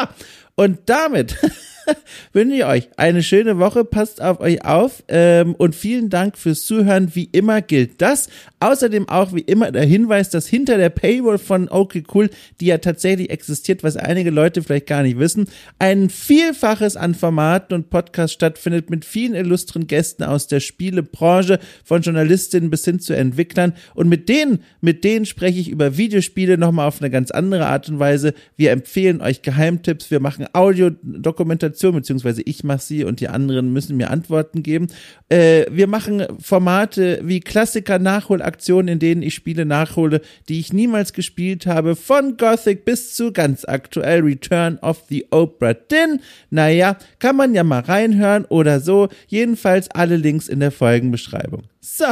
und 0.55 0.79
damit 0.87 1.37
wünsche 2.33 2.57
ich 2.57 2.65
euch 2.65 2.89
eine 2.97 3.23
schöne 3.23 3.59
Woche. 3.59 3.85
Passt 3.85 4.23
auf 4.23 4.41
euch 4.41 4.65
auf 4.65 5.03
ähm, 5.09 5.55
und 5.55 5.75
vielen 5.75 6.11
Dank 6.11 6.37
fürs 6.39 6.63
Zuhören. 6.63 7.15
Wie 7.15 7.29
immer 7.33 7.63
gilt 7.63 8.01
das. 8.03 8.29
Außerdem 8.59 9.09
auch 9.11 9.35
wie 9.35 9.41
immer 9.41 9.71
der 9.71 9.85
Hinweis, 9.85 10.31
dass 10.31 10.47
hinter 10.47 10.79
der 10.79 10.89
Paywall 10.89 11.37
von 11.37 11.69
Okay 11.69 12.03
Cool, 12.15 12.31
die 12.59 12.67
ja 12.67 12.79
tatsächlich 12.79 13.29
existiert, 13.29 13.85
was 13.85 13.99
einige 13.99 14.31
Leute 14.31 14.63
vielleicht 14.63 14.87
gar 14.87 15.03
nicht 15.03 15.19
wissen, 15.19 15.49
ein 15.79 16.09
Vielfaches 16.09 16.97
an 16.97 17.15
Formaten 17.15 17.75
und 17.75 17.91
Podcasts 17.91 18.33
stattfindet 18.33 18.89
mit 18.89 19.05
vielen 19.05 19.35
illustren 19.35 19.87
Gästen 19.87 20.23
aus 20.23 20.47
der 20.47 20.61
Spielebranche, 20.61 21.59
von 21.85 22.01
Journalistinnen 22.01 22.71
bis 22.71 22.87
hin 22.87 22.99
zu 22.99 23.15
Entwicklern. 23.15 23.75
Und 23.95 24.09
mit 24.09 24.31
denen, 24.31 24.61
mit 24.81 25.05
denen 25.05 25.27
spreche 25.27 25.61
ich 25.61 25.69
über 25.69 25.99
Videospiele 25.99 26.57
nochmal 26.57 26.89
auf 26.89 27.03
eine 27.03 27.11
ganz 27.11 27.31
andere 27.31 27.67
Art 27.67 27.91
und 27.91 27.99
Weise. 27.99 28.33
Wir 28.57 28.71
empfehlen 28.71 29.21
euch 29.21 29.43
Geheimtipps, 29.43 30.11
wir 30.11 30.21
machen 30.21 30.47
Audiodokumentation, 30.55 31.95
beziehungsweise 31.95 32.41
ich 32.41 32.65
mache 32.65 32.81
sie 32.81 33.05
und 33.05 33.21
die 33.21 33.29
anderen 33.29 33.71
müssen 33.75 33.99
mir 33.99 34.11
Antworten 34.11 34.63
geben. 34.63 34.87
Äh, 35.29 35.67
wir 35.71 35.89
machen 35.89 36.25
Formate 36.41 37.21
wie 37.23 37.41
Klassiker, 37.41 37.99
Nachholaktionen, 38.47 38.95
in 38.95 38.99
denen 38.99 39.23
ich 39.23 39.35
Spiele 39.35 39.65
nachhole, 39.65 40.21
die 40.49 40.61
ich 40.61 40.73
niemals 40.73 41.13
gespielt 41.13 41.67
habe, 41.67 41.97
von 41.97 42.37
Gothic 42.37 42.85
bis 42.85 43.15
zu 43.15 43.33
ganz 43.33 43.65
aktuell 43.65 44.21
Return 44.21 44.79
of 44.79 45.05
the 45.09 45.27
Oprah 45.31 45.75
Din. 45.75 46.21
Naja, 46.51 46.97
kann 47.19 47.37
man 47.37 47.55
ja 47.55 47.65
mal 47.65 47.81
reinhören 47.81 48.45
oder 48.45 48.81
so. 48.81 49.09
Jedenfalls 49.27 49.91
alle 49.91 50.17
Links 50.17 50.49
in 50.49 50.61
der 50.61 50.71
Folgenbeschreibung. 50.71 51.65
So, 51.81 52.07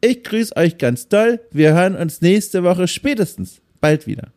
ich 0.00 0.22
grüße 0.22 0.56
euch 0.56 0.78
ganz 0.78 1.08
doll. 1.08 1.40
Wir 1.50 1.74
hören 1.74 1.96
uns 1.96 2.20
nächste 2.20 2.62
Woche 2.62 2.86
spätestens 2.86 3.60
bald 3.80 4.06
wieder. 4.06 4.32